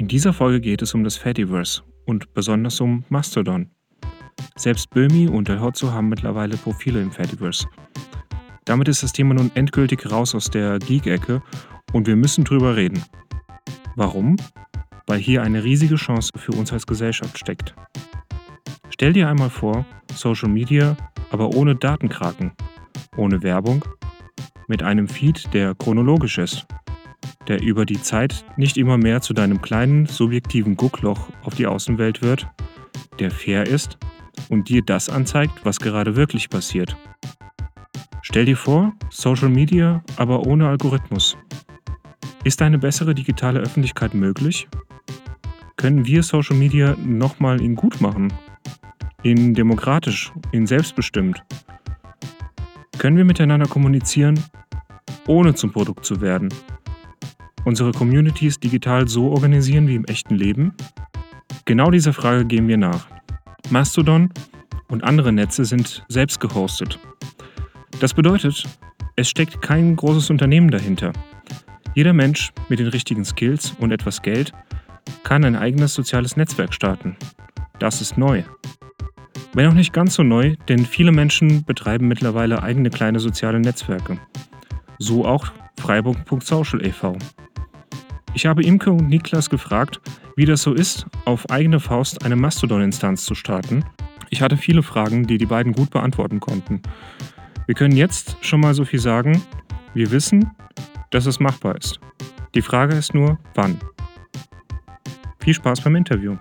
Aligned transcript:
In 0.00 0.08
dieser 0.08 0.32
Folge 0.32 0.62
geht 0.62 0.80
es 0.80 0.94
um 0.94 1.04
das 1.04 1.18
Fediverse 1.18 1.82
und 2.06 2.32
besonders 2.32 2.80
um 2.80 3.04
Mastodon. 3.10 3.68
Selbst 4.56 4.88
Böhmi 4.88 5.28
und 5.28 5.50
El 5.50 5.60
Hotzo 5.60 5.92
haben 5.92 6.08
mittlerweile 6.08 6.56
Profile 6.56 7.02
im 7.02 7.12
Fediverse. 7.12 7.68
Damit 8.64 8.88
ist 8.88 9.02
das 9.02 9.12
Thema 9.12 9.34
nun 9.34 9.50
endgültig 9.54 10.10
raus 10.10 10.34
aus 10.34 10.48
der 10.48 10.78
Geek-Ecke 10.78 11.42
und 11.92 12.06
wir 12.06 12.16
müssen 12.16 12.44
drüber 12.44 12.76
reden. 12.76 13.04
Warum? 13.94 14.36
Weil 15.06 15.18
hier 15.18 15.42
eine 15.42 15.64
riesige 15.64 15.96
Chance 15.96 16.32
für 16.34 16.52
uns 16.52 16.72
als 16.72 16.86
Gesellschaft 16.86 17.38
steckt. 17.38 17.74
Stell 18.88 19.12
dir 19.12 19.28
einmal 19.28 19.50
vor, 19.50 19.84
Social 20.14 20.48
Media, 20.48 20.96
aber 21.30 21.50
ohne 21.54 21.76
Datenkraken, 21.76 22.52
ohne 23.18 23.42
Werbung, 23.42 23.84
mit 24.66 24.82
einem 24.82 25.08
Feed, 25.08 25.52
der 25.52 25.74
chronologisch 25.74 26.38
ist, 26.38 26.66
der 27.48 27.62
über 27.62 27.86
die 27.86 28.00
Zeit 28.00 28.44
nicht 28.56 28.76
immer 28.76 28.98
mehr 28.98 29.20
zu 29.20 29.34
deinem 29.34 29.62
kleinen 29.62 30.06
subjektiven 30.06 30.76
Guckloch 30.76 31.28
auf 31.42 31.54
die 31.54 31.66
Außenwelt 31.66 32.22
wird, 32.22 32.46
der 33.18 33.30
fair 33.30 33.66
ist 33.66 33.98
und 34.48 34.68
dir 34.68 34.82
das 34.82 35.08
anzeigt, 35.08 35.64
was 35.64 35.80
gerade 35.80 36.16
wirklich 36.16 36.50
passiert. 36.50 36.96
Stell 38.22 38.44
dir 38.44 38.56
vor, 38.56 38.92
Social 39.10 39.48
Media, 39.48 40.04
aber 40.16 40.46
ohne 40.46 40.68
Algorithmus. 40.68 41.36
Ist 42.44 42.62
eine 42.62 42.78
bessere 42.78 43.14
digitale 43.14 43.60
Öffentlichkeit 43.60 44.14
möglich? 44.14 44.68
Können 45.76 46.06
wir 46.06 46.22
Social 46.22 46.56
Media 46.56 46.96
nochmal 47.04 47.60
in 47.60 47.74
gut 47.74 48.00
machen? 48.00 48.32
In 49.22 49.54
demokratisch, 49.54 50.32
in 50.52 50.66
selbstbestimmt? 50.66 51.42
Können 52.98 53.16
wir 53.16 53.24
miteinander 53.24 53.66
kommunizieren, 53.66 54.38
ohne 55.26 55.54
zum 55.54 55.72
Produkt 55.72 56.04
zu 56.04 56.20
werden? 56.20 56.50
Unsere 57.64 57.92
Communities 57.92 58.58
digital 58.58 59.06
so 59.06 59.30
organisieren 59.30 59.86
wie 59.86 59.94
im 59.94 60.04
echten 60.06 60.34
Leben? 60.34 60.72
Genau 61.66 61.90
dieser 61.90 62.12
Frage 62.12 62.46
gehen 62.46 62.68
wir 62.68 62.78
nach. 62.78 63.06
Mastodon 63.70 64.30
und 64.88 65.04
andere 65.04 65.32
Netze 65.32 65.64
sind 65.64 66.04
selbst 66.08 66.40
gehostet. 66.40 66.98
Das 68.00 68.14
bedeutet, 68.14 68.64
es 69.16 69.28
steckt 69.28 69.60
kein 69.60 69.94
großes 69.94 70.30
Unternehmen 70.30 70.70
dahinter. 70.70 71.12
Jeder 71.94 72.12
Mensch 72.12 72.52
mit 72.68 72.78
den 72.78 72.86
richtigen 72.88 73.24
Skills 73.24 73.74
und 73.78 73.92
etwas 73.92 74.22
Geld 74.22 74.52
kann 75.22 75.44
ein 75.44 75.56
eigenes 75.56 75.92
soziales 75.92 76.36
Netzwerk 76.36 76.72
starten. 76.72 77.16
Das 77.78 78.00
ist 78.00 78.16
neu. 78.16 78.42
Wenn 79.52 79.66
auch 79.66 79.74
nicht 79.74 79.92
ganz 79.92 80.14
so 80.14 80.22
neu, 80.22 80.56
denn 80.68 80.86
viele 80.86 81.12
Menschen 81.12 81.64
betreiben 81.64 82.08
mittlerweile 82.08 82.62
eigene 82.62 82.88
kleine 82.88 83.20
soziale 83.20 83.60
Netzwerke. 83.60 84.18
So 84.98 85.26
auch 85.26 85.52
Freiburg.social 85.80 86.84
e.V. 86.86 87.16
Ich 88.34 88.46
habe 88.46 88.62
Imke 88.62 88.92
und 88.92 89.08
Niklas 89.08 89.50
gefragt, 89.50 90.00
wie 90.36 90.44
das 90.44 90.62
so 90.62 90.72
ist, 90.72 91.06
auf 91.24 91.50
eigene 91.50 91.80
Faust 91.80 92.24
eine 92.24 92.36
Mastodon-Instanz 92.36 93.24
zu 93.24 93.34
starten. 93.34 93.84
Ich 94.28 94.42
hatte 94.42 94.56
viele 94.56 94.82
Fragen, 94.82 95.26
die 95.26 95.38
die 95.38 95.46
beiden 95.46 95.72
gut 95.72 95.90
beantworten 95.90 96.38
konnten. 96.38 96.82
Wir 97.66 97.74
können 97.74 97.96
jetzt 97.96 98.36
schon 98.42 98.60
mal 98.60 98.74
so 98.74 98.84
viel 98.84 99.00
sagen, 99.00 99.42
wir 99.94 100.10
wissen, 100.10 100.50
dass 101.10 101.26
es 101.26 101.40
machbar 101.40 101.76
ist. 101.76 101.98
Die 102.54 102.62
Frage 102.62 102.94
ist 102.94 103.14
nur, 103.14 103.38
wann. 103.54 103.78
Viel 105.40 105.54
Spaß 105.54 105.80
beim 105.80 105.96
Interview. 105.96 106.36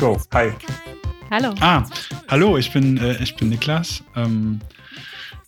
Go. 0.00 0.18
Hi. 0.32 0.50
Hallo. 1.30 1.54
Ah, 1.60 1.84
hallo, 2.28 2.56
ich 2.56 2.72
bin, 2.72 2.96
äh, 2.96 3.22
ich 3.22 3.36
bin 3.36 3.50
Niklas. 3.50 4.02
Ähm, 4.16 4.60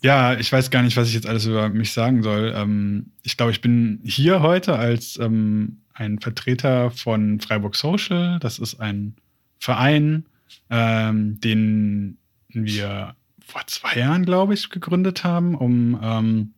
ja, 0.02 0.34
ich 0.34 0.52
weiß 0.52 0.70
gar 0.70 0.82
nicht, 0.82 0.94
was 0.98 1.08
ich 1.08 1.14
jetzt 1.14 1.26
alles 1.26 1.46
über 1.46 1.70
mich 1.70 1.92
sagen 1.92 2.22
soll. 2.22 2.52
Ähm, 2.54 3.12
ich 3.22 3.38
glaube, 3.38 3.52
ich 3.52 3.62
bin 3.62 4.00
hier 4.04 4.42
heute 4.42 4.76
als 4.78 5.18
ähm, 5.18 5.78
ein 5.94 6.18
Vertreter 6.18 6.90
von 6.90 7.40
Freiburg 7.40 7.76
Social. 7.76 8.38
Das 8.40 8.58
ist 8.58 8.78
ein 8.78 9.16
Verein, 9.58 10.26
ähm, 10.68 11.40
den 11.40 12.18
wir 12.50 13.16
vor 13.46 13.62
zwei 13.68 14.00
Jahren, 14.00 14.26
glaube 14.26 14.52
ich, 14.52 14.68
gegründet 14.68 15.24
haben, 15.24 15.54
um 15.54 15.98
ähm, 16.02 16.54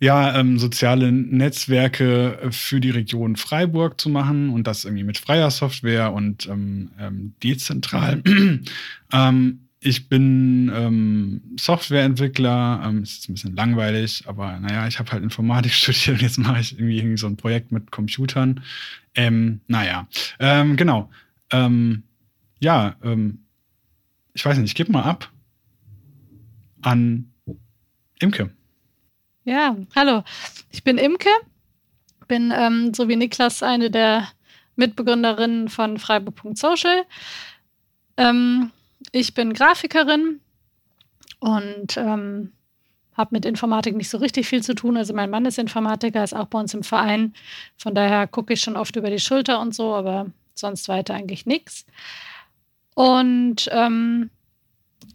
ja, 0.00 0.38
ähm, 0.38 0.58
soziale 0.58 1.12
Netzwerke 1.12 2.48
für 2.50 2.80
die 2.80 2.90
Region 2.90 3.36
Freiburg 3.36 4.00
zu 4.00 4.08
machen 4.08 4.50
und 4.50 4.66
das 4.66 4.84
irgendwie 4.84 5.04
mit 5.04 5.18
freier 5.18 5.50
Software 5.50 6.12
und 6.12 6.46
ähm, 6.48 6.90
ähm, 6.98 7.34
dezentral. 7.42 8.22
ähm, 9.12 9.60
ich 9.82 10.08
bin 10.08 10.70
ähm, 10.74 11.42
Softwareentwickler, 11.58 12.82
ähm, 12.84 13.02
ist 13.02 13.14
jetzt 13.14 13.28
ein 13.28 13.34
bisschen 13.34 13.56
langweilig, 13.56 14.24
aber 14.26 14.58
naja, 14.60 14.86
ich 14.86 14.98
habe 14.98 15.10
halt 15.10 15.22
Informatik 15.22 15.72
studiert 15.74 16.08
und 16.08 16.22
jetzt 16.22 16.38
mache 16.38 16.60
ich 16.60 16.72
irgendwie, 16.72 16.98
irgendwie 16.98 17.16
so 17.16 17.26
ein 17.26 17.36
Projekt 17.36 17.72
mit 17.72 17.90
Computern. 17.90 18.62
Naja, 19.16 20.06
genau. 20.38 21.10
Ja, 22.60 22.96
ich 24.34 24.44
weiß 24.44 24.58
nicht, 24.58 24.70
ich 24.70 24.74
gebe 24.76 24.92
mal 24.92 25.02
ab 25.02 25.30
an 26.82 27.32
Imke. 28.20 28.50
Ja, 29.50 29.74
hallo. 29.96 30.22
Ich 30.70 30.84
bin 30.84 30.96
Imke, 30.96 31.28
bin 32.28 32.52
ähm, 32.54 32.94
so 32.94 33.08
wie 33.08 33.16
Niklas 33.16 33.64
eine 33.64 33.90
der 33.90 34.28
Mitbegründerinnen 34.76 35.68
von 35.68 35.98
Freiburg.social. 35.98 37.02
Ähm, 38.16 38.70
ich 39.10 39.34
bin 39.34 39.52
Grafikerin 39.52 40.38
und 41.40 41.96
ähm, 41.96 42.52
habe 43.16 43.30
mit 43.32 43.44
Informatik 43.44 43.96
nicht 43.96 44.08
so 44.08 44.18
richtig 44.18 44.46
viel 44.46 44.62
zu 44.62 44.76
tun. 44.76 44.96
Also 44.96 45.14
mein 45.14 45.30
Mann 45.30 45.46
ist 45.46 45.58
Informatiker, 45.58 46.22
ist 46.22 46.32
auch 46.32 46.46
bei 46.46 46.60
uns 46.60 46.72
im 46.72 46.84
Verein. 46.84 47.34
Von 47.76 47.96
daher 47.96 48.28
gucke 48.28 48.52
ich 48.52 48.60
schon 48.60 48.76
oft 48.76 48.94
über 48.94 49.10
die 49.10 49.18
Schulter 49.18 49.60
und 49.60 49.74
so, 49.74 49.96
aber 49.96 50.26
sonst 50.54 50.88
weiter 50.88 51.14
eigentlich 51.14 51.44
nichts. 51.44 51.86
Und 52.94 53.68
ähm, 53.72 54.30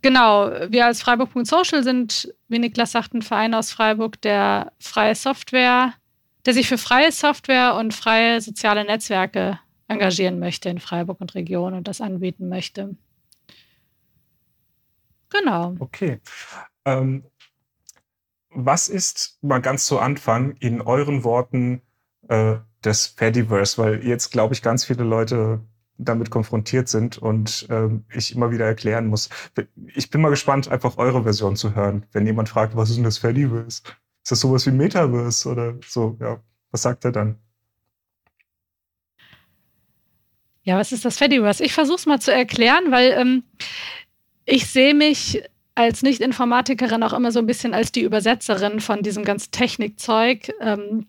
Genau, 0.05 0.51
wir 0.69 0.85
als 0.85 1.01
Freiburg.social 1.01 1.83
sind, 1.83 2.31
wie 2.47 2.59
Niklas 2.59 2.91
sagt, 2.91 3.15
ein 3.15 3.23
Verein 3.23 3.55
aus 3.55 3.71
Freiburg, 3.71 4.21
der 4.21 4.71
freie 4.77 5.15
Software, 5.15 5.95
der 6.45 6.53
sich 6.53 6.67
für 6.67 6.77
freie 6.77 7.11
Software 7.11 7.73
und 7.73 7.91
freie 7.91 8.39
soziale 8.39 8.85
Netzwerke 8.85 9.59
engagieren 9.87 10.37
möchte 10.37 10.69
in 10.69 10.77
Freiburg 10.77 11.21
und 11.21 11.33
Region 11.33 11.73
und 11.73 11.87
das 11.87 12.01
anbieten 12.01 12.49
möchte. 12.49 12.95
Genau. 15.31 15.75
Okay. 15.79 16.21
Ähm, 16.85 17.23
was 18.51 18.89
ist 18.89 19.39
mal 19.41 19.59
ganz 19.59 19.87
zu 19.87 19.97
Anfang 19.97 20.55
in 20.59 20.81
euren 20.81 21.23
Worten 21.23 21.81
äh, 22.27 22.57
das 22.83 23.07
Fediverse? 23.07 23.81
Weil 23.81 24.05
jetzt, 24.05 24.29
glaube 24.29 24.53
ich, 24.53 24.61
ganz 24.61 24.85
viele 24.85 25.03
Leute 25.03 25.61
damit 25.97 26.29
konfrontiert 26.29 26.89
sind 26.89 27.17
und 27.17 27.67
ähm, 27.69 28.03
ich 28.13 28.35
immer 28.35 28.51
wieder 28.51 28.65
erklären 28.65 29.07
muss. 29.07 29.29
Ich 29.95 30.09
bin 30.09 30.21
mal 30.21 30.29
gespannt, 30.29 30.67
einfach 30.67 30.97
eure 30.97 31.23
Version 31.23 31.55
zu 31.55 31.75
hören, 31.75 32.05
wenn 32.11 32.25
jemand 32.25 32.49
fragt, 32.49 32.75
was 32.75 32.89
ist 32.89 32.97
denn 32.97 33.03
das 33.03 33.17
Fediverse? 33.17 33.81
Ist 34.23 34.31
das 34.31 34.39
sowas 34.39 34.65
wie 34.65 34.71
Metaverse 34.71 35.49
oder 35.49 35.75
so? 35.87 36.17
Ja, 36.19 36.39
was 36.71 36.81
sagt 36.81 37.05
er 37.05 37.11
dann? 37.11 37.37
Ja, 40.63 40.77
was 40.77 40.91
ist 40.91 41.05
das 41.05 41.17
Fediverse? 41.17 41.63
Ich 41.63 41.73
versuche 41.73 41.97
es 41.97 42.05
mal 42.07 42.19
zu 42.19 42.33
erklären, 42.33 42.91
weil 42.91 43.11
ähm, 43.11 43.43
ich 44.45 44.67
sehe 44.67 44.95
mich 44.95 45.43
als 45.75 46.01
Nicht-Informatikerin 46.01 47.03
auch 47.03 47.13
immer 47.13 47.31
so 47.31 47.39
ein 47.39 47.45
bisschen 47.45 47.73
als 47.73 47.91
die 47.91 48.01
Übersetzerin 48.01 48.79
von 48.79 49.03
diesem 49.03 49.23
ganzen 49.25 49.51
Technikzeug 49.51 50.51
ähm, 50.59 51.07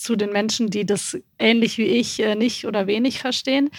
zu 0.00 0.16
den 0.16 0.30
Menschen, 0.30 0.70
die 0.70 0.84
das 0.84 1.18
ähnlich 1.38 1.78
wie 1.78 1.86
ich 1.86 2.20
äh, 2.20 2.34
nicht 2.34 2.66
oder 2.66 2.86
wenig 2.86 3.18
verstehen. 3.20 3.70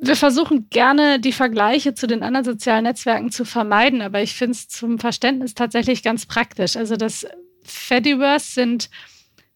Wir 0.00 0.16
versuchen 0.16 0.68
gerne 0.70 1.18
die 1.18 1.32
Vergleiche 1.32 1.94
zu 1.94 2.06
den 2.06 2.22
anderen 2.22 2.44
sozialen 2.44 2.84
Netzwerken 2.84 3.30
zu 3.32 3.44
vermeiden, 3.44 4.00
aber 4.00 4.22
ich 4.22 4.34
finde 4.34 4.52
es 4.52 4.68
zum 4.68 4.98
Verständnis 4.98 5.54
tatsächlich 5.54 6.02
ganz 6.02 6.26
praktisch. 6.26 6.76
Also 6.76 6.96
das 6.96 7.26
Fediverse 7.64 8.52
sind 8.52 8.90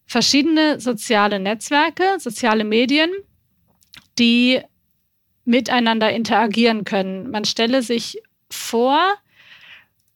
verschiedene 0.06 0.80
soziale 0.80 1.38
Netzwerke, 1.38 2.18
soziale 2.18 2.64
Medien 2.64 3.10
die 4.18 4.60
miteinander 5.44 6.12
interagieren 6.12 6.84
können. 6.84 7.30
Man 7.30 7.44
stelle 7.44 7.82
sich 7.82 8.22
vor, 8.50 9.00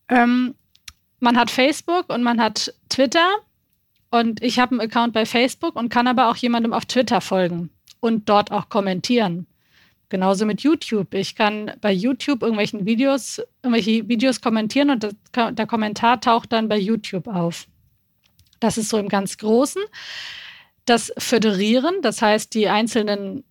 ähm, 0.08 0.54
man 1.18 1.36
hat 1.36 1.50
Facebook 1.50 2.12
und 2.12 2.22
man 2.22 2.40
hat 2.40 2.74
Twitter 2.88 3.28
und 4.10 4.42
ich 4.42 4.58
habe 4.58 4.72
einen 4.72 4.80
Account 4.80 5.12
bei 5.12 5.26
Facebook 5.26 5.76
und 5.76 5.88
kann 5.88 6.06
aber 6.06 6.28
auch 6.28 6.36
jemandem 6.36 6.72
auf 6.72 6.86
Twitter 6.86 7.20
folgen 7.20 7.70
und 8.00 8.28
dort 8.28 8.50
auch 8.52 8.68
kommentieren. 8.68 9.46
Genauso 10.08 10.46
mit 10.46 10.60
YouTube. 10.60 11.14
Ich 11.14 11.34
kann 11.34 11.72
bei 11.80 11.92
YouTube 11.92 12.42
irgendwelchen 12.42 12.86
Videos, 12.86 13.42
irgendwelche 13.62 14.08
Videos 14.08 14.40
kommentieren 14.40 14.90
und 14.90 15.02
das, 15.02 15.14
der 15.34 15.66
Kommentar 15.66 16.20
taucht 16.20 16.52
dann 16.52 16.68
bei 16.68 16.78
YouTube 16.78 17.26
auf. 17.26 17.66
Das 18.60 18.78
ist 18.78 18.88
so 18.88 18.98
im 18.98 19.08
ganz 19.08 19.36
Großen. 19.38 19.82
Das 20.84 21.12
Föderieren, 21.18 21.96
das 22.02 22.22
heißt, 22.22 22.54
die 22.54 22.68
einzelnen 22.68 23.42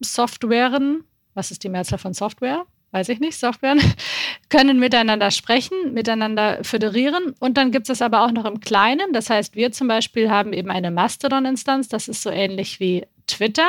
Softwaren, 0.00 1.04
was 1.34 1.52
ist 1.52 1.62
die 1.62 1.68
Mehrzahl 1.68 1.98
von 1.98 2.12
Software? 2.12 2.66
Weiß 2.94 3.08
ich 3.08 3.18
nicht, 3.18 3.36
Softwaren, 3.36 3.80
können 4.50 4.78
miteinander 4.78 5.32
sprechen, 5.32 5.94
miteinander 5.94 6.62
föderieren. 6.62 7.34
Und 7.40 7.56
dann 7.56 7.72
gibt 7.72 7.88
es 7.88 7.98
das 7.98 8.02
aber 8.02 8.22
auch 8.22 8.30
noch 8.30 8.44
im 8.44 8.60
Kleinen. 8.60 9.12
Das 9.12 9.30
heißt, 9.30 9.56
wir 9.56 9.72
zum 9.72 9.88
Beispiel 9.88 10.30
haben 10.30 10.52
eben 10.52 10.70
eine 10.70 10.92
Mastodon-Instanz, 10.92 11.88
das 11.88 12.06
ist 12.06 12.22
so 12.22 12.30
ähnlich 12.30 12.78
wie 12.78 13.04
Twitter. 13.26 13.66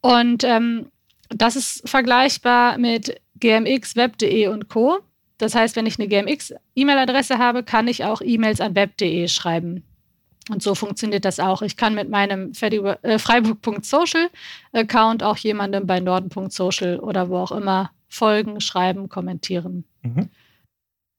Und 0.00 0.44
ähm, 0.44 0.90
das 1.28 1.56
ist 1.56 1.86
vergleichbar 1.86 2.78
mit 2.78 3.20
GMX, 3.38 3.96
Web.de 3.96 4.46
und 4.46 4.70
Co. 4.70 5.00
Das 5.36 5.54
heißt, 5.54 5.76
wenn 5.76 5.84
ich 5.84 5.98
eine 5.98 6.08
GMX-E-Mail-Adresse 6.08 7.36
habe, 7.36 7.64
kann 7.64 7.86
ich 7.86 8.04
auch 8.04 8.22
E-Mails 8.22 8.62
an 8.62 8.74
web.de 8.74 9.28
schreiben. 9.28 9.84
Und 10.48 10.62
so 10.62 10.74
funktioniert 10.74 11.26
das 11.26 11.38
auch. 11.38 11.60
Ich 11.60 11.76
kann 11.76 11.94
mit 11.94 12.08
meinem 12.08 12.52
äh, 12.62 13.18
Freiburg.social-Account 13.18 15.22
auch 15.22 15.36
jemandem 15.36 15.86
bei 15.86 16.00
Norden.social 16.00 16.98
oder 16.98 17.28
wo 17.28 17.36
auch 17.36 17.52
immer 17.52 17.90
folgen, 18.08 18.60
schreiben, 18.60 19.08
kommentieren. 19.08 19.84
Mhm. 20.02 20.30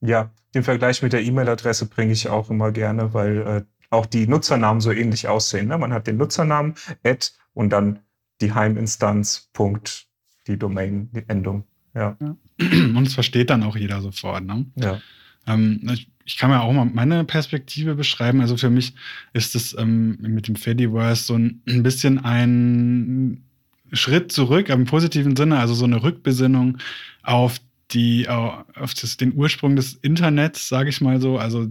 Ja, 0.02 0.32
den 0.54 0.64
Vergleich 0.64 1.02
mit 1.02 1.14
der 1.14 1.24
E-Mail-Adresse 1.24 1.88
bringe 1.88 2.14
ich 2.14 2.30
auch 2.30 2.50
immer 2.50 2.72
gerne, 2.72 3.14
weil 3.14 3.38
äh, 3.38 3.64
auch 3.90 4.06
die 4.06 4.28
Nutzernamen 4.28 4.82
so 4.82 4.92
ähnlich 4.92 5.28
aussehen. 5.28 5.68
Ne? 5.68 5.78
Man 5.78 5.94
hat 5.94 6.08
den 6.08 6.18
Nutzernamen, 6.18 6.76
Ad 7.04 7.28
und 7.54 7.70
dann 7.72 8.00
die 8.42 8.54
Heiminstanz, 8.54 9.50
Punkt, 9.54 10.08
die 10.48 10.58
Domain, 10.58 11.10
die 11.14 11.24
Endung. 11.28 11.64
Ja. 11.96 12.16
ja. 12.20 12.36
Und 12.60 13.08
es 13.08 13.14
versteht 13.14 13.50
dann 13.50 13.64
auch 13.64 13.76
jeder 13.76 14.02
sofort. 14.02 14.44
Ne? 14.46 14.66
Ja. 14.76 15.02
Ähm, 15.48 15.82
ich, 15.92 16.12
ich, 16.26 16.38
kann 16.38 16.52
mir 16.52 16.62
auch 16.62 16.72
mal 16.72 16.86
meine 16.86 17.24
Perspektive 17.24 17.96
beschreiben. 17.96 18.42
Also 18.42 18.58
für 18.58 18.70
mich 18.70 18.94
ist 19.34 19.56
es 19.56 19.76
ähm, 19.78 20.18
mit 20.22 20.48
dem 20.48 20.56
Fediverse 20.56 21.24
so 21.24 21.36
ein, 21.36 21.62
ein 21.68 21.84
bisschen 21.84 22.24
ein 22.24 23.47
Schritt 23.94 24.32
zurück, 24.32 24.70
im 24.70 24.86
positiven 24.86 25.36
Sinne, 25.36 25.60
also 25.60 25.74
so 25.74 25.86
eine 25.86 26.04
Rückbesinnung 26.04 26.78
auf 27.24 27.60
die 27.92 28.28
auf 28.28 28.94
das, 28.94 29.18
den 29.18 29.34
Ursprung 29.34 29.76
des 29.76 29.94
Internets, 29.96 30.68
sage 30.68 30.90
ich 30.90 31.00
mal 31.00 31.22
so, 31.22 31.38
also 31.38 31.68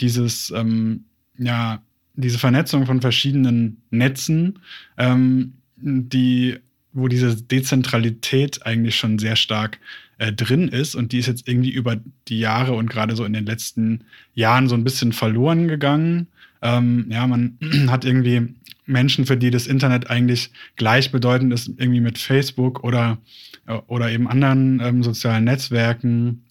dieses 0.00 0.50
ähm, 0.50 1.04
ja 1.38 1.82
diese 2.14 2.38
Vernetzung 2.38 2.84
von 2.84 3.00
verschiedenen 3.00 3.80
Netzen, 3.90 4.58
ähm, 4.96 5.54
die 5.76 6.58
wo 6.92 7.08
diese 7.08 7.36
Dezentralität 7.36 8.66
eigentlich 8.66 8.96
schon 8.96 9.18
sehr 9.18 9.36
stark 9.36 9.78
äh, 10.18 10.32
drin 10.32 10.68
ist 10.68 10.94
und 10.94 11.12
die 11.12 11.18
ist 11.18 11.26
jetzt 11.26 11.46
irgendwie 11.46 11.70
über 11.70 11.96
die 12.28 12.40
Jahre 12.40 12.74
und 12.74 12.90
gerade 12.90 13.14
so 13.14 13.24
in 13.24 13.32
den 13.32 13.46
letzten 13.46 14.04
Jahren 14.34 14.68
so 14.68 14.74
ein 14.74 14.84
bisschen 14.84 15.12
verloren 15.12 15.68
gegangen. 15.68 16.26
Ähm, 16.62 17.06
ja, 17.10 17.26
man 17.26 17.58
hat 17.88 18.04
irgendwie 18.04 18.54
Menschen, 18.86 19.26
für 19.26 19.36
die 19.36 19.50
das 19.50 19.66
Internet 19.66 20.10
eigentlich 20.10 20.50
gleichbedeutend 20.76 21.52
ist, 21.52 21.68
irgendwie 21.76 22.00
mit 22.00 22.18
Facebook 22.18 22.82
oder, 22.82 23.18
äh, 23.66 23.74
oder 23.86 24.10
eben 24.10 24.28
anderen 24.28 24.80
ähm, 24.80 25.02
sozialen 25.02 25.44
Netzwerken, 25.44 26.44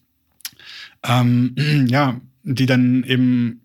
ähm, 1.04 1.54
ja, 1.88 2.20
die 2.44 2.66
dann 2.66 3.04
eben, 3.04 3.60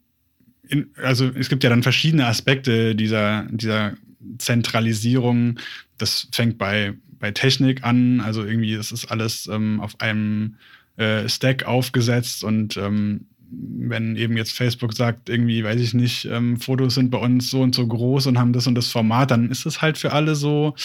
in, 0.68 0.90
also 1.02 1.30
es 1.36 1.50
gibt 1.50 1.64
ja 1.64 1.70
dann 1.70 1.84
verschiedene 1.84 2.26
Aspekte 2.26 2.96
dieser, 2.96 3.46
dieser 3.52 3.94
Zentralisierung. 4.38 5.60
Das 5.98 6.28
fängt 6.32 6.58
bei, 6.58 6.94
bei 7.20 7.32
Technik 7.32 7.84
an, 7.84 8.22
also 8.22 8.44
irgendwie 8.44 8.74
ist 8.74 8.92
es 8.92 9.06
alles 9.06 9.48
ähm, 9.48 9.80
auf 9.80 10.02
einem 10.02 10.56
äh, 10.98 11.30
Stack 11.30 11.64
aufgesetzt 11.66 12.44
und 12.44 12.78
ähm, 12.78 13.28
wenn 13.56 14.16
eben 14.16 14.38
jetzt 14.38 14.54
Facebook 14.54 14.94
sagt, 14.94 15.30
irgendwie, 15.30 15.64
weiß 15.64 15.80
ich 15.80 15.94
nicht, 15.94 16.26
ähm, 16.26 16.58
Fotos 16.58 16.96
sind 16.96 17.12
bei 17.12 17.18
uns 17.18 17.50
so 17.50 17.62
und 17.62 17.76
so 17.76 17.86
groß 17.86 18.28
und 18.28 18.40
haben 18.40 18.54
das 18.54 18.68
und 18.68 18.76
das 18.76 18.90
Format, 18.90 19.32
dann 19.32 19.50
ist 19.50 19.66
es 19.66 19.82
halt 19.82 19.98
für 19.98 20.14
alle 20.14 20.36
so. 20.36 20.76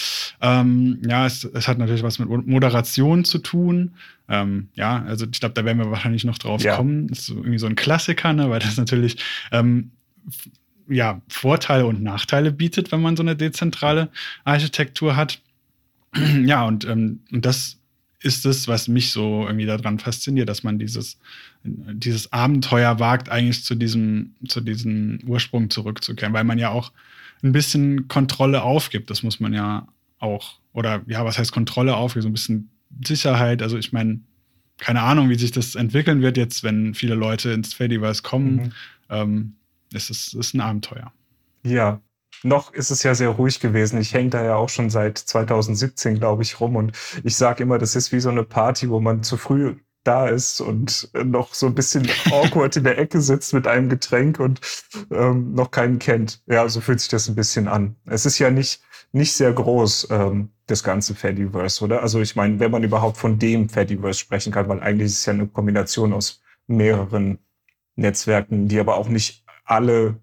Ähm, 0.41 0.99
ja, 1.07 1.25
es, 1.25 1.43
es, 1.43 1.67
hat 1.67 1.77
natürlich 1.77 2.03
was 2.03 2.19
mit 2.19 2.29
Moderation 2.47 3.25
zu 3.25 3.39
tun. 3.39 3.93
Ähm, 4.27 4.69
ja, 4.75 5.03
also 5.03 5.25
ich 5.31 5.39
glaube, 5.39 5.55
da 5.55 5.65
werden 5.65 5.79
wir 5.79 5.89
wahrscheinlich 5.91 6.23
noch 6.23 6.37
drauf 6.37 6.61
ja. 6.61 6.75
kommen. 6.75 7.07
Das 7.07 7.19
ist 7.19 7.25
so 7.27 7.35
irgendwie 7.35 7.59
so 7.59 7.67
ein 7.67 7.75
Klassiker, 7.75 8.33
ne, 8.33 8.49
weil 8.49 8.59
das 8.59 8.77
natürlich 8.77 9.17
ähm, 9.51 9.91
ja, 10.87 11.21
Vorteile 11.27 11.85
und 11.85 12.01
Nachteile 12.01 12.51
bietet, 12.51 12.91
wenn 12.91 13.01
man 13.01 13.15
so 13.15 13.23
eine 13.23 13.35
dezentrale 13.35 14.09
Architektur 14.43 15.15
hat. 15.15 15.41
ja, 16.45 16.65
und, 16.65 16.85
ähm, 16.85 17.21
und 17.31 17.45
das 17.45 17.79
ist 18.21 18.45
es, 18.45 18.67
was 18.67 18.87
mich 18.87 19.11
so 19.11 19.45
irgendwie 19.45 19.65
daran 19.65 19.99
fasziniert, 19.99 20.49
dass 20.49 20.63
man 20.63 20.77
dieses, 20.77 21.17
dieses 21.63 22.31
Abenteuer 22.33 22.99
wagt, 22.99 23.29
eigentlich 23.29 23.63
zu 23.63 23.75
diesem, 23.75 24.35
zu 24.47 24.61
diesem 24.61 25.19
Ursprung 25.25 25.69
zurückzukehren, 25.69 26.33
weil 26.33 26.43
man 26.43 26.59
ja 26.59 26.69
auch 26.69 26.91
ein 27.41 27.53
bisschen 27.53 28.07
Kontrolle 28.07 28.63
aufgibt. 28.63 29.09
Das 29.09 29.23
muss 29.23 29.39
man 29.39 29.53
ja 29.53 29.87
auch, 30.19 30.59
oder 30.73 31.01
ja, 31.07 31.23
was 31.23 31.39
heißt 31.39 31.53
Kontrolle 31.53 31.95
aufgibt? 31.95 32.23
So 32.23 32.29
ein 32.29 32.33
bisschen 32.33 32.69
Sicherheit. 33.05 33.61
Also 33.61 33.77
ich 33.77 33.93
meine, 33.93 34.19
keine 34.77 35.01
Ahnung, 35.01 35.29
wie 35.29 35.35
sich 35.35 35.51
das 35.51 35.75
entwickeln 35.75 36.21
wird 36.21 36.35
jetzt, 36.35 36.63
wenn 36.63 36.93
viele 36.93 37.15
Leute 37.15 37.51
ins 37.51 37.73
Fediverse 37.73 38.21
kommen. 38.21 38.55
Mhm. 38.55 38.71
Ähm, 39.09 39.55
es 39.93 40.09
ist, 40.09 40.33
ist 40.33 40.53
ein 40.53 40.61
Abenteuer. 40.61 41.13
Ja, 41.63 42.01
noch 42.43 42.73
ist 42.73 42.91
es 42.91 43.03
ja 43.03 43.15
sehr 43.15 43.29
ruhig 43.29 43.59
gewesen. 43.59 43.99
Ich 43.99 44.13
hänge 44.13 44.29
da 44.29 44.43
ja 44.43 44.55
auch 44.55 44.69
schon 44.69 44.89
seit 44.89 45.17
2017, 45.17 46.19
glaube 46.19 46.43
ich, 46.43 46.59
rum. 46.59 46.75
Und 46.75 46.91
ich 47.23 47.35
sage 47.35 47.63
immer, 47.63 47.77
das 47.77 47.95
ist 47.95 48.11
wie 48.11 48.19
so 48.19 48.29
eine 48.29 48.43
Party, 48.43 48.89
wo 48.89 48.99
man 48.99 49.23
zu 49.23 49.37
früh 49.37 49.75
da 50.03 50.27
ist 50.27 50.61
und 50.61 51.09
noch 51.13 51.53
so 51.53 51.67
ein 51.67 51.75
bisschen 51.75 52.09
awkward 52.31 52.75
in 52.77 52.83
der 52.85 52.97
Ecke 52.97 53.21
sitzt 53.21 53.53
mit 53.53 53.67
einem 53.67 53.89
Getränk 53.89 54.39
und 54.39 54.61
ähm, 55.11 55.53
noch 55.53 55.71
keinen 55.71 55.99
kennt. 55.99 56.41
Ja, 56.47 56.67
so 56.69 56.81
fühlt 56.81 56.99
sich 56.99 57.09
das 57.09 57.27
ein 57.27 57.35
bisschen 57.35 57.67
an. 57.67 57.95
Es 58.05 58.25
ist 58.25 58.39
ja 58.39 58.49
nicht, 58.49 58.81
nicht 59.11 59.33
sehr 59.33 59.51
groß, 59.51 60.07
ähm, 60.11 60.49
das 60.67 60.83
ganze 60.83 61.15
Fediverse, 61.15 61.83
oder? 61.83 62.01
Also 62.01 62.21
ich 62.21 62.35
meine, 62.35 62.59
wenn 62.59 62.71
man 62.71 62.83
überhaupt 62.83 63.17
von 63.17 63.39
dem 63.39 63.69
Fediverse 63.69 64.19
sprechen 64.19 64.53
kann, 64.53 64.69
weil 64.69 64.79
eigentlich 64.81 65.07
ist 65.07 65.19
es 65.19 65.25
ja 65.25 65.33
eine 65.33 65.47
Kombination 65.47 66.13
aus 66.13 66.41
mehreren 66.67 67.39
Netzwerken, 67.95 68.67
die 68.67 68.79
aber 68.79 68.95
auch 68.95 69.09
nicht 69.09 69.43
alle 69.65 70.17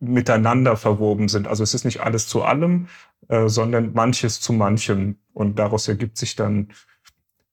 miteinander 0.00 0.76
verwoben 0.76 1.28
sind. 1.28 1.46
Also 1.46 1.62
es 1.62 1.74
ist 1.74 1.84
nicht 1.84 2.00
alles 2.00 2.26
zu 2.26 2.42
allem, 2.42 2.88
äh, 3.28 3.48
sondern 3.48 3.92
manches 3.92 4.40
zu 4.40 4.52
manchem. 4.52 5.16
Und 5.32 5.58
daraus 5.58 5.86
ergibt 5.88 6.16
sich 6.16 6.36
dann 6.36 6.68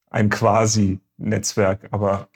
ein 0.10 0.30
Quasi-Netzwerk, 0.30 1.90
aber 1.92 2.30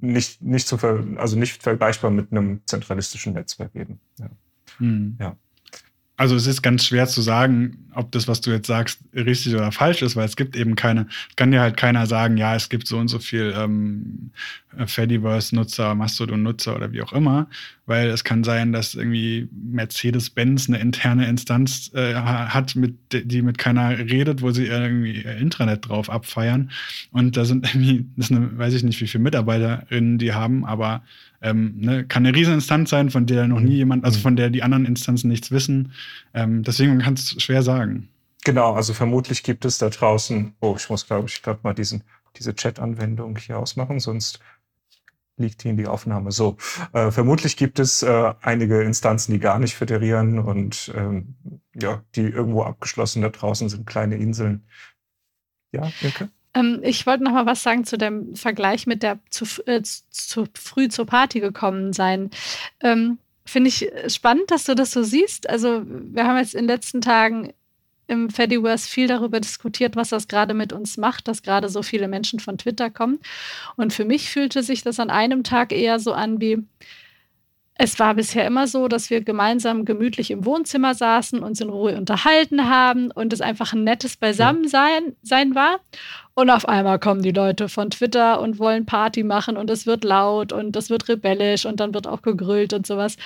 nicht, 0.00 0.42
nicht 0.42 0.66
zu 0.68 0.78
ver 0.78 1.04
also 1.16 1.36
nicht 1.36 1.62
vergleichbar 1.62 2.10
mit 2.10 2.30
einem 2.30 2.60
zentralistischen 2.66 3.34
Netzwerk 3.34 3.74
eben. 3.74 4.00
Ja. 4.18 4.30
Hm. 4.78 5.16
ja. 5.20 5.36
Also 6.18 6.34
es 6.34 6.46
ist 6.46 6.62
ganz 6.62 6.86
schwer 6.86 7.06
zu 7.06 7.20
sagen, 7.20 7.86
ob 7.94 8.10
das, 8.12 8.26
was 8.26 8.40
du 8.40 8.50
jetzt 8.50 8.66
sagst, 8.66 9.00
richtig 9.14 9.54
oder 9.54 9.70
falsch 9.70 10.00
ist, 10.00 10.16
weil 10.16 10.24
es 10.24 10.36
gibt 10.36 10.56
eben 10.56 10.74
keine, 10.74 11.06
kann 11.36 11.50
dir 11.50 11.60
halt 11.60 11.76
keiner 11.76 12.06
sagen, 12.06 12.38
ja, 12.38 12.54
es 12.54 12.70
gibt 12.70 12.86
so 12.86 12.96
und 12.96 13.08
so 13.08 13.18
viel 13.18 13.54
ähm, 13.54 14.30
Fediverse-Nutzer, 14.86 15.94
Mastodon-Nutzer 15.94 16.74
oder 16.74 16.92
wie 16.92 17.02
auch 17.02 17.12
immer, 17.12 17.48
weil 17.84 18.08
es 18.08 18.24
kann 18.24 18.44
sein, 18.44 18.72
dass 18.72 18.94
irgendwie 18.94 19.48
Mercedes-Benz 19.52 20.68
eine 20.68 20.78
interne 20.78 21.28
Instanz 21.28 21.90
äh, 21.94 22.14
hat, 22.14 22.76
mit, 22.76 22.94
die 23.12 23.42
mit 23.42 23.58
keiner 23.58 23.98
redet, 23.98 24.40
wo 24.40 24.50
sie 24.52 24.66
irgendwie 24.66 25.20
Intranet 25.20 25.88
drauf 25.88 26.08
abfeiern. 26.08 26.70
Und 27.12 27.36
da 27.36 27.44
sind 27.44 27.66
irgendwie, 27.74 28.06
das 28.16 28.30
eine, 28.30 28.56
weiß 28.56 28.72
ich 28.72 28.84
nicht, 28.84 29.00
wie 29.02 29.06
viele 29.06 29.24
Mitarbeiterinnen 29.24 30.16
die 30.16 30.32
haben, 30.32 30.64
aber 30.64 31.02
ähm, 31.46 31.74
ne, 31.76 32.04
kann 32.04 32.26
eine 32.26 32.36
Rieseninstanz 32.36 32.90
sein, 32.90 33.10
von 33.10 33.26
der 33.26 33.46
noch 33.46 33.60
nie 33.60 33.72
mhm. 33.72 33.76
jemand, 33.76 34.04
also 34.04 34.18
von 34.18 34.36
der 34.36 34.50
die 34.50 34.62
anderen 34.62 34.84
Instanzen 34.84 35.28
nichts 35.28 35.50
wissen. 35.50 35.92
Ähm, 36.34 36.62
deswegen 36.62 36.98
kann 36.98 37.14
es 37.14 37.40
schwer 37.42 37.62
sagen. 37.62 38.08
Genau, 38.44 38.74
also 38.74 38.94
vermutlich 38.94 39.42
gibt 39.42 39.64
es 39.64 39.78
da 39.78 39.88
draußen, 39.88 40.54
oh, 40.60 40.74
ich 40.76 40.88
muss, 40.88 41.06
glaube 41.06 41.28
ich, 41.28 41.42
gerade 41.42 41.60
mal 41.62 41.74
diesen, 41.74 42.04
diese 42.36 42.54
Chat-Anwendung 42.54 43.36
hier 43.38 43.58
ausmachen, 43.58 43.98
sonst 43.98 44.40
liegt 45.36 45.62
hier 45.62 45.70
in 45.70 45.76
die 45.76 45.86
Aufnahme. 45.86 46.32
So, 46.32 46.56
äh, 46.92 47.10
vermutlich 47.10 47.56
gibt 47.56 47.78
es 47.78 48.02
äh, 48.02 48.34
einige 48.40 48.82
Instanzen, 48.82 49.32
die 49.32 49.38
gar 49.38 49.58
nicht 49.58 49.74
föderieren 49.74 50.38
und 50.38 50.92
ähm, 50.94 51.34
ja, 51.74 52.02
die 52.14 52.22
irgendwo 52.22 52.62
abgeschlossen 52.62 53.22
da 53.22 53.28
draußen 53.28 53.68
sind, 53.68 53.86
kleine 53.86 54.16
Inseln. 54.16 54.66
Ja, 55.72 55.90
Dirke? 56.00 56.30
Ähm, 56.56 56.80
ich 56.82 57.06
wollte 57.06 57.22
noch 57.22 57.32
mal 57.32 57.46
was 57.46 57.62
sagen 57.62 57.84
zu 57.84 57.98
dem 57.98 58.34
Vergleich 58.34 58.86
mit 58.86 59.02
der 59.02 59.18
zu, 59.30 59.44
äh, 59.66 59.82
zu 59.82 60.46
früh 60.54 60.88
zur 60.88 61.06
Party 61.06 61.40
gekommen 61.40 61.92
sein. 61.92 62.30
Ähm, 62.80 63.18
Finde 63.44 63.68
ich 63.68 63.88
spannend, 64.08 64.50
dass 64.50 64.64
du 64.64 64.74
das 64.74 64.90
so 64.90 65.04
siehst. 65.04 65.48
Also 65.48 65.82
wir 65.86 66.26
haben 66.26 66.36
jetzt 66.36 66.54
in 66.54 66.62
den 66.62 66.68
letzten 66.68 67.00
Tagen 67.00 67.52
im 68.08 68.28
Fediverse 68.30 68.88
viel 68.88 69.06
darüber 69.06 69.38
diskutiert, 69.38 69.94
was 69.94 70.08
das 70.08 70.26
gerade 70.26 70.52
mit 70.52 70.72
uns 70.72 70.96
macht, 70.96 71.28
dass 71.28 71.42
gerade 71.42 71.68
so 71.68 71.82
viele 71.82 72.08
Menschen 72.08 72.40
von 72.40 72.58
Twitter 72.58 72.90
kommen. 72.90 73.20
Und 73.76 73.92
für 73.92 74.04
mich 74.04 74.30
fühlte 74.30 74.64
sich 74.64 74.82
das 74.82 74.98
an 74.98 75.10
einem 75.10 75.44
Tag 75.44 75.72
eher 75.72 76.00
so 76.00 76.12
an 76.12 76.40
wie, 76.40 76.58
es 77.74 77.98
war 77.98 78.14
bisher 78.14 78.46
immer 78.46 78.66
so, 78.66 78.88
dass 78.88 79.10
wir 79.10 79.20
gemeinsam 79.22 79.84
gemütlich 79.84 80.30
im 80.30 80.44
Wohnzimmer 80.44 80.94
saßen, 80.94 81.40
uns 81.40 81.60
in 81.60 81.68
Ruhe 81.68 81.96
unterhalten 81.96 82.68
haben 82.68 83.10
und 83.10 83.32
es 83.32 83.40
einfach 83.40 83.74
ein 83.74 83.84
nettes 83.84 84.16
Beisammensein 84.16 85.14
sein 85.22 85.54
war. 85.54 85.80
Und 86.38 86.50
auf 86.50 86.68
einmal 86.68 86.98
kommen 86.98 87.22
die 87.22 87.30
Leute 87.30 87.70
von 87.70 87.88
Twitter 87.88 88.40
und 88.42 88.58
wollen 88.58 88.84
Party 88.84 89.22
machen 89.22 89.56
und 89.56 89.70
es 89.70 89.86
wird 89.86 90.04
laut 90.04 90.52
und 90.52 90.76
es 90.76 90.90
wird 90.90 91.08
rebellisch 91.08 91.64
und 91.64 91.80
dann 91.80 91.94
wird 91.94 92.06
auch 92.06 92.20
gegrüllt 92.20 92.74
und 92.74 92.86
sowas. 92.86 93.16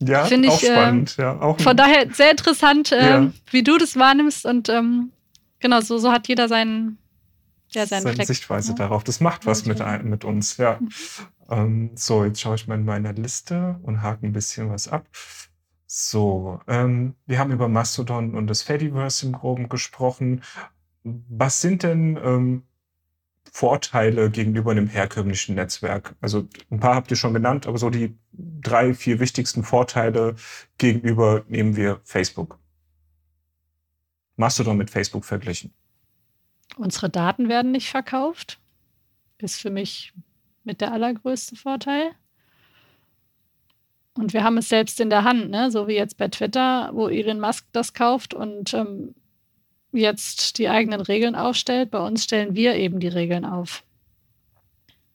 Ja, 0.00 0.24
Finde 0.24 0.48
auch 0.48 0.56
ich, 0.62 0.68
äh, 0.68 0.72
spannend. 0.72 1.16
ja, 1.18 1.38
auch 1.38 1.60
Von 1.60 1.76
daher 1.76 2.08
sehr 2.10 2.30
interessant, 2.30 2.92
äh, 2.92 3.06
Ja. 3.10 3.30
wie 3.50 3.62
du 3.62 3.76
das 3.76 3.94
wahrnimmst 3.96 4.46
und 4.46 4.70
ähm, 4.70 5.10
genau, 5.60 5.82
so, 5.82 5.98
so 5.98 6.10
hat 6.10 6.28
jeder 6.28 6.48
seinen, 6.48 6.96
ja, 7.72 7.84
seinen 7.86 8.04
seine 8.04 8.14
Fleck. 8.14 8.26
Sichtweise 8.26 8.70
Ja. 8.70 8.76
darauf. 8.76 9.04
Das 9.04 9.20
macht 9.20 9.44
was 9.44 9.66
mit, 9.66 9.82
ein- 9.82 10.08
mit 10.08 10.24
uns, 10.24 10.56
ja. 10.56 10.78
Ähm, 11.50 11.90
so, 11.94 12.24
jetzt 12.24 12.40
schaue 12.40 12.54
ich 12.54 12.66
mal 12.66 12.76
in 12.76 12.86
meiner 12.86 13.12
Liste 13.12 13.78
und 13.82 14.00
hake 14.00 14.24
ein 14.26 14.32
bisschen 14.32 14.70
was 14.70 14.88
ab. 14.88 15.04
So, 15.86 16.60
ähm, 16.68 17.16
wir 17.26 17.38
haben 17.38 17.52
über 17.52 17.68
Mastodon 17.68 18.34
und 18.34 18.46
das 18.46 18.62
Fediverse 18.62 19.26
im 19.26 19.32
Groben 19.32 19.68
gesprochen. 19.68 20.42
Was 21.28 21.60
sind 21.60 21.82
denn 21.82 22.18
ähm, 22.22 22.62
Vorteile 23.50 24.30
gegenüber 24.30 24.70
einem 24.70 24.86
herkömmlichen 24.86 25.54
Netzwerk? 25.54 26.14
Also 26.20 26.48
ein 26.70 26.80
paar 26.80 26.94
habt 26.94 27.10
ihr 27.10 27.16
schon 27.16 27.34
genannt, 27.34 27.66
aber 27.66 27.78
so 27.78 27.90
die 27.90 28.16
drei, 28.32 28.94
vier 28.94 29.20
wichtigsten 29.20 29.62
Vorteile 29.62 30.34
gegenüber 30.78 31.44
nehmen 31.48 31.76
wir 31.76 32.00
Facebook. 32.04 32.58
Mastodon 34.36 34.76
mit 34.76 34.90
Facebook 34.90 35.24
verglichen. 35.24 35.72
Unsere 36.76 37.10
Daten 37.10 37.48
werden 37.48 37.72
nicht 37.72 37.90
verkauft. 37.90 38.60
Ist 39.38 39.60
für 39.60 39.70
mich 39.70 40.12
mit 40.64 40.80
der 40.80 40.92
allergrößte 40.92 41.56
Vorteil. 41.56 42.12
Und 44.14 44.32
wir 44.32 44.42
haben 44.42 44.58
es 44.58 44.68
selbst 44.68 45.00
in 45.00 45.10
der 45.10 45.24
Hand, 45.24 45.50
ne? 45.50 45.70
so 45.70 45.86
wie 45.86 45.94
jetzt 45.94 46.16
bei 46.16 46.28
Twitter, 46.28 46.90
wo 46.92 47.08
Elon 47.08 47.40
Musk 47.40 47.66
das 47.72 47.94
kauft 47.94 48.34
und 48.34 48.74
ähm, 48.74 49.14
jetzt 49.98 50.58
die 50.58 50.68
eigenen 50.68 51.00
Regeln 51.00 51.34
aufstellt. 51.34 51.90
Bei 51.90 51.98
uns 51.98 52.24
stellen 52.24 52.54
wir 52.54 52.74
eben 52.76 53.00
die 53.00 53.08
Regeln 53.08 53.44
auf. 53.44 53.84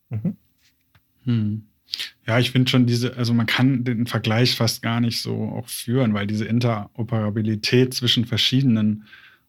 Mhm. 0.10 0.38
Hm. 1.26 1.68
Ja, 2.26 2.40
ich 2.40 2.52
finde 2.52 2.70
schon 2.70 2.86
diese, 2.86 3.16
also 3.18 3.34
man 3.34 3.46
kann 3.46 3.84
den 3.84 4.08
Vergleich 4.08 4.56
fast 4.56 4.82
gar 4.82 5.00
nicht 5.00 5.22
so 5.22 5.44
auch 5.50 5.68
führen, 5.68 6.14
weil 6.14 6.28
diese 6.28 6.46
Interoperabilität 6.46 7.94
zwischen 7.94 8.26
verschiedenen 8.26 9.06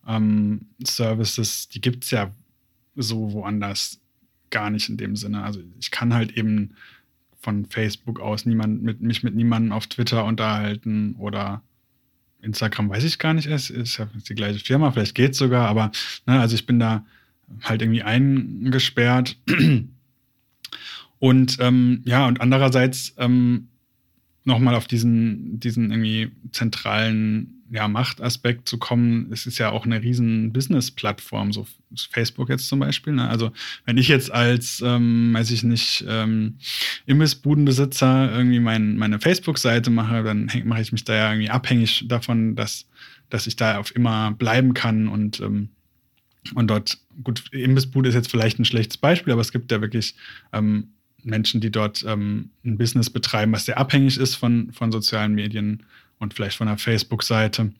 ähm, 0.07 0.67
Services, 0.85 1.69
die 1.69 1.81
gibt 1.81 2.05
es 2.05 2.11
ja 2.11 2.35
so 2.97 3.33
woanders 3.33 4.00
gar 4.50 4.71
nicht 4.71 4.88
in 4.88 4.97
dem 4.97 5.17
Sinne. 5.17 5.43
Also 5.43 5.61
ich 5.81 5.91
kann 5.91 6.14
halt 6.14 6.37
eben 6.37 6.75
von 7.41 7.67
Facebook 7.67 8.21
aus 8.21 8.47
niemand 8.47 8.83
mit, 8.83 9.00
mich 9.00 9.23
mit 9.23 9.35
niemandem 9.35 9.73
auf 9.73 9.87
Twitter 9.87 10.25
unterhalten 10.25 11.14
oder 11.19 11.62
Instagram 12.45 12.91
weiß 12.91 13.05
ich 13.05 13.19
gar 13.19 13.35
nicht, 13.35 13.47
ist, 13.47 13.71
ist 13.71 13.99
ja 13.99 14.09
die 14.29 14.35
gleiche 14.35 14.65
Firma, 14.65 14.91
vielleicht 14.91 15.15
geht 15.15 15.33
es 15.33 15.39
sogar, 15.39 15.69
aber 15.69 15.91
ne, 16.27 16.41
also 16.41 16.55
ich 16.55 16.67
bin 16.67 16.79
da 16.79 17.05
halt 17.63 17.83
irgendwie 17.83 18.03
eingesperrt. 18.03 19.37
Und 21.19 21.57
ähm, 21.61 22.03
ja, 22.05 22.27
und 22.27 22.41
andererseits 22.41 23.15
ähm, 23.19 23.69
nochmal 24.45 24.75
auf 24.75 24.87
diesen, 24.87 25.59
diesen 25.59 25.91
irgendwie 25.91 26.33
zentralen 26.53 27.63
ja, 27.75 27.88
Machtaspekt 27.88 28.69
zu 28.69 28.78
kommen, 28.78 29.33
es 29.33 29.47
ist 29.47 29.59
ja 29.59 29.71
auch 29.71 29.85
eine 29.85 30.00
riesen 30.00 30.52
Business-Plattform, 30.52 31.52
so 31.52 31.66
Facebook 32.12 32.49
jetzt 32.49 32.69
zum 32.69 32.78
Beispiel. 32.78 33.14
Ne? 33.14 33.28
Also 33.28 33.50
wenn 33.85 33.99
ich 33.99 34.07
jetzt 34.07 34.31
als, 34.31 34.81
ähm, 34.81 35.35
weiß 35.35 35.50
ich 35.50 35.64
nicht, 35.64 36.04
ähm, 36.09 36.59
Imbissbudenbesitzer 37.07 38.31
irgendwie 38.33 38.61
mein, 38.61 38.97
meine 38.97 39.19
Facebook-Seite 39.19 39.90
mache, 39.90 40.23
dann 40.23 40.49
mache 40.64 40.83
ich 40.83 40.93
mich 40.93 41.02
da 41.02 41.14
ja 41.14 41.33
irgendwie 41.33 41.50
abhängig 41.50 42.04
davon, 42.07 42.54
dass, 42.54 42.87
dass 43.28 43.49
ich 43.49 43.57
da 43.57 43.78
auf 43.78 43.95
immer 43.97 44.31
bleiben 44.31 44.73
kann 44.73 45.09
und 45.09 45.40
ähm, 45.40 45.71
und 46.54 46.69
dort, 46.69 46.99
gut, 47.23 47.43
Imbissbude 47.52 48.11
ist 48.11 48.14
jetzt 48.14 48.31
vielleicht 48.31 48.59
ein 48.59 48.66
schlechtes 48.66 48.99
Beispiel, 48.99 49.33
aber 49.33 49.40
es 49.40 49.50
gibt 49.50 49.73
ja 49.73 49.81
wirklich 49.81 50.14
ähm, 50.52 50.88
Menschen, 51.23 51.62
die 51.62 51.71
dort 51.71 52.04
ähm, 52.07 52.50
ein 52.66 52.76
Business 52.76 53.09
betreiben, 53.09 53.52
was 53.52 53.64
sehr 53.64 53.78
abhängig 53.78 54.19
ist 54.19 54.35
von, 54.35 54.71
von 54.75 54.93
sozialen 54.93 55.35
Medien 55.35 55.85
und 56.18 56.35
vielleicht 56.35 56.56
von 56.56 56.68
einer 56.68 56.78
Facebook-Seite. 56.78 57.73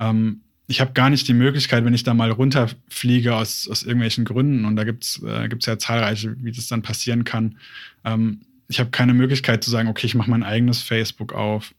Ähm, 0.00 0.40
ich 0.66 0.80
habe 0.80 0.92
gar 0.92 1.10
nicht 1.10 1.28
die 1.28 1.34
Möglichkeit, 1.34 1.84
wenn 1.84 1.94
ich 1.94 2.04
da 2.04 2.14
mal 2.14 2.30
runterfliege 2.30 3.34
aus, 3.34 3.68
aus 3.68 3.82
irgendwelchen 3.82 4.24
Gründen, 4.24 4.64
und 4.64 4.76
da 4.76 4.84
gibt 4.84 5.04
es 5.04 5.22
äh, 5.22 5.48
ja 5.48 5.78
zahlreiche, 5.78 6.36
wie 6.42 6.52
das 6.52 6.68
dann 6.68 6.82
passieren 6.82 7.24
kann. 7.24 7.58
Ähm, 8.04 8.40
ich 8.68 8.80
habe 8.80 8.90
keine 8.90 9.14
Möglichkeit 9.14 9.62
zu 9.62 9.70
sagen, 9.70 9.88
okay, 9.88 10.06
ich 10.06 10.14
mache 10.14 10.30
mein 10.30 10.42
eigenes 10.42 10.82
Facebook 10.82 11.32
auf 11.34 11.74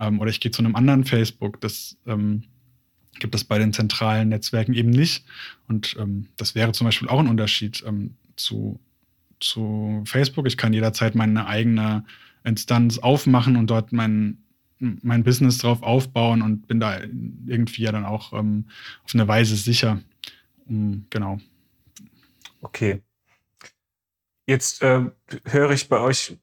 ähm, 0.00 0.20
oder 0.20 0.30
ich 0.30 0.40
gehe 0.40 0.52
zu 0.52 0.62
einem 0.62 0.76
anderen 0.76 1.04
Facebook. 1.04 1.60
Das 1.60 1.96
ähm, 2.06 2.44
gibt 3.18 3.34
es 3.34 3.44
bei 3.44 3.58
den 3.58 3.72
zentralen 3.72 4.28
Netzwerken 4.28 4.74
eben 4.74 4.90
nicht. 4.90 5.24
Und 5.66 5.96
ähm, 5.98 6.28
das 6.36 6.54
wäre 6.54 6.72
zum 6.72 6.86
Beispiel 6.86 7.08
auch 7.08 7.18
ein 7.18 7.28
Unterschied 7.28 7.82
ähm, 7.86 8.14
zu, 8.36 8.78
zu 9.40 10.02
Facebook. 10.06 10.46
Ich 10.46 10.56
kann 10.56 10.72
jederzeit 10.72 11.14
meine 11.14 11.46
eigene 11.46 12.04
Instanz 12.44 12.98
aufmachen 12.98 13.56
und 13.56 13.68
dort 13.68 13.92
mein, 13.92 14.38
mein 14.78 15.24
Business 15.24 15.58
drauf 15.58 15.82
aufbauen 15.82 16.42
und 16.42 16.66
bin 16.66 16.80
da 16.80 17.00
irgendwie 17.46 17.82
ja 17.82 17.92
dann 17.92 18.04
auch 18.04 18.32
ähm, 18.32 18.68
auf 19.04 19.14
eine 19.14 19.28
Weise 19.28 19.56
sicher. 19.56 20.00
Um, 20.66 21.06
genau. 21.10 21.38
Okay. 22.60 23.02
Jetzt 24.46 24.82
äh, 24.82 25.10
höre 25.44 25.70
ich 25.70 25.88
bei 25.88 26.00
euch 26.00 26.38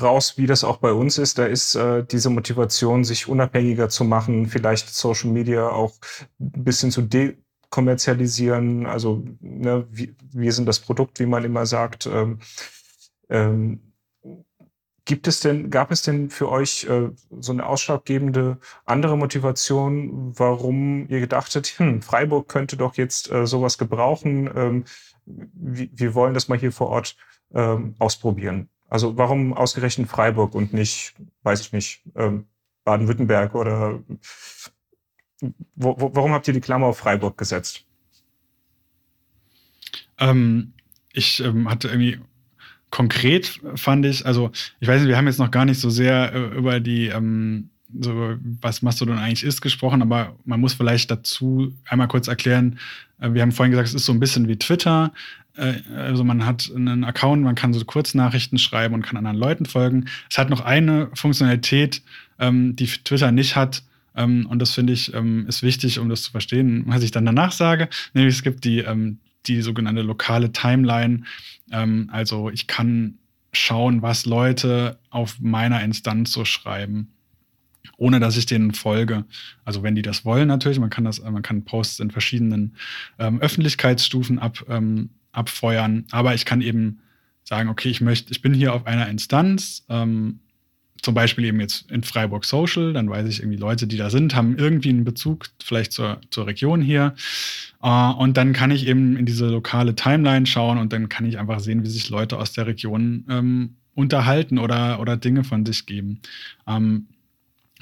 raus, 0.00 0.36
wie 0.36 0.46
das 0.46 0.64
auch 0.64 0.78
bei 0.78 0.92
uns 0.92 1.18
ist. 1.18 1.38
Da 1.38 1.46
ist 1.46 1.74
äh, 1.74 2.04
diese 2.04 2.30
Motivation, 2.30 3.04
sich 3.04 3.28
unabhängiger 3.28 3.88
zu 3.88 4.04
machen, 4.04 4.46
vielleicht 4.46 4.88
Social 4.88 5.30
Media 5.30 5.68
auch 5.68 5.94
ein 6.40 6.64
bisschen 6.64 6.90
zu 6.90 7.02
dekommerzialisieren. 7.02 8.86
Also 8.86 9.24
ne, 9.40 9.86
wir, 9.90 10.14
wir 10.32 10.52
sind 10.52 10.66
das 10.66 10.80
Produkt, 10.80 11.20
wie 11.20 11.26
man 11.26 11.44
immer 11.44 11.66
sagt. 11.66 12.06
Ähm, 12.06 12.40
ähm, 13.28 13.93
Gibt 15.06 15.28
es 15.28 15.40
denn, 15.40 15.68
gab 15.70 15.90
es 15.90 16.00
denn 16.00 16.30
für 16.30 16.48
euch 16.48 16.84
äh, 16.84 17.10
so 17.38 17.52
eine 17.52 17.66
ausschlaggebende 17.66 18.58
andere 18.86 19.18
Motivation, 19.18 20.32
warum 20.38 21.06
ihr 21.08 21.20
gedachtet, 21.20 21.66
hm, 21.76 22.00
Freiburg 22.00 22.48
könnte 22.48 22.78
doch 22.78 22.94
jetzt 22.96 23.30
äh, 23.30 23.46
sowas 23.46 23.76
gebrauchen? 23.76 24.50
Ähm, 24.54 24.84
wir, 25.26 25.88
wir 25.92 26.14
wollen 26.14 26.32
das 26.32 26.48
mal 26.48 26.58
hier 26.58 26.72
vor 26.72 26.88
Ort 26.88 27.16
ähm, 27.52 27.94
ausprobieren. 27.98 28.70
Also 28.88 29.16
warum 29.18 29.52
ausgerechnet 29.52 30.08
Freiburg 30.08 30.54
und 30.54 30.72
nicht, 30.72 31.14
weiß 31.42 31.60
ich 31.60 31.72
nicht, 31.72 32.02
ähm, 32.14 32.46
Baden-Württemberg 32.84 33.54
oder 33.54 34.00
wo, 35.74 35.96
wo, 35.98 36.14
warum 36.14 36.32
habt 36.32 36.48
ihr 36.48 36.54
die 36.54 36.60
Klammer 36.60 36.86
auf 36.86 36.98
Freiburg 36.98 37.36
gesetzt? 37.36 37.84
Ähm, 40.18 40.72
ich 41.12 41.40
ähm, 41.40 41.68
hatte 41.68 41.88
irgendwie 41.88 42.20
konkret 42.94 43.60
fand 43.74 44.06
ich, 44.06 44.24
also 44.24 44.52
ich 44.78 44.86
weiß 44.86 45.00
nicht, 45.00 45.08
wir 45.08 45.16
haben 45.16 45.26
jetzt 45.26 45.40
noch 45.40 45.50
gar 45.50 45.64
nicht 45.64 45.80
so 45.80 45.90
sehr 45.90 46.32
äh, 46.32 46.56
über 46.56 46.78
die, 46.78 47.08
ähm, 47.08 47.70
so 48.00 48.36
was 48.60 48.82
Mastodon 48.82 49.18
eigentlich 49.18 49.42
ist, 49.42 49.60
gesprochen, 49.62 50.00
aber 50.00 50.36
man 50.44 50.60
muss 50.60 50.74
vielleicht 50.74 51.10
dazu 51.10 51.72
einmal 51.88 52.06
kurz 52.06 52.28
erklären, 52.28 52.78
äh, 53.18 53.32
wir 53.32 53.42
haben 53.42 53.50
vorhin 53.50 53.72
gesagt, 53.72 53.88
es 53.88 53.94
ist 53.94 54.04
so 54.04 54.12
ein 54.12 54.20
bisschen 54.20 54.46
wie 54.46 54.56
Twitter. 54.58 55.12
Äh, 55.56 55.74
also 55.92 56.22
man 56.22 56.46
hat 56.46 56.70
einen 56.72 57.02
Account, 57.02 57.42
man 57.42 57.56
kann 57.56 57.74
so 57.74 57.84
Kurznachrichten 57.84 58.58
schreiben 58.58 58.94
und 58.94 59.02
kann 59.02 59.16
anderen 59.16 59.38
Leuten 59.38 59.66
folgen. 59.66 60.04
Es 60.30 60.38
hat 60.38 60.48
noch 60.48 60.60
eine 60.60 61.10
Funktionalität, 61.14 62.00
ähm, 62.38 62.76
die 62.76 62.86
Twitter 62.86 63.32
nicht 63.32 63.56
hat. 63.56 63.82
Ähm, 64.14 64.46
und 64.46 64.60
das 64.60 64.70
finde 64.70 64.92
ich 64.92 65.12
ähm, 65.14 65.48
ist 65.48 65.64
wichtig, 65.64 65.98
um 65.98 66.08
das 66.08 66.22
zu 66.22 66.30
verstehen, 66.30 66.84
was 66.86 67.02
ich 67.02 67.10
dann 67.10 67.26
danach 67.26 67.50
sage. 67.50 67.88
Nämlich 68.12 68.36
es 68.36 68.44
gibt 68.44 68.62
die, 68.62 68.78
ähm, 68.78 69.18
die 69.46 69.62
sogenannte 69.62 70.02
lokale 70.02 70.52
Timeline. 70.52 71.24
Ähm, 71.70 72.08
also 72.12 72.50
ich 72.50 72.66
kann 72.66 73.18
schauen, 73.52 74.02
was 74.02 74.26
Leute 74.26 74.98
auf 75.10 75.38
meiner 75.40 75.82
Instanz 75.82 76.32
so 76.32 76.44
schreiben, 76.44 77.12
ohne 77.96 78.20
dass 78.20 78.36
ich 78.36 78.46
denen 78.46 78.74
folge. 78.74 79.24
Also 79.64 79.82
wenn 79.82 79.94
die 79.94 80.02
das 80.02 80.24
wollen 80.24 80.48
natürlich, 80.48 80.80
man 80.80 80.90
kann 80.90 81.04
das, 81.04 81.22
man 81.22 81.42
kann 81.42 81.64
Posts 81.64 82.00
in 82.00 82.10
verschiedenen 82.10 82.76
ähm, 83.18 83.40
Öffentlichkeitsstufen 83.40 84.38
ab, 84.38 84.64
ähm, 84.68 85.10
abfeuern, 85.32 86.04
aber 86.10 86.34
ich 86.34 86.44
kann 86.44 86.60
eben 86.60 87.00
sagen, 87.44 87.68
okay, 87.68 87.90
ich 87.90 88.00
möchte, 88.00 88.32
ich 88.32 88.42
bin 88.42 88.54
hier 88.54 88.72
auf 88.74 88.86
einer 88.86 89.08
Instanz, 89.08 89.84
ähm, 89.88 90.40
zum 91.04 91.14
Beispiel 91.14 91.44
eben 91.44 91.60
jetzt 91.60 91.90
in 91.90 92.02
Freiburg 92.02 92.44
Social, 92.44 92.92
dann 92.92 93.08
weiß 93.08 93.28
ich 93.28 93.40
irgendwie, 93.40 93.58
Leute, 93.58 93.86
die 93.86 93.96
da 93.96 94.10
sind, 94.10 94.34
haben 94.34 94.56
irgendwie 94.56 94.88
einen 94.88 95.04
Bezug 95.04 95.46
vielleicht 95.62 95.92
zur, 95.92 96.20
zur 96.30 96.46
Region 96.46 96.82
hier. 96.82 97.14
Äh, 97.82 98.10
und 98.12 98.36
dann 98.36 98.52
kann 98.52 98.70
ich 98.70 98.86
eben 98.86 99.16
in 99.16 99.26
diese 99.26 99.46
lokale 99.46 99.94
Timeline 99.94 100.46
schauen 100.46 100.78
und 100.78 100.92
dann 100.92 101.08
kann 101.08 101.26
ich 101.26 101.38
einfach 101.38 101.60
sehen, 101.60 101.84
wie 101.84 101.90
sich 101.90 102.08
Leute 102.10 102.38
aus 102.38 102.52
der 102.52 102.66
Region 102.66 103.24
ähm, 103.28 103.76
unterhalten 103.94 104.58
oder, 104.58 104.98
oder 105.00 105.16
Dinge 105.16 105.44
von 105.44 105.64
sich 105.64 105.86
geben. 105.86 106.20
Ähm, 106.66 107.06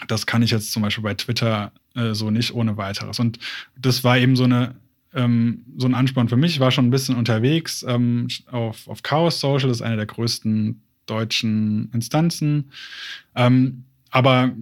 Das 0.09 0.27
kann 0.27 0.43
ich 0.43 0.51
jetzt 0.51 0.73
zum 0.73 0.83
Beispiel 0.83 1.05
bei 1.05 1.15
Twitter 1.15 1.73
äh, 1.95 2.15
so 2.15 2.31
nicht 2.31 2.53
ohne 2.55 2.77
weiteres. 2.77 3.21
Und 3.21 3.39
das 3.79 4.03
war 4.05 4.19
eben 4.19 4.37
so 4.37 4.45
eine 4.45 4.75
ähm, 5.15 5.65
so 5.77 5.87
ein 5.87 5.95
Ansporn 5.95 6.29
für 6.29 6.37
mich. 6.39 6.53
Ich 6.55 6.61
war 6.61 6.71
schon 6.71 6.87
ein 6.87 6.91
bisschen 6.91 7.17
unterwegs 7.17 7.85
ähm, 7.87 8.29
auf, 8.51 8.89
auf 8.89 9.03
Chaos 9.03 9.41
Social, 9.41 9.69
das 9.69 9.79
ist 9.79 9.83
eine 9.83 9.97
der 9.97 10.07
größten 10.07 10.81
deutschen 11.13 11.91
Instanzen. 11.93 12.71
Ähm, 13.35 13.85
aber 14.11 14.53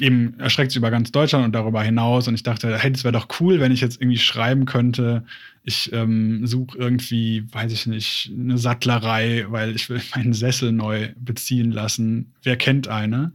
eben 0.00 0.38
erstreckt 0.38 0.72
sich 0.72 0.78
über 0.78 0.90
ganz 0.90 1.12
Deutschland 1.12 1.44
und 1.44 1.52
darüber 1.52 1.82
hinaus. 1.82 2.28
Und 2.28 2.34
ich 2.34 2.42
dachte, 2.42 2.76
hey, 2.78 2.92
das 2.92 3.04
wäre 3.04 3.12
doch 3.12 3.28
cool, 3.40 3.60
wenn 3.60 3.72
ich 3.72 3.80
jetzt 3.80 4.00
irgendwie 4.00 4.18
schreiben 4.18 4.66
könnte, 4.66 5.24
ich 5.62 5.90
ähm, 5.92 6.46
suche 6.46 6.76
irgendwie, 6.76 7.46
weiß 7.50 7.72
ich 7.72 7.86
nicht, 7.86 8.30
eine 8.38 8.58
Sattlerei, 8.58 9.46
weil 9.48 9.74
ich 9.74 9.88
will 9.88 10.02
meinen 10.14 10.34
Sessel 10.34 10.72
neu 10.72 11.10
beziehen 11.16 11.72
lassen. 11.72 12.32
Wer 12.42 12.56
kennt 12.56 12.88
eine? 12.88 13.32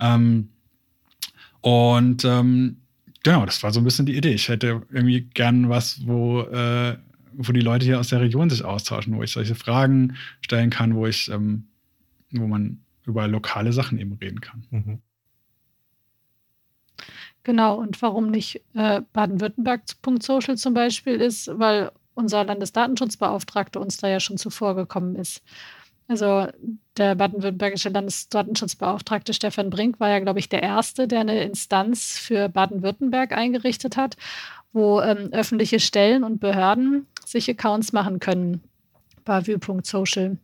Ähm, 0.00 0.48
und 1.62 2.24
ähm, 2.24 2.76
genau, 3.22 3.46
das 3.46 3.62
war 3.62 3.72
so 3.72 3.80
ein 3.80 3.84
bisschen 3.84 4.06
die 4.06 4.16
Idee. 4.16 4.34
Ich 4.34 4.48
hätte 4.48 4.82
irgendwie 4.90 5.22
gern 5.22 5.68
was, 5.70 6.06
wo, 6.06 6.42
äh, 6.42 6.98
wo 7.32 7.52
die 7.52 7.60
Leute 7.60 7.86
hier 7.86 8.00
aus 8.00 8.08
der 8.08 8.20
Region 8.20 8.50
sich 8.50 8.64
austauschen, 8.64 9.16
wo 9.16 9.22
ich 9.22 9.32
solche 9.32 9.54
Fragen 9.54 10.16
stellen 10.42 10.70
kann, 10.70 10.94
wo 10.94 11.06
ich, 11.06 11.30
ähm, 11.30 11.64
wo 12.32 12.46
man 12.46 12.82
über 13.06 13.28
lokale 13.28 13.72
Sachen 13.72 13.98
eben 13.98 14.14
reden 14.14 14.40
kann. 14.40 14.64
Mhm. 14.70 15.02
Genau, 17.44 17.76
und 17.76 18.00
warum 18.02 18.30
nicht 18.30 18.62
äh, 18.74 19.00
baden-württemberg.social 19.12 20.56
zum 20.56 20.74
Beispiel 20.74 21.20
ist, 21.20 21.50
weil 21.52 21.90
unser 22.14 22.44
Landesdatenschutzbeauftragte 22.44 23.80
uns 23.80 23.96
da 23.96 24.08
ja 24.08 24.20
schon 24.20 24.36
zuvor 24.36 24.76
gekommen 24.76 25.16
ist. 25.16 25.42
Also 26.08 26.46
der 26.98 27.14
baden-württembergische 27.14 27.88
Landesdatenschutzbeauftragte 27.88 29.32
Stefan 29.32 29.70
Brink 29.70 29.98
war 29.98 30.10
ja, 30.10 30.18
glaube 30.18 30.38
ich, 30.38 30.48
der 30.48 30.62
Erste, 30.62 31.08
der 31.08 31.20
eine 31.20 31.42
Instanz 31.42 32.18
für 32.18 32.48
Baden-Württemberg 32.48 33.32
eingerichtet 33.32 33.96
hat, 33.96 34.16
wo 34.72 35.00
ähm, 35.00 35.30
öffentliche 35.32 35.80
Stellen 35.80 36.22
und 36.22 36.38
Behörden 36.38 37.06
sich 37.24 37.48
Accounts 37.48 37.92
machen 37.92 38.20
können. 38.20 38.62
Bavü.social. 39.24 40.36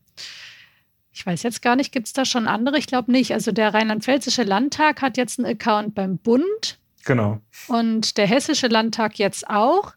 Ich 1.18 1.26
weiß 1.26 1.42
jetzt 1.42 1.62
gar 1.62 1.74
nicht, 1.74 1.90
gibt 1.90 2.06
es 2.06 2.12
da 2.12 2.24
schon 2.24 2.46
andere? 2.46 2.78
Ich 2.78 2.86
glaube 2.86 3.10
nicht. 3.10 3.32
Also 3.32 3.50
der 3.50 3.74
Rheinland-Pfälzische 3.74 4.44
Landtag 4.44 5.02
hat 5.02 5.16
jetzt 5.16 5.40
einen 5.40 5.48
Account 5.48 5.96
beim 5.96 6.16
Bund. 6.16 6.78
Genau. 7.04 7.40
Und 7.66 8.18
der 8.18 8.28
Hessische 8.28 8.68
Landtag 8.68 9.18
jetzt 9.18 9.50
auch. 9.50 9.94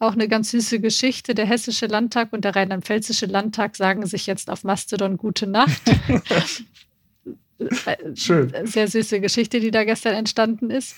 Auch 0.00 0.14
eine 0.14 0.26
ganz 0.26 0.50
süße 0.50 0.80
Geschichte. 0.80 1.36
Der 1.36 1.46
Hessische 1.46 1.86
Landtag 1.86 2.32
und 2.32 2.44
der 2.44 2.56
Rheinland-Pfälzische 2.56 3.26
Landtag 3.26 3.76
sagen 3.76 4.04
sich 4.04 4.26
jetzt 4.26 4.50
auf 4.50 4.64
Mastodon 4.64 5.16
Gute 5.16 5.46
Nacht. 5.46 5.80
Schön. 8.14 8.52
Sehr 8.64 8.88
süße 8.88 9.20
Geschichte, 9.20 9.60
die 9.60 9.70
da 9.70 9.84
gestern 9.84 10.14
entstanden 10.14 10.70
ist. 10.70 10.96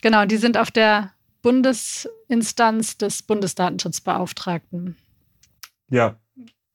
Genau, 0.00 0.24
die 0.24 0.38
sind 0.38 0.56
auf 0.56 0.70
der 0.70 1.12
Bundesinstanz 1.42 2.96
des 2.96 3.22
Bundesdatenschutzbeauftragten. 3.24 4.96
Ja, 5.90 6.16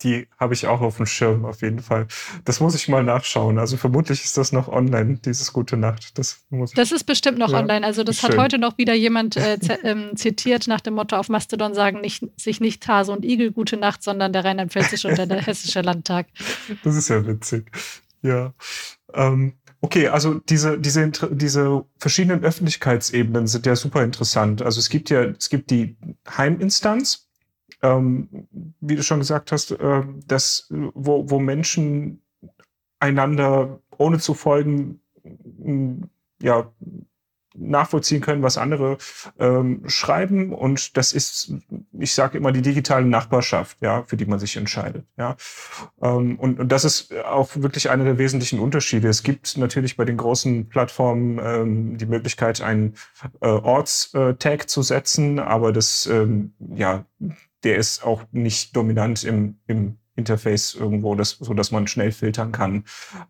die 0.05 0.27
habe 0.37 0.53
ich 0.53 0.67
auch 0.67 0.81
auf 0.81 0.97
dem 0.97 1.07
Schirm, 1.07 1.45
auf 1.45 1.61
jeden 1.61 1.79
Fall. 1.79 2.07
Das 2.45 2.59
muss 2.59 2.75
ich 2.75 2.87
mal 2.87 3.03
nachschauen. 3.03 3.57
Also 3.57 3.75
vermutlich 3.75 4.23
ist 4.23 4.37
das 4.37 4.51
noch 4.51 4.67
online, 4.67 5.17
dieses 5.25 5.51
Gute 5.51 5.77
Nacht. 5.77 6.17
Das, 6.17 6.45
muss 6.49 6.71
das 6.71 6.91
ist 6.91 7.05
bestimmt 7.05 7.39
noch 7.39 7.51
ja, 7.51 7.59
online. 7.59 7.85
Also 7.85 8.03
das 8.03 8.19
schön. 8.19 8.29
hat 8.29 8.37
heute 8.37 8.59
noch 8.59 8.77
wieder 8.77 8.93
jemand 8.93 9.35
äh, 9.35 9.57
ähm, 9.83 10.15
zitiert 10.15 10.67
nach 10.67 10.81
dem 10.81 10.93
Motto, 10.93 11.15
auf 11.15 11.27
Mastodon 11.27 11.73
sagen 11.73 12.01
nicht, 12.01 12.23
sich 12.37 12.61
nicht 12.61 12.87
Hase 12.87 13.11
und 13.11 13.25
Igel 13.25 13.51
Gute 13.51 13.77
Nacht, 13.77 14.03
sondern 14.03 14.31
der 14.31 14.45
Rheinland-Pfälzische 14.45 15.07
und 15.07 15.17
der 15.17 15.27
Hessische 15.41 15.81
Landtag. 15.81 16.27
Das 16.83 16.95
ist 16.95 17.09
ja 17.09 17.25
witzig. 17.25 17.71
Ja. 18.21 18.53
Ähm, 19.13 19.53
okay, 19.81 20.07
also 20.07 20.35
diese, 20.35 20.77
diese, 20.77 21.09
diese 21.31 21.83
verschiedenen 21.97 22.43
Öffentlichkeitsebenen 22.43 23.47
sind 23.47 23.65
ja 23.65 23.75
super 23.75 24.03
interessant. 24.03 24.61
Also 24.61 24.79
es 24.79 24.89
gibt 24.89 25.09
ja, 25.09 25.23
es 25.23 25.49
gibt 25.49 25.71
die 25.71 25.97
Heiminstanz, 26.37 27.24
ähm, 27.85 28.47
wie 28.81 28.95
du 28.95 29.03
schon 29.03 29.19
gesagt 29.19 29.51
hast, 29.51 29.71
äh, 29.71 30.01
dass, 30.27 30.67
wo, 30.69 31.29
wo 31.29 31.39
Menschen 31.39 32.21
einander 32.99 33.79
ohne 33.97 34.19
zu 34.19 34.33
folgen, 34.33 34.99
ja, 36.41 36.71
nachvollziehen 37.57 38.21
können, 38.21 38.43
was 38.43 38.57
andere 38.57 38.97
ähm, 39.39 39.83
schreiben. 39.87 40.53
Und 40.53 40.97
das 40.97 41.13
ist, 41.13 41.53
ich 41.97 42.13
sage 42.13 42.37
immer, 42.37 42.51
die 42.51 42.61
digitale 42.61 43.05
Nachbarschaft, 43.05 43.77
ja, 43.81 44.03
für 44.03 44.17
die 44.17 44.25
man 44.25 44.39
sich 44.39 44.57
entscheidet. 44.57 45.05
Ja. 45.17 45.37
Ähm, 46.01 46.37
und, 46.37 46.59
und 46.59 46.71
das 46.71 46.85
ist 46.85 47.13
auch 47.15 47.49
wirklich 47.55 47.89
einer 47.89 48.03
der 48.03 48.17
wesentlichen 48.17 48.59
Unterschiede. 48.59 49.07
Es 49.07 49.23
gibt 49.23 49.57
natürlich 49.57 49.97
bei 49.97 50.05
den 50.05 50.17
großen 50.17 50.67
Plattformen 50.67 51.39
ähm, 51.41 51.97
die 51.97 52.05
Möglichkeit, 52.05 52.61
einen 52.61 52.95
äh, 53.41 53.47
Ortstag 53.47 54.69
zu 54.69 54.81
setzen, 54.81 55.39
aber 55.39 55.71
das 55.71 56.07
ähm, 56.07 56.53
ja, 56.59 57.05
der 57.65 57.77
ist 57.77 58.03
auch 58.03 58.23
nicht 58.31 58.75
dominant 58.75 59.23
im, 59.23 59.57
im 59.67 59.97
Interface 60.15 60.75
irgendwo, 60.75 61.15
das, 61.15 61.31
so 61.31 61.53
dass 61.53 61.71
man 61.71 61.87
schnell 61.87 62.11
filtern 62.11 62.51
kann. 62.51 62.85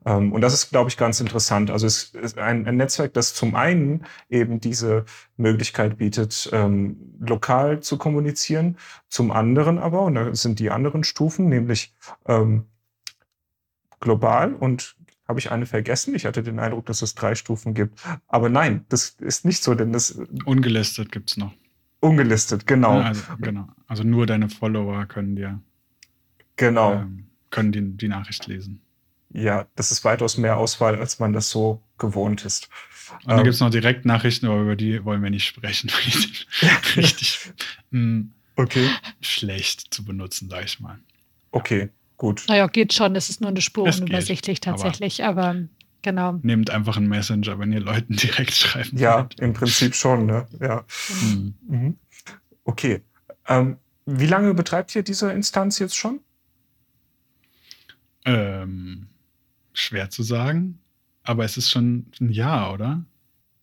Ähm, 0.06 0.32
und 0.32 0.42
das 0.42 0.54
ist, 0.54 0.70
glaube 0.70 0.90
ich, 0.90 0.98
ganz 0.98 1.20
interessant. 1.20 1.72
Also 1.72 1.88
es 1.88 2.14
ist 2.14 2.38
ein, 2.38 2.68
ein 2.68 2.78
Netzwerk, 2.78 3.14
das 3.14 3.34
zum 3.34 3.56
einen 3.56 4.06
eben 4.30 4.60
diese 4.60 5.06
Möglichkeit 5.38 5.98
bietet, 5.98 6.50
ähm, 6.54 7.16
lokal 7.20 7.80
zu 7.80 7.98
kommunizieren, 7.98 8.78
zum 9.10 9.32
anderen 9.32 9.80
aber, 9.80 10.04
und 10.04 10.16
da 10.16 10.36
sind 10.36 10.60
die 10.60 10.70
anderen 10.70 11.04
Stufen, 11.04 11.50
nämlich 11.50 11.96
ähm, 12.28 12.66
global 14.00 14.54
und 14.54 14.96
habe 15.28 15.40
ich 15.40 15.50
eine 15.50 15.66
vergessen? 15.66 16.14
Ich 16.14 16.26
hatte 16.26 16.44
den 16.44 16.60
Eindruck, 16.60 16.86
dass 16.86 17.02
es 17.02 17.16
drei 17.16 17.34
Stufen 17.34 17.74
gibt. 17.74 18.00
Aber 18.28 18.48
nein, 18.50 18.86
das 18.90 19.16
ist 19.20 19.44
nicht 19.44 19.64
so, 19.64 19.74
denn 19.74 19.92
das. 19.92 20.20
Ungelistet 20.46 21.12
gibt 21.12 21.32
es 21.32 21.38
noch. 21.38 21.52
Ungelistet, 22.06 22.68
genau. 22.68 23.00
Also, 23.00 23.24
genau. 23.40 23.68
Also 23.88 24.04
nur 24.04 24.26
deine 24.26 24.50
Follower 24.50 25.06
können 25.06 25.36
dir 25.36 25.60
genau. 26.56 26.94
Ähm, 26.94 27.28
können 27.50 27.72
die, 27.72 27.82
die 27.98 28.08
Nachricht 28.08 28.48
lesen. 28.48 28.82
Ja, 29.32 29.68
das 29.76 29.92
ist 29.92 30.04
weitaus 30.04 30.38
mehr 30.38 30.58
Auswahl, 30.58 30.96
als 30.96 31.20
man 31.20 31.34
das 31.34 31.50
so 31.50 31.82
gewohnt 31.98 32.46
ist. 32.46 32.70
Und 33.24 33.30
dann 33.30 33.40
ähm, 33.40 33.44
gibt 33.44 33.56
es 33.56 33.60
noch 33.60 33.70
Direktnachrichten, 33.70 34.48
aber 34.48 34.62
über 34.62 34.76
die 34.76 35.04
wollen 35.04 35.22
wir 35.22 35.30
nicht 35.30 35.46
sprechen. 35.46 35.90
Richtig 36.96 37.54
mh, 37.92 38.00
mm, 38.00 38.32
okay. 38.56 38.90
schlecht 39.22 39.94
zu 39.94 40.06
benutzen, 40.06 40.50
sag 40.50 40.66
ich 40.66 40.80
mal. 40.80 41.00
Okay, 41.52 41.90
gut. 42.18 42.44
Naja, 42.48 42.68
geht 42.68 42.94
schon. 42.94 43.16
Es 43.16 43.30
ist 43.30 43.42
nur 43.42 43.50
eine 43.50 43.62
Spur 43.62 43.84
unübersichtlich 43.86 44.60
tatsächlich, 44.60 45.24
aber, 45.24 45.50
aber 45.50 45.64
Genau. 46.06 46.34
Nehmt 46.44 46.70
einfach 46.70 46.98
einen 46.98 47.08
Messenger, 47.10 47.58
wenn 47.58 47.74
ihr 47.74 47.80
Leuten 47.80 48.16
direkt 48.16 48.54
schreiben 48.54 48.96
Ja, 48.96 49.18
wollt. 49.22 49.40
im 49.40 49.54
Prinzip 49.54 49.96
schon, 49.96 50.28
ne? 50.28 50.46
Ja. 50.62 50.86
Mhm. 51.24 51.56
Mhm. 51.68 51.98
Okay. 52.64 53.02
Ähm, 53.48 53.78
wie 54.06 54.28
lange 54.28 54.54
betreibt 54.54 54.96
ihr 54.96 55.02
diese 55.02 55.32
Instanz 55.32 55.80
jetzt 55.80 55.96
schon? 55.96 56.20
Ähm, 58.24 59.08
schwer 59.74 60.12
zu 60.12 60.22
sagen, 60.22 60.78
aber 61.24 61.44
es 61.44 61.58
ist 61.58 61.72
schon 61.72 62.06
ein 62.22 62.30
Jahr, 62.30 62.72
oder? 62.74 63.04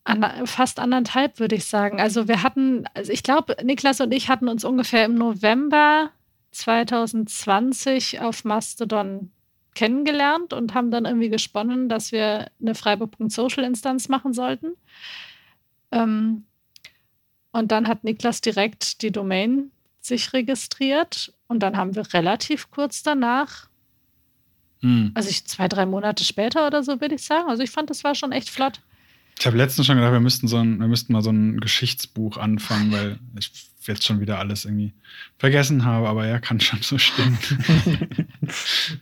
An, 0.02 0.46
fast 0.48 0.81
anderthalb, 0.81 1.38
würde 1.38 1.55
ich 1.55 1.66
sagen. 1.66 2.00
Also 2.00 2.26
wir 2.26 2.42
hatten, 2.42 2.87
also 2.94 3.12
ich 3.12 3.22
glaube, 3.22 3.57
Niklas 3.62 4.00
und 4.00 4.11
ich 4.12 4.28
hatten 4.28 4.48
uns 4.48 4.64
ungefähr 4.64 5.05
im 5.05 5.14
November 5.14 6.11
2020 6.50 8.20
auf 8.20 8.44
Mastodon 8.44 9.31
kennengelernt 9.74 10.52
und 10.52 10.74
haben 10.74 10.90
dann 10.90 11.04
irgendwie 11.04 11.28
gesponnen, 11.28 11.88
dass 11.88 12.12
wir 12.12 12.50
eine 12.61 12.74
Freiburg.social-Instanz 12.74 14.08
machen 14.08 14.32
sollten. 14.32 14.74
Ähm, 15.90 16.44
und 17.52 17.70
dann 17.70 17.88
hat 17.88 18.04
Niklas 18.04 18.40
direkt 18.40 19.02
die 19.02 19.11
Domain 19.11 19.70
sich 20.00 20.32
registriert 20.32 21.32
und 21.46 21.61
dann 21.61 21.76
haben 21.76 21.94
wir 21.94 22.12
relativ 22.12 22.70
kurz 22.70 23.02
danach, 23.02 23.68
hm. 24.80 25.12
also 25.14 25.28
ich, 25.28 25.46
zwei, 25.46 25.68
drei 25.68 25.87
Monate 25.87 26.24
später 26.24 26.66
oder 26.66 26.82
so, 26.82 27.00
würde 27.00 27.14
ich 27.14 27.24
sagen. 27.24 27.48
Also 27.48 27.62
ich 27.62 27.70
fand, 27.70 27.90
das 27.90 28.02
war 28.04 28.14
schon 28.14 28.32
echt 28.32 28.50
flott. 28.50 28.80
Ich 29.38 29.47
habe 29.47 29.57
letztens 29.57 29.87
schon 29.87 29.97
gedacht, 29.97 30.12
wir 30.12 30.21
müssten, 30.21 30.47
so 30.47 30.59
ein, 30.59 30.79
wir 30.79 30.88
müssten 30.88 31.12
mal 31.12 31.23
so 31.23 31.31
ein 31.31 31.59
Geschichtsbuch 31.61 32.37
anfangen, 32.37 32.92
weil 32.92 33.18
ich 33.38 33.71
jetzt 33.87 34.05
schon 34.05 34.21
wieder 34.21 34.38
alles 34.38 34.64
irgendwie 34.64 34.92
vergessen 35.38 35.85
habe, 35.85 36.09
aber 36.09 36.27
ja, 36.27 36.38
kann 36.38 36.61
schon 36.61 36.81
so 36.83 36.99
stimmen. 36.99 37.38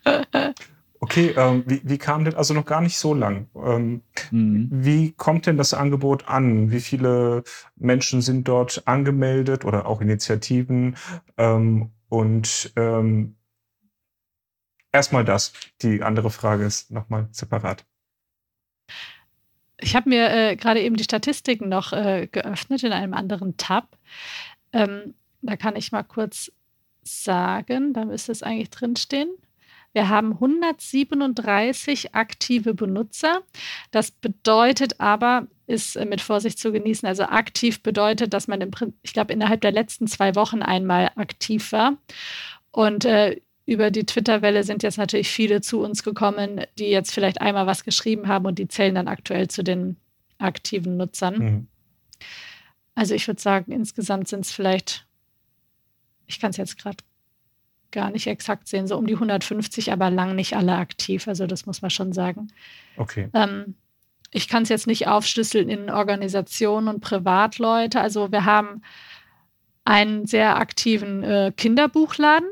okay, 1.00 1.34
ähm, 1.36 1.64
wie, 1.66 1.80
wie, 1.84 1.98
kam 1.98 2.24
denn, 2.24 2.34
also 2.34 2.54
noch 2.54 2.64
gar 2.64 2.80
nicht 2.80 2.96
so 2.96 3.14
lang, 3.14 3.48
ähm, 3.54 4.02
mhm. 4.30 4.68
wie 4.70 5.12
kommt 5.12 5.46
denn 5.46 5.56
das 5.56 5.74
Angebot 5.74 6.28
an? 6.28 6.70
Wie 6.70 6.80
viele 6.80 7.42
Menschen 7.76 8.22
sind 8.22 8.48
dort 8.48 8.86
angemeldet 8.86 9.64
oder 9.64 9.86
auch 9.86 10.00
Initiativen? 10.00 10.96
Ähm, 11.36 11.90
und 12.08 12.72
ähm, 12.76 13.36
erstmal 14.92 15.24
das, 15.24 15.52
die 15.82 16.02
andere 16.02 16.30
Frage 16.30 16.64
ist 16.64 16.90
nochmal 16.90 17.28
separat. 17.32 17.86
Ich 19.80 19.96
habe 19.96 20.08
mir 20.08 20.30
äh, 20.30 20.56
gerade 20.56 20.80
eben 20.80 20.96
die 20.96 21.04
Statistiken 21.04 21.68
noch 21.68 21.92
äh, 21.92 22.28
geöffnet 22.30 22.82
in 22.82 22.92
einem 22.92 23.14
anderen 23.14 23.56
Tab. 23.56 23.96
Ähm, 24.72 25.14
da 25.42 25.56
kann 25.56 25.76
ich 25.76 25.92
mal 25.92 26.02
kurz 26.02 26.52
sagen, 27.02 27.92
da 27.92 28.04
müsste 28.04 28.32
es 28.32 28.42
eigentlich 28.42 28.70
drinstehen. 28.70 29.30
Wir 29.92 30.08
haben 30.08 30.34
137 30.34 32.14
aktive 32.14 32.74
Benutzer. 32.74 33.42
Das 33.90 34.12
bedeutet 34.12 35.00
aber, 35.00 35.48
ist 35.66 35.96
äh, 35.96 36.04
mit 36.04 36.20
Vorsicht 36.20 36.58
zu 36.58 36.70
genießen. 36.70 37.08
Also 37.08 37.24
aktiv 37.24 37.82
bedeutet, 37.82 38.32
dass 38.32 38.46
man, 38.46 38.60
im, 38.60 38.70
ich 39.02 39.12
glaube, 39.12 39.32
innerhalb 39.32 39.60
der 39.62 39.72
letzten 39.72 40.06
zwei 40.06 40.36
Wochen 40.36 40.62
einmal 40.62 41.10
aktiv 41.16 41.72
war. 41.72 41.96
Und 42.70 43.04
äh, 43.04 43.40
über 43.70 43.92
die 43.92 44.04
Twitter-Welle 44.04 44.64
sind 44.64 44.82
jetzt 44.82 44.98
natürlich 44.98 45.28
viele 45.28 45.60
zu 45.60 45.80
uns 45.80 46.02
gekommen, 46.02 46.62
die 46.76 46.88
jetzt 46.88 47.14
vielleicht 47.14 47.40
einmal 47.40 47.68
was 47.68 47.84
geschrieben 47.84 48.26
haben 48.26 48.46
und 48.46 48.58
die 48.58 48.66
zählen 48.66 48.96
dann 48.96 49.06
aktuell 49.06 49.46
zu 49.46 49.62
den 49.62 49.96
aktiven 50.38 50.96
Nutzern. 50.96 51.38
Mhm. 51.38 51.66
Also 52.96 53.14
ich 53.14 53.28
würde 53.28 53.40
sagen, 53.40 53.70
insgesamt 53.70 54.26
sind 54.26 54.44
es 54.44 54.50
vielleicht, 54.50 55.06
ich 56.26 56.40
kann 56.40 56.50
es 56.50 56.56
jetzt 56.56 56.78
gerade 56.78 56.96
gar 57.92 58.10
nicht 58.10 58.26
exakt 58.26 58.66
sehen, 58.66 58.88
so 58.88 58.98
um 58.98 59.06
die 59.06 59.14
150, 59.14 59.92
aber 59.92 60.10
lang 60.10 60.34
nicht 60.34 60.56
alle 60.56 60.74
aktiv. 60.74 61.28
Also 61.28 61.46
das 61.46 61.64
muss 61.64 61.80
man 61.80 61.92
schon 61.92 62.12
sagen. 62.12 62.48
Okay. 62.96 63.28
Ähm, 63.34 63.76
ich 64.32 64.48
kann 64.48 64.64
es 64.64 64.68
jetzt 64.68 64.88
nicht 64.88 65.06
aufschlüsseln 65.06 65.68
in 65.68 65.90
Organisationen 65.90 66.88
und 66.88 67.02
Privatleute. 67.02 68.00
Also 68.00 68.32
wir 68.32 68.44
haben 68.44 68.82
einen 69.84 70.26
sehr 70.26 70.56
aktiven 70.56 71.22
äh, 71.22 71.52
Kinderbuchladen. 71.56 72.48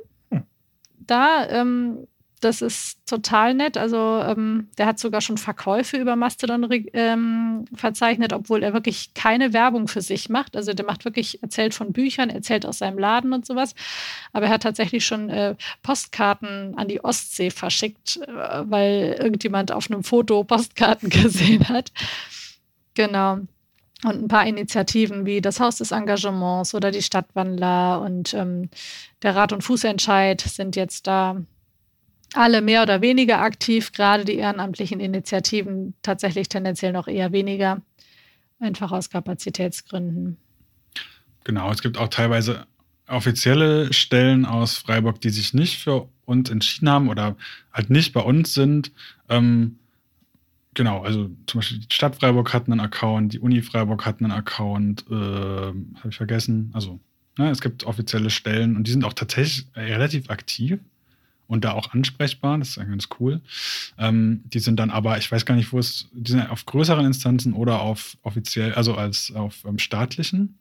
Da 1.08 1.48
ähm, 1.48 2.06
das 2.40 2.62
ist 2.62 2.98
total 3.06 3.54
nett. 3.54 3.76
Also 3.76 3.96
ähm, 3.96 4.68
der 4.78 4.86
hat 4.86 4.98
sogar 4.98 5.20
schon 5.20 5.38
Verkäufe 5.38 5.96
über 5.96 6.16
Mastodon 6.16 6.68
ähm, 6.92 7.64
verzeichnet, 7.74 8.32
obwohl 8.32 8.62
er 8.62 8.72
wirklich 8.72 9.14
keine 9.14 9.52
Werbung 9.52 9.88
für 9.88 10.02
sich 10.02 10.28
macht. 10.28 10.56
Also 10.56 10.72
der 10.72 10.86
macht 10.86 11.04
wirklich, 11.04 11.42
erzählt 11.42 11.74
von 11.74 11.92
Büchern, 11.92 12.30
erzählt 12.30 12.66
aus 12.66 12.78
seinem 12.78 12.98
Laden 12.98 13.32
und 13.32 13.46
sowas. 13.46 13.74
Aber 14.32 14.46
er 14.46 14.52
hat 14.52 14.62
tatsächlich 14.62 15.04
schon 15.04 15.30
äh, 15.30 15.56
Postkarten 15.82 16.76
an 16.76 16.88
die 16.88 17.02
Ostsee 17.02 17.50
verschickt, 17.50 18.18
äh, 18.18 18.62
weil 18.64 19.16
irgendjemand 19.18 19.72
auf 19.72 19.90
einem 19.90 20.04
Foto 20.04 20.44
Postkarten 20.44 21.08
gesehen 21.10 21.68
hat. 21.68 21.92
Genau. 22.94 23.40
Und 24.04 24.22
ein 24.22 24.28
paar 24.28 24.46
Initiativen 24.46 25.26
wie 25.26 25.40
das 25.40 25.58
Haus 25.58 25.78
des 25.78 25.90
Engagements 25.90 26.72
oder 26.72 26.92
die 26.92 27.02
Stadtwandler 27.02 28.00
und 28.00 28.32
ähm, 28.32 28.70
der 29.22 29.36
Rat- 29.36 29.52
und 29.52 29.62
Fußentscheid 29.62 30.40
sind 30.40 30.76
jetzt 30.76 31.06
da 31.06 31.42
alle 32.34 32.60
mehr 32.60 32.82
oder 32.82 33.00
weniger 33.00 33.40
aktiv, 33.40 33.92
gerade 33.92 34.24
die 34.24 34.36
ehrenamtlichen 34.36 35.00
Initiativen 35.00 35.94
tatsächlich 36.02 36.48
tendenziell 36.48 36.92
noch 36.92 37.08
eher 37.08 37.32
weniger, 37.32 37.82
einfach 38.60 38.92
aus 38.92 39.10
Kapazitätsgründen. 39.10 40.36
Genau, 41.44 41.70
es 41.70 41.80
gibt 41.80 41.96
auch 41.96 42.08
teilweise 42.08 42.66
offizielle 43.08 43.92
Stellen 43.92 44.44
aus 44.44 44.76
Freiburg, 44.76 45.20
die 45.20 45.30
sich 45.30 45.54
nicht 45.54 45.78
für 45.78 46.08
uns 46.26 46.50
entschieden 46.50 46.90
haben 46.90 47.08
oder 47.08 47.36
halt 47.72 47.88
nicht 47.88 48.12
bei 48.12 48.20
uns 48.20 48.52
sind. 48.52 48.92
Ähm, 49.30 49.78
genau, 50.74 51.02
also 51.02 51.30
zum 51.46 51.60
Beispiel 51.60 51.78
die 51.78 51.94
Stadt 51.94 52.16
Freiburg 52.16 52.52
hat 52.52 52.66
einen 52.66 52.80
Account, 52.80 53.32
die 53.32 53.38
Uni 53.38 53.62
Freiburg 53.62 54.04
hat 54.04 54.20
einen 54.20 54.32
Account, 54.32 55.06
äh, 55.10 55.14
habe 55.14 56.08
ich 56.10 56.16
vergessen. 56.16 56.70
Also 56.74 57.00
ne, 57.38 57.50
es 57.50 57.60
gibt 57.60 57.84
offizielle 57.84 58.30
Stellen 58.30 58.76
und 58.76 58.84
die 58.84 58.90
sind 58.90 59.04
auch 59.04 59.14
tatsächlich 59.14 59.66
relativ 59.76 60.30
aktiv 60.30 60.78
und 61.46 61.64
da 61.64 61.72
auch 61.72 61.92
ansprechbar. 61.92 62.58
Das 62.58 62.70
ist 62.70 62.76
ganz 62.76 63.08
cool. 63.18 63.40
Ähm, 63.98 64.42
die 64.44 64.60
sind 64.60 64.78
dann 64.78 64.90
aber, 64.90 65.18
ich 65.18 65.32
weiß 65.32 65.46
gar 65.46 65.56
nicht, 65.56 65.72
wo 65.72 65.78
es, 65.78 66.08
die 66.12 66.30
sind 66.30 66.48
auf 66.50 66.66
größeren 66.66 67.04
Instanzen 67.04 67.54
oder 67.54 67.80
auf 67.80 68.16
offiziell, 68.22 68.74
also 68.74 68.94
als 68.94 69.32
auf 69.34 69.64
ähm, 69.64 69.78
staatlichen. 69.78 70.58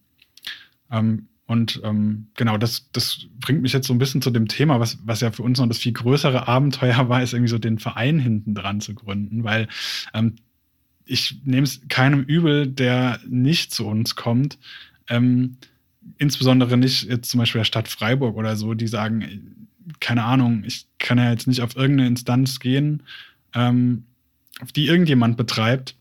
Ähm, 0.89 1.27
und 1.45 1.79
ähm, 1.83 2.27
genau, 2.35 2.57
das, 2.57 2.89
das 2.91 3.27
bringt 3.39 3.61
mich 3.61 3.71
jetzt 3.71 3.87
so 3.87 3.93
ein 3.93 3.99
bisschen 3.99 4.21
zu 4.21 4.31
dem 4.31 4.47
Thema, 4.47 4.79
was, 4.81 4.97
was 5.05 5.21
ja 5.21 5.31
für 5.31 5.43
uns 5.43 5.59
noch 5.59 5.67
das 5.67 5.77
viel 5.77 5.93
größere 5.93 6.47
Abenteuer 6.47 7.07
war, 7.09 7.23
ist 7.23 7.33
irgendwie 7.33 7.51
so 7.51 7.57
den 7.57 7.79
Verein 7.79 8.19
hinten 8.19 8.53
dran 8.53 8.81
zu 8.81 8.93
gründen, 8.93 9.43
weil 9.43 9.69
ähm, 10.13 10.35
ich 11.05 11.39
nehme 11.45 11.63
es 11.63 11.81
keinem 11.87 12.23
übel, 12.23 12.67
der 12.67 13.19
nicht 13.27 13.73
zu 13.73 13.87
uns 13.87 14.15
kommt. 14.15 14.57
Ähm, 15.09 15.57
insbesondere 16.17 16.77
nicht 16.77 17.03
jetzt 17.03 17.29
zum 17.29 17.39
Beispiel 17.39 17.59
der 17.59 17.65
Stadt 17.65 17.87
Freiburg 17.87 18.35
oder 18.35 18.55
so, 18.55 18.73
die 18.73 18.87
sagen, 18.87 19.67
keine 19.99 20.23
Ahnung, 20.23 20.63
ich 20.65 20.85
kann 20.99 21.17
ja 21.17 21.31
jetzt 21.31 21.47
nicht 21.47 21.61
auf 21.61 21.75
irgendeine 21.75 22.07
Instanz 22.07 22.59
gehen, 22.59 23.03
ähm, 23.53 24.03
auf 24.61 24.71
die 24.71 24.87
irgendjemand 24.87 25.37
betreibt, 25.37 25.95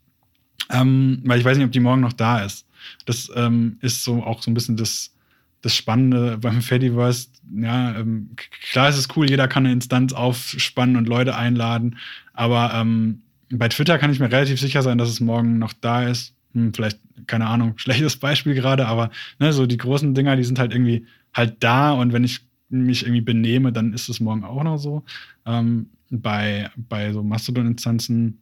ähm, 0.71 1.23
weil 1.25 1.39
ich 1.39 1.45
weiß 1.45 1.57
nicht, 1.57 1.67
ob 1.67 1.73
die 1.73 1.81
morgen 1.81 2.01
noch 2.01 2.13
da 2.13 2.41
ist. 2.41 2.67
Das 3.05 3.31
ähm, 3.35 3.79
ist 3.81 4.05
so 4.05 4.23
auch 4.23 4.43
so 4.43 4.51
ein 4.51 4.55
bisschen 4.55 4.77
das, 4.77 5.15
das 5.63 5.75
Spannende 5.75 6.39
beim 6.39 6.63
Fediverse. 6.63 7.29
Ja, 7.55 7.97
ähm, 7.99 8.31
klar 8.71 8.89
ist 8.89 8.99
es 8.99 9.09
cool, 9.17 9.29
jeder 9.29 9.49
kann 9.49 9.65
eine 9.65 9.73
Instanz 9.73 10.13
aufspannen 10.13 10.97
und 10.97 11.09
Leute 11.09 11.37
einladen, 11.37 11.99
aber 12.33 12.73
ähm, 12.75 13.23
bei 13.51 13.69
Twitter 13.69 13.99
kann 13.99 14.11
ich 14.11 14.19
mir 14.19 14.31
relativ 14.31 14.61
sicher 14.61 14.83
sein, 14.83 14.99
dass 14.99 15.09
es 15.09 15.21
morgen 15.21 15.59
noch 15.59 15.73
da 15.73 16.03
ist. 16.03 16.36
Hm, 16.57 16.73
vielleicht, 16.73 16.99
keine 17.27 17.47
Ahnung, 17.47 17.75
schlechtes 17.77 18.17
Beispiel 18.17 18.55
gerade, 18.55 18.87
aber 18.87 19.11
ne, 19.39 19.53
so 19.53 19.67
die 19.67 19.77
großen 19.77 20.15
Dinger, 20.15 20.37
die 20.37 20.45
sind 20.45 20.59
halt 20.59 20.73
irgendwie 20.73 21.07
halt 21.35 21.57
da 21.61 21.93
und 21.93 22.13
wenn 22.15 22.25
ich 22.25 22.41
mich 22.71 23.03
irgendwie 23.03 23.21
benehme, 23.21 23.73
dann 23.73 23.93
ist 23.93 24.09
es 24.09 24.19
morgen 24.19 24.43
auch 24.43 24.65
noch 24.65 24.79
so. 24.79 25.05
Ähm, 25.45 25.91
bei, 26.11 26.71
bei 26.77 27.13
so 27.13 27.23
Mastodon-Instanzen 27.23 28.41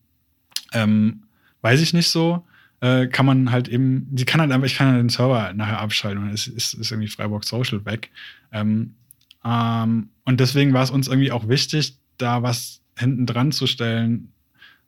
ähm, 0.73 1.25
weiß 1.61 1.81
ich 1.83 1.93
nicht 1.93 2.09
so. 2.09 2.47
Äh, 2.81 3.09
kann 3.09 3.27
man 3.27 3.51
halt 3.51 3.69
eben, 3.69 4.07
die 4.11 4.25
kann 4.25 4.41
halt 4.41 4.53
einfach, 4.53 4.67
ich 4.67 4.77
kann 4.77 4.89
halt 4.89 4.99
den 4.99 5.09
Server 5.09 5.53
nachher 5.55 5.81
abschalten 5.81 6.23
und 6.23 6.31
es 6.31 6.47
ist, 6.47 6.75
ist 6.75 6.91
irgendwie 6.91 7.09
Freiburg 7.09 7.45
Social 7.45 7.85
weg. 7.85 8.11
Ähm, 8.53 8.95
ähm, 9.45 10.11
und 10.25 10.41
deswegen 10.41 10.73
war 10.73 10.83
es 10.83 10.91
uns 10.91 11.09
irgendwie 11.09 11.33
auch 11.33 11.49
wichtig, 11.49 11.99
da 12.17 12.43
was 12.43 12.81
hinten 12.97 13.27
dran 13.27 13.53
zu 13.53 13.67
stellen, 13.67 14.33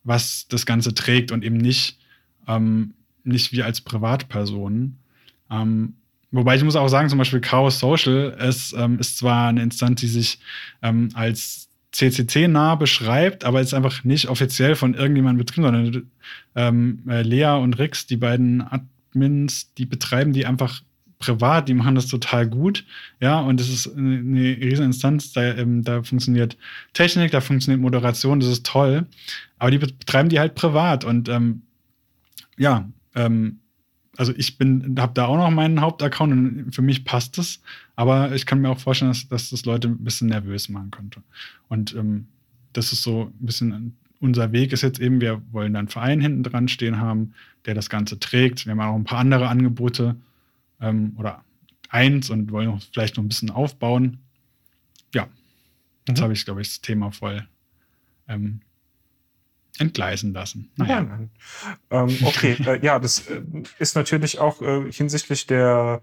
was 0.04 0.46
das 0.48 0.64
Ganze 0.64 0.94
trägt 0.94 1.32
und 1.32 1.44
eben 1.44 1.56
nicht, 1.56 1.98
ähm, 2.46 2.94
nicht 3.26 3.52
wir 3.52 3.64
als 3.64 3.80
Privatpersonen. 3.80 4.98
Ähm, 5.50 5.94
Wobei 6.32 6.56
ich 6.56 6.64
muss 6.64 6.76
auch 6.76 6.88
sagen, 6.88 7.08
zum 7.08 7.18
Beispiel 7.18 7.40
Chaos 7.40 7.78
Social 7.78 8.36
es, 8.38 8.74
ähm, 8.76 8.98
ist 8.98 9.18
zwar 9.18 9.48
eine 9.48 9.62
Instanz, 9.62 10.00
die 10.00 10.08
sich 10.08 10.38
ähm, 10.82 11.08
als 11.14 11.68
CCC-nah 11.92 12.74
beschreibt, 12.74 13.44
aber 13.44 13.60
ist 13.60 13.72
einfach 13.72 14.04
nicht 14.04 14.28
offiziell 14.28 14.74
von 14.74 14.94
irgendjemandem 14.94 15.38
betrieben, 15.38 15.66
sondern 15.66 16.10
ähm, 16.54 17.02
äh, 17.08 17.22
Lea 17.22 17.58
und 17.58 17.78
Rix, 17.78 18.06
die 18.06 18.16
beiden 18.16 18.60
Admins, 18.60 19.72
die 19.74 19.86
betreiben 19.86 20.32
die 20.32 20.44
einfach 20.44 20.82
privat, 21.18 21.68
die 21.68 21.74
machen 21.74 21.94
das 21.94 22.08
total 22.08 22.46
gut, 22.46 22.84
ja, 23.20 23.40
und 23.40 23.58
es 23.58 23.70
ist 23.70 23.96
eine, 23.96 24.18
eine 24.18 24.56
riesen 24.58 24.84
Instanz, 24.84 25.32
da, 25.32 25.42
ähm, 25.54 25.82
da 25.82 26.02
funktioniert 26.02 26.58
Technik, 26.92 27.30
da 27.30 27.40
funktioniert 27.40 27.80
Moderation, 27.80 28.40
das 28.40 28.50
ist 28.50 28.66
toll, 28.66 29.06
aber 29.58 29.70
die 29.70 29.78
betreiben 29.78 30.28
die 30.28 30.38
halt 30.38 30.54
privat 30.54 31.04
und 31.04 31.30
ähm, 31.30 31.62
ja, 32.58 32.86
ähm, 33.16 33.58
also 34.16 34.32
ich 34.36 34.56
bin, 34.56 34.96
habe 34.98 35.12
da 35.12 35.26
auch 35.26 35.36
noch 35.36 35.50
meinen 35.50 35.80
Hauptaccount 35.80 36.32
und 36.32 36.74
für 36.74 36.82
mich 36.82 37.04
passt 37.04 37.36
es. 37.38 37.60
Aber 37.96 38.34
ich 38.34 38.46
kann 38.46 38.60
mir 38.60 38.70
auch 38.70 38.78
vorstellen, 38.78 39.10
dass, 39.10 39.28
dass 39.28 39.50
das 39.50 39.64
Leute 39.66 39.88
ein 39.88 40.04
bisschen 40.04 40.28
nervös 40.28 40.68
machen 40.68 40.90
könnte. 40.90 41.22
Und 41.68 41.94
ähm, 41.94 42.28
das 42.72 42.92
ist 42.92 43.02
so 43.02 43.32
ein 43.40 43.46
bisschen 43.46 43.96
unser 44.20 44.52
Weg 44.52 44.72
ist 44.72 44.82
jetzt 44.82 44.98
eben, 44.98 45.20
wir 45.20 45.42
wollen 45.52 45.74
dann 45.74 45.80
einen 45.80 45.88
Verein 45.88 46.20
hinten 46.20 46.42
dran 46.42 46.68
stehen 46.68 46.98
haben, 46.98 47.34
der 47.66 47.74
das 47.74 47.90
Ganze 47.90 48.18
trägt. 48.18 48.66
Wir 48.66 48.72
haben 48.72 48.80
auch 48.80 48.94
ein 48.94 49.04
paar 49.04 49.18
andere 49.18 49.48
Angebote 49.48 50.16
ähm, 50.80 51.14
oder 51.18 51.44
eins 51.88 52.30
und 52.30 52.50
wollen 52.50 52.68
auch 52.68 52.80
vielleicht 52.92 53.16
noch 53.16 53.24
ein 53.24 53.28
bisschen 53.28 53.50
aufbauen. 53.50 54.18
Ja, 55.14 55.28
jetzt 56.08 56.18
mhm. 56.18 56.22
habe 56.22 56.32
ich, 56.32 56.44
glaube 56.44 56.62
ich, 56.62 56.68
das 56.68 56.80
Thema 56.80 57.10
voll 57.10 57.46
ähm, 58.28 58.60
entgleisen 59.78 60.32
lassen. 60.32 60.70
Naja. 60.76 61.00
Ja, 61.90 62.02
ähm, 62.02 62.16
okay, 62.24 62.56
äh, 62.66 62.84
ja, 62.84 62.98
das 62.98 63.28
äh, 63.28 63.42
ist 63.78 63.96
natürlich 63.96 64.38
auch 64.38 64.62
äh, 64.62 64.90
hinsichtlich 64.90 65.46
der 65.46 66.02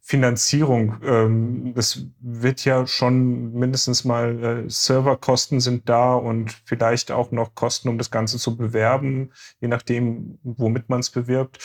Finanzierung. 0.00 1.00
Ähm, 1.02 1.72
das 1.74 2.04
wird 2.20 2.64
ja 2.66 2.86
schon 2.86 3.52
mindestens 3.54 4.04
mal 4.04 4.44
äh, 4.44 4.70
Serverkosten 4.70 5.60
sind 5.60 5.88
da 5.88 6.14
und 6.14 6.52
vielleicht 6.66 7.10
auch 7.10 7.30
noch 7.30 7.54
Kosten, 7.54 7.88
um 7.88 7.96
das 7.96 8.10
Ganze 8.10 8.38
zu 8.38 8.56
bewerben, 8.56 9.32
je 9.60 9.68
nachdem, 9.68 10.38
womit 10.42 10.90
man 10.90 11.00
es 11.00 11.10
bewirbt. 11.10 11.58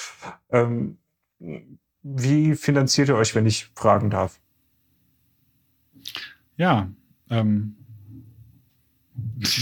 Ähm, 0.52 1.00
wie 2.02 2.56
finanziert 2.56 3.10
ihr 3.10 3.16
euch, 3.16 3.36
wenn 3.36 3.46
ich 3.46 3.72
fragen 3.76 4.10
darf? 4.10 4.40
Ja, 6.56 6.90
ähm, 7.30 7.76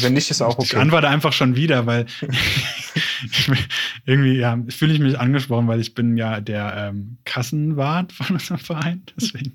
wenn 0.01 0.13
nicht, 0.13 0.31
ist 0.31 0.41
auch 0.41 0.57
okay. 0.57 0.63
Ich 0.63 0.77
antworte 0.77 1.07
einfach 1.07 1.33
schon 1.33 1.55
wieder, 1.55 1.85
weil 1.85 2.05
irgendwie 4.05 4.37
ja, 4.37 4.57
fühle 4.69 4.93
ich 4.93 4.99
mich 4.99 5.19
angesprochen, 5.19 5.67
weil 5.67 5.79
ich 5.79 5.93
bin 5.93 6.17
ja 6.17 6.41
der 6.41 6.89
ähm, 6.89 7.17
Kassenwart 7.25 8.11
von 8.11 8.35
unserem 8.35 8.59
Verein. 8.59 9.01
Deswegen. 9.15 9.53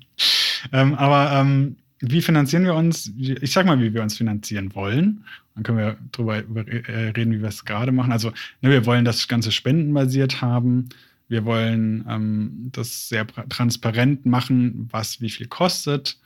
ähm, 0.71 0.95
aber 0.95 1.31
ähm, 1.39 1.75
wie 1.99 2.21
finanzieren 2.21 2.65
wir 2.65 2.75
uns? 2.75 3.11
Ich 3.17 3.51
sag 3.51 3.65
mal, 3.65 3.79
wie 3.79 3.93
wir 3.93 4.01
uns 4.01 4.17
finanzieren 4.17 4.75
wollen. 4.75 5.23
Dann 5.55 5.63
können 5.63 5.77
wir 5.77 5.97
darüber 6.11 6.37
äh, 6.37 7.09
reden, 7.09 7.31
wie 7.31 7.41
wir 7.41 7.49
es 7.49 7.63
gerade 7.63 7.91
machen. 7.91 8.11
Also, 8.11 8.31
ne, 8.61 8.71
wir 8.71 8.85
wollen 8.85 9.05
das 9.05 9.27
Ganze 9.27 9.51
spendenbasiert 9.51 10.41
haben. 10.41 10.89
Wir 11.29 11.45
wollen 11.45 12.05
ähm, 12.09 12.69
das 12.73 13.07
sehr 13.07 13.25
transparent 13.27 14.25
machen, 14.25 14.89
was 14.91 15.21
wie 15.21 15.29
viel 15.29 15.47
kostet. 15.47 16.17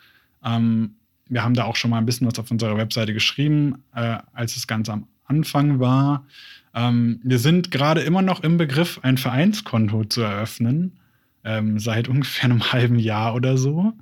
Ähm, 0.44 0.96
wir 1.30 1.44
haben 1.44 1.54
da 1.54 1.66
auch 1.66 1.76
schon 1.76 1.92
mal 1.92 1.98
ein 1.98 2.06
bisschen 2.06 2.28
was 2.28 2.40
auf 2.40 2.52
unserer 2.52 2.78
Webseite 2.78 3.14
geschrieben, 3.14 3.84
äh, 3.96 4.18
als 4.34 4.56
es 4.56 4.68
ganz 4.68 4.90
am 4.90 5.08
Anfang 5.26 5.80
war. 5.80 6.26
Ähm, 6.74 7.20
wir 7.24 7.40
sind 7.40 7.72
gerade 7.72 8.02
immer 8.02 8.22
noch 8.22 8.44
im 8.44 8.58
Begriff, 8.58 9.00
ein 9.04 9.18
Vereinskonto 9.18 10.06
zu 10.06 10.22
eröffnen, 10.22 11.00
ähm, 11.44 11.80
seit 11.80 12.08
ungefähr 12.10 12.46
einem 12.46 12.72
halben 12.72 13.00
Jahr 13.00 13.36
oder 13.36 13.58
so. 13.58 13.94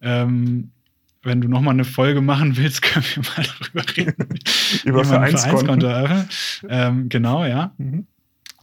Ähm, 0.00 0.70
wenn 1.22 1.40
du 1.40 1.48
noch 1.48 1.60
mal 1.60 1.72
eine 1.72 1.84
Folge 1.84 2.20
machen 2.20 2.56
willst, 2.56 2.82
können 2.82 3.04
wir 3.14 3.22
mal 3.22 3.46
darüber 3.58 3.96
reden. 3.96 4.38
Über 4.84 5.04
Vereinskonto. 5.04 5.86
eröffnen. 5.86 6.28
Ähm, 6.68 7.08
genau, 7.08 7.44
ja. 7.44 7.72
Mhm. 7.78 8.06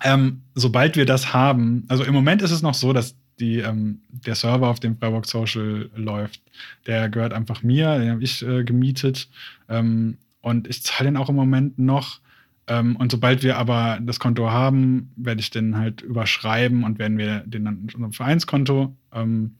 Ähm, 0.03 0.41
sobald 0.53 0.97
wir 0.97 1.05
das 1.05 1.33
haben, 1.33 1.85
also 1.87 2.03
im 2.03 2.13
Moment 2.13 2.41
ist 2.41 2.51
es 2.51 2.61
noch 2.61 2.73
so, 2.73 2.91
dass 2.91 3.15
die, 3.39 3.59
ähm, 3.59 3.99
der 4.09 4.35
Server, 4.35 4.67
auf 4.67 4.79
dem 4.79 4.97
Freiburg 4.97 5.25
Social 5.25 5.89
läuft, 5.95 6.41
der 6.85 7.09
gehört 7.09 7.33
einfach 7.33 7.63
mir, 7.63 7.97
den 7.99 8.11
habe 8.11 8.23
ich 8.23 8.45
äh, 8.45 8.63
gemietet. 8.63 9.29
Ähm, 9.69 10.17
und 10.41 10.67
ich 10.67 10.83
zahle 10.83 11.09
den 11.09 11.17
auch 11.17 11.29
im 11.29 11.35
Moment 11.35 11.79
noch. 11.79 12.19
Ähm, 12.67 12.95
und 12.95 13.11
sobald 13.11 13.43
wir 13.43 13.57
aber 13.57 13.99
das 14.01 14.19
Konto 14.19 14.51
haben, 14.51 15.11
werde 15.15 15.41
ich 15.41 15.49
den 15.49 15.77
halt 15.77 16.01
überschreiben 16.01 16.83
und 16.83 16.99
werden 16.99 17.17
wir 17.17 17.39
den 17.45 17.65
dann 17.65 17.75
in 17.75 17.83
unserem 17.93 18.13
Vereinskonto 18.13 18.95
ähm, 19.13 19.55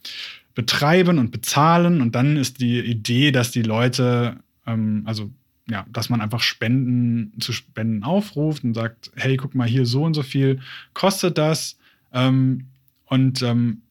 betreiben 0.56 1.20
und 1.20 1.32
bezahlen. 1.32 2.02
Und 2.02 2.16
dann 2.16 2.38
ist 2.38 2.62
die 2.62 2.80
Idee, 2.80 3.32
dass 3.32 3.52
die 3.52 3.64
Leute, 3.64 4.38
ähm, 4.66 5.04
also 5.06 5.32
ja, 5.70 5.86
dass 5.92 6.10
man 6.10 6.22
einfach 6.22 6.42
Spenden 6.42 7.34
zu 7.40 7.54
Spenden 7.54 8.04
aufruft 8.04 8.64
und 8.64 8.74
sagt, 8.74 9.12
hey, 9.16 9.38
guck 9.38 9.56
mal, 9.56 9.68
hier 9.68 9.86
so 9.86 10.04
und 10.04 10.14
so 10.14 10.24
viel 10.24 10.60
kostet 10.94 11.38
das. 11.38 11.78
Ähm, 12.12 12.68
und 13.14 13.44
ähm, 13.44 13.84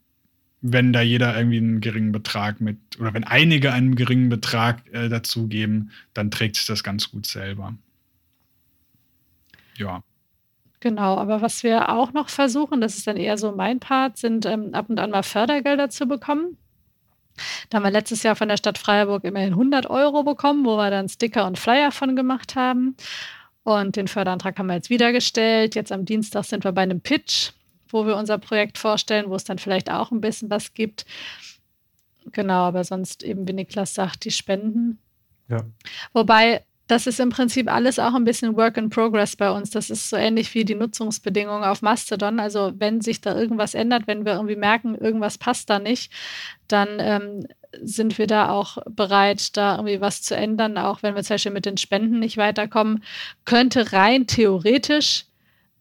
wenn 0.63 0.93
da 0.93 1.01
jeder 1.01 1.37
irgendwie 1.37 1.59
einen 1.59 1.81
geringen 1.81 2.11
Betrag 2.11 2.61
mit, 2.61 2.79
oder 2.99 3.15
wenn 3.15 3.23
einige 3.23 3.73
einen 3.73 3.95
geringen 3.95 4.29
Betrag 4.29 4.83
äh, 4.93 5.09
dazugeben, 5.09 5.93
dann 6.13 6.33
trägt 6.33 6.57
sich 6.57 6.67
das 6.67 6.83
ganz 6.83 7.09
gut 7.13 7.27
selber. 7.27 7.75
Ja. 9.77 10.03
Genau, 10.81 11.19
aber 11.19 11.41
was 11.41 11.63
wir 11.63 11.89
auch 11.91 12.13
noch 12.13 12.31
versuchen, 12.31 12.81
das 12.81 12.97
ist 12.97 13.07
dann 13.07 13.17
eher 13.17 13.39
so 13.39 13.53
mein 13.53 13.79
Part, 13.79 14.19
sind 14.19 14.45
ähm, 14.45 14.75
ab 14.75 14.91
und 14.91 14.99
an 14.99 15.11
mal 15.11 15.23
Fördergelder 15.23 15.89
zu 15.89 16.07
bekommen. 16.07 16.57
Da 17.71 17.77
haben 17.77 17.85
wir 17.85 17.93
letztes 17.93 18.25
Jahr 18.25 18.35
von 18.35 18.49
der 18.49 18.57
Stadt 18.57 18.77
Freiburg 18.77 19.23
immerhin 19.23 19.53
100 19.53 19.89
Euro 19.89 20.25
bekommen, 20.25 20.65
wo 20.65 20.77
wir 20.77 20.91
dann 20.91 21.09
Sticker 21.09 21.47
und 21.47 21.61
Flyer 21.61 21.93
von 21.93 22.17
gemacht 22.17 22.57
haben. 22.57 22.97
Und 23.63 23.95
den 23.95 24.09
Förderantrag 24.09 24.59
haben 24.59 24.67
wir 24.67 24.75
jetzt 24.75 24.91
wieder 24.91 25.13
gestellt. 25.13 25.77
Jetzt 25.77 25.93
am 25.93 26.05
Dienstag 26.05 26.45
sind 26.45 26.65
wir 26.65 26.73
bei 26.73 26.83
einem 26.83 27.01
Pitch, 27.01 27.53
wo 27.93 28.07
wir 28.07 28.17
unser 28.17 28.39
Projekt 28.39 28.79
vorstellen, 28.79 29.29
wo 29.29 29.35
es 29.35 29.45
dann 29.45 29.59
vielleicht 29.59 29.91
auch 29.91 30.11
ein 30.11 30.21
bisschen 30.21 30.51
was 30.51 30.75
gibt. 30.75 31.05
Genau, 32.33 32.65
aber 32.65 32.85
sonst 32.85 33.23
eben, 33.23 33.49
wie 33.49 33.53
Niklas 33.53 33.95
sagt, 33.95 34.25
die 34.25 34.31
Spenden. 34.31 34.99
Ja. 35.49 35.65
Wobei 36.13 36.63
das 36.93 37.07
ist 37.07 37.21
im 37.21 37.31
Prinzip 37.31 37.73
alles 37.73 37.99
auch 37.99 38.15
ein 38.15 38.25
bisschen 38.25 38.57
Work 38.57 38.77
in 38.77 38.91
Progress 38.91 39.35
bei 39.37 39.51
uns. 39.51 39.71
Das 39.71 39.89
ist 39.89 40.11
so 40.11 40.17
ähnlich 40.17 40.55
wie 40.55 40.65
die 40.65 40.75
Nutzungsbedingungen 40.75 41.65
auf 41.65 41.81
Mastodon. 41.81 42.39
Also 42.39 42.73
wenn 42.77 43.01
sich 43.01 43.21
da 43.21 43.35
irgendwas 43.35 43.75
ändert, 43.75 44.07
wenn 44.07 44.27
wir 44.27 44.35
irgendwie 44.35 44.57
merken, 44.57 44.95
irgendwas 44.95 45.39
passt 45.39 45.71
da 45.71 45.79
nicht, 45.79 46.13
dann 46.69 46.89
ähm, 46.99 47.47
sind 47.81 48.19
wir 48.19 48.27
da 48.27 48.51
auch 48.51 48.79
bereit, 48.91 49.57
da 49.57 49.77
irgendwie 49.77 50.01
was 50.01 50.23
zu 50.23 50.37
ändern, 50.37 50.77
auch 50.77 51.03
wenn 51.03 51.15
wir 51.15 51.23
zum 51.23 51.35
Beispiel 51.35 51.53
mit 51.53 51.65
den 51.65 51.79
Spenden 51.79 52.19
nicht 52.19 52.37
weiterkommen. 52.37 53.03
Könnte 53.45 53.93
rein 53.93 54.27
theoretisch 54.27 55.25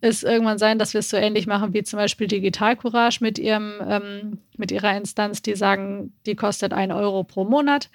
es 0.01 0.23
irgendwann 0.23 0.57
sein, 0.57 0.79
dass 0.79 0.93
wir 0.93 0.99
es 0.99 1.09
so 1.09 1.17
ähnlich 1.17 1.47
machen 1.47 1.73
wie 1.73 1.83
zum 1.83 1.97
Beispiel 1.97 2.27
Digital 2.27 2.75
Courage 2.75 3.19
mit 3.21 3.37
ihrem, 3.37 3.73
ähm, 3.87 4.39
mit 4.57 4.71
ihrer 4.71 4.97
Instanz, 4.97 5.41
die 5.41 5.55
sagen, 5.55 6.13
die 6.25 6.35
kostet 6.35 6.73
ein 6.73 6.91
Euro 6.91 7.23
pro 7.23 7.45
Monat. 7.45 7.89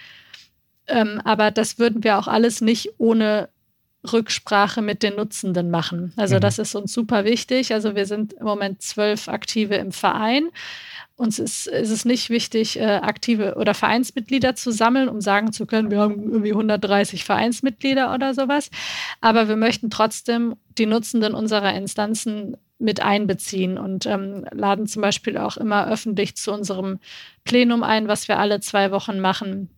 Ähm, 0.86 1.20
aber 1.24 1.50
das 1.50 1.78
würden 1.78 2.04
wir 2.04 2.18
auch 2.18 2.28
alles 2.28 2.60
nicht 2.60 2.90
ohne 2.98 3.48
Rücksprache 4.12 4.82
mit 4.82 5.02
den 5.02 5.16
Nutzenden 5.16 5.70
machen. 5.70 6.12
Also 6.16 6.36
mhm. 6.36 6.40
das 6.40 6.58
ist 6.58 6.74
uns 6.74 6.92
super 6.92 7.24
wichtig. 7.24 7.72
Also 7.74 7.96
wir 7.96 8.06
sind 8.06 8.34
im 8.34 8.44
Moment 8.44 8.82
zwölf 8.82 9.28
Aktive 9.28 9.74
im 9.74 9.90
Verein. 9.90 10.48
Uns 11.16 11.38
ist, 11.38 11.66
ist 11.66 11.90
es 11.90 12.04
nicht 12.04 12.28
wichtig, 12.28 12.78
äh, 12.78 12.84
aktive 12.84 13.54
oder 13.56 13.72
Vereinsmitglieder 13.72 14.54
zu 14.54 14.70
sammeln, 14.70 15.08
um 15.08 15.22
sagen 15.22 15.50
zu 15.52 15.64
können, 15.64 15.90
wir 15.90 16.00
haben 16.00 16.30
irgendwie 16.30 16.52
130 16.52 17.24
Vereinsmitglieder 17.24 18.12
oder 18.14 18.34
sowas. 18.34 18.70
Aber 19.22 19.48
wir 19.48 19.56
möchten 19.56 19.88
trotzdem 19.88 20.56
die 20.76 20.84
Nutzenden 20.84 21.34
unserer 21.34 21.74
Instanzen 21.74 22.56
mit 22.78 23.00
einbeziehen 23.00 23.78
und 23.78 24.04
ähm, 24.04 24.44
laden 24.52 24.86
zum 24.86 25.00
Beispiel 25.00 25.38
auch 25.38 25.56
immer 25.56 25.88
öffentlich 25.88 26.36
zu 26.36 26.52
unserem 26.52 26.98
Plenum 27.44 27.82
ein, 27.82 28.08
was 28.08 28.28
wir 28.28 28.38
alle 28.38 28.60
zwei 28.60 28.90
Wochen 28.90 29.18
machen 29.18 29.70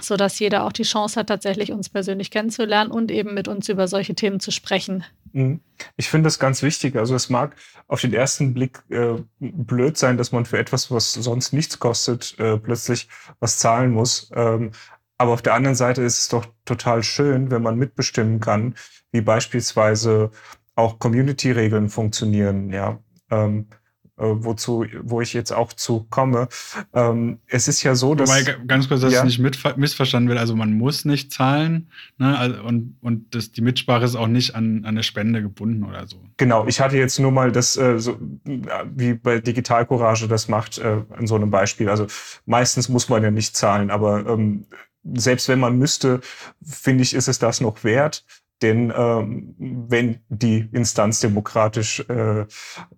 sodass 0.00 0.38
jeder 0.38 0.64
auch 0.64 0.72
die 0.72 0.82
Chance 0.84 1.20
hat, 1.20 1.28
tatsächlich 1.28 1.72
uns 1.72 1.88
persönlich 1.88 2.30
kennenzulernen 2.30 2.90
und 2.90 3.10
eben 3.10 3.34
mit 3.34 3.48
uns 3.48 3.68
über 3.68 3.88
solche 3.88 4.14
Themen 4.14 4.40
zu 4.40 4.50
sprechen. 4.50 5.04
Mhm. 5.32 5.60
Ich 5.96 6.08
finde 6.08 6.26
das 6.26 6.38
ganz 6.38 6.62
wichtig. 6.62 6.96
Also 6.96 7.14
es 7.14 7.28
mag 7.28 7.56
auf 7.88 8.00
den 8.00 8.12
ersten 8.12 8.54
Blick 8.54 8.82
äh, 8.90 9.14
blöd 9.40 9.96
sein, 9.98 10.16
dass 10.16 10.32
man 10.32 10.46
für 10.46 10.58
etwas, 10.58 10.90
was 10.90 11.12
sonst 11.12 11.52
nichts 11.52 11.78
kostet, 11.78 12.38
äh, 12.38 12.56
plötzlich 12.56 13.08
was 13.40 13.58
zahlen 13.58 13.90
muss. 13.90 14.30
Ähm, 14.34 14.72
aber 15.18 15.32
auf 15.32 15.42
der 15.42 15.54
anderen 15.54 15.76
Seite 15.76 16.02
ist 16.02 16.18
es 16.18 16.28
doch 16.28 16.46
total 16.64 17.02
schön, 17.02 17.50
wenn 17.50 17.62
man 17.62 17.76
mitbestimmen 17.76 18.40
kann, 18.40 18.74
wie 19.12 19.20
beispielsweise 19.20 20.30
auch 20.74 20.98
Community-Regeln 20.98 21.88
funktionieren. 21.88 22.70
Ja, 22.70 22.98
ähm, 23.30 23.68
äh, 23.70 23.81
wozu, 24.26 24.86
wo 25.02 25.20
ich 25.20 25.32
jetzt 25.32 25.52
auch 25.52 25.72
zu 25.72 26.06
komme. 26.10 26.48
Ähm, 26.92 27.38
es 27.46 27.68
ist 27.68 27.82
ja 27.82 27.94
so, 27.94 28.14
dass. 28.14 28.30
Wobei, 28.30 28.56
ganz 28.66 28.88
kurz, 28.88 29.00
dass 29.00 29.12
ja. 29.12 29.24
es 29.24 29.38
nicht 29.38 29.76
missverstanden 29.76 30.28
wird. 30.28 30.38
Also, 30.38 30.54
man 30.56 30.72
muss 30.72 31.04
nicht 31.04 31.32
zahlen. 31.32 31.90
Ne? 32.18 32.36
Also, 32.38 32.62
und 32.62 32.96
und 33.00 33.34
das, 33.34 33.52
die 33.52 33.62
Mitsprache 33.62 34.04
ist 34.04 34.16
auch 34.16 34.26
nicht 34.26 34.54
an, 34.54 34.84
an 34.84 34.90
eine 34.90 35.02
Spende 35.02 35.42
gebunden 35.42 35.84
oder 35.84 36.06
so. 36.06 36.16
Genau. 36.36 36.66
Ich 36.66 36.80
hatte 36.80 36.96
jetzt 36.96 37.18
nur 37.18 37.32
mal 37.32 37.52
das, 37.52 37.76
äh, 37.76 37.98
so, 37.98 38.18
wie 38.44 39.14
bei 39.14 39.40
Digital 39.40 39.86
Courage 39.86 40.28
das 40.28 40.48
macht, 40.48 40.78
äh, 40.78 41.02
an 41.10 41.26
so 41.26 41.34
einem 41.34 41.50
Beispiel. 41.50 41.88
Also, 41.88 42.06
meistens 42.46 42.88
muss 42.88 43.08
man 43.08 43.22
ja 43.22 43.30
nicht 43.30 43.56
zahlen, 43.56 43.90
aber 43.90 44.26
ähm, 44.26 44.66
selbst 45.04 45.48
wenn 45.48 45.60
man 45.60 45.78
müsste, 45.78 46.20
finde 46.62 47.02
ich, 47.02 47.14
ist 47.14 47.28
es 47.28 47.38
das 47.38 47.60
noch 47.60 47.84
wert. 47.84 48.24
Denn 48.62 48.92
ähm, 48.96 49.54
wenn 49.58 50.20
die 50.28 50.68
Instanz 50.72 51.20
demokratisch 51.20 52.00
äh, 52.08 52.46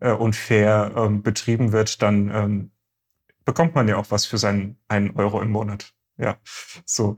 äh, 0.01 0.13
und 0.13 0.37
fair 0.37 0.93
ähm, 0.97 1.23
betrieben 1.23 1.73
wird, 1.73 2.03
dann 2.03 2.31
ähm, 2.31 2.71
bekommt 3.45 3.75
man 3.75 3.89
ja 3.89 3.97
auch 3.97 4.11
was 4.11 4.27
für 4.27 4.39
seinen 4.39 4.77
einen 4.89 5.11
Euro 5.17 5.41
im 5.41 5.51
Monat. 5.51 5.95
Ja, 6.19 6.37
so. 6.85 7.17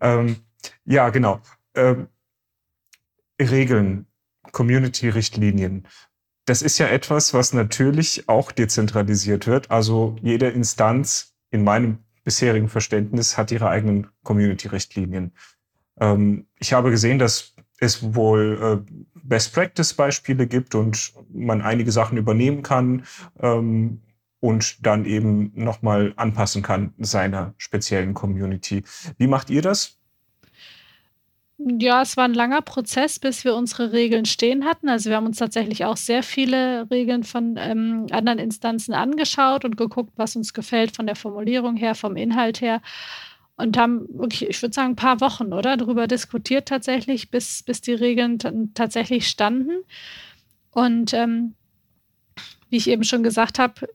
Ähm, 0.00 0.36
ja, 0.84 1.10
genau. 1.10 1.40
Ähm, 1.74 2.08
Regeln, 3.40 4.06
Community-Richtlinien. 4.52 5.88
Das 6.44 6.62
ist 6.62 6.78
ja 6.78 6.86
etwas, 6.86 7.34
was 7.34 7.52
natürlich 7.52 8.28
auch 8.28 8.52
dezentralisiert 8.52 9.46
wird. 9.46 9.70
Also 9.70 10.16
jede 10.22 10.48
Instanz 10.48 11.34
in 11.50 11.64
meinem 11.64 11.98
bisherigen 12.24 12.68
Verständnis 12.68 13.36
hat 13.36 13.50
ihre 13.50 13.68
eigenen 13.68 14.08
Community-Richtlinien. 14.22 15.32
Ähm, 16.00 16.46
ich 16.58 16.72
habe 16.72 16.90
gesehen, 16.90 17.18
dass 17.18 17.54
es 17.82 18.14
wohl 18.14 18.84
äh, 18.86 18.92
Best 19.24 19.52
Practice 19.52 19.92
Beispiele 19.94 20.46
gibt 20.46 20.76
und 20.76 21.12
man 21.32 21.62
einige 21.62 21.90
Sachen 21.90 22.16
übernehmen 22.16 22.62
kann 22.62 23.04
ähm, 23.40 24.00
und 24.38 24.86
dann 24.86 25.04
eben 25.04 25.50
nochmal 25.56 26.12
anpassen 26.16 26.62
kann 26.62 26.94
seiner 26.98 27.54
speziellen 27.58 28.14
Community. 28.14 28.84
Wie 29.18 29.26
macht 29.26 29.50
ihr 29.50 29.62
das? 29.62 29.98
Ja, 31.58 32.02
es 32.02 32.16
war 32.16 32.24
ein 32.24 32.34
langer 32.34 32.62
Prozess, 32.62 33.18
bis 33.18 33.44
wir 33.44 33.54
unsere 33.54 33.92
Regeln 33.92 34.26
stehen 34.26 34.64
hatten. 34.64 34.88
Also 34.88 35.10
wir 35.10 35.16
haben 35.16 35.26
uns 35.26 35.38
tatsächlich 35.38 35.84
auch 35.84 35.96
sehr 35.96 36.22
viele 36.22 36.88
Regeln 36.90 37.24
von 37.24 37.56
ähm, 37.58 38.06
anderen 38.10 38.38
Instanzen 38.38 38.94
angeschaut 38.94 39.64
und 39.64 39.76
geguckt, 39.76 40.12
was 40.16 40.36
uns 40.36 40.54
gefällt 40.54 40.94
von 40.94 41.06
der 41.06 41.16
Formulierung 41.16 41.76
her, 41.76 41.94
vom 41.96 42.16
Inhalt 42.16 42.60
her 42.60 42.80
und 43.56 43.76
haben 43.76 44.06
wirklich, 44.08 44.48
ich 44.48 44.60
würde 44.62 44.74
sagen, 44.74 44.92
ein 44.92 44.96
paar 44.96 45.20
Wochen, 45.20 45.52
oder? 45.52 45.76
Darüber 45.76 46.06
diskutiert 46.06 46.68
tatsächlich, 46.68 47.30
bis, 47.30 47.62
bis 47.62 47.80
die 47.80 47.94
Regeln 47.94 48.38
tatsächlich 48.74 49.28
standen. 49.28 49.84
Und 50.70 51.12
ähm, 51.12 51.54
wie 52.70 52.76
ich 52.76 52.88
eben 52.88 53.04
schon 53.04 53.22
gesagt 53.22 53.58
habe, 53.58 53.88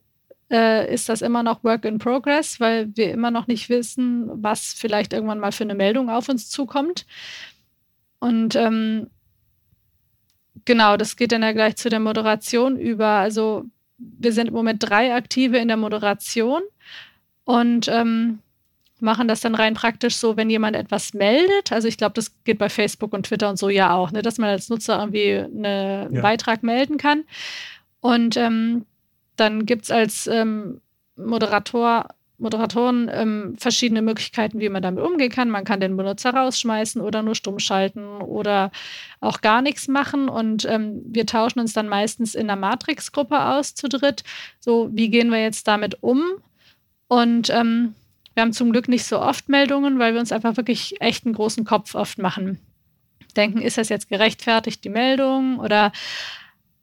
äh, 0.52 0.94
ist 0.94 1.10
das 1.10 1.22
immer 1.22 1.44
noch 1.44 1.64
Work 1.64 1.86
in 1.86 1.98
Progress, 1.98 2.60
weil 2.60 2.96
wir 2.96 3.12
immer 3.12 3.32
noch 3.32 3.48
nicht 3.48 3.70
wissen, 3.70 4.30
was 4.42 4.74
vielleicht 4.74 5.14
irgendwann 5.14 5.40
mal 5.40 5.52
für 5.52 5.64
eine 5.64 5.76
Meldung 5.76 6.10
auf 6.10 6.30
uns 6.30 6.50
zukommt. 6.50 7.06
Und 8.20 8.56
ähm, 8.56 9.08
genau, 10.66 10.98
das 10.98 11.16
geht 11.16 11.32
dann 11.32 11.44
ja 11.44 11.52
gleich 11.52 11.76
zu 11.76 11.90
der 11.90 12.00
Moderation 12.00 12.78
über. 12.78 13.08
Also 13.08 13.66
wir 13.98 14.32
sind 14.32 14.48
im 14.48 14.54
Moment 14.54 14.88
drei 14.88 15.14
Aktive 15.16 15.58
in 15.58 15.68
der 15.68 15.78
Moderation 15.78 16.62
und 17.44 17.88
ähm, 17.88 18.40
machen 19.02 19.28
das 19.28 19.42
dann 19.42 19.56
rein 19.56 19.74
praktisch 19.74 20.16
so, 20.16 20.38
wenn 20.38 20.50
jemand 20.50 20.76
etwas 20.76 21.14
meldet. 21.14 21.72
Also 21.72 21.88
ich 21.88 21.98
glaube, 21.98 22.14
das 22.14 22.32
geht 22.44 22.58
bei 22.58 22.70
Facebook 22.70 23.14
und 23.14 23.26
Twitter 23.26 23.50
und 23.50 23.58
so 23.58 23.70
ja 23.70 23.94
auch, 23.94 24.12
ne, 24.12 24.22
dass 24.22 24.38
man 24.38 24.50
als 24.50 24.70
Nutzer 24.70 25.00
irgendwie 25.00 25.36
einen 25.36 26.14
ja. 26.14 26.22
Beitrag 26.22 26.64
melden 26.64 26.98
kann. 26.98 27.24
Und 28.02 28.38
ähm, 28.38 28.86
dann 29.36 29.66
gibt 29.66 29.86
es 29.86 29.92
als 29.92 30.28
ähm, 30.28 30.82
Moderator 31.16 32.08
Moderatoren 32.40 33.10
ähm, 33.12 33.56
verschiedene 33.58 34.04
Möglichkeiten, 34.04 34.60
wie 34.60 34.70
man 34.70 34.84
damit 34.84 35.04
umgehen 35.04 35.32
kann. 35.32 35.50
Man 35.50 35.64
kann 35.64 35.80
den 35.80 35.98
Benutzer 35.98 36.36
rausschmeißen 36.36 37.02
oder 37.02 37.24
nur 37.24 37.34
stumm 37.34 37.58
schalten 37.58 38.06
oder 38.22 38.72
auch 39.20 39.42
gar 39.42 39.64
nichts 39.64 39.88
machen. 39.88 40.30
Und 40.30 40.64
ähm, 40.66 41.02
wir 41.06 41.26
tauschen 41.26 41.60
uns 41.60 41.74
dann 41.74 41.90
meistens 41.90 42.36
in 42.36 42.46
der 42.46 42.56
Matrix-Gruppe 42.56 43.44
aus 43.44 43.74
zu 43.74 43.90
dritt. 43.90 44.24
So, 44.60 44.90
wie 44.94 45.10
gehen 45.10 45.32
wir 45.32 45.42
jetzt 45.42 45.68
damit 45.68 46.04
um? 46.04 46.22
Und 47.08 47.50
ähm, 47.50 47.96
wir 48.38 48.42
haben 48.42 48.54
zum 48.54 48.72
Glück 48.72 48.88
nicht 48.88 49.04
so 49.04 49.20
oft 49.20 49.50
Meldungen, 49.50 49.98
weil 49.98 50.14
wir 50.14 50.20
uns 50.20 50.32
einfach 50.32 50.58
wirklich 50.58 51.02
echt 51.02 51.26
einen 51.26 51.34
großen 51.34 51.66
Kopf 51.66 51.96
oft 51.96 52.20
machen. 52.20 52.60
Denken, 53.36 53.64
ist 53.64 53.80
das 53.80 53.90
jetzt 53.90 54.10
gerechtfertigt, 54.10 54.84
die 54.84 54.90
Meldung? 54.90 55.58
Oder 55.58 55.92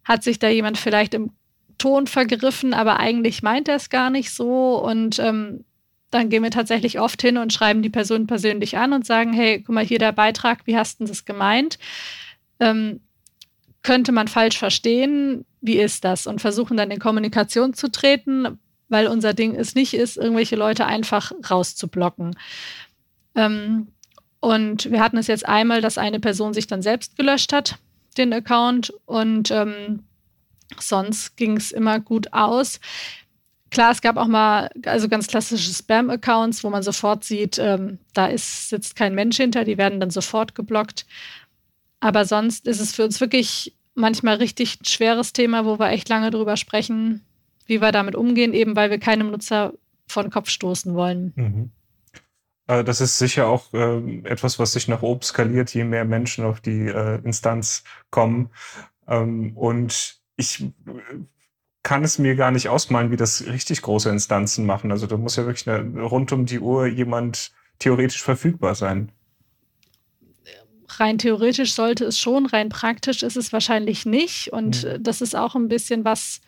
hat 0.05 0.25
sich 0.25 0.41
da 0.41 0.49
jemand 0.49 0.79
vielleicht 0.79 1.15
im 1.15 1.31
Ton 1.79 2.09
vergriffen, 2.09 2.75
aber 2.75 2.99
eigentlich 2.99 3.45
meint 3.45 3.69
er 3.69 3.77
es 3.77 3.89
gar 3.89 4.11
nicht 4.11 4.33
so. 4.33 4.83
Und 4.85 5.21
ähm, 5.21 5.65
dann 6.11 6.29
gehen 6.29 6.43
wir 6.43 6.51
tatsächlich 6.51 6.99
oft 6.99 7.23
hin 7.23 7.37
und 7.37 7.53
schreiben 7.53 7.83
die 7.83 7.91
Person 7.91 8.27
persönlich 8.27 8.77
an 8.77 8.93
und 8.93 9.07
sagen, 9.07 9.33
hey, 9.33 9.63
guck 9.63 9.77
mal, 9.77 9.87
hier 9.87 10.01
der 10.01 10.11
Beitrag, 10.11 10.67
wie 10.67 10.77
hast 10.77 10.99
du 10.99 11.05
das 11.05 11.25
gemeint? 11.25 11.79
Ähm, 12.59 12.99
könnte 13.83 14.11
man 14.11 14.27
falsch 14.27 14.59
verstehen, 14.59 15.45
wie 15.61 15.77
ist 15.77 16.05
das? 16.05 16.27
Und 16.27 16.41
versuchen 16.41 16.77
dann 16.77 16.91
in 16.91 16.99
Kommunikation 16.99 17.75
zu 17.75 17.93
treten, 17.93 18.59
weil 18.95 19.09
unser 19.09 19.35
Ding 19.35 19.55
es 19.55 19.75
nicht 19.75 19.93
ist, 19.93 20.17
irgendwelche 20.17 20.57
Leute 20.57 20.87
einfach 20.87 21.33
rauszublocken. 21.51 22.37
Ähm, 23.35 23.89
und 24.41 24.91
wir 24.91 25.03
hatten 25.03 25.19
es 25.19 25.27
jetzt 25.27 25.47
einmal, 25.47 25.81
dass 25.81 25.99
eine 25.99 26.21
Person 26.21 26.55
sich 26.55 26.67
dann 26.67 26.83
selbst 26.83 27.17
gelöscht 27.17 27.53
hat, 27.53 27.77
den 28.17 28.33
Account, 28.33 28.93
und 29.07 29.51
ähm, 29.51 30.05
Sonst 30.81 31.37
ging 31.37 31.57
es 31.57 31.73
immer 31.73 32.01
gut 32.01 32.33
aus. 32.33 32.81
Klar, 33.71 33.91
es 33.91 34.03
gab 34.03 34.17
auch 34.17 34.29
mal 34.29 34.71
also 34.87 35.09
ganz 35.09 35.27
klassische 35.27 35.73
Spam-Accounts, 35.73 36.63
wo 36.63 36.71
man 36.71 36.83
sofort 36.83 37.25
sieht, 37.25 37.59
ähm, 37.59 37.99
da 38.13 38.27
ist, 38.27 38.69
sitzt 38.69 38.95
kein 38.95 39.15
Mensch 39.15 39.37
hinter, 39.37 39.65
die 39.65 39.79
werden 39.79 40.01
dann 40.01 40.11
sofort 40.11 40.55
geblockt. 40.55 41.07
Aber 42.01 42.25
sonst 42.25 42.67
ist 42.69 42.81
es 42.81 42.95
für 42.95 43.05
uns 43.05 43.21
wirklich 43.21 43.75
manchmal 43.95 44.37
richtig 44.37 44.81
ein 44.81 44.85
schweres 44.85 45.33
Thema, 45.33 45.65
wo 45.65 45.79
wir 45.79 45.91
echt 45.91 46.09
lange 46.09 46.31
drüber 46.31 46.57
sprechen, 46.57 47.25
wie 47.67 47.81
wir 47.81 47.93
damit 47.93 48.15
umgehen, 48.15 48.53
eben 48.53 48.77
weil 48.77 48.91
wir 48.91 48.99
keinem 48.99 49.31
Nutzer 49.31 49.73
vor 50.07 50.23
den 50.23 50.31
Kopf 50.31 50.49
stoßen 50.49 50.95
wollen. 50.95 51.33
Mhm. 51.37 51.71
Äh, 52.67 52.85
das 52.85 53.01
ist 53.01 53.19
sicher 53.19 53.47
auch 53.47 53.73
äh, 53.73 54.21
etwas, 54.25 54.59
was 54.59 54.73
sich 54.73 54.89
nach 54.89 55.03
oben 55.03 55.23
skaliert, 55.23 55.73
je 55.75 55.85
mehr 55.85 56.05
Menschen 56.05 56.45
auf 56.45 56.61
die 56.61 56.87
äh, 56.87 57.21
Instanz 57.25 57.85
kommen. 58.11 58.51
Ähm, 59.07 59.57
und 59.57 60.17
ich 60.37 60.63
äh, 60.63 60.71
kann 61.83 62.03
es 62.03 62.19
mir 62.19 62.35
gar 62.35 62.51
nicht 62.51 62.69
ausmalen, 62.69 63.11
wie 63.11 63.17
das 63.17 63.47
richtig 63.47 63.83
große 63.83 64.09
Instanzen 64.09 64.65
machen. 64.65 64.91
Also 64.91 65.07
da 65.07 65.17
muss 65.17 65.37
ja 65.37 65.45
wirklich 65.45 65.69
eine, 65.69 66.03
rund 66.03 66.33
um 66.33 66.47
die 66.47 66.59
Uhr 66.59 66.87
jemand 66.87 67.53
theoretisch 67.79 68.23
verfügbar 68.23 68.75
sein. 68.75 69.13
Rein 70.89 71.19
theoretisch 71.19 71.75
sollte 71.75 72.05
es 72.05 72.19
schon, 72.19 72.47
rein 72.47 72.69
praktisch 72.69 73.23
ist 73.23 73.37
es 73.37 73.53
wahrscheinlich 73.53 74.07
nicht. 74.07 74.53
Und 74.53 74.85
mhm. 74.85 75.03
das 75.03 75.21
ist 75.21 75.37
auch 75.37 75.55
ein 75.55 75.69
bisschen 75.69 76.05
was, 76.05 76.41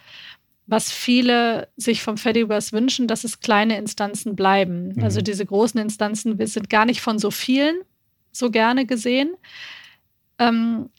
was 0.66 0.90
viele 0.90 1.68
sich 1.76 2.02
vom 2.02 2.16
Fediverse 2.16 2.72
wünschen, 2.72 3.06
dass 3.06 3.24
es 3.24 3.40
kleine 3.40 3.78
Instanzen 3.78 4.34
bleiben. 4.34 4.94
Mhm. 4.94 5.04
Also 5.04 5.20
diese 5.20 5.46
großen 5.46 5.80
Instanzen 5.80 6.44
sind 6.46 6.68
gar 6.68 6.84
nicht 6.84 7.00
von 7.00 7.18
so 7.18 7.30
vielen 7.30 7.76
so 8.32 8.50
gerne 8.50 8.86
gesehen. 8.86 9.34
Ähm, 10.38 10.90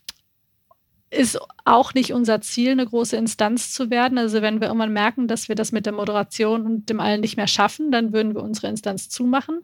ist 1.10 1.38
auch 1.64 1.94
nicht 1.94 2.12
unser 2.12 2.40
Ziel, 2.40 2.72
eine 2.72 2.86
große 2.86 3.16
Instanz 3.16 3.72
zu 3.72 3.88
werden. 3.88 4.18
Also 4.18 4.42
wenn 4.42 4.60
wir 4.60 4.68
irgendwann 4.68 4.92
merken, 4.92 5.28
dass 5.28 5.48
wir 5.48 5.54
das 5.54 5.72
mit 5.72 5.86
der 5.86 5.94
Moderation 5.94 6.66
und 6.66 6.90
dem 6.90 7.00
allen 7.00 7.20
nicht 7.20 7.36
mehr 7.36 7.46
schaffen, 7.46 7.90
dann 7.90 8.12
würden 8.12 8.34
wir 8.34 8.42
unsere 8.42 8.68
Instanz 8.68 9.08
zumachen 9.08 9.60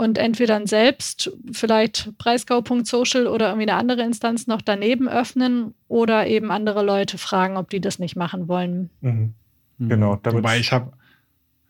und 0.00 0.16
entweder 0.16 0.54
dann 0.54 0.66
selbst 0.66 1.30
vielleicht 1.52 2.16
preisgau.social 2.16 3.26
oder 3.26 3.48
irgendwie 3.48 3.70
eine 3.70 3.78
andere 3.78 4.02
Instanz 4.02 4.46
noch 4.46 4.62
daneben 4.62 5.08
öffnen 5.08 5.74
oder 5.88 6.26
eben 6.26 6.50
andere 6.50 6.82
Leute 6.82 7.18
fragen, 7.18 7.58
ob 7.58 7.68
die 7.68 7.82
das 7.82 7.98
nicht 7.98 8.16
machen 8.16 8.48
wollen. 8.48 8.88
Mhm. 9.02 9.34
mhm. 9.76 9.88
Genau. 9.90 10.18
Wobei 10.24 10.58
ich 10.58 10.72
habe, 10.72 10.92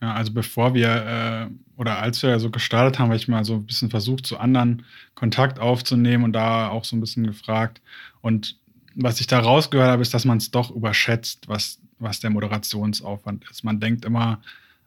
ja, 0.01 0.14
also 0.14 0.33
bevor 0.33 0.75
wir 0.75 0.88
äh, 0.88 1.47
oder 1.77 1.99
als 1.99 2.23
wir 2.23 2.38
so 2.38 2.51
gestartet 2.51 3.01
haben, 3.01 3.09
habe 3.09 3.16
ich 3.16 3.27
mal 3.27 3.45
so 3.45 3.55
ein 3.55 3.66
bisschen 3.66 3.90
versucht, 3.90 4.27
zu 4.27 4.38
anderen 4.38 4.85
Kontakt 5.16 5.59
aufzunehmen 5.59 6.23
und 6.23 6.33
da 6.33 6.69
auch 6.69 6.85
so 6.85 6.95
ein 6.95 7.01
bisschen 7.01 7.27
gefragt. 7.27 7.81
Und 8.21 8.61
was 8.95 9.21
ich 9.21 9.27
da 9.27 9.40
rausgehört 9.40 9.90
habe, 9.90 10.03
ist, 10.03 10.14
dass 10.14 10.25
man 10.25 10.38
es 10.38 10.53
doch 10.53 10.71
überschätzt, 10.71 11.49
was, 11.49 11.81
was 11.99 12.21
der 12.21 12.31
Moderationsaufwand 12.31 13.45
ist. 13.51 13.64
Man 13.64 13.81
denkt 13.81 14.05
immer, 14.05 14.40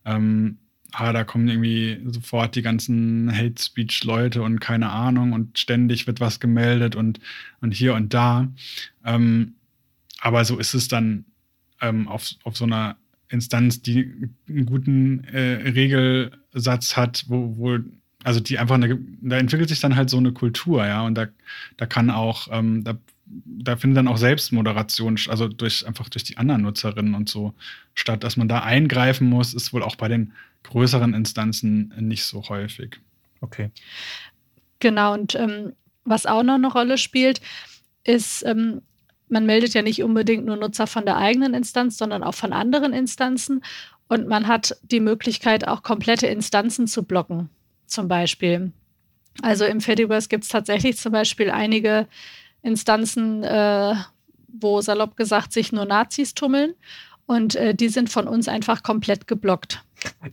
ähm, 0.06 0.60
ah, 0.94 1.12
da 1.12 1.24
kommen 1.24 1.48
irgendwie 1.48 2.00
sofort 2.06 2.56
die 2.56 2.62
ganzen 2.62 3.32
Hate 3.36 3.62
Speech 3.62 4.04
Leute 4.04 4.42
und 4.42 4.60
keine 4.60 4.90
Ahnung 4.90 5.34
und 5.34 5.58
ständig 5.58 6.08
wird 6.08 6.20
was 6.20 6.40
gemeldet 6.40 6.96
und, 6.96 7.20
und 7.62 7.74
hier 7.74 7.96
und 7.96 8.14
da. 8.14 8.48
Ähm, 9.04 9.56
aber 10.22 10.46
so 10.46 10.58
ist 10.58 10.74
es 10.74 10.88
dann 10.88 11.26
ähm, 11.82 12.08
auf, 12.08 12.30
auf 12.44 12.56
so 12.56 12.66
einer 12.66 12.96
Instanz, 13.30 13.82
die 13.82 14.30
einen 14.48 14.66
guten 14.66 15.24
äh, 15.26 15.70
Regelsatz 15.72 16.96
hat, 16.96 17.26
wo, 17.28 17.58
wo 17.58 17.80
also 18.24 18.40
die 18.40 18.58
einfach 18.58 18.76
eine, 18.76 18.98
da 19.22 19.38
entwickelt 19.38 19.70
sich 19.70 19.82
dann 19.82 19.96
halt 19.96 20.10
so 20.10 20.18
eine 20.18 20.32
Kultur, 20.32 20.86
ja, 20.86 21.02
und 21.02 21.16
da, 21.16 21.28
da 21.76 21.86
kann 21.86 22.10
auch, 22.10 22.48
ähm, 22.52 22.84
da 22.84 22.98
da 23.46 23.76
findet 23.78 23.98
dann 23.98 24.08
auch 24.08 24.18
Selbstmoderation, 24.18 25.18
also 25.28 25.48
durch 25.48 25.88
einfach 25.88 26.10
durch 26.10 26.24
die 26.24 26.38
anderen 26.38 26.62
Nutzerinnen 26.62 27.16
und 27.16 27.30
so 27.30 27.54
statt. 27.94 28.24
Dass 28.24 28.38
man 28.38 28.48
da 28.48 28.60
eingreifen 28.60 29.28
muss, 29.28 29.54
ist 29.54 29.74
wohl 29.74 29.84
auch 29.84 29.96
bei 29.96 30.08
den 30.08 30.34
größeren 30.64 31.14
Instanzen 31.14 31.94
nicht 32.00 32.26
so 32.26 32.48
häufig. 32.50 33.00
Okay. 33.42 33.72
Genau, 34.80 35.14
und 35.14 35.36
ähm, 35.36 35.74
was 36.06 36.26
auch 36.26 36.44
noch 36.44 36.56
eine 36.56 36.72
Rolle 36.72 36.98
spielt, 36.98 37.42
ist, 38.04 38.44
ähm, 38.46 38.82
man 39.30 39.46
meldet 39.46 39.74
ja 39.74 39.82
nicht 39.82 40.04
unbedingt 40.04 40.46
nur 40.46 40.58
Nutzer 40.58 40.88
von 40.88 41.06
der 41.06 41.18
eigenen 41.18 41.54
Instanz, 41.54 41.98
sondern 41.98 42.24
auch 42.24 42.36
von 42.36 42.54
anderen 42.54 42.94
Instanzen. 42.94 43.64
Und 44.08 44.28
man 44.28 44.48
hat 44.48 44.78
die 44.84 45.00
Möglichkeit, 45.00 45.68
auch 45.68 45.82
komplette 45.82 46.28
Instanzen 46.28 46.88
zu 46.88 47.04
blocken, 47.04 47.50
zum 47.88 48.08
Beispiel. 48.08 48.72
Also 49.42 49.66
im 49.66 49.82
Fediverse 49.82 50.30
gibt 50.30 50.44
es 50.44 50.50
tatsächlich 50.50 50.98
zum 50.98 51.12
Beispiel 51.12 51.50
einige 51.50 52.08
Instanzen, 52.62 53.44
äh, 53.44 53.96
wo 54.48 54.82
salopp 54.82 55.18
gesagt 55.18 55.52
sich 55.52 55.72
nur 55.72 55.86
Nazis 55.86 56.34
tummeln. 56.36 56.74
Und 57.26 57.56
äh, 57.56 57.74
die 57.74 57.90
sind 57.90 58.10
von 58.10 58.28
uns 58.28 58.48
einfach 58.48 58.84
komplett 58.84 59.28
geblockt. 59.28 59.84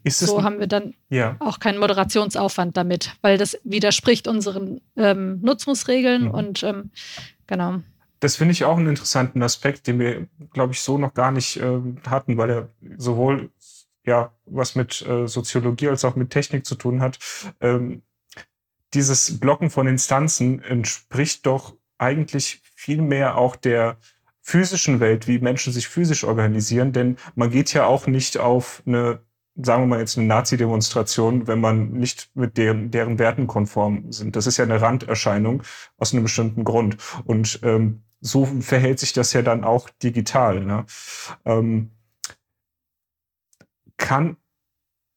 So 0.07 0.43
haben 0.43 0.59
wir 0.59 0.67
dann 0.67 0.95
ja. 1.09 1.37
auch 1.39 1.59
keinen 1.59 1.79
Moderationsaufwand 1.79 2.77
damit, 2.77 3.17
weil 3.23 3.39
das 3.39 3.59
widerspricht 3.65 4.29
unseren 4.29 4.81
ähm, 4.97 5.41
Nutzungsregeln 5.43 6.25
mhm. 6.25 6.31
und 6.31 6.63
ähm, 6.63 6.91
genau. 7.47 7.81
Das 8.21 8.37
finde 8.37 8.53
ich 8.53 8.65
auch 8.65 8.77
einen 8.77 8.89
interessanten 8.89 9.43
Aspekt, 9.43 9.87
den 9.87 9.99
wir, 9.99 10.27
glaube 10.53 10.75
ich, 10.75 10.83
so 10.83 10.99
noch 10.99 11.15
gar 11.15 11.31
nicht 11.33 11.57
äh, 11.57 11.81
hatten, 12.07 12.37
weil 12.37 12.51
er 12.51 12.69
sowohl 12.99 13.51
ja 14.05 14.33
was 14.45 14.75
mit 14.75 15.03
äh, 15.03 15.27
Soziologie 15.27 15.89
als 15.89 16.05
auch 16.05 16.17
mit 16.17 16.31
Technik 16.31 16.67
zu 16.67 16.75
tun 16.75 17.01
hat. 17.01 17.19
Ähm, 17.61 18.03
dieses 18.93 19.39
Blocken 19.39 19.71
von 19.71 19.87
Instanzen 19.87 20.63
entspricht 20.63 21.47
doch 21.47 21.75
eigentlich 21.97 22.61
viel 22.75 23.03
mehr 23.03 23.37
auch 23.37 23.57
der 23.57 23.99
physischen 24.43 25.01
Welt, 25.01 25.29
wie 25.29 25.39
Menschen 25.39 25.73
sich 25.73 25.89
physisch 25.89 26.25
organisieren, 26.25 26.93
denn 26.93 27.17
man 27.35 27.51
geht 27.51 27.73
ja 27.73 27.87
auch 27.87 28.07
nicht 28.07 28.39
auf 28.39 28.83
eine 28.87 29.21
sagen 29.57 29.83
wir 29.83 29.87
mal 29.87 30.01
jetzt 30.01 30.17
eine 30.17 30.27
Nazi-Demonstration, 30.27 31.47
wenn 31.47 31.61
man 31.61 31.93
nicht 31.93 32.31
mit 32.35 32.57
deren, 32.57 32.91
deren 32.91 33.19
Werten 33.19 33.47
konform 33.47 34.11
sind. 34.13 34.37
Das 34.37 34.47
ist 34.47 34.57
ja 34.57 34.65
eine 34.65 34.81
Randerscheinung 34.81 35.63
aus 35.99 36.13
einem 36.13 36.23
bestimmten 36.23 36.65
Grund. 36.65 36.97
Und 37.25 37.61
ähm, 37.63 38.03
so 38.21 38.47
verhält 38.47 38.99
sich 38.99 39.13
das 39.13 39.33
ja 39.33 39.43
dann 39.43 39.65
auch 39.65 39.91
digital. 40.03 40.61
Ne? 40.61 40.87
Ähm, 41.45 41.91
kann 43.97 44.37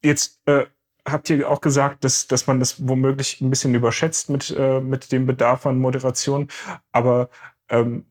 jetzt 0.04 0.42
äh, 0.46 0.66
habt 1.08 1.30
ihr 1.30 1.50
auch 1.50 1.62
gesagt, 1.62 2.04
dass, 2.04 2.28
dass 2.28 2.48
man 2.48 2.60
das 2.60 2.88
womöglich 2.88 3.42
ein 3.42 3.50
bisschen 3.50 3.76
überschätzt 3.76 4.30
mit, 4.30 4.54
äh, 4.58 4.80
mit 4.80 5.12
dem 5.12 5.26
Bedarf 5.26 5.66
an 5.66 5.80
Moderation. 5.80 6.48
Aber 6.92 7.30
ähm, 7.70 8.06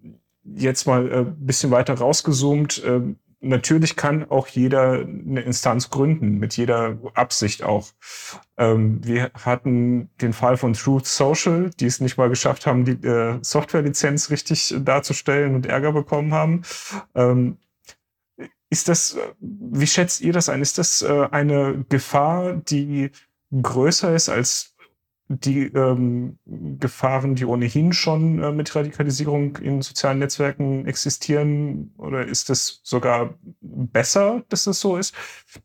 jetzt 0.45 0.87
mal 0.87 1.11
ein 1.13 1.27
äh, 1.27 1.31
bisschen 1.37 1.71
weiter 1.71 1.95
rausgezoomt. 1.95 2.83
Äh, 2.85 3.01
natürlich 3.43 3.97
kann 3.97 4.31
auch 4.31 4.47
jeder 4.47 5.01
eine 5.01 5.43
Instanz 5.43 5.91
gründen, 5.91 6.39
mit 6.39 6.57
jeder 6.57 6.97
Absicht 7.15 7.63
auch. 7.63 7.89
Ähm, 8.57 9.05
wir 9.05 9.31
hatten 9.35 10.09
den 10.21 10.33
Fall 10.33 10.57
von 10.57 10.73
Truth 10.73 11.07
Social, 11.07 11.71
die 11.79 11.87
es 11.87 12.01
nicht 12.01 12.17
mal 12.17 12.29
geschafft 12.29 12.67
haben, 12.67 12.85
die 12.85 13.07
äh, 13.07 13.39
Softwarelizenz 13.43 14.31
richtig 14.31 14.75
darzustellen 14.81 15.55
und 15.55 15.67
Ärger 15.67 15.93
bekommen 15.93 16.33
haben. 16.33 16.63
Ähm, 17.15 17.59
ist 18.71 18.89
das, 18.89 19.19
wie 19.39 19.87
schätzt 19.87 20.23
ihr 20.23 20.33
das 20.33 20.49
ein? 20.49 20.63
Ist 20.63 20.79
das 20.79 21.03
äh, 21.03 21.29
eine 21.31 21.85
Gefahr, 21.91 22.55
die 22.55 23.11
größer 23.61 24.15
ist 24.15 24.31
als 24.31 24.72
die 25.41 25.65
ähm, 25.65 26.39
Gefahren, 26.47 27.35
die 27.35 27.45
ohnehin 27.45 27.93
schon 27.93 28.43
äh, 28.43 28.53
mit 28.53 28.75
Radikalisierung 28.75 29.57
in 29.57 29.83
sozialen 29.83 30.19
Netzwerken 30.19 30.87
existieren? 30.87 31.93
Oder 31.97 32.27
ist 32.27 32.51
es 32.51 32.81
sogar 32.83 33.35
besser, 33.61 34.43
dass 34.49 34.65
das 34.65 34.81
so 34.81 34.97
ist? 34.97 35.15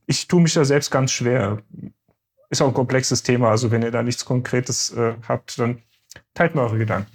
Ich 0.06 0.28
tue 0.28 0.42
mich 0.42 0.54
da 0.54 0.66
selbst 0.66 0.92
ganz 0.92 1.12
schwer. 1.12 1.62
Ist 2.50 2.62
auch 2.62 2.70
ein 2.70 2.74
komplexes 2.74 3.24
Thema. 3.24 3.50
Also 3.50 3.72
wenn 3.72 3.82
ihr 3.82 3.92
da 3.92 4.04
nichts 4.04 4.26
Konkretes 4.26 4.92
äh, 4.94 5.16
habt, 5.28 5.60
dann 5.60 5.82
teilt 6.34 6.56
mir 6.56 6.62
eure 6.62 6.78
Gedanken. 6.78 7.12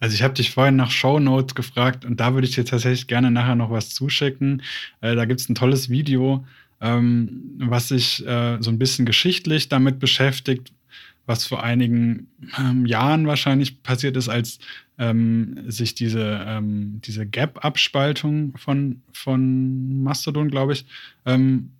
Also 0.00 0.14
ich 0.14 0.22
habe 0.22 0.34
dich 0.34 0.50
vorhin 0.52 0.76
nach 0.76 0.90
Show 0.90 1.18
Notes 1.18 1.54
gefragt 1.54 2.04
und 2.04 2.20
da 2.20 2.34
würde 2.34 2.46
ich 2.46 2.54
dir 2.54 2.64
tatsächlich 2.64 3.06
gerne 3.06 3.30
nachher 3.30 3.54
noch 3.54 3.70
was 3.70 3.90
zuschicken. 3.90 4.62
Äh, 5.00 5.14
da 5.14 5.24
gibt 5.24 5.40
es 5.40 5.48
ein 5.48 5.54
tolles 5.54 5.88
Video, 5.88 6.44
ähm, 6.84 7.56
was 7.58 7.88
sich 7.88 8.24
äh, 8.26 8.58
so 8.60 8.70
ein 8.70 8.78
bisschen 8.78 9.06
geschichtlich 9.06 9.70
damit 9.70 9.98
beschäftigt, 9.98 10.70
was 11.24 11.46
vor 11.46 11.62
einigen 11.62 12.28
ähm, 12.58 12.84
Jahren 12.84 13.26
wahrscheinlich 13.26 13.82
passiert 13.82 14.18
ist, 14.18 14.28
als 14.28 14.58
ähm, 14.98 15.64
sich 15.66 15.94
diese, 15.94 16.44
ähm, 16.46 17.00
diese 17.02 17.26
Gap-Abspaltung 17.26 18.54
von, 18.58 19.00
von 19.12 20.02
Mastodon, 20.02 20.50
glaube 20.50 20.74
ich, 20.74 20.84
ähm, 21.24 21.70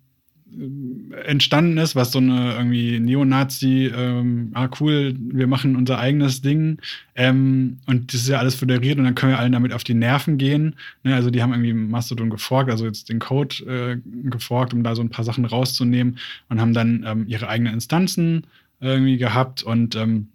entstanden 1.25 1.77
ist, 1.77 1.95
was 1.95 2.11
so 2.11 2.19
eine 2.19 2.53
irgendwie 2.53 2.99
Neonazi, 2.99 3.91
ähm, 3.93 4.51
ah 4.53 4.69
cool, 4.79 5.15
wir 5.17 5.47
machen 5.47 5.75
unser 5.75 5.97
eigenes 5.99 6.41
Ding 6.41 6.77
ähm, 7.15 7.77
und 7.87 8.13
das 8.13 8.21
ist 8.21 8.29
ja 8.29 8.37
alles 8.37 8.55
föderiert 8.55 8.97
und 8.97 9.05
dann 9.05 9.15
können 9.15 9.33
wir 9.33 9.39
allen 9.39 9.51
damit 9.51 9.73
auf 9.73 9.83
die 9.83 9.95
Nerven 9.95 10.37
gehen. 10.37 10.75
Ne? 11.03 11.15
Also 11.15 11.31
die 11.31 11.41
haben 11.41 11.51
irgendwie 11.51 11.73
Mastodon 11.73 12.29
geforkt, 12.29 12.69
also 12.69 12.85
jetzt 12.85 13.09
den 13.09 13.19
Code 13.19 13.55
äh, 13.65 14.29
geforkt, 14.29 14.73
um 14.73 14.83
da 14.83 14.95
so 14.95 15.01
ein 15.01 15.09
paar 15.09 15.25
Sachen 15.25 15.45
rauszunehmen 15.45 16.19
und 16.49 16.61
haben 16.61 16.73
dann 16.73 17.03
ähm, 17.07 17.25
ihre 17.27 17.47
eigenen 17.49 17.73
Instanzen 17.73 18.45
irgendwie 18.79 19.17
gehabt 19.17 19.63
und 19.63 19.95
ähm, 19.95 20.27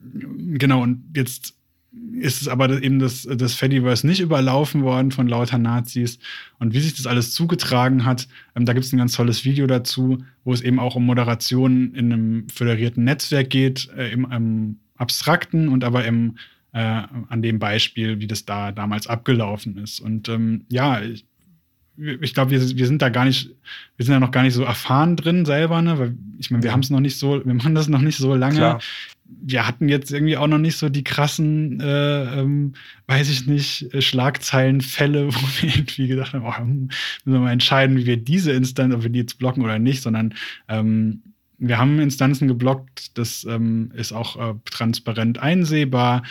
genau 0.00 0.82
und 0.82 1.04
jetzt 1.14 1.54
ist 2.12 2.42
es 2.42 2.48
aber 2.48 2.82
eben 2.82 2.98
das, 2.98 3.22
das 3.30 3.54
Fediverse 3.54 4.06
nicht 4.06 4.20
überlaufen 4.20 4.82
worden 4.82 5.10
von 5.10 5.28
lauter 5.28 5.58
Nazis. 5.58 6.18
Und 6.58 6.74
wie 6.74 6.80
sich 6.80 6.94
das 6.94 7.06
alles 7.06 7.32
zugetragen 7.32 8.04
hat, 8.04 8.28
ähm, 8.54 8.64
da 8.64 8.72
gibt 8.72 8.86
es 8.86 8.92
ein 8.92 8.98
ganz 8.98 9.12
tolles 9.12 9.44
Video 9.44 9.66
dazu, 9.66 10.18
wo 10.44 10.52
es 10.52 10.60
eben 10.60 10.78
auch 10.78 10.96
um 10.96 11.06
Moderation 11.06 11.94
in 11.94 12.12
einem 12.12 12.48
föderierten 12.48 13.04
Netzwerk 13.04 13.50
geht, 13.50 13.90
äh, 13.96 14.10
im, 14.10 14.30
im 14.30 14.76
abstrakten 14.96 15.68
und 15.68 15.84
aber 15.84 16.04
im, 16.04 16.38
äh, 16.72 16.78
an 17.28 17.42
dem 17.42 17.58
Beispiel, 17.58 18.20
wie 18.20 18.26
das 18.26 18.44
da 18.44 18.72
damals 18.72 19.06
abgelaufen 19.06 19.76
ist. 19.78 20.00
Und 20.00 20.28
ähm, 20.28 20.66
ja, 20.70 21.02
ich, 21.02 21.26
ich 21.96 22.34
glaube, 22.34 22.50
wir, 22.50 22.60
wir 22.60 22.86
sind 22.86 23.02
da 23.02 23.08
gar 23.08 23.24
nicht, 23.24 23.50
wir 23.96 24.04
sind 24.04 24.14
da 24.14 24.20
noch 24.20 24.32
gar 24.32 24.42
nicht 24.42 24.54
so 24.54 24.64
erfahren 24.64 25.16
drin 25.16 25.44
selber, 25.44 25.80
ne? 25.80 25.98
Weil 25.98 26.16
ich 26.38 26.50
meine, 26.50 26.64
wir 26.64 26.72
haben 26.72 26.80
es 26.80 26.90
noch 26.90 27.00
nicht 27.00 27.18
so, 27.18 27.44
wir 27.44 27.54
machen 27.54 27.74
das 27.74 27.88
noch 27.88 28.00
nicht 28.00 28.16
so 28.16 28.34
lange. 28.34 28.56
Klar 28.56 28.80
wir 29.42 29.66
hatten 29.66 29.88
jetzt 29.88 30.10
irgendwie 30.10 30.36
auch 30.36 30.46
noch 30.46 30.58
nicht 30.58 30.76
so 30.76 30.88
die 30.88 31.04
krassen, 31.04 31.80
äh, 31.80 32.40
ähm, 32.40 32.74
weiß 33.06 33.28
ich 33.30 33.46
nicht, 33.46 33.92
äh, 33.94 34.00
Schlagzeilenfälle, 34.02 35.28
wo 35.34 35.38
wir 35.60 35.74
irgendwie 35.74 36.08
gedacht 36.08 36.32
haben, 36.32 36.44
oh, 36.44 36.64
müssen 36.64 36.90
wir 37.24 37.40
mal 37.40 37.52
entscheiden, 37.52 37.96
wie 37.96 38.06
wir 38.06 38.16
diese 38.16 38.52
Instanz, 38.52 38.94
ob 38.94 39.02
wir 39.02 39.10
die 39.10 39.20
jetzt 39.20 39.38
blocken 39.38 39.62
oder 39.62 39.78
nicht, 39.78 40.02
sondern 40.02 40.34
ähm, 40.68 41.22
wir 41.58 41.78
haben 41.78 42.00
Instanzen 42.00 42.48
geblockt, 42.48 43.16
das 43.16 43.44
ähm, 43.44 43.92
ist 43.94 44.12
auch 44.12 44.36
äh, 44.36 44.54
transparent 44.64 45.38
einsehbar. 45.38 46.22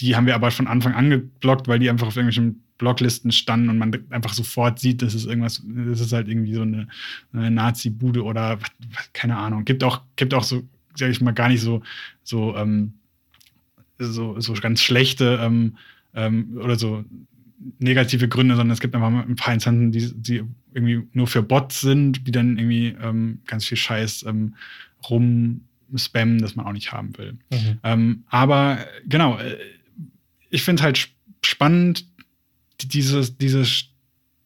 Die 0.00 0.16
haben 0.16 0.26
wir 0.26 0.34
aber 0.34 0.50
von 0.50 0.66
Anfang 0.66 0.94
an 0.94 1.10
geblockt, 1.10 1.68
weil 1.68 1.78
die 1.78 1.88
einfach 1.88 2.08
auf 2.08 2.16
irgendwelchen 2.16 2.64
Blocklisten 2.78 3.30
standen 3.30 3.68
und 3.68 3.78
man 3.78 3.96
einfach 4.10 4.34
sofort 4.34 4.80
sieht, 4.80 5.00
dass 5.00 5.14
es 5.14 5.26
irgendwas, 5.26 5.62
das 5.64 6.00
ist 6.00 6.12
halt 6.12 6.28
irgendwie 6.28 6.54
so 6.54 6.62
eine, 6.62 6.88
eine 7.32 7.50
Nazi-Bude 7.50 8.24
oder 8.24 8.58
keine 9.12 9.36
Ahnung. 9.36 9.64
Gibt 9.64 9.84
auch, 9.84 10.02
gibt 10.16 10.34
auch 10.34 10.42
so 10.42 10.64
sage 10.96 11.12
ich 11.12 11.20
mal, 11.20 11.32
gar 11.32 11.48
nicht 11.48 11.60
so, 11.60 11.82
so, 12.22 12.56
ähm, 12.56 12.94
so, 13.98 14.38
so 14.40 14.54
ganz 14.54 14.82
schlechte 14.82 15.38
ähm, 15.40 15.76
ähm, 16.14 16.58
oder 16.62 16.76
so 16.76 17.04
negative 17.78 18.28
Gründe, 18.28 18.56
sondern 18.56 18.72
es 18.72 18.80
gibt 18.80 18.94
einfach 18.94 19.08
ein 19.08 19.36
paar 19.36 19.54
Instanzen, 19.54 19.92
die, 19.92 20.12
die 20.14 20.42
irgendwie 20.72 21.06
nur 21.12 21.26
für 21.26 21.42
Bots 21.42 21.80
sind, 21.80 22.26
die 22.26 22.32
dann 22.32 22.58
irgendwie 22.58 22.88
ähm, 23.00 23.40
ganz 23.46 23.64
viel 23.64 23.78
Scheiß 23.78 24.24
ähm, 24.28 24.54
rumspammen, 25.08 26.38
das 26.38 26.56
man 26.56 26.66
auch 26.66 26.72
nicht 26.72 26.92
haben 26.92 27.16
will. 27.16 27.38
Mhm. 27.50 27.78
Ähm, 27.82 28.24
aber 28.28 28.86
genau, 29.06 29.38
äh, 29.38 29.56
ich 30.50 30.62
finde 30.62 30.80
es 30.80 30.84
halt 30.84 31.08
spannend, 31.42 32.06
dieses, 32.82 33.38
dieses 33.38 33.93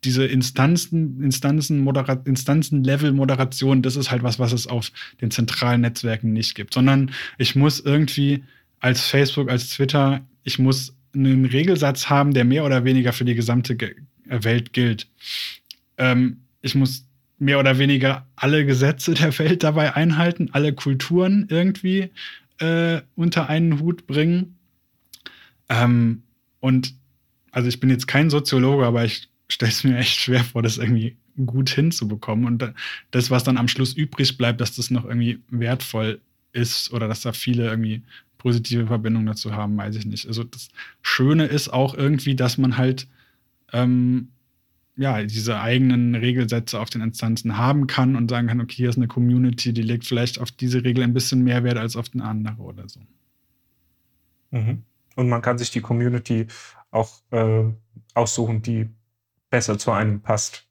diese 0.09 0.25
Instanzen, 0.25 1.23
Instanzen, 1.23 1.81
Modera 1.81 2.15
Instanzen-Level-Moderation, 2.25 3.83
das 3.83 3.97
ist 3.97 4.11
halt 4.11 4.23
was, 4.23 4.39
was 4.39 4.55
es 4.55 4.67
auf 4.67 4.91
den 5.21 5.31
zentralen 5.31 5.83
Netzwerken 5.83 6.33
nicht 6.33 6.55
gibt, 6.55 6.73
sondern 6.73 7.11
ich 7.37 7.55
muss 7.55 7.79
irgendwie 7.79 8.43
als 8.81 9.03
Facebook, 9.03 9.51
als 9.51 9.69
Twitter, 9.69 10.23
ich 10.45 10.59
muss 10.59 10.97
einen 11.15 11.45
Regelsatz 11.45 12.09
haben, 12.09 12.33
der 12.33 12.47
mehr 12.47 12.65
oder 12.65 12.85
weniger 12.85 13.13
für 13.13 13.27
die 13.27 13.35
gesamte 13.35 13.77
Ge 13.77 13.97
äh, 14.31 14.45
Welt 14.45 14.73
gilt. 14.73 15.09
Ähm, 15.99 16.39
ich 16.63 16.75
muss 16.75 17.05
mehr 17.39 17.59
oder 17.59 17.77
weniger 17.77 18.27
alle 18.35 18.65
Gesetze 18.65 19.13
der 19.23 19.39
Welt 19.39 19.63
dabei 19.63 19.95
einhalten, 19.95 20.49
alle 20.53 20.73
Kulturen 20.73 21.49
irgendwie 21.51 22.13
äh, 22.61 23.03
unter 23.15 23.51
einen 23.51 23.79
Hut 23.79 24.07
bringen. 24.07 24.57
Ähm, 25.69 26.23
und 26.61 26.95
also 27.51 27.69
ich 27.69 27.79
bin 27.79 27.91
jetzt 27.91 28.09
kein 28.09 28.31
Soziologe, 28.31 28.87
aber 28.87 29.05
ich 29.05 29.29
stelle 29.49 29.73
es 29.73 29.85
mir 29.85 29.97
echt 29.97 30.21
schwer 30.21 30.45
vor, 30.45 30.63
das 30.63 30.79
irgendwie 30.79 31.17
gut 31.47 31.71
hinzubekommen. 31.71 32.47
Und 32.47 32.75
das, 33.11 33.31
was 33.31 33.45
dann 33.45 33.57
am 33.57 33.69
Schluss 33.69 33.95
übrig 33.95 34.37
bleibt, 34.37 34.61
dass 34.61 34.77
das 34.77 34.91
noch 34.91 35.05
irgendwie 35.05 35.41
wertvoll 35.51 36.21
ist 36.53 36.93
oder 36.93 37.09
dass 37.09 37.23
da 37.23 37.33
viele 37.33 37.67
irgendwie 37.69 38.03
positive 38.39 38.87
Verbindungen 38.87 39.27
dazu 39.27 39.53
haben, 39.55 39.77
weiß 39.77 39.97
ich 39.97 40.07
nicht. 40.07 40.27
Also 40.27 40.45
das 40.45 40.69
Schöne 41.03 41.47
ist 41.47 41.73
auch 41.73 41.95
irgendwie, 41.95 42.37
dass 42.37 42.59
man 42.59 42.77
halt 42.77 43.09
ähm, 43.73 44.29
ja, 44.99 45.23
diese 45.23 45.61
eigenen 45.61 46.17
Regelsätze 46.17 46.81
auf 46.81 46.91
den 46.91 47.03
Instanzen 47.03 47.57
haben 47.57 47.87
kann 47.87 48.17
und 48.17 48.29
sagen 48.29 48.49
kann, 48.49 48.61
okay, 48.61 48.75
hier 48.75 48.89
ist 48.89 48.97
eine 48.97 49.07
Community, 49.07 49.73
die 49.73 49.83
legt 49.83 50.05
vielleicht 50.05 50.41
auf 50.41 50.51
diese 50.51 50.83
Regel 50.83 51.05
ein 51.05 51.15
bisschen 51.15 51.45
mehr 51.45 51.63
Wert 51.63 51.79
als 51.79 51.95
auf 51.95 52.07
eine 52.13 52.25
andere 52.25 52.63
oder 52.63 52.89
so. 52.89 53.01
Mhm. 54.51 54.83
Und 55.15 55.29
man 55.29 55.41
kann 55.41 55.57
sich 55.57 55.71
die 55.71 55.81
Community 55.81 56.49
auch 56.91 57.21
äh, 57.31 57.65
aussuchen, 58.15 58.63
die 58.63 58.89
besser 59.51 59.79
zu 59.79 59.93
einem 59.93 60.21
passt. 60.21 60.67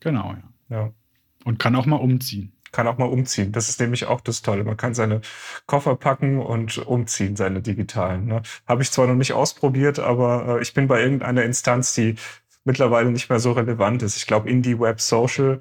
Genau, 0.00 0.34
ja. 0.68 0.76
ja. 0.76 0.90
Und 1.44 1.58
kann 1.58 1.76
auch 1.76 1.86
mal 1.86 1.96
umziehen. 1.96 2.52
Kann 2.72 2.86
auch 2.86 2.96
mal 2.96 3.06
umziehen. 3.06 3.52
Das 3.52 3.68
ist 3.68 3.80
nämlich 3.80 4.06
auch 4.06 4.20
das 4.20 4.40
Tolle. 4.40 4.64
Man 4.64 4.78
kann 4.78 4.94
seine 4.94 5.20
Koffer 5.66 5.94
packen 5.96 6.40
und 6.40 6.78
umziehen, 6.78 7.36
seine 7.36 7.60
digitalen. 7.60 8.26
Ne? 8.26 8.42
Habe 8.66 8.82
ich 8.82 8.90
zwar 8.90 9.06
noch 9.06 9.14
nicht 9.14 9.34
ausprobiert, 9.34 9.98
aber 9.98 10.58
äh, 10.58 10.62
ich 10.62 10.72
bin 10.72 10.88
bei 10.88 11.02
irgendeiner 11.02 11.42
Instanz, 11.42 11.94
die 11.94 12.16
mittlerweile 12.64 13.10
nicht 13.10 13.28
mehr 13.28 13.40
so 13.40 13.52
relevant 13.52 14.02
ist. 14.02 14.16
Ich 14.16 14.26
glaube, 14.26 14.48
Indie 14.48 14.78
Web 14.78 15.00
Social. 15.00 15.60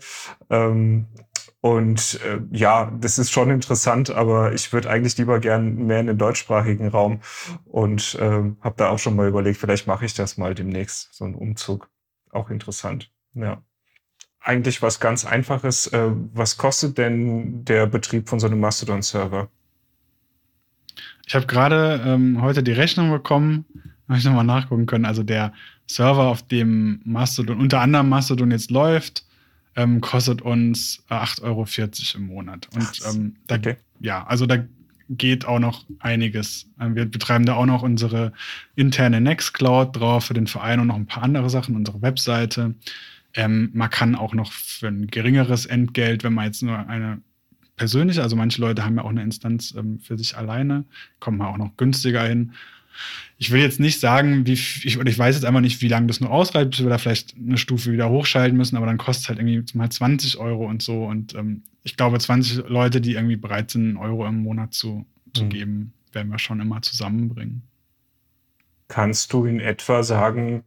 Ähm, 0.50 1.08
und 1.62 2.20
äh, 2.26 2.40
ja, 2.52 2.92
das 3.00 3.20
ist 3.20 3.32
schon 3.32 3.52
interessant, 3.52 4.10
aber 4.10 4.54
ich 4.54 4.74
würde 4.74 4.90
eigentlich 4.90 5.18
lieber 5.18 5.40
gern 5.40 5.86
mehr 5.86 6.00
in 6.00 6.08
den 6.08 6.18
deutschsprachigen 6.18 6.88
Raum 6.88 7.22
und 7.66 8.16
äh, 8.16 8.52
habe 8.62 8.76
da 8.78 8.90
auch 8.90 8.98
schon 8.98 9.16
mal 9.16 9.28
überlegt, 9.28 9.60
vielleicht 9.60 9.86
mache 9.86 10.06
ich 10.06 10.16
das 10.16 10.38
mal 10.38 10.56
demnächst, 10.56 11.14
so 11.14 11.24
einen 11.24 11.36
Umzug 11.36 11.91
auch 12.32 12.50
interessant. 12.50 13.12
Ja. 13.34 13.62
Eigentlich 14.40 14.82
was 14.82 15.00
ganz 15.00 15.26
Einfaches. 15.26 15.88
Äh, 15.88 16.12
was 16.34 16.58
kostet 16.58 16.98
denn 16.98 17.64
der 17.64 17.86
Betrieb 17.86 18.28
von 18.28 18.40
so 18.40 18.48
einem 18.48 18.60
Mastodon-Server? 18.60 19.50
Ich 21.28 21.36
habe 21.36 21.46
gerade 21.46 22.02
ähm, 22.06 22.42
heute 22.42 22.64
die 22.64 22.72
Rechnung 22.72 23.12
bekommen, 23.12 23.66
habe 24.08 24.18
ich 24.18 24.26
nochmal 24.26 24.44
nachgucken 24.44 24.86
können. 24.86 25.06
Also 25.06 25.24
der 25.24 25.54
Server, 25.88 26.28
auf 26.28 26.42
dem 26.48 27.02
Mastodon, 27.06 27.60
unter 27.60 27.82
anderem 27.82 28.10
Mastodon 28.10 28.52
jetzt 28.52 28.72
läuft, 28.72 29.26
ähm, 29.76 30.02
kostet 30.02 30.42
uns 30.42 31.04
8,40 31.10 31.44
Euro 31.44 31.66
im 32.16 32.28
Monat. 32.28 32.68
Und 32.74 33.00
ähm, 33.08 33.36
da, 33.48 33.56
okay. 33.56 33.78
ja, 34.00 34.26
also 34.26 34.46
da 34.46 34.58
geht 35.18 35.46
auch 35.46 35.60
noch 35.60 35.86
einiges. 36.00 36.70
Ähm, 36.80 36.96
wir 36.96 37.06
betreiben 37.06 37.46
da 37.46 37.56
auch 37.56 37.66
noch 37.66 37.84
unsere 37.84 38.34
interne 38.76 39.22
Nextcloud 39.22 39.96
drauf 39.96 40.26
für 40.26 40.34
den 40.34 40.48
Verein 40.48 40.80
und 40.80 40.88
noch 40.88 40.96
ein 40.96 41.06
paar 41.06 41.24
andere 41.24 41.50
Sachen, 41.50 41.76
unsere 41.76 42.02
Webseite. 42.02 42.76
Ähm, 43.34 43.70
man 43.74 43.90
kann 43.90 44.16
auch 44.16 44.34
noch 44.34 44.52
für 44.52 44.88
ein 44.88 45.08
geringeres 45.08 45.66
Entgelt, 45.66 46.24
wenn 46.24 46.34
man 46.34 46.46
jetzt 46.46 46.64
nur 46.64 46.78
eine 46.88 47.22
persönliche, 47.76 48.22
also 48.22 48.36
manche 48.36 48.62
Leute 48.62 48.86
haben 48.86 48.96
ja 48.96 49.04
auch 49.04 49.10
eine 49.10 49.24
Instanz 49.24 49.74
ähm, 49.78 50.00
für 50.00 50.18
sich 50.18 50.38
alleine, 50.38 50.86
kommen 51.20 51.38
man 51.38 51.48
auch 51.48 51.58
noch 51.58 51.78
günstiger 51.78 52.24
hin. 52.24 52.54
Ich 53.38 53.52
will 53.52 53.62
jetzt 53.62 53.80
nicht 53.80 54.00
sagen, 54.00 54.46
wie 54.46 54.54
ich, 54.54 54.98
oder 55.00 55.10
ich 55.10 55.18
weiß 55.18 55.36
jetzt 55.36 55.46
einfach 55.46 55.62
nicht, 55.62 55.82
wie 55.82 55.88
lange 55.88 56.08
das 56.08 56.22
nur 56.22 56.32
ausreicht, 56.32 56.72
bis 56.72 56.84
wir 56.84 56.90
da 56.90 56.98
vielleicht 56.98 57.36
eine 57.36 57.58
Stufe 57.58 57.92
wieder 57.92 58.10
hochschalten 58.10 58.58
müssen, 58.58 58.78
aber 58.78 58.86
dann 58.86 58.98
kostet 58.98 59.24
es 59.24 59.30
halt 59.30 59.40
irgendwie 59.40 59.78
mal 59.78 59.90
20 59.90 60.38
Euro 60.38 60.68
und 60.68 60.82
so. 60.82 61.06
Und 61.06 61.34
ähm, 61.36 61.64
ich 61.84 61.98
glaube, 61.98 62.20
20 62.20 62.70
Leute, 62.70 63.02
die 63.02 63.14
irgendwie 63.14 63.38
bereit 63.38 63.72
sind, 63.72 63.84
einen 63.84 63.98
Euro 63.98 64.28
im 64.28 64.44
Monat 64.44 64.74
zu, 64.74 65.06
zu 65.34 65.46
mhm. 65.46 65.50
geben, 65.50 65.94
werden 66.12 66.32
wir 66.32 66.40
schon 66.40 66.60
immer 66.60 66.82
zusammenbringen. 66.82 67.64
Kannst 68.88 69.34
du 69.34 69.46
in 69.46 69.60
etwa 69.60 70.04
sagen, 70.04 70.64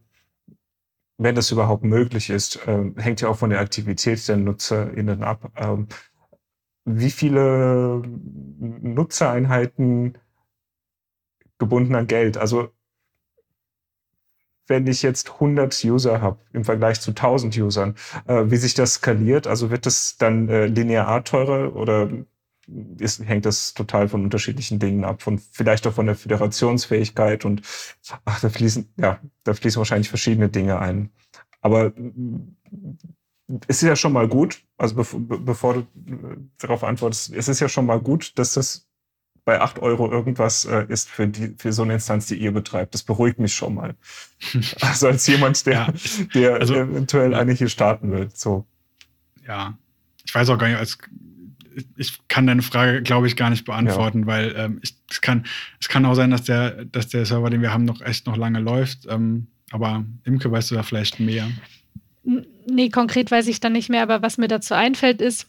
wenn 1.17 1.35
das 1.35 1.51
überhaupt 1.51 1.83
möglich 1.83 2.29
ist, 2.29 2.57
äh, 2.67 2.91
hängt 2.97 3.21
ja 3.21 3.29
auch 3.29 3.37
von 3.37 3.49
der 3.49 3.59
Aktivität 3.59 4.27
der 4.27 4.37
NutzerInnen 4.37 5.23
ab, 5.23 5.51
ähm, 5.55 5.87
wie 6.85 7.09
viele 7.09 8.03
Nutzereinheiten 8.59 10.17
gebunden 11.57 11.95
an 11.95 12.07
Geld. 12.07 12.37
Also 12.37 12.69
wenn 14.67 14.87
ich 14.87 15.01
jetzt 15.01 15.33
100 15.33 15.83
User 15.83 16.21
habe 16.21 16.39
im 16.53 16.63
Vergleich 16.63 16.99
zu 17.01 17.11
1000 17.11 17.57
Usern, 17.57 17.95
äh, 18.27 18.45
wie 18.47 18.57
sich 18.57 18.73
das 18.73 18.95
skaliert, 18.95 19.47
also 19.47 19.69
wird 19.69 19.85
das 19.85 20.17
dann 20.17 20.49
äh, 20.49 20.65
linear 20.65 21.23
teurer 21.23 21.75
oder 21.75 22.09
ist, 22.97 23.23
hängt 23.23 23.45
das 23.45 23.75
total 23.75 24.09
von 24.09 24.23
unterschiedlichen 24.23 24.79
Dingen 24.79 25.03
ab, 25.03 25.21
von 25.21 25.37
vielleicht 25.37 25.85
auch 25.85 25.93
von 25.93 26.07
der 26.07 26.15
Föderationsfähigkeit 26.15 27.45
und 27.45 27.61
ach, 28.25 28.41
da 28.41 28.49
fließen, 28.49 28.91
ja, 28.97 29.19
da 29.43 29.53
fließen 29.53 29.77
wahrscheinlich 29.79 30.09
verschiedene 30.09 30.49
Dinge 30.49 30.79
ein. 30.79 31.11
Aber 31.61 31.93
es 33.67 33.77
ist 33.77 33.87
ja 33.87 33.95
schon 33.95 34.13
mal 34.13 34.27
gut, 34.27 34.63
also 34.77 34.95
bevor, 34.95 35.19
bevor 35.19 35.73
du 35.75 35.79
äh, 35.81 36.37
darauf 36.57 36.83
antwortest, 36.83 37.33
es 37.33 37.47
ist 37.47 37.59
ja 37.59 37.69
schon 37.69 37.85
mal 37.85 37.99
gut, 37.99 38.37
dass 38.39 38.53
das 38.53 38.84
bei 39.45 39.61
8 39.61 39.79
Euro 39.79 40.11
irgendwas 40.11 40.65
äh, 40.65 40.85
ist 40.89 41.09
für, 41.09 41.27
die, 41.27 41.53
für 41.57 41.71
so 41.71 41.83
eine 41.83 41.93
Instanz, 41.93 42.25
die 42.25 42.35
ihr 42.35 42.51
betreibt. 42.51 42.95
Das 42.95 43.03
beruhigt 43.03 43.39
mich 43.39 43.53
schon 43.53 43.75
mal. 43.75 43.95
also 44.81 45.07
als 45.07 45.27
jemand, 45.27 45.65
der, 45.67 45.73
ja, 45.73 45.93
der 46.33 46.53
also, 46.55 46.73
eventuell 46.73 47.35
eine 47.35 47.53
hier 47.53 47.69
starten 47.69 48.11
will. 48.11 48.29
So. 48.33 48.65
Ja, 49.47 49.77
ich 50.25 50.33
weiß 50.33 50.49
auch 50.49 50.57
gar 50.57 50.67
nicht, 50.67 50.79
als, 50.79 50.97
ich 51.95 52.27
kann 52.27 52.47
deine 52.47 52.63
Frage, 52.63 53.03
glaube 53.03 53.27
ich, 53.27 53.35
gar 53.35 53.51
nicht 53.51 53.65
beantworten, 53.65 54.21
ja. 54.21 54.27
weil 54.27 54.55
ähm, 54.57 54.79
ich, 54.81 54.95
es, 55.11 55.21
kann, 55.21 55.45
es 55.79 55.89
kann 55.89 56.05
auch 56.05 56.15
sein, 56.15 56.31
dass 56.31 56.43
der, 56.43 56.85
dass 56.85 57.07
der 57.07 57.25
Server, 57.25 57.51
den 57.51 57.61
wir 57.61 57.71
haben, 57.71 57.85
noch 57.85 58.01
echt 58.01 58.25
noch 58.25 58.37
lange 58.37 58.59
läuft. 58.59 59.05
Ähm, 59.07 59.47
aber 59.69 60.05
Imke, 60.23 60.51
weißt 60.51 60.71
du 60.71 60.75
da 60.75 60.81
vielleicht 60.81 61.19
mehr? 61.19 61.47
Nee, 62.67 62.89
konkret 62.89 63.29
weiß 63.29 63.47
ich 63.47 63.59
da 63.59 63.69
nicht 63.69 63.89
mehr, 63.89 64.01
aber 64.01 64.23
was 64.23 64.39
mir 64.39 64.47
dazu 64.47 64.73
einfällt, 64.73 65.21
ist, 65.21 65.47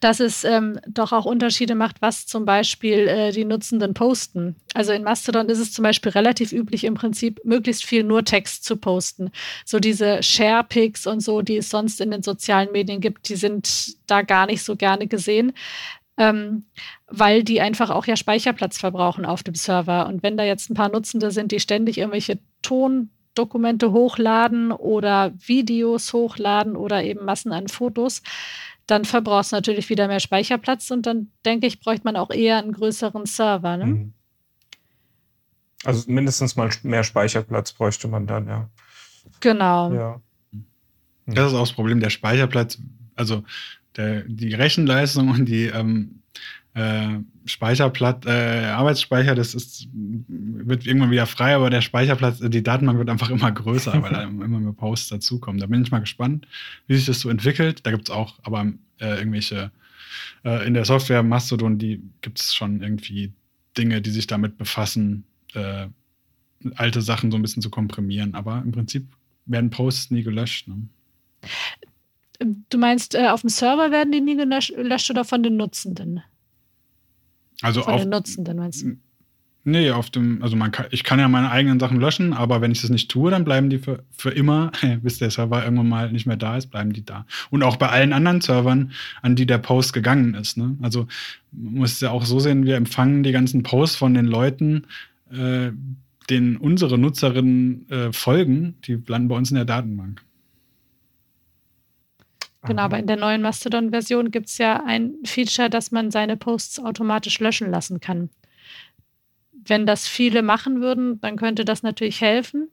dass 0.00 0.20
es 0.20 0.44
ähm, 0.44 0.80
doch 0.88 1.12
auch 1.12 1.24
Unterschiede 1.24 1.74
macht, 1.74 2.00
was 2.00 2.26
zum 2.26 2.44
Beispiel 2.44 3.08
äh, 3.08 3.32
die 3.32 3.44
Nutzenden 3.44 3.94
posten. 3.94 4.56
Also 4.74 4.92
in 4.92 5.02
Mastodon 5.02 5.48
ist 5.48 5.58
es 5.58 5.72
zum 5.72 5.82
Beispiel 5.82 6.12
relativ 6.12 6.52
üblich, 6.52 6.84
im 6.84 6.94
Prinzip 6.94 7.40
möglichst 7.44 7.84
viel 7.84 8.04
nur 8.04 8.24
Text 8.24 8.64
zu 8.64 8.76
posten. 8.76 9.30
So 9.64 9.78
diese 9.78 10.22
Share-Pics 10.22 11.06
und 11.06 11.20
so, 11.20 11.42
die 11.42 11.58
es 11.58 11.70
sonst 11.70 12.00
in 12.00 12.10
den 12.10 12.22
sozialen 12.22 12.72
Medien 12.72 13.00
gibt, 13.00 13.28
die 13.28 13.36
sind 13.36 13.96
da 14.06 14.22
gar 14.22 14.46
nicht 14.46 14.62
so 14.62 14.76
gerne 14.76 15.06
gesehen. 15.06 15.52
Ähm, 16.16 16.64
weil 17.08 17.42
die 17.42 17.60
einfach 17.60 17.90
auch 17.90 18.06
ja 18.06 18.16
Speicherplatz 18.16 18.78
verbrauchen 18.78 19.24
auf 19.24 19.42
dem 19.42 19.56
Server. 19.56 20.06
Und 20.06 20.22
wenn 20.22 20.36
da 20.36 20.44
jetzt 20.44 20.70
ein 20.70 20.74
paar 20.74 20.88
Nutzende 20.88 21.32
sind, 21.32 21.50
die 21.50 21.58
ständig 21.58 21.98
irgendwelche 21.98 22.38
Tondokumente 22.62 23.90
hochladen 23.90 24.70
oder 24.70 25.32
Videos 25.44 26.12
hochladen 26.12 26.76
oder 26.76 27.02
eben 27.02 27.24
Massen 27.24 27.52
an 27.52 27.66
Fotos, 27.66 28.22
dann 28.86 29.04
verbrauchst 29.04 29.52
du 29.52 29.56
natürlich 29.56 29.88
wieder 29.88 30.08
mehr 30.08 30.20
Speicherplatz 30.20 30.90
und 30.90 31.06
dann 31.06 31.30
denke 31.44 31.66
ich, 31.66 31.80
bräuchte 31.80 32.04
man 32.04 32.16
auch 32.16 32.30
eher 32.30 32.58
einen 32.58 32.72
größeren 32.72 33.26
Server. 33.26 33.76
Ne? 33.76 33.86
Mhm. 33.86 34.12
Also 35.84 36.10
mindestens 36.10 36.56
mal 36.56 36.70
mehr 36.82 37.04
Speicherplatz 37.04 37.72
bräuchte 37.72 38.08
man 38.08 38.26
dann, 38.26 38.48
ja. 38.48 38.68
Genau. 39.40 39.92
Ja. 39.92 40.20
Das 41.26 41.48
ist 41.48 41.54
auch 41.54 41.60
das 41.60 41.72
Problem, 41.72 42.00
der 42.00 42.10
Speicherplatz, 42.10 42.78
also 43.16 43.44
der, 43.96 44.22
die 44.22 44.54
Rechenleistung 44.54 45.28
und 45.28 45.46
die 45.46 45.66
ähm, 45.66 46.22
äh, 46.74 47.18
Speicherplatz, 47.46 48.26
äh, 48.26 48.66
Arbeitsspeicher, 48.66 49.34
das 49.34 49.54
ist, 49.54 49.88
wird 49.92 50.86
irgendwann 50.86 51.10
wieder 51.10 51.26
frei, 51.26 51.54
aber 51.54 51.68
der 51.68 51.82
Speicherplatz, 51.82 52.38
die 52.40 52.62
Datenbank 52.62 52.98
wird 52.98 53.10
einfach 53.10 53.30
immer 53.30 53.52
größer, 53.52 54.02
weil 54.02 54.12
da 54.12 54.22
immer 54.24 54.46
mehr 54.46 54.72
Posts 54.72 55.08
dazukommen. 55.08 55.60
Da 55.60 55.66
bin 55.66 55.82
ich 55.82 55.90
mal 55.90 56.00
gespannt, 56.00 56.46
wie 56.86 56.96
sich 56.96 57.06
das 57.06 57.20
so 57.20 57.28
entwickelt. 57.28 57.84
Da 57.84 57.90
gibt 57.90 58.08
es 58.08 58.14
auch 58.14 58.38
aber 58.42 58.72
äh, 58.98 59.18
irgendwelche, 59.18 59.70
äh, 60.44 60.66
in 60.66 60.74
der 60.74 60.84
Software 60.84 61.22
Mastodon, 61.22 61.78
die 61.78 62.02
gibt 62.22 62.40
es 62.40 62.54
schon 62.54 62.80
irgendwie 62.82 63.32
Dinge, 63.76 64.00
die 64.00 64.10
sich 64.10 64.26
damit 64.26 64.56
befassen, 64.56 65.24
äh, 65.52 65.88
alte 66.76 67.02
Sachen 67.02 67.30
so 67.30 67.36
ein 67.36 67.42
bisschen 67.42 67.62
zu 67.62 67.70
komprimieren. 67.70 68.34
Aber 68.34 68.62
im 68.64 68.72
Prinzip 68.72 69.06
werden 69.44 69.68
Posts 69.70 70.12
nie 70.12 70.22
gelöscht. 70.22 70.66
Ne? 70.68 70.88
Du 72.70 72.78
meinst, 72.78 73.14
äh, 73.14 73.28
auf 73.28 73.42
dem 73.42 73.50
Server 73.50 73.90
werden 73.90 74.12
die 74.12 74.20
nie 74.20 74.36
gelöscht 74.36 75.10
oder 75.10 75.24
von 75.24 75.42
den 75.42 75.56
Nutzenden? 75.56 76.22
Also 77.62 77.82
Von 77.82 77.94
auf, 77.94 78.00
den 78.02 78.10
Nutzenden 78.10 78.56
meinst 78.58 78.82
du? 78.82 78.96
Nee, 79.66 79.90
auf 79.90 80.10
dem, 80.10 80.42
also 80.42 80.56
man 80.56 80.70
kann, 80.72 80.86
ich 80.90 81.04
kann 81.04 81.18
ja 81.18 81.26
meine 81.26 81.50
eigenen 81.50 81.80
Sachen 81.80 81.98
löschen, 81.98 82.34
aber 82.34 82.60
wenn 82.60 82.70
ich 82.70 82.82
das 82.82 82.90
nicht 82.90 83.10
tue, 83.10 83.30
dann 83.30 83.44
bleiben 83.44 83.70
die 83.70 83.78
für, 83.78 84.04
für 84.10 84.28
immer, 84.28 84.72
bis 85.02 85.18
der 85.18 85.30
Server 85.30 85.64
irgendwann 85.64 85.88
mal 85.88 86.12
nicht 86.12 86.26
mehr 86.26 86.36
da 86.36 86.58
ist, 86.58 86.66
bleiben 86.66 86.92
die 86.92 87.04
da. 87.04 87.24
Und 87.50 87.62
auch 87.62 87.76
bei 87.76 87.88
allen 87.88 88.12
anderen 88.12 88.42
Servern, 88.42 88.92
an 89.22 89.36
die 89.36 89.46
der 89.46 89.58
Post 89.58 89.94
gegangen 89.94 90.34
ist. 90.34 90.58
Ne? 90.58 90.76
Also 90.82 91.06
man 91.50 91.74
muss 91.74 91.92
es 91.92 92.00
ja 92.00 92.10
auch 92.10 92.26
so 92.26 92.40
sehen, 92.40 92.66
wir 92.66 92.76
empfangen 92.76 93.22
die 93.22 93.32
ganzen 93.32 93.62
Posts 93.62 93.96
von 93.96 94.12
den 94.12 94.26
Leuten, 94.26 94.86
äh, 95.32 95.70
denen 96.28 96.58
unsere 96.58 96.98
Nutzerinnen 96.98 97.88
äh, 97.90 98.12
folgen, 98.12 98.74
die 98.84 99.02
landen 99.06 99.28
bei 99.28 99.36
uns 99.36 99.50
in 99.50 99.56
der 99.56 99.64
Datenbank. 99.64 100.22
Genau, 102.66 102.82
aber 102.82 102.98
in 102.98 103.06
der 103.06 103.16
neuen 103.16 103.42
Mastodon-Version 103.42 104.30
gibt 104.30 104.48
es 104.48 104.58
ja 104.58 104.82
ein 104.84 105.14
Feature, 105.24 105.68
dass 105.68 105.90
man 105.90 106.10
seine 106.10 106.36
Posts 106.36 106.80
automatisch 106.80 107.38
löschen 107.40 107.70
lassen 107.70 108.00
kann. 108.00 108.30
Wenn 109.52 109.86
das 109.86 110.08
viele 110.08 110.42
machen 110.42 110.80
würden, 110.80 111.20
dann 111.20 111.36
könnte 111.36 111.64
das 111.64 111.82
natürlich 111.82 112.20
helfen. 112.20 112.70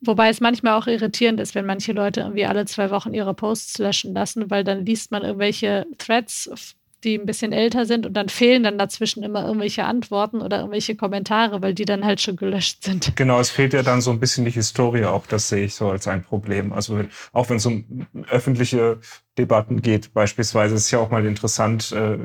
Wobei 0.00 0.28
es 0.28 0.40
manchmal 0.40 0.74
auch 0.74 0.86
irritierend 0.86 1.40
ist, 1.40 1.54
wenn 1.54 1.66
manche 1.66 1.92
Leute 1.92 2.20
irgendwie 2.20 2.44
alle 2.44 2.66
zwei 2.66 2.90
Wochen 2.90 3.14
ihre 3.14 3.34
Posts 3.34 3.78
löschen 3.78 4.14
lassen, 4.14 4.50
weil 4.50 4.62
dann 4.62 4.84
liest 4.84 5.10
man 5.10 5.22
irgendwelche 5.22 5.86
Threads 5.98 6.76
die 7.04 7.16
ein 7.16 7.26
bisschen 7.26 7.52
älter 7.52 7.86
sind 7.86 8.06
und 8.06 8.14
dann 8.14 8.28
fehlen 8.28 8.62
dann 8.62 8.78
dazwischen 8.78 9.22
immer 9.22 9.44
irgendwelche 9.44 9.84
Antworten 9.84 10.40
oder 10.40 10.58
irgendwelche 10.58 10.96
Kommentare, 10.96 11.62
weil 11.62 11.74
die 11.74 11.84
dann 11.84 12.04
halt 12.04 12.20
schon 12.20 12.36
gelöscht 12.36 12.84
sind. 12.84 13.14
Genau, 13.16 13.38
es 13.38 13.50
fehlt 13.50 13.72
ja 13.72 13.82
dann 13.82 14.00
so 14.00 14.10
ein 14.10 14.20
bisschen 14.20 14.44
die 14.44 14.50
Historie 14.50 15.04
auch, 15.04 15.26
das 15.26 15.48
sehe 15.48 15.64
ich 15.64 15.74
so 15.74 15.90
als 15.90 16.08
ein 16.08 16.22
Problem. 16.22 16.72
Also 16.72 17.04
auch 17.32 17.50
wenn 17.50 17.58
es 17.58 17.66
um 17.66 18.06
öffentliche 18.28 18.98
Debatten 19.38 19.82
geht, 19.82 20.12
beispielsweise, 20.14 20.74
ist 20.74 20.90
ja 20.90 20.98
auch 20.98 21.10
mal 21.10 21.24
interessant 21.26 21.92
äh, 21.92 22.18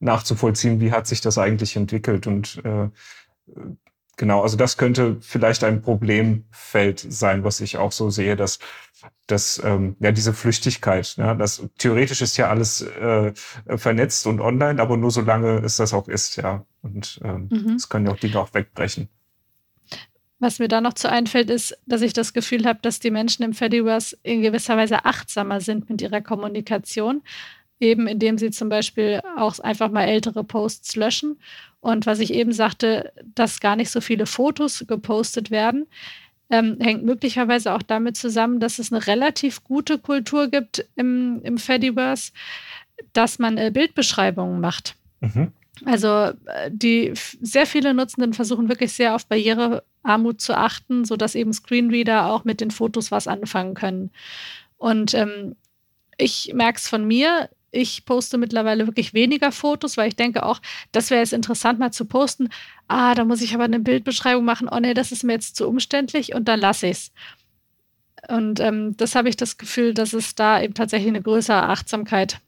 nachzuvollziehen, 0.00 0.80
wie 0.80 0.92
hat 0.92 1.06
sich 1.06 1.20
das 1.20 1.38
eigentlich 1.38 1.76
entwickelt 1.76 2.26
und 2.26 2.60
äh, 2.64 2.88
genau, 4.16 4.42
also 4.42 4.56
das 4.56 4.76
könnte 4.76 5.16
vielleicht 5.20 5.64
ein 5.64 5.82
Problemfeld 5.82 7.00
sein, 7.00 7.44
was 7.44 7.60
ich 7.60 7.76
auch 7.76 7.92
so 7.92 8.10
sehe, 8.10 8.36
dass 8.36 8.58
dass 9.26 9.60
ähm, 9.64 9.96
ja 10.00 10.12
diese 10.12 10.32
Flüchtigkeit, 10.32 11.16
ja, 11.16 11.34
das 11.34 11.62
theoretisch 11.78 12.22
ist 12.22 12.36
ja 12.36 12.48
alles 12.48 12.82
äh, 12.82 13.32
vernetzt 13.66 14.26
und 14.26 14.40
online, 14.40 14.80
aber 14.80 14.96
nur 14.96 15.10
solange 15.10 15.58
es 15.58 15.76
das 15.76 15.92
auch 15.92 16.08
ist, 16.08 16.36
ja. 16.36 16.64
Und 16.82 17.20
ähm, 17.24 17.48
mhm. 17.50 17.74
es 17.74 17.88
können 17.88 18.06
ja 18.06 18.12
auch 18.12 18.18
Dinge 18.18 18.38
auch 18.38 18.54
wegbrechen. 18.54 19.08
Was 20.38 20.58
mir 20.58 20.66
da 20.66 20.80
noch 20.80 20.94
zu 20.94 21.08
einfällt, 21.08 21.50
ist, 21.50 21.78
dass 21.86 22.02
ich 22.02 22.12
das 22.12 22.32
Gefühl 22.32 22.64
habe, 22.66 22.80
dass 22.82 22.98
die 22.98 23.12
Menschen 23.12 23.44
im 23.44 23.52
Fediverse 23.52 24.16
in 24.24 24.42
gewisser 24.42 24.76
Weise 24.76 25.04
achtsamer 25.04 25.60
sind 25.60 25.88
mit 25.88 26.02
ihrer 26.02 26.20
Kommunikation, 26.20 27.22
eben 27.82 28.06
indem 28.06 28.38
sie 28.38 28.50
zum 28.50 28.68
Beispiel 28.68 29.20
auch 29.36 29.58
einfach 29.58 29.90
mal 29.90 30.04
ältere 30.04 30.44
Posts 30.44 30.96
löschen. 30.96 31.38
Und 31.80 32.06
was 32.06 32.20
ich 32.20 32.32
eben 32.32 32.52
sagte, 32.52 33.12
dass 33.34 33.60
gar 33.60 33.76
nicht 33.76 33.90
so 33.90 34.00
viele 34.00 34.26
Fotos 34.26 34.84
gepostet 34.86 35.50
werden 35.50 35.86
ähm, 36.52 36.76
hängt 36.80 37.02
möglicherweise 37.02 37.72
auch 37.72 37.82
damit 37.82 38.16
zusammen, 38.16 38.60
dass 38.60 38.78
es 38.78 38.92
eine 38.92 39.06
relativ 39.06 39.64
gute 39.64 39.98
Kultur 39.98 40.48
gibt 40.48 40.84
im, 40.96 41.40
im 41.42 41.56
Fediverse, 41.56 42.32
dass 43.14 43.38
man 43.38 43.56
äh, 43.56 43.70
Bildbeschreibungen 43.72 44.60
macht. 44.60 44.94
Mhm. 45.20 45.52
Also 45.86 46.08
äh, 46.08 46.70
die 46.70 47.14
sehr 47.14 47.64
viele 47.66 47.94
Nutzenden 47.94 48.34
versuchen 48.34 48.68
wirklich 48.68 48.92
sehr 48.92 49.14
auf 49.14 49.26
Barrierearmut 49.26 50.42
zu 50.42 50.56
achten, 50.56 51.06
sodass 51.06 51.34
eben 51.34 51.54
Screenreader 51.54 52.26
auch 52.26 52.44
mit 52.44 52.60
den 52.60 52.70
Fotos 52.70 53.10
was 53.10 53.26
anfangen 53.26 53.72
können. 53.72 54.10
Und 54.76 55.14
ähm, 55.14 55.56
ich 56.18 56.52
merke 56.54 56.76
es 56.76 56.86
von 56.86 57.06
mir, 57.06 57.48
ich 57.72 58.04
poste 58.04 58.38
mittlerweile 58.38 58.86
wirklich 58.86 59.14
weniger 59.14 59.50
Fotos, 59.50 59.96
weil 59.96 60.08
ich 60.08 60.16
denke 60.16 60.44
auch, 60.44 60.60
das 60.92 61.10
wäre 61.10 61.20
jetzt 61.20 61.32
interessant 61.32 61.78
mal 61.78 61.90
zu 61.90 62.04
posten. 62.04 62.50
Ah, 62.86 63.14
da 63.14 63.24
muss 63.24 63.40
ich 63.40 63.54
aber 63.54 63.64
eine 63.64 63.80
Bildbeschreibung 63.80 64.44
machen. 64.44 64.68
Oh 64.70 64.78
nee, 64.78 64.94
das 64.94 65.10
ist 65.10 65.24
mir 65.24 65.32
jetzt 65.32 65.56
zu 65.56 65.66
umständlich 65.66 66.34
und 66.34 66.46
dann 66.46 66.60
lasse 66.60 66.86
ich 66.86 66.92
es. 66.92 67.12
Und 68.28 68.60
ähm, 68.60 68.96
das 68.96 69.14
habe 69.14 69.28
ich 69.28 69.36
das 69.36 69.58
Gefühl, 69.58 69.94
dass 69.94 70.12
es 70.12 70.34
da 70.34 70.62
eben 70.62 70.74
tatsächlich 70.74 71.08
eine 71.08 71.22
größere 71.22 71.68
Achtsamkeit 71.68 72.38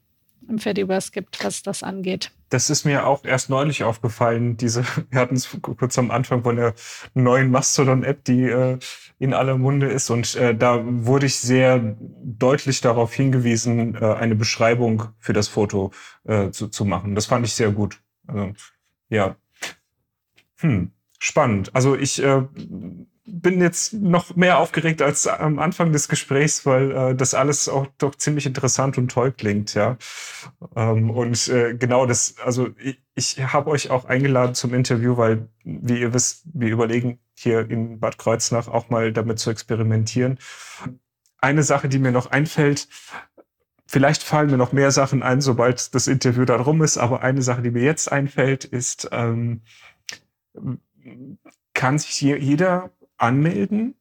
im 0.47 0.59
Fediverse 0.59 1.11
gibt, 1.11 1.43
was 1.43 1.63
das 1.63 1.83
angeht. 1.83 2.31
Das 2.49 2.69
ist 2.69 2.85
mir 2.85 3.07
auch 3.07 3.25
erst 3.25 3.49
neulich 3.49 3.83
aufgefallen. 3.83 4.57
Diese, 4.57 4.83
wir 5.09 5.19
hatten 5.19 5.35
es 5.35 5.49
kurz 5.61 5.97
am 5.97 6.11
Anfang 6.11 6.43
von 6.43 6.55
der 6.55 6.73
neuen 7.13 7.51
Mastodon-App, 7.51 8.23
die 8.23 8.43
äh, 8.43 8.77
in 9.19 9.33
aller 9.33 9.57
Munde 9.57 9.87
ist. 9.87 10.09
Und 10.09 10.35
äh, 10.35 10.55
da 10.55 10.81
wurde 10.83 11.25
ich 11.25 11.37
sehr 11.37 11.95
deutlich 12.23 12.81
darauf 12.81 13.13
hingewiesen, 13.13 13.95
äh, 13.95 14.13
eine 14.13 14.35
Beschreibung 14.35 15.09
für 15.19 15.33
das 15.33 15.47
Foto 15.47 15.91
äh, 16.23 16.51
zu, 16.51 16.67
zu 16.67 16.85
machen. 16.85 17.15
Das 17.15 17.25
fand 17.25 17.45
ich 17.45 17.53
sehr 17.53 17.71
gut. 17.71 18.01
Also, 18.27 18.53
ja. 19.09 19.35
Hm, 20.57 20.91
spannend. 21.19 21.75
Also 21.75 21.95
ich 21.95 22.21
äh, 22.23 22.43
bin 23.25 23.59
jetzt 23.59 23.93
noch 23.93 24.35
mehr 24.35 24.59
aufgeregt 24.59 25.01
als 25.01 25.27
am 25.27 25.59
Anfang 25.59 25.91
des 25.91 26.07
Gesprächs, 26.07 26.65
weil 26.65 26.91
äh, 26.91 27.15
das 27.15 27.33
alles 27.33 27.67
auch 27.67 27.87
doch 27.97 28.15
ziemlich 28.15 28.45
interessant 28.45 28.97
und 28.97 29.09
toll 29.09 29.31
klingt, 29.31 29.73
ja. 29.73 29.97
Ähm, 30.75 31.09
und 31.09 31.47
äh, 31.47 31.75
genau 31.75 32.05
das, 32.05 32.35
also 32.43 32.69
ich, 32.77 32.99
ich 33.15 33.39
habe 33.39 33.71
euch 33.71 33.89
auch 33.89 34.05
eingeladen 34.05 34.53
zum 34.53 34.73
Interview, 34.73 35.17
weil, 35.17 35.49
wie 35.63 35.99
ihr 35.99 36.13
wisst, 36.13 36.43
wir 36.53 36.69
überlegen 36.69 37.19
hier 37.33 37.69
in 37.69 37.99
Bad 37.99 38.17
Kreuznach 38.17 38.67
auch 38.67 38.89
mal 38.89 39.11
damit 39.11 39.39
zu 39.39 39.49
experimentieren. 39.49 40.37
Eine 41.39 41.63
Sache, 41.63 41.89
die 41.89 41.99
mir 41.99 42.11
noch 42.11 42.31
einfällt, 42.31 42.87
Vielleicht 43.87 44.23
fallen 44.23 44.49
mir 44.49 44.57
noch 44.57 44.71
mehr 44.71 44.89
Sachen 44.89 45.21
ein, 45.21 45.41
sobald 45.41 45.93
das 45.93 46.07
Interview 46.07 46.43
dann 46.43 46.59
rum 46.59 46.81
ist, 46.81 46.97
aber 46.97 47.21
eine 47.21 47.43
Sache, 47.43 47.61
die 47.61 47.69
mir 47.69 47.83
jetzt 47.83 48.11
einfällt, 48.11 48.65
ist, 48.65 49.07
ähm, 49.11 49.61
kann 51.75 51.99
sich 51.99 52.19
jeder 52.19 52.89
anmelden? 53.17 53.95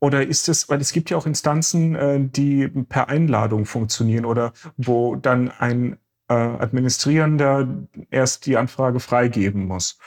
Oder 0.00 0.26
ist 0.26 0.48
es, 0.48 0.68
weil 0.68 0.80
es 0.80 0.92
gibt 0.92 1.10
ja 1.10 1.16
auch 1.16 1.26
Instanzen, 1.26 1.94
äh, 1.94 2.18
die 2.20 2.68
per 2.68 3.08
Einladung 3.08 3.66
funktionieren 3.66 4.24
oder 4.24 4.52
wo 4.76 5.14
dann 5.14 5.50
ein 5.50 5.96
äh, 6.28 6.34
Administrierender 6.34 7.68
erst 8.10 8.46
die 8.46 8.56
Anfrage 8.56 9.00
freigeben 9.00 9.66
muss. 9.66 9.98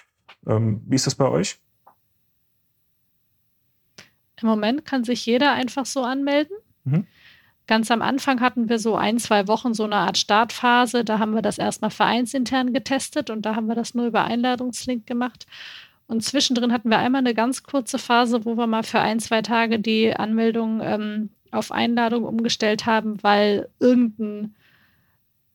Ähm, 0.48 0.82
wie 0.86 0.96
ist 0.96 1.08
das 1.08 1.16
bei 1.16 1.28
euch? 1.28 1.60
Im 4.42 4.48
Moment 4.48 4.86
kann 4.86 5.04
sich 5.04 5.26
jeder 5.26 5.54
einfach 5.54 5.86
so 5.86 6.04
anmelden. 6.04 6.58
Mhm. 6.84 7.08
Ganz 7.68 7.90
am 7.90 8.02
Anfang 8.02 8.42
hatten 8.42 8.70
wir 8.70 8.78
so 8.78 8.96
ein, 8.96 9.18
zwei 9.18 9.48
Wochen 9.48 9.74
so 9.74 9.86
eine 9.86 9.96
Art 9.96 10.18
Startphase. 10.18 11.04
Da 11.04 11.20
haben 11.20 11.34
wir 11.34 11.42
das 11.42 11.58
erstmal 11.58 11.90
vereinsintern 11.90 12.74
getestet 12.74 13.30
und 13.30 13.44
da 13.44 13.56
haben 13.56 13.68
wir 13.68 13.76
das 13.76 13.96
nur 13.96 14.06
über 14.06 14.24
Einladungslink 14.26 15.08
gemacht. 15.08 15.48
Und 16.08 16.24
zwischendrin 16.24 16.72
hatten 16.72 16.90
wir 16.90 17.00
einmal 17.00 17.20
eine 17.20 17.34
ganz 17.34 17.64
kurze 17.64 17.98
Phase, 17.98 18.46
wo 18.46 18.56
wir 18.56 18.68
mal 18.68 18.84
für 18.84 19.00
ein, 19.00 19.20
zwei 19.20 19.42
Tage 19.42 19.80
die 19.80 20.16
Anmeldung 20.16 20.82
ähm, 20.84 21.30
auf 21.52 21.72
Einladung 21.72 22.24
umgestellt 22.24 22.86
haben, 22.86 23.22
weil 23.24 23.70
irgendein 23.80 24.56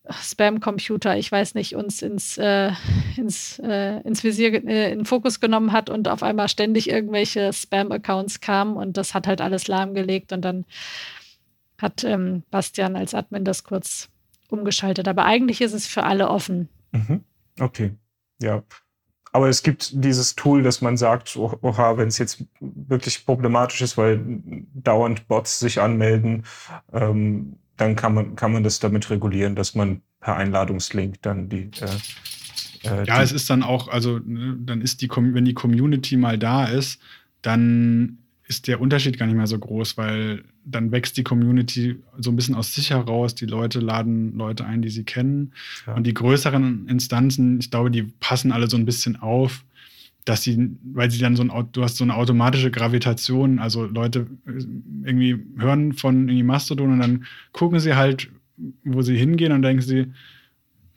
Spam-Computer, 0.08 1.16
ich 1.16 1.30
weiß 1.30 1.54
nicht, 1.54 1.76
uns 1.76 2.02
ins, 2.02 2.36
äh, 2.38 2.72
ins, 3.16 3.58
äh, 3.60 4.00
ins 4.00 4.24
Visier, 4.24 4.64
äh, 4.66 4.92
in 4.92 5.04
Fokus 5.04 5.40
genommen 5.40 5.72
hat 5.72 5.88
und 5.88 6.08
auf 6.08 6.22
einmal 6.22 6.48
ständig 6.48 6.88
irgendwelche 6.88 7.52
Spam-Accounts 7.52 8.40
kamen 8.40 8.76
und 8.76 8.96
das 8.96 9.14
hat 9.14 9.26
halt 9.26 9.40
alles 9.40 9.68
lahmgelegt 9.68 10.32
und 10.32 10.42
dann 10.42 10.64
hat 11.78 12.04
ähm, 12.04 12.42
Bastian 12.50 12.96
als 12.96 13.14
Admin 13.14 13.44
das 13.44 13.64
kurz 13.64 14.08
umgeschaltet. 14.48 15.06
Aber 15.06 15.24
eigentlich 15.24 15.60
ist 15.60 15.72
es 15.72 15.86
für 15.86 16.02
alle 16.02 16.28
offen. 16.28 16.68
Mhm. 16.92 17.24
Okay, 17.58 17.94
ja. 18.40 18.62
Aber 19.32 19.48
es 19.48 19.62
gibt 19.62 20.04
dieses 20.04 20.34
Tool, 20.34 20.62
dass 20.62 20.80
man 20.80 20.96
sagt, 20.96 21.36
oh, 21.36 21.56
oha, 21.62 21.96
wenn 21.96 22.08
es 22.08 22.18
jetzt 22.18 22.44
wirklich 22.60 23.24
problematisch 23.24 23.80
ist, 23.80 23.96
weil 23.96 24.20
dauernd 24.74 25.28
Bots 25.28 25.60
sich 25.60 25.80
anmelden, 25.80 26.44
ähm, 26.92 27.56
dann 27.76 27.96
kann 27.96 28.14
man, 28.14 28.34
kann 28.34 28.52
man 28.52 28.64
das 28.64 28.80
damit 28.80 29.08
regulieren, 29.08 29.54
dass 29.54 29.74
man 29.74 30.02
per 30.20 30.36
Einladungslink 30.36 31.22
dann 31.22 31.48
die. 31.48 31.70
Äh, 31.80 32.88
äh, 32.88 33.04
ja, 33.06 33.22
es 33.22 33.32
ist 33.32 33.48
dann 33.50 33.62
auch, 33.62 33.88
also 33.88 34.18
ne, 34.18 34.56
dann 34.60 34.80
ist 34.80 35.00
die, 35.00 35.08
wenn 35.08 35.44
die 35.44 35.54
Community 35.54 36.16
mal 36.16 36.38
da 36.38 36.64
ist, 36.64 37.00
dann 37.42 38.18
ist 38.46 38.66
der 38.66 38.80
Unterschied 38.80 39.16
gar 39.16 39.26
nicht 39.26 39.36
mehr 39.36 39.46
so 39.46 39.58
groß, 39.58 39.96
weil 39.96 40.44
dann 40.70 40.92
wächst 40.92 41.16
die 41.16 41.22
Community 41.22 41.98
so 42.18 42.30
ein 42.30 42.36
bisschen 42.36 42.54
aus 42.54 42.74
sich 42.74 42.90
heraus. 42.90 43.34
Die 43.34 43.46
Leute 43.46 43.80
laden 43.80 44.36
Leute 44.36 44.64
ein, 44.64 44.82
die 44.82 44.88
sie 44.88 45.04
kennen. 45.04 45.52
Ja. 45.86 45.94
Und 45.94 46.06
die 46.06 46.14
größeren 46.14 46.86
Instanzen, 46.88 47.58
ich 47.60 47.70
glaube, 47.70 47.90
die 47.90 48.02
passen 48.02 48.52
alle 48.52 48.68
so 48.68 48.76
ein 48.76 48.84
bisschen 48.84 49.16
auf, 49.16 49.64
dass 50.24 50.42
sie, 50.42 50.76
weil 50.82 51.10
sie 51.10 51.18
dann 51.18 51.36
so 51.36 51.42
ein, 51.42 51.52
du 51.72 51.82
hast 51.82 51.96
so 51.96 52.04
eine 52.04 52.14
automatische 52.14 52.70
Gravitation, 52.70 53.58
also 53.58 53.86
Leute 53.86 54.26
äh, 54.46 54.52
irgendwie 55.04 55.38
hören 55.58 55.92
von 55.92 56.28
irgendwie 56.28 56.42
Mastodon 56.42 56.92
und 56.92 57.00
dann 57.00 57.24
gucken 57.52 57.80
sie 57.80 57.94
halt, 57.94 58.30
wo 58.84 59.02
sie 59.02 59.16
hingehen 59.16 59.52
und 59.52 59.62
denken 59.62 59.82
sie, 59.82 60.06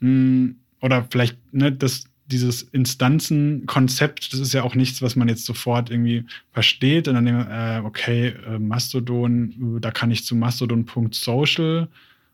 hm, 0.00 0.56
oder 0.80 1.06
vielleicht, 1.10 1.38
ne, 1.54 1.72
das, 1.72 2.04
dieses 2.26 2.62
Instanzenkonzept, 2.62 4.32
das 4.32 4.40
ist 4.40 4.54
ja 4.54 4.62
auch 4.62 4.74
nichts, 4.74 5.02
was 5.02 5.14
man 5.14 5.28
jetzt 5.28 5.44
sofort 5.44 5.90
irgendwie 5.90 6.24
versteht. 6.52 7.06
Und 7.06 7.14
dann 7.14 7.26
denkt 7.26 7.48
man, 7.48 7.50
äh, 7.50 7.86
okay, 7.86 8.28
äh, 8.46 8.58
Mastodon, 8.58 9.76
äh, 9.76 9.80
da 9.80 9.90
kann 9.90 10.10
ich 10.10 10.24
zu 10.24 10.34
mastodon.social 10.34 11.88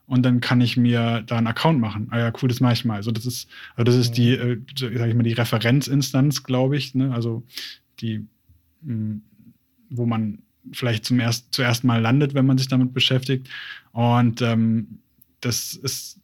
und 0.07 0.23
dann 0.23 0.39
kann 0.39 0.61
ich 0.61 0.77
mir 0.77 1.23
da 1.25 1.37
einen 1.37 1.47
Account 1.47 1.79
machen. 1.79 2.07
Ah 2.11 2.19
ja, 2.19 2.33
cool, 2.41 2.49
das 2.49 2.61
mache 2.61 2.73
ich 2.73 2.85
mal. 2.85 2.95
Also 2.95 3.11
das 3.11 3.25
ist, 3.25 3.49
also 3.75 3.83
das 3.83 3.95
ist 3.95 4.13
die, 4.13 4.29
äh, 4.31 4.61
sag 4.77 5.09
ich 5.09 5.15
mal, 5.15 5.23
die 5.23 5.33
Referenzinstanz, 5.33 6.43
glaube 6.43 6.77
ich. 6.77 6.95
Ne? 6.95 7.13
Also 7.13 7.43
die, 7.99 8.25
mh, 8.81 8.93
hm, 8.93 9.21
wo 9.89 10.05
man 10.05 10.39
vielleicht 10.71 11.03
zum 11.03 11.19
erst, 11.19 11.53
zuerst 11.53 11.83
mal 11.83 11.99
landet, 11.99 12.33
wenn 12.33 12.45
man 12.45 12.57
sich 12.57 12.69
damit 12.69 12.93
beschäftigt. 12.93 13.49
Und 13.91 14.41
ähm, 14.41 14.99
das 15.41 15.73
ist 15.73 16.20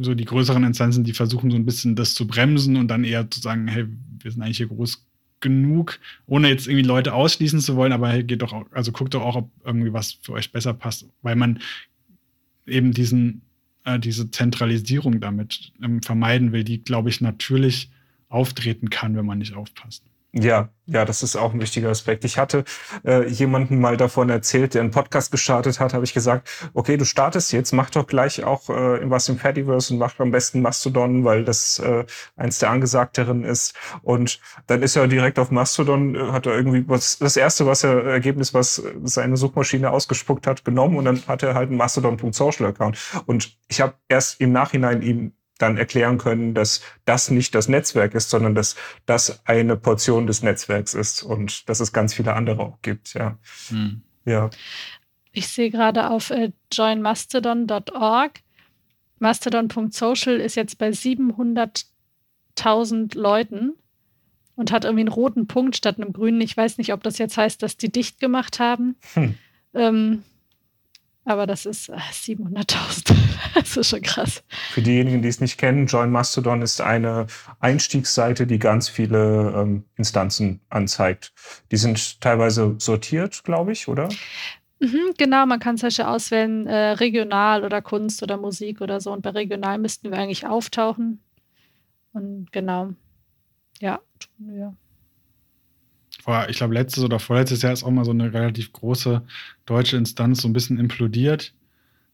so 0.00 0.14
die 0.14 0.24
größeren 0.24 0.64
Instanzen, 0.64 1.04
die 1.04 1.12
versuchen 1.12 1.50
so 1.50 1.56
ein 1.56 1.64
bisschen 1.64 1.96
das 1.96 2.14
zu 2.14 2.26
bremsen 2.26 2.76
und 2.76 2.88
dann 2.88 3.04
eher 3.04 3.30
zu 3.30 3.40
sagen, 3.40 3.68
hey, 3.68 3.86
wir 4.22 4.30
sind 4.30 4.42
eigentlich 4.42 4.58
hier 4.58 4.68
groß 4.68 5.06
genug, 5.40 6.00
ohne 6.26 6.48
jetzt 6.48 6.66
irgendwie 6.66 6.86
Leute 6.86 7.12
ausschließen 7.12 7.60
zu 7.60 7.76
wollen, 7.76 7.92
aber 7.92 8.08
hey, 8.08 8.24
geht 8.24 8.42
doch 8.42 8.52
auch, 8.52 8.64
also 8.72 8.92
guckt 8.92 9.14
doch 9.14 9.22
auch, 9.22 9.36
ob 9.36 9.50
irgendwie 9.64 9.92
was 9.92 10.12
für 10.22 10.32
euch 10.32 10.50
besser 10.50 10.72
passt, 10.72 11.06
weil 11.22 11.36
man 11.36 11.60
eben 12.66 12.92
diesen, 12.92 13.42
äh, 13.84 13.98
diese 13.98 14.30
Zentralisierung 14.30 15.20
damit 15.20 15.72
ähm, 15.82 16.02
vermeiden 16.02 16.52
will, 16.52 16.64
die, 16.64 16.82
glaube 16.82 17.10
ich, 17.10 17.20
natürlich 17.20 17.90
auftreten 18.28 18.90
kann, 18.90 19.16
wenn 19.16 19.26
man 19.26 19.38
nicht 19.38 19.54
aufpasst. 19.54 20.04
Ja, 20.36 20.68
ja, 20.86 21.04
das 21.04 21.22
ist 21.22 21.36
auch 21.36 21.54
ein 21.54 21.60
wichtiger 21.60 21.90
Aspekt. 21.90 22.24
Ich 22.24 22.38
hatte 22.38 22.64
äh, 23.04 23.28
jemanden 23.28 23.78
mal 23.80 23.96
davon 23.96 24.30
erzählt, 24.30 24.74
der 24.74 24.82
einen 24.82 24.90
Podcast 24.90 25.30
gestartet 25.30 25.78
hat, 25.78 25.94
habe 25.94 26.04
ich 26.04 26.12
gesagt, 26.12 26.48
okay, 26.74 26.96
du 26.96 27.04
startest 27.04 27.52
jetzt, 27.52 27.70
mach 27.70 27.88
doch 27.90 28.04
gleich 28.08 28.42
auch 28.42 28.68
äh, 28.68 29.08
was 29.08 29.28
im 29.28 29.38
Fediverse 29.38 29.94
und 29.94 30.00
mach 30.00 30.18
am 30.18 30.32
besten 30.32 30.60
Mastodon, 30.60 31.24
weil 31.24 31.44
das 31.44 31.78
äh, 31.78 32.04
eins 32.34 32.58
der 32.58 32.70
angesagteren 32.70 33.44
ist. 33.44 33.74
Und 34.02 34.40
dann 34.66 34.82
ist 34.82 34.96
er 34.96 35.06
direkt 35.06 35.38
auf 35.38 35.52
Mastodon, 35.52 36.16
äh, 36.16 36.32
hat 36.32 36.46
er 36.46 36.56
irgendwie 36.56 36.88
was, 36.88 37.18
das 37.18 37.36
erste, 37.36 37.66
was 37.66 37.84
er 37.84 38.02
Ergebnis, 38.04 38.52
was 38.52 38.82
seine 39.04 39.36
Suchmaschine 39.36 39.92
ausgespuckt 39.92 40.48
hat, 40.48 40.64
genommen 40.64 40.96
und 40.96 41.04
dann 41.04 41.22
hat 41.28 41.44
er 41.44 41.54
halt 41.54 41.68
einen 41.68 41.78
Mastodon.social 41.78 42.66
Account. 42.66 42.98
Und 43.26 43.56
ich 43.68 43.80
habe 43.80 43.94
erst 44.08 44.40
im 44.40 44.50
Nachhinein 44.50 45.00
ihm 45.00 45.32
dann 45.58 45.76
erklären 45.76 46.18
können, 46.18 46.54
dass 46.54 46.80
das 47.04 47.30
nicht 47.30 47.54
das 47.54 47.68
Netzwerk 47.68 48.14
ist, 48.14 48.30
sondern 48.30 48.54
dass 48.54 48.76
das 49.06 49.46
eine 49.46 49.76
Portion 49.76 50.26
des 50.26 50.42
Netzwerks 50.42 50.94
ist 50.94 51.22
und 51.22 51.68
dass 51.68 51.80
es 51.80 51.92
ganz 51.92 52.14
viele 52.14 52.32
andere 52.34 52.60
auch 52.60 52.78
gibt. 52.82 53.14
Ja. 53.14 53.38
Hm. 53.68 54.02
ja. 54.24 54.50
Ich 55.32 55.48
sehe 55.48 55.70
gerade 55.70 56.10
auf 56.10 56.30
äh, 56.30 56.52
joinmastodon.org. 56.72 58.40
Mastodon.social 59.18 60.40
ist 60.40 60.54
jetzt 60.56 60.78
bei 60.78 60.88
700.000 60.90 63.18
Leuten 63.18 63.74
und 64.56 64.72
hat 64.72 64.84
irgendwie 64.84 65.02
einen 65.02 65.08
roten 65.08 65.46
Punkt 65.46 65.76
statt 65.76 66.00
einem 66.00 66.12
grünen. 66.12 66.40
Ich 66.40 66.56
weiß 66.56 66.78
nicht, 66.78 66.92
ob 66.92 67.02
das 67.02 67.18
jetzt 67.18 67.36
heißt, 67.36 67.60
dass 67.62 67.76
die 67.76 67.90
dicht 67.90 68.20
gemacht 68.20 68.60
haben. 68.60 68.96
Hm. 69.14 69.34
Ähm, 69.74 70.22
aber 71.24 71.46
das 71.46 71.66
ist 71.66 71.90
700.000. 71.90 73.12
Äh, 73.12 73.14
das 73.54 73.76
ist 73.76 73.90
schon 73.90 74.02
krass. 74.02 74.42
Für 74.72 74.82
diejenigen, 74.82 75.22
die 75.22 75.28
es 75.28 75.40
nicht 75.40 75.58
kennen, 75.58 75.86
Join 75.86 76.10
Mastodon 76.10 76.62
ist 76.62 76.80
eine 76.80 77.26
Einstiegsseite, 77.60 78.46
die 78.46 78.58
ganz 78.58 78.88
viele 78.88 79.52
ähm, 79.56 79.84
Instanzen 79.96 80.60
anzeigt. 80.68 81.32
Die 81.70 81.76
sind 81.76 82.20
teilweise 82.20 82.74
sortiert, 82.78 83.42
glaube 83.44 83.72
ich, 83.72 83.88
oder? 83.88 84.08
Mhm, 84.80 85.14
genau, 85.16 85.46
man 85.46 85.60
kann 85.60 85.76
solche 85.76 86.08
auswählen, 86.08 86.66
äh, 86.66 86.90
regional 86.92 87.64
oder 87.64 87.80
Kunst 87.80 88.22
oder 88.22 88.36
Musik 88.36 88.80
oder 88.80 89.00
so. 89.00 89.12
Und 89.12 89.22
bei 89.22 89.30
regional 89.30 89.78
müssten 89.78 90.10
wir 90.10 90.18
eigentlich 90.18 90.46
auftauchen. 90.46 91.22
Und 92.12 92.52
genau, 92.52 92.90
ja, 93.80 93.98
tun 94.18 94.54
wir 94.54 94.76
vor, 96.24 96.48
ich 96.48 96.56
glaube, 96.56 96.72
letztes 96.72 97.04
oder 97.04 97.18
vorletztes 97.18 97.60
Jahr 97.60 97.74
ist 97.74 97.84
auch 97.84 97.90
mal 97.90 98.06
so 98.06 98.12
eine 98.12 98.32
relativ 98.32 98.72
große 98.72 99.22
deutsche 99.66 99.96
Instanz 99.96 100.42
so 100.42 100.48
ein 100.48 100.52
bisschen 100.52 100.78
implodiert. 100.78 101.54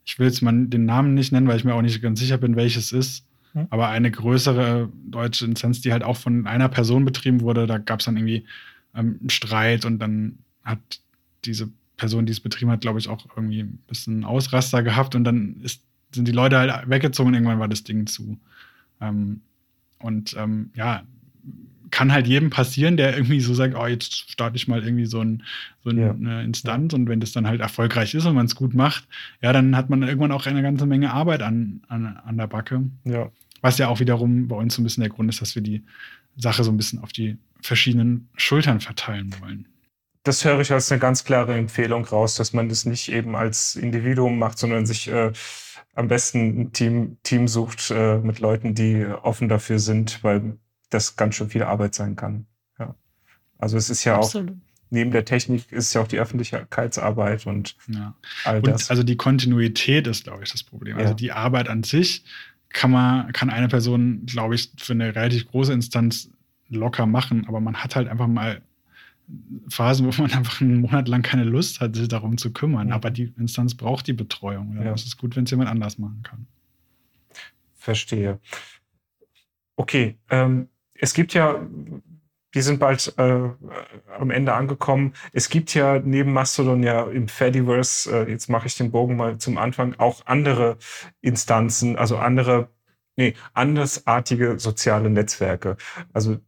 Ich 0.05 0.19
will 0.19 0.27
jetzt 0.27 0.43
mal 0.43 0.67
den 0.67 0.85
Namen 0.85 1.15
nicht 1.15 1.33
nennen, 1.33 1.47
weil 1.47 1.57
ich 1.57 1.65
mir 1.65 1.75
auch 1.75 1.83
nicht 1.83 2.01
ganz 2.03 2.21
sicher 2.21 2.39
bin, 2.39 2.57
welches 2.57 2.93
ist. 2.93 3.25
Hm. 3.53 3.67
Aber 3.71 3.89
eine 3.89 4.11
größere 4.11 4.91
deutsche 5.05 5.45
Instanz, 5.45 5.81
die 5.81 5.93
halt 5.93 6.03
auch 6.03 6.17
von 6.17 6.47
einer 6.47 6.69
Person 6.69 7.05
betrieben 7.05 7.41
wurde, 7.41 7.67
da 7.67 7.79
gab 7.79 8.01
es 8.01 8.07
dann 8.07 8.17
irgendwie 8.17 8.45
ähm, 8.95 9.19
einen 9.21 9.31
Streit 9.31 9.85
und 9.85 9.99
dann 9.99 10.39
hat 10.63 10.79
diese 11.45 11.71
Person, 11.97 12.27
die 12.27 12.33
es 12.33 12.41
betrieben 12.41 12.71
hat, 12.71 12.81
glaube 12.81 12.99
ich, 12.99 13.09
auch 13.09 13.27
irgendwie 13.37 13.63
ein 13.63 13.79
bisschen 13.87 14.25
Ausraster 14.25 14.83
gehabt 14.83 15.15
und 15.15 15.25
dann 15.25 15.61
ist, 15.63 15.83
sind 16.15 16.27
die 16.27 16.33
Leute 16.33 16.59
halt 16.59 16.89
weggezogen 16.89 17.29
und 17.29 17.35
irgendwann 17.35 17.61
war 17.61 17.69
das 17.69 17.85
Ding 17.85 18.07
zu. 18.07 18.39
Ähm, 19.01 19.43
und 19.99 20.35
ähm, 20.39 20.71
ja, 20.75 21.03
kann 21.91 22.13
halt 22.13 22.27
jedem 22.27 22.51
passieren, 22.51 22.97
der 22.97 23.15
irgendwie 23.17 23.41
so 23.41 23.55
sagt, 23.55 23.75
oh, 23.75 23.87
jetzt 23.87 24.31
starte 24.31 24.57
ich 24.57 24.69
mal 24.69 24.83
irgendwie 24.83 25.07
so, 25.07 25.21
ein, 25.21 25.43
so 25.83 25.91
eine 25.91 26.17
ja. 26.21 26.41
Instanz 26.41 26.93
und 26.93 27.09
wenn 27.09 27.21
das 27.21 27.33
dann 27.33 27.47
halt 27.47 27.61
erfolgreich 27.61 28.15
ist 28.15 28.27
und 28.27 28.35
man 28.35 28.47
es 28.47 28.55
gut 28.55 28.75
macht, 28.75 29.09
ja, 29.43 29.53
dann 29.53 29.77
hat 29.77 29.91
man 29.91 30.03
irgendwann 30.03 30.33
auch 30.33 30.47
eine 30.47 30.63
ganze 30.63 30.87
Menge 30.87 31.13
Arbeit 31.13 31.43
an, 31.43 31.83
an, 31.89 32.17
an 32.25 32.37
der 32.37 32.47
Backe. 32.47 32.83
Ja. 33.05 33.31
Was 33.63 33.79
ja 33.79 33.89
auch 33.89 34.01
wiederum 34.01 34.49
bei 34.49 34.57
uns 34.57 34.75
so 34.75 34.81
ein 34.81 34.85
bisschen 34.85 35.03
der 35.03 35.11
Grund 35.11 35.29
ist, 35.29 35.43
dass 35.43 35.55
wir 35.55 35.63
die 35.63 35.85
Sache 36.37 36.65
so 36.65 36.71
ein 36.71 36.77
bisschen 36.77 37.01
auf 37.01 37.13
die 37.13 37.37
verschiedenen 37.63 38.29
Schultern 38.37 38.81
verteilen 38.81 39.35
wollen. 39.41 39.69
das 40.23 40.45
höre 40.45 40.61
ich 40.61 40.73
als 40.73 40.91
eine 40.91 41.01
ganz 41.01 41.25
klare 41.25 41.55
Empfehlung 41.55 42.05
raus, 42.05 42.35
dass 42.37 42.53
man 42.53 42.69
das 42.69 42.85
nicht 42.85 43.11
eben 43.11 43.37
als 43.37 43.77
Individuum 43.77 44.39
macht, 44.39 44.59
sondern 44.59 44.87
sich 44.87 45.09
äh, 45.09 45.33
am 45.95 46.09
besten 46.09 46.61
ein 46.61 46.73
Team, 46.73 47.19
Team 47.23 47.49
sucht 47.49 47.91
äh, 47.91 48.19
mit 48.19 48.39
Leuten, 48.41 48.75
die 48.75 49.05
offen 49.07 49.49
dafür 49.49 49.79
sind, 49.79 50.23
weil 50.23 50.59
das 50.91 51.17
ganz 51.17 51.35
schön 51.35 51.51
viel 51.51 51.63
Arbeit 51.63 51.95
sein 51.95 52.17
kann. 52.17 52.47
Ja. 52.79 52.95
Also 53.59 53.77
es 53.77 53.91
ist 53.91 54.05
ja 54.05 54.17
Absolut. 54.17 54.51
auch 54.51 54.55
neben 54.91 55.13
der 55.13 55.25
Technik 55.25 55.71
ist 55.73 55.95
ja 55.95 56.03
auch 56.03 56.09
die 56.09 56.19
Öffentlichkeitsarbeit 56.19 57.47
und 57.47 57.77
ja. 57.89 58.15
all 58.45 58.61
das. 58.61 58.85
Und 58.85 58.91
also 58.91 59.03
die 59.03 59.17
Kontinuität 59.17 60.07
ist, 60.07 60.25
glaube 60.25 60.43
ich, 60.43 60.51
das 60.51 60.63
Problem. 60.63 60.97
Also 60.97 61.01
ja. 61.01 61.07
Also 61.07 61.17
die 61.17 61.33
Arbeit 61.33 61.69
an 61.69 61.85
sich 61.85 62.25
kann 62.69 62.91
man, 62.91 63.33
kann 63.33 63.51
eine 63.51 63.69
Person, 63.69 64.27
glaube 64.27 64.55
ich, 64.55 64.71
für 64.79 64.93
eine 64.93 65.15
relativ 65.15 65.49
große 65.49 65.73
Instanz 65.73 66.31
locker 66.69 67.07
machen, 67.07 67.47
aber 67.49 67.61
man 67.61 67.77
hat 67.77 67.97
halt 67.97 68.09
einfach 68.09 68.29
mal 68.29 68.63
Phasen, 69.69 70.07
wo 70.07 70.23
man 70.23 70.33
einfach 70.37 70.61
einen 70.61 70.81
Monat 70.81 71.09
lang 71.09 71.23
keine 71.23 71.45
Lust 71.45 71.81
hat, 71.81 71.97
sich 71.97 72.09
darum 72.09 72.37
zu 72.37 72.53
kümmern. 72.53 72.89
Ja. 72.89 72.95
Aber 72.95 73.11
die 73.11 73.33
Instanz 73.39 73.75
braucht 73.75 74.07
die 74.07 74.13
Betreuung. 74.13 74.77
Ja. 74.83 74.93
Es 74.93 75.05
ist 75.05 75.19
gut, 75.19 75.37
wenn 75.37 75.45
es 75.45 75.51
jemand 75.51 75.71
anders 75.71 75.99
machen 75.99 76.23
kann. 76.23 76.47
Verstehe. 77.77 78.41
Okay, 79.77 80.19
ähm, 80.29 80.69
es 81.01 81.15
gibt 81.15 81.35
ja, 81.35 81.61
wir 82.53 82.63
sind 82.63 82.79
bald 82.79 83.15
äh, 83.17 83.49
am 84.19 84.31
Ende 84.31 84.53
angekommen. 84.55 85.15
Es 85.33 85.49
gibt 85.49 85.75
ja 85.75 85.99
neben 85.99 86.33
Mastodon 86.33 86.83
ja 86.83 87.05
im 87.05 87.29
Fediverse, 87.29 88.27
äh, 88.27 88.31
jetzt 88.31 88.49
mache 88.49 88.67
ich 88.67 88.77
den 88.77 88.91
Bogen 88.91 89.17
mal 89.17 89.39
zum 89.39 89.59
Anfang, 89.59 89.95
auch 89.99 90.27
andere 90.27 90.77
Instanzen, 91.21 91.97
also 91.97 92.19
andere, 92.19 92.69
nee, 93.17 93.35
andersartige 93.55 94.59
soziale 94.59 95.11
Netzwerke. 95.11 95.77
Also 96.13 96.39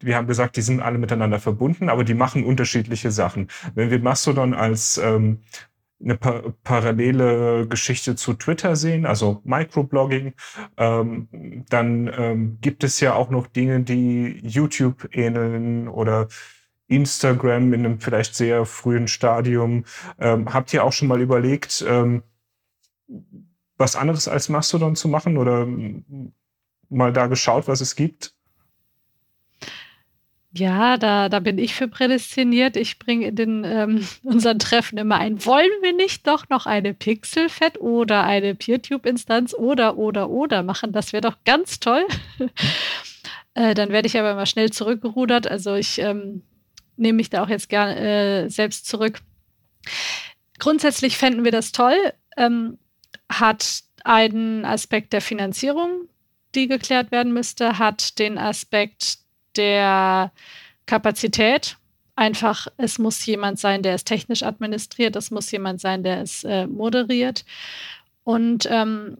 wir 0.00 0.16
haben 0.16 0.28
gesagt, 0.28 0.56
die 0.56 0.62
sind 0.62 0.80
alle 0.80 0.98
miteinander 0.98 1.40
verbunden, 1.40 1.88
aber 1.88 2.04
die 2.04 2.14
machen 2.14 2.44
unterschiedliche 2.44 3.10
Sachen. 3.10 3.48
Wenn 3.74 3.90
wir 3.90 3.98
Mastodon 3.98 4.54
als 4.54 4.96
ähm, 4.98 5.42
eine 6.00 6.16
pa 6.16 6.42
parallele 6.62 7.66
Geschichte 7.68 8.14
zu 8.16 8.34
Twitter 8.34 8.76
sehen, 8.76 9.04
also 9.06 9.40
Microblogging, 9.44 10.34
ähm, 10.76 11.64
dann 11.68 12.10
ähm, 12.16 12.58
gibt 12.60 12.84
es 12.84 13.00
ja 13.00 13.14
auch 13.14 13.30
noch 13.30 13.46
Dinge, 13.48 13.80
die 13.80 14.40
YouTube 14.42 15.08
ähneln 15.12 15.88
oder 15.88 16.28
Instagram 16.86 17.72
in 17.74 17.84
einem 17.84 18.00
vielleicht 18.00 18.34
sehr 18.34 18.64
frühen 18.64 19.08
Stadium. 19.08 19.84
Ähm, 20.18 20.52
habt 20.52 20.72
ihr 20.72 20.84
auch 20.84 20.92
schon 20.92 21.08
mal 21.08 21.20
überlegt, 21.20 21.84
ähm, 21.86 22.22
was 23.76 23.96
anderes 23.96 24.28
als 24.28 24.48
Mastodon 24.48 24.96
zu 24.96 25.08
machen 25.08 25.36
oder 25.36 25.66
mal 26.88 27.12
da 27.12 27.26
geschaut, 27.26 27.68
was 27.68 27.80
es 27.80 27.96
gibt? 27.96 28.34
Ja, 30.52 30.96
da, 30.96 31.28
da 31.28 31.40
bin 31.40 31.58
ich 31.58 31.74
für 31.74 31.88
prädestiniert. 31.88 32.76
Ich 32.76 32.98
bringe 32.98 33.26
in 33.28 33.36
den, 33.36 33.64
ähm, 33.64 34.06
unseren 34.22 34.58
Treffen 34.58 34.98
immer 34.98 35.18
ein, 35.18 35.44
wollen 35.44 35.70
wir 35.82 35.92
nicht 35.92 36.26
doch 36.26 36.48
noch 36.48 36.66
eine 36.66 36.94
Pixelfett 36.94 37.80
oder 37.80 38.24
eine 38.24 38.54
PeerTube-Instanz 38.54 39.54
oder, 39.54 39.98
oder, 39.98 40.30
oder 40.30 40.62
machen? 40.62 40.92
Das 40.92 41.12
wäre 41.12 41.20
doch 41.20 41.36
ganz 41.44 41.80
toll. 41.80 42.06
äh, 43.54 43.74
dann 43.74 43.90
werde 43.90 44.06
ich 44.06 44.18
aber 44.18 44.32
immer 44.32 44.46
schnell 44.46 44.70
zurückgerudert. 44.70 45.46
Also 45.46 45.74
ich 45.74 45.98
ähm, 45.98 46.42
nehme 46.96 47.16
mich 47.16 47.30
da 47.30 47.42
auch 47.42 47.48
jetzt 47.48 47.68
gerne 47.68 47.96
äh, 48.44 48.48
selbst 48.48 48.86
zurück. 48.86 49.20
Grundsätzlich 50.58 51.18
fänden 51.18 51.44
wir 51.44 51.52
das 51.52 51.72
toll. 51.72 51.96
Ähm, 52.38 52.78
hat 53.30 53.82
einen 54.04 54.64
Aspekt 54.64 55.12
der 55.12 55.20
Finanzierung, 55.20 56.08
die 56.54 56.68
geklärt 56.68 57.10
werden 57.10 57.34
müsste, 57.34 57.78
hat 57.78 58.18
den 58.18 58.38
Aspekt 58.38 59.18
der 59.58 60.32
Kapazität. 60.86 61.76
Einfach, 62.16 62.66
es 62.78 62.98
muss 62.98 63.24
jemand 63.26 63.58
sein, 63.58 63.82
der 63.82 63.94
es 63.94 64.04
technisch 64.04 64.42
administriert, 64.42 65.14
es 65.14 65.30
muss 65.30 65.50
jemand 65.52 65.80
sein, 65.80 66.02
der 66.02 66.22
es 66.22 66.42
äh, 66.44 66.66
moderiert. 66.66 67.44
Und 68.24 68.66
ähm, 68.70 69.18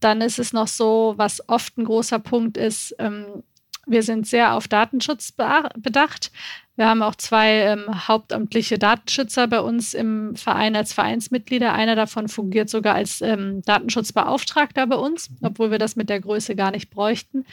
dann 0.00 0.20
ist 0.20 0.38
es 0.38 0.52
noch 0.52 0.68
so, 0.68 1.14
was 1.16 1.48
oft 1.48 1.78
ein 1.78 1.84
großer 1.84 2.18
Punkt 2.18 2.56
ist, 2.56 2.94
ähm, 2.98 3.44
wir 3.86 4.02
sind 4.02 4.26
sehr 4.26 4.54
auf 4.54 4.68
Datenschutz 4.68 5.32
bedacht. 5.32 6.30
Wir 6.76 6.88
haben 6.88 7.02
auch 7.02 7.14
zwei 7.14 7.50
ähm, 7.50 8.08
hauptamtliche 8.08 8.78
Datenschützer 8.78 9.46
bei 9.46 9.60
uns 9.60 9.94
im 9.94 10.34
Verein 10.34 10.74
als 10.74 10.92
Vereinsmitglieder. 10.92 11.72
Einer 11.72 11.94
davon 11.94 12.28
fungiert 12.28 12.68
sogar 12.68 12.96
als 12.96 13.20
ähm, 13.20 13.62
Datenschutzbeauftragter 13.62 14.86
bei 14.86 14.96
uns, 14.96 15.30
obwohl 15.42 15.70
wir 15.70 15.78
das 15.78 15.94
mit 15.94 16.08
der 16.08 16.20
Größe 16.20 16.56
gar 16.56 16.72
nicht 16.72 16.90
bräuchten. 16.90 17.46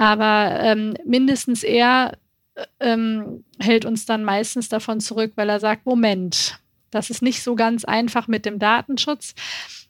Aber 0.00 0.58
ähm, 0.62 0.94
mindestens 1.04 1.62
er 1.62 2.16
äh, 2.54 2.64
ähm, 2.80 3.44
hält 3.58 3.84
uns 3.84 4.06
dann 4.06 4.24
meistens 4.24 4.70
davon 4.70 4.98
zurück, 4.98 5.32
weil 5.34 5.50
er 5.50 5.60
sagt, 5.60 5.84
Moment, 5.84 6.58
das 6.90 7.10
ist 7.10 7.20
nicht 7.20 7.42
so 7.42 7.54
ganz 7.54 7.84
einfach 7.84 8.26
mit 8.26 8.46
dem 8.46 8.58
Datenschutz. 8.58 9.34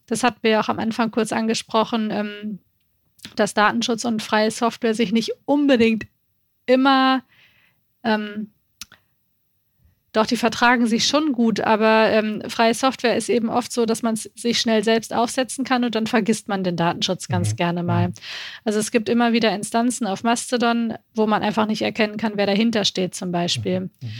Das 0.06 0.24
hatten 0.24 0.40
wir 0.42 0.58
auch 0.58 0.68
am 0.68 0.80
Anfang 0.80 1.12
kurz 1.12 1.30
angesprochen, 1.30 2.10
ähm, 2.10 2.58
dass 3.36 3.54
Datenschutz 3.54 4.04
und 4.04 4.20
freie 4.20 4.50
Software 4.50 4.94
sich 4.94 5.12
nicht 5.12 5.30
unbedingt 5.44 6.08
immer 6.66 7.22
ähm, 8.02 8.50
doch, 10.12 10.26
die 10.26 10.36
vertragen 10.36 10.86
sich 10.86 11.06
schon 11.06 11.32
gut, 11.32 11.60
aber 11.60 12.10
ähm, 12.10 12.42
freie 12.48 12.74
Software 12.74 13.16
ist 13.16 13.28
eben 13.28 13.48
oft 13.48 13.72
so, 13.72 13.86
dass 13.86 14.02
man 14.02 14.14
es 14.14 14.30
sich 14.34 14.60
schnell 14.60 14.82
selbst 14.82 15.14
aufsetzen 15.14 15.64
kann 15.64 15.84
und 15.84 15.94
dann 15.94 16.06
vergisst 16.06 16.48
man 16.48 16.64
den 16.64 16.76
Datenschutz 16.76 17.28
ganz 17.28 17.52
mhm. 17.52 17.56
gerne 17.56 17.82
mal. 17.82 18.12
Also 18.64 18.78
es 18.78 18.90
gibt 18.90 19.08
immer 19.08 19.32
wieder 19.32 19.54
Instanzen 19.54 20.06
auf 20.06 20.24
Mastodon, 20.24 20.94
wo 21.14 21.26
man 21.26 21.42
einfach 21.42 21.66
nicht 21.66 21.82
erkennen 21.82 22.16
kann, 22.16 22.32
wer 22.34 22.46
dahinter 22.46 22.84
steht 22.84 23.14
zum 23.14 23.30
Beispiel. 23.30 23.80
Mhm. 23.80 23.90
mhm. 24.02 24.10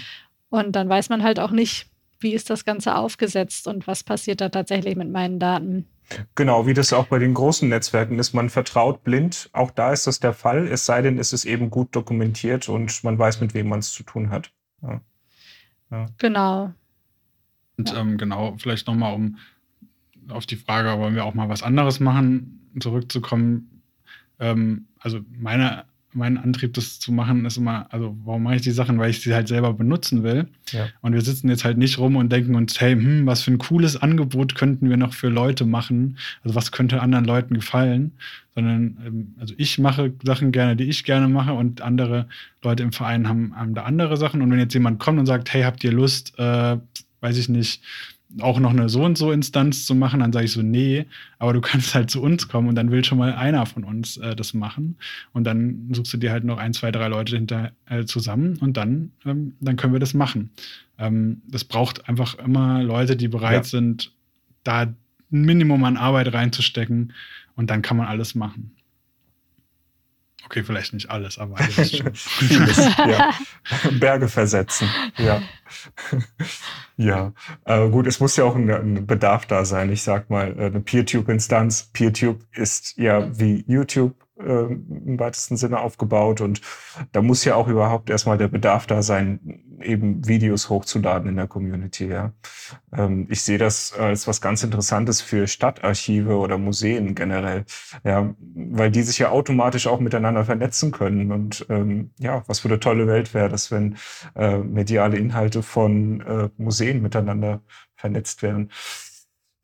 Und 0.52 0.72
dann 0.72 0.88
weiß 0.88 1.10
man 1.10 1.22
halt 1.22 1.38
auch 1.38 1.52
nicht, 1.52 1.86
wie 2.18 2.34
ist 2.34 2.50
das 2.50 2.64
Ganze 2.64 2.96
aufgesetzt 2.96 3.68
und 3.68 3.86
was 3.86 4.02
passiert 4.02 4.40
da 4.40 4.48
tatsächlich 4.48 4.96
mit 4.96 5.08
meinen 5.08 5.38
Daten. 5.38 5.86
Genau, 6.34 6.66
wie 6.66 6.74
das 6.74 6.92
auch 6.92 7.06
bei 7.06 7.18
den 7.18 7.34
großen 7.34 7.68
Netzwerken 7.68 8.18
ist. 8.18 8.34
Man 8.34 8.50
vertraut 8.50 9.04
blind. 9.04 9.48
Auch 9.52 9.70
da 9.70 9.92
ist 9.92 10.06
das 10.06 10.18
der 10.18 10.34
Fall. 10.34 10.66
Es 10.66 10.86
sei 10.86 11.02
denn, 11.02 11.18
es 11.18 11.32
ist 11.32 11.44
eben 11.44 11.70
gut 11.70 11.94
dokumentiert 11.94 12.68
und 12.68 13.04
man 13.04 13.18
weiß, 13.18 13.40
mit 13.40 13.54
wem 13.54 13.68
man 13.68 13.78
es 13.78 13.92
zu 13.92 14.02
tun 14.02 14.30
hat. 14.30 14.52
Ja. 14.82 15.00
Ja. 15.90 16.06
Genau. 16.18 16.72
Und 17.76 17.94
ähm, 17.96 18.18
genau, 18.18 18.56
vielleicht 18.58 18.86
nochmal, 18.86 19.14
um 19.14 19.38
auf 20.28 20.46
die 20.46 20.56
Frage, 20.56 20.98
wollen 20.98 21.14
wir 21.14 21.24
auch 21.24 21.34
mal 21.34 21.48
was 21.48 21.62
anderes 21.62 21.98
machen, 21.98 22.70
zurückzukommen. 22.78 23.82
Ähm, 24.38 24.86
also 24.98 25.20
meine 25.30 25.84
mein 26.12 26.38
Antrieb, 26.38 26.74
das 26.74 26.98
zu 26.98 27.12
machen, 27.12 27.44
ist 27.44 27.56
immer, 27.56 27.86
also 27.92 28.16
warum 28.24 28.42
mache 28.42 28.56
ich 28.56 28.62
die 28.62 28.70
Sachen? 28.70 28.98
Weil 28.98 29.10
ich 29.10 29.20
sie 29.20 29.34
halt 29.34 29.48
selber 29.48 29.72
benutzen 29.72 30.22
will. 30.22 30.48
Ja. 30.70 30.88
Und 31.02 31.12
wir 31.12 31.20
sitzen 31.20 31.48
jetzt 31.48 31.64
halt 31.64 31.78
nicht 31.78 31.98
rum 31.98 32.16
und 32.16 32.30
denken 32.32 32.54
uns, 32.54 32.80
hey, 32.80 32.94
hm, 32.94 33.26
was 33.26 33.42
für 33.42 33.52
ein 33.52 33.58
cooles 33.58 33.96
Angebot 33.96 34.54
könnten 34.54 34.88
wir 34.88 34.96
noch 34.96 35.14
für 35.14 35.28
Leute 35.28 35.64
machen? 35.64 36.18
Also 36.42 36.54
was 36.54 36.72
könnte 36.72 37.00
anderen 37.00 37.24
Leuten 37.24 37.54
gefallen? 37.54 38.12
Sondern, 38.54 38.98
ähm, 39.06 39.34
also 39.38 39.54
ich 39.56 39.78
mache 39.78 40.12
Sachen 40.24 40.52
gerne, 40.52 40.76
die 40.76 40.84
ich 40.84 41.04
gerne 41.04 41.28
mache 41.28 41.52
und 41.52 41.80
andere 41.80 42.26
Leute 42.62 42.82
im 42.82 42.92
Verein 42.92 43.28
haben, 43.28 43.54
haben 43.56 43.74
da 43.74 43.84
andere 43.84 44.16
Sachen. 44.16 44.42
Und 44.42 44.50
wenn 44.50 44.58
jetzt 44.58 44.74
jemand 44.74 44.98
kommt 44.98 45.18
und 45.18 45.26
sagt, 45.26 45.52
hey, 45.52 45.62
habt 45.62 45.84
ihr 45.84 45.92
Lust, 45.92 46.38
äh, 46.38 46.76
weiß 47.20 47.36
ich 47.36 47.48
nicht, 47.48 47.82
auch 48.38 48.60
noch 48.60 48.70
eine 48.70 48.88
so 48.88 49.04
und 49.04 49.18
so 49.18 49.32
Instanz 49.32 49.84
zu 49.86 49.94
machen, 49.94 50.20
dann 50.20 50.32
sage 50.32 50.44
ich 50.44 50.52
so, 50.52 50.62
nee, 50.62 51.06
aber 51.38 51.52
du 51.52 51.60
kannst 51.62 51.94
halt 51.94 52.10
zu 52.10 52.22
uns 52.22 52.48
kommen 52.48 52.68
und 52.68 52.74
dann 52.74 52.90
will 52.90 53.04
schon 53.04 53.18
mal 53.18 53.34
einer 53.34 53.66
von 53.66 53.84
uns 53.84 54.16
äh, 54.18 54.36
das 54.36 54.54
machen. 54.54 54.96
Und 55.32 55.44
dann 55.44 55.88
suchst 55.92 56.12
du 56.12 56.16
dir 56.16 56.30
halt 56.30 56.44
noch 56.44 56.58
ein, 56.58 56.72
zwei, 56.72 56.92
drei 56.92 57.08
Leute 57.08 57.36
hinter 57.36 57.72
äh, 57.86 58.04
zusammen 58.04 58.56
und 58.58 58.76
dann, 58.76 59.10
ähm, 59.24 59.54
dann 59.60 59.76
können 59.76 59.92
wir 59.92 60.00
das 60.00 60.14
machen. 60.14 60.50
Ähm, 60.98 61.42
das 61.48 61.64
braucht 61.64 62.08
einfach 62.08 62.38
immer 62.38 62.82
Leute, 62.82 63.16
die 63.16 63.28
bereit 63.28 63.64
ja. 63.64 63.64
sind, 63.64 64.12
da 64.62 64.82
ein 64.82 64.96
Minimum 65.30 65.84
an 65.84 65.96
Arbeit 65.96 66.32
reinzustecken 66.32 67.12
und 67.56 67.70
dann 67.70 67.82
kann 67.82 67.96
man 67.96 68.06
alles 68.06 68.34
machen. 68.34 68.72
Okay, 70.46 70.64
vielleicht 70.64 70.92
nicht 70.92 71.10
alles, 71.10 71.38
aber 71.38 71.58
alles 71.58 71.96
schon. 71.96 72.10
Vieles, 72.14 72.78
ja. 72.96 73.32
Berge 73.92 74.28
versetzen, 74.28 74.88
ja. 75.16 75.42
ja, 76.96 77.32
äh, 77.64 77.88
gut, 77.88 78.06
es 78.06 78.20
muss 78.20 78.36
ja 78.36 78.44
auch 78.44 78.56
ein, 78.56 78.70
ein, 78.70 79.06
Bedarf 79.06 79.46
da 79.46 79.64
sein. 79.64 79.92
Ich 79.92 80.02
sag 80.02 80.30
mal, 80.30 80.58
äh, 80.58 80.66
eine 80.66 80.80
PeerTube-Instanz. 80.80 81.90
PeerTube 81.92 82.40
ist 82.52 82.96
ja 82.96 83.38
wie 83.38 83.64
YouTube 83.66 84.14
äh, 84.44 84.72
im 84.72 85.18
weitesten 85.18 85.56
Sinne 85.56 85.80
aufgebaut 85.80 86.40
und 86.40 86.60
da 87.12 87.22
muss 87.22 87.44
ja 87.44 87.54
auch 87.54 87.68
überhaupt 87.68 88.10
erstmal 88.10 88.38
der 88.38 88.48
Bedarf 88.48 88.86
da 88.86 89.02
sein, 89.02 89.62
eben 89.82 90.26
Videos 90.26 90.68
hochzuladen 90.68 91.28
in 91.28 91.36
der 91.36 91.46
Community. 91.46 92.06
Ja. 92.06 92.32
Ähm, 92.92 93.26
ich 93.30 93.42
sehe 93.42 93.58
das 93.58 93.92
als 93.92 94.26
was 94.26 94.40
ganz 94.40 94.62
Interessantes 94.62 95.20
für 95.20 95.46
Stadtarchive 95.46 96.36
oder 96.36 96.58
Museen 96.58 97.14
generell, 97.14 97.64
ja, 98.04 98.34
weil 98.54 98.90
die 98.90 99.02
sich 99.02 99.18
ja 99.18 99.30
automatisch 99.30 99.86
auch 99.86 100.00
miteinander 100.00 100.44
vernetzen 100.44 100.90
können 100.90 101.32
und 101.32 101.66
ähm, 101.68 102.10
ja, 102.18 102.42
was 102.46 102.60
für 102.60 102.68
eine 102.68 102.80
tolle 102.80 103.06
Welt 103.06 103.34
wäre 103.34 103.48
das, 103.48 103.70
wenn 103.70 103.96
äh, 104.36 104.58
mediale 104.58 105.16
Inhalte 105.16 105.62
von 105.62 106.20
äh, 106.20 106.48
Museen 106.56 107.02
miteinander 107.02 107.62
vernetzt 107.96 108.42
werden. 108.42 108.70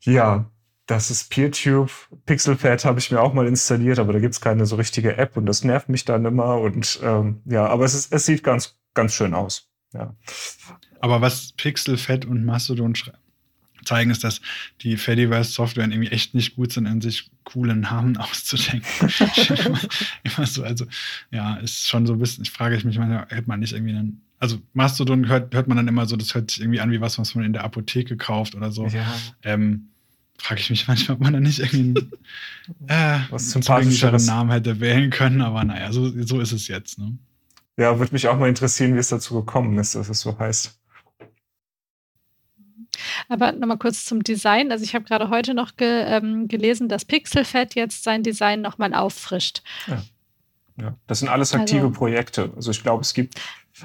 Ja, 0.01 0.49
das 0.87 1.11
ist 1.11 1.29
PeerTube. 1.29 1.91
PixelPad 2.25 2.85
habe 2.85 2.99
ich 2.99 3.11
mir 3.11 3.21
auch 3.21 3.33
mal 3.33 3.45
installiert, 3.45 3.99
aber 3.99 4.13
da 4.13 4.19
gibt's 4.19 4.41
keine 4.41 4.65
so 4.65 4.77
richtige 4.77 5.17
App 5.17 5.35
und 5.35 5.45
das 5.45 5.63
nervt 5.63 5.89
mich 5.89 6.05
dann 6.05 6.25
immer. 6.25 6.59
Und 6.59 6.99
ähm, 7.03 7.41
ja, 7.45 7.67
aber 7.67 7.85
es, 7.85 7.93
ist, 7.93 8.13
es 8.13 8.25
sieht 8.25 8.43
ganz, 8.43 8.75
ganz 8.93 9.13
schön 9.13 9.33
aus. 9.33 9.69
Ja. 9.93 10.15
Aber 11.01 11.21
was 11.21 11.51
Pixelfed 11.53 12.25
und 12.25 12.45
Mastodon 12.45 12.95
zeigen, 13.83 14.11
ist, 14.11 14.23
dass 14.23 14.41
die 14.81 14.95
Fediverse-Software 14.97 15.85
irgendwie 15.85 16.09
echt 16.09 16.33
nicht 16.33 16.55
gut 16.55 16.71
sind, 16.71 16.85
in 16.85 17.01
sich 17.01 17.31
coole 17.43 17.75
Namen 17.75 18.15
auszudenken. 18.17 19.09
immer 20.23 20.47
so, 20.47 20.63
also 20.63 20.85
ja, 21.31 21.55
ist 21.57 21.87
schon 21.87 22.05
so 22.05 22.13
ein 22.13 22.19
bisschen, 22.19 22.43
ich 22.43 22.51
frage 22.51 22.77
ich 22.77 22.85
mich 22.85 22.97
manchmal, 22.97 23.27
hätte 23.29 23.47
man 23.47 23.59
nicht 23.59 23.73
irgendwie 23.73 23.93
einen, 23.93 24.21
also 24.39 24.57
Mastodon 24.73 25.27
hört, 25.27 25.53
hört 25.53 25.67
man 25.67 25.77
dann 25.77 25.87
immer 25.87 26.05
so, 26.05 26.15
das 26.15 26.33
hört 26.33 26.51
sich 26.51 26.61
irgendwie 26.61 26.79
an 26.79 26.91
wie 26.91 27.01
was, 27.01 27.19
was 27.19 27.35
man 27.35 27.43
in 27.43 27.53
der 27.53 27.65
Apotheke 27.65 28.15
kauft 28.15 28.55
oder 28.55 28.71
so. 28.71 28.87
Ja. 28.87 29.13
Ähm, 29.43 29.89
frage 30.37 30.61
ich 30.61 30.69
mich 30.69 30.87
manchmal, 30.87 31.15
ob 31.17 31.23
man 31.23 31.33
da 31.33 31.39
nicht 31.39 31.59
irgendwie 31.59 31.99
einen 31.99 32.87
äh, 32.87 33.19
Was 33.29 33.51
sympathischeren. 33.51 34.25
Namen 34.25 34.51
hätte 34.51 34.79
wählen 34.79 35.09
können, 35.09 35.41
aber 35.41 35.63
naja, 35.63 35.91
so, 35.91 36.11
so 36.23 36.39
ist 36.39 36.51
es 36.51 36.67
jetzt. 36.67 36.99
Ne? 36.99 37.17
Ja, 37.77 37.99
würde 37.99 38.13
mich 38.13 38.27
auch 38.27 38.37
mal 38.37 38.49
interessieren, 38.49 38.95
wie 38.95 38.99
es 38.99 39.09
dazu 39.09 39.35
gekommen 39.35 39.77
ist, 39.77 39.95
dass 39.95 40.09
es 40.09 40.21
so 40.21 40.37
heißt. 40.37 40.79
Aber 43.29 43.51
nochmal 43.51 43.77
kurz 43.77 44.05
zum 44.05 44.23
Design. 44.23 44.71
Also 44.71 44.83
ich 44.83 44.95
habe 44.95 45.05
gerade 45.05 45.29
heute 45.29 45.53
noch 45.53 45.75
ge, 45.75 46.03
ähm, 46.07 46.47
gelesen, 46.47 46.89
dass 46.89 47.05
Pixelfed 47.05 47.75
jetzt 47.75 48.03
sein 48.03 48.23
Design 48.23 48.61
nochmal 48.61 48.93
auffrischt. 48.93 49.61
Ja, 49.87 50.01
das 51.07 51.19
sind 51.19 51.29
alles 51.29 51.53
aktive 51.53 51.87
Also- 51.87 51.91
Projekte. 51.91 52.51
Also 52.55 52.71
ich 52.71 52.83
glaube, 52.83 53.01
es 53.01 53.13
gibt 53.13 53.35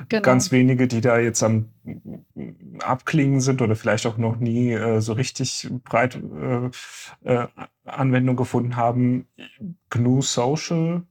Genau. 0.09 0.23
ganz 0.23 0.51
wenige, 0.53 0.89
die 0.89 1.01
da 1.03 1.19
jetzt 1.19 1.43
am 1.43 1.69
Abklingen 2.81 3.41
sind 3.43 3.61
oder 3.61 3.77
vielleicht 3.77 4.07
auch 4.07 4.17
noch 4.17 4.37
nie 4.37 4.73
äh, 4.73 5.01
so 5.01 5.13
richtig 5.13 5.69
breit 5.85 6.17
äh, 6.17 6.71
äh, 7.31 7.47
Anwendung 7.85 8.37
gefunden 8.37 8.77
haben. 8.77 9.27
GNU 9.91 10.23
Social 10.23 11.03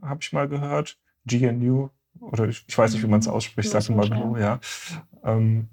habe 0.00 0.20
ich 0.22 0.32
mal 0.32 0.48
gehört. 0.48 0.98
GNU 1.26 1.90
oder 2.20 2.48
ich, 2.48 2.64
ich 2.66 2.76
weiß 2.78 2.92
nicht, 2.94 3.02
wie 3.02 3.08
man 3.08 3.20
es 3.20 3.28
ausspricht. 3.28 3.68
Sag 3.70 3.88
mal 3.90 4.08
GNU, 4.08 4.36
ja. 4.38 4.58
Ähm, 5.22 5.68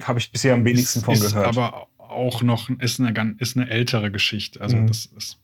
habe 0.00 0.18
ich 0.18 0.30
bisher 0.32 0.54
am 0.54 0.64
wenigsten 0.64 1.00
ist, 1.00 1.04
von 1.04 1.14
ist 1.14 1.32
gehört. 1.34 1.46
aber 1.48 1.88
auch 1.98 2.42
noch, 2.42 2.70
ist 2.70 3.00
eine, 3.00 3.36
ist 3.38 3.56
eine 3.56 3.68
ältere 3.68 4.10
Geschichte. 4.10 4.60
Also 4.60 4.76
Mhm. 4.78 4.86
das 4.86 5.06
ist, 5.06 5.38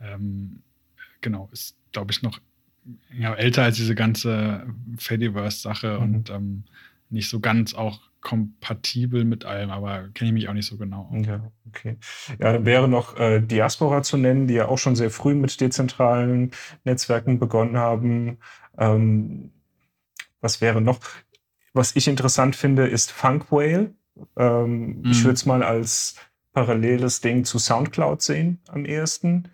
ähm, 0.00 0.62
genau, 1.26 1.48
ist, 1.52 1.76
glaube 1.92 2.12
ich, 2.12 2.22
noch 2.22 2.38
ja, 3.18 3.34
älter 3.34 3.64
als 3.64 3.76
diese 3.76 3.96
ganze 3.96 4.64
Fediverse-Sache 4.96 5.98
Mhm. 5.98 6.02
und 6.04 6.30
ähm, 6.30 6.64
nicht 7.10 7.28
so 7.28 7.40
ganz 7.40 7.74
auch 7.74 8.00
kompatibel 8.20 9.24
mit 9.24 9.44
allem, 9.44 9.70
aber 9.70 10.08
kenne 10.14 10.28
ich 10.30 10.34
mich 10.34 10.48
auch 10.48 10.52
nicht 10.54 10.66
so 10.66 10.76
genau. 10.76 11.12
Ja, 11.12 11.50
okay. 11.68 11.96
Ja, 12.38 12.64
wäre 12.64 12.86
noch 12.88 13.16
äh, 13.18 13.40
Diaspora 13.40 14.02
zu 14.02 14.16
nennen, 14.16 14.46
die 14.46 14.54
ja 14.54 14.66
auch 14.68 14.78
schon 14.78 14.94
sehr 14.96 15.10
früh 15.10 15.34
mit 15.34 15.60
dezentralen 15.60 16.52
Netzwerken 16.84 17.38
begonnen 17.40 17.76
haben. 17.76 18.38
Ähm, 18.78 19.50
was 20.40 20.60
wäre 20.60 20.80
noch? 20.80 21.00
Was 21.72 21.96
ich 21.96 22.08
interessant 22.08 22.54
finde, 22.56 22.86
ist 22.86 23.10
Funkwhale. 23.12 23.94
Ähm, 24.36 25.06
Ich 25.10 25.20
Mhm. 25.20 25.24
würde 25.24 25.34
es 25.34 25.46
mal 25.46 25.62
als 25.62 26.14
paralleles 26.52 27.20
Ding 27.20 27.44
zu 27.44 27.58
Soundcloud 27.58 28.22
sehen 28.22 28.58
am 28.68 28.84
ehesten. 28.84 29.48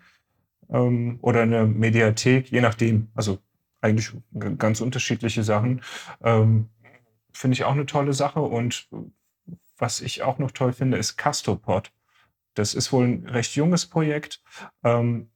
Ähm, 0.69 1.19
oder 1.21 1.41
eine 1.41 1.65
Mediathek, 1.65 2.51
je 2.51 2.61
nachdem. 2.61 3.09
Also 3.15 3.39
eigentlich 3.81 4.11
ganz 4.57 4.81
unterschiedliche 4.81 5.43
Sachen. 5.43 5.81
Ähm, 6.23 6.69
finde 7.33 7.55
ich 7.55 7.63
auch 7.63 7.73
eine 7.73 7.85
tolle 7.85 8.13
Sache. 8.13 8.41
Und 8.41 8.87
was 9.77 10.01
ich 10.01 10.23
auch 10.23 10.39
noch 10.39 10.51
toll 10.51 10.73
finde, 10.73 10.97
ist 10.97 11.17
Castopod. 11.17 11.91
Das 12.53 12.73
ist 12.75 12.91
wohl 12.93 13.05
ein 13.05 13.27
recht 13.27 13.55
junges 13.55 13.85
Projekt. 13.85 14.41
Ähm, 14.83 15.29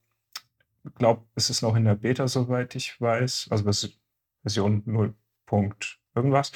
glaube, 0.95 1.25
es 1.35 1.49
ist 1.49 1.61
noch 1.61 1.75
in 1.75 1.85
der 1.85 1.95
Beta, 1.95 2.27
soweit 2.27 2.75
ich 2.75 2.99
weiß. 3.01 3.47
Also 3.49 3.63
Vers- 3.63 3.97
Version 4.43 4.83
0. 4.85 5.13
Punkt 5.45 5.99
irgendwas. 6.13 6.51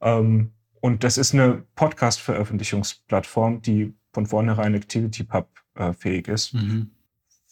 Ähm, 0.00 0.52
und 0.80 1.02
das 1.04 1.18
ist 1.18 1.34
eine 1.34 1.64
Podcast-Veröffentlichungsplattform, 1.74 3.62
die 3.62 3.94
von 4.12 4.26
vornherein 4.26 4.74
ActivityPub 4.74 5.48
äh, 5.74 5.92
fähig 5.92 6.28
ist. 6.28 6.54
Mhm. 6.54 6.92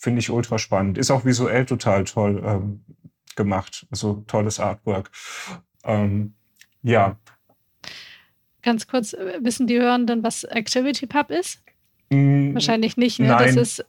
Finde 0.07 0.21
ich 0.21 0.31
ultra 0.31 0.57
spannend. 0.57 0.99
Ist 0.99 1.11
auch 1.11 1.25
visuell 1.25 1.67
total 1.67 2.05
toll 2.05 2.41
ähm, 2.47 2.85
gemacht. 3.35 3.89
Also 3.91 4.23
tolles 4.29 4.61
Artwork. 4.61 5.11
Ähm, 5.83 6.35
ja. 6.85 7.17
Ganz 8.63 8.87
kurz, 8.87 9.15
äh, 9.15 9.41
wissen 9.41 9.67
die 9.67 9.81
Hörenden, 9.81 10.23
was 10.23 10.45
ActivityPub 10.45 11.33
ist? 11.33 11.61
Mm, 12.11 12.55
Wahrscheinlich 12.55 12.97
nicht. 12.97 13.19
Ne? 13.19 13.27
Nein. 13.27 13.57
Das 13.57 13.57
ist 13.57 13.85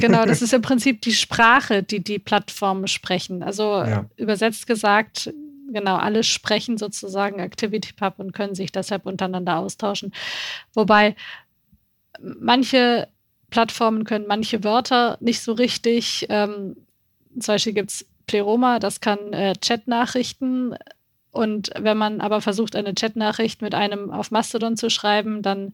genau, 0.00 0.24
das 0.24 0.40
ist 0.40 0.54
im 0.54 0.62
Prinzip 0.70 1.02
die 1.02 1.12
Sprache, 1.12 1.82
die 1.82 2.02
die 2.02 2.18
Plattformen 2.18 2.88
sprechen. 2.88 3.42
Also 3.42 3.64
Ja. 3.84 4.06
übersetzt 4.16 4.66
gesagt, 4.66 5.34
genau, 5.70 5.96
alle 5.96 6.24
sprechen 6.24 6.78
sozusagen 6.78 7.42
ActivityPub 7.42 8.18
und 8.20 8.32
können 8.32 8.54
sich 8.54 8.72
deshalb 8.72 9.04
untereinander 9.04 9.58
austauschen. 9.58 10.14
Wobei 10.72 11.14
manche 12.22 13.08
Plattformen 13.50 14.04
können 14.04 14.26
manche 14.26 14.62
Wörter 14.64 15.16
nicht 15.20 15.40
so 15.40 15.52
richtig. 15.52 16.26
Ähm, 16.28 16.76
zum 17.38 17.54
Beispiel 17.54 17.72
gibt 17.72 17.90
es 17.90 18.06
Pleroma, 18.26 18.78
das 18.78 19.00
kann 19.00 19.32
äh, 19.32 19.54
Chatnachrichten. 19.60 20.76
Und 21.30 21.70
wenn 21.78 21.96
man 21.96 22.20
aber 22.20 22.40
versucht, 22.40 22.76
eine 22.76 22.94
Chatnachricht 22.94 23.62
mit 23.62 23.74
einem 23.74 24.10
auf 24.10 24.30
Mastodon 24.30 24.76
zu 24.76 24.90
schreiben, 24.90 25.42
dann 25.42 25.72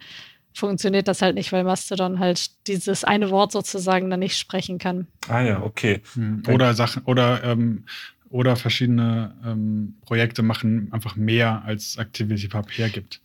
funktioniert 0.52 1.08
das 1.08 1.20
halt 1.20 1.34
nicht, 1.34 1.52
weil 1.52 1.64
Mastodon 1.64 2.20
halt 2.20 2.66
dieses 2.68 3.04
eine 3.04 3.30
Wort 3.30 3.52
sozusagen 3.52 4.08
dann 4.08 4.20
nicht 4.20 4.38
sprechen 4.38 4.78
kann. 4.78 5.08
Ah 5.28 5.42
ja, 5.42 5.62
okay. 5.62 6.00
Mhm. 6.14 6.42
Oder 6.48 6.74
Sachen, 6.74 7.02
oder, 7.04 7.42
ähm, 7.42 7.84
oder 8.30 8.56
verschiedene 8.56 9.34
ähm, 9.44 9.96
Projekte 10.02 10.42
machen 10.42 10.88
einfach 10.92 11.16
mehr, 11.16 11.62
als 11.64 11.98
ActivityPub 11.98 12.70
hergibt. 12.70 13.20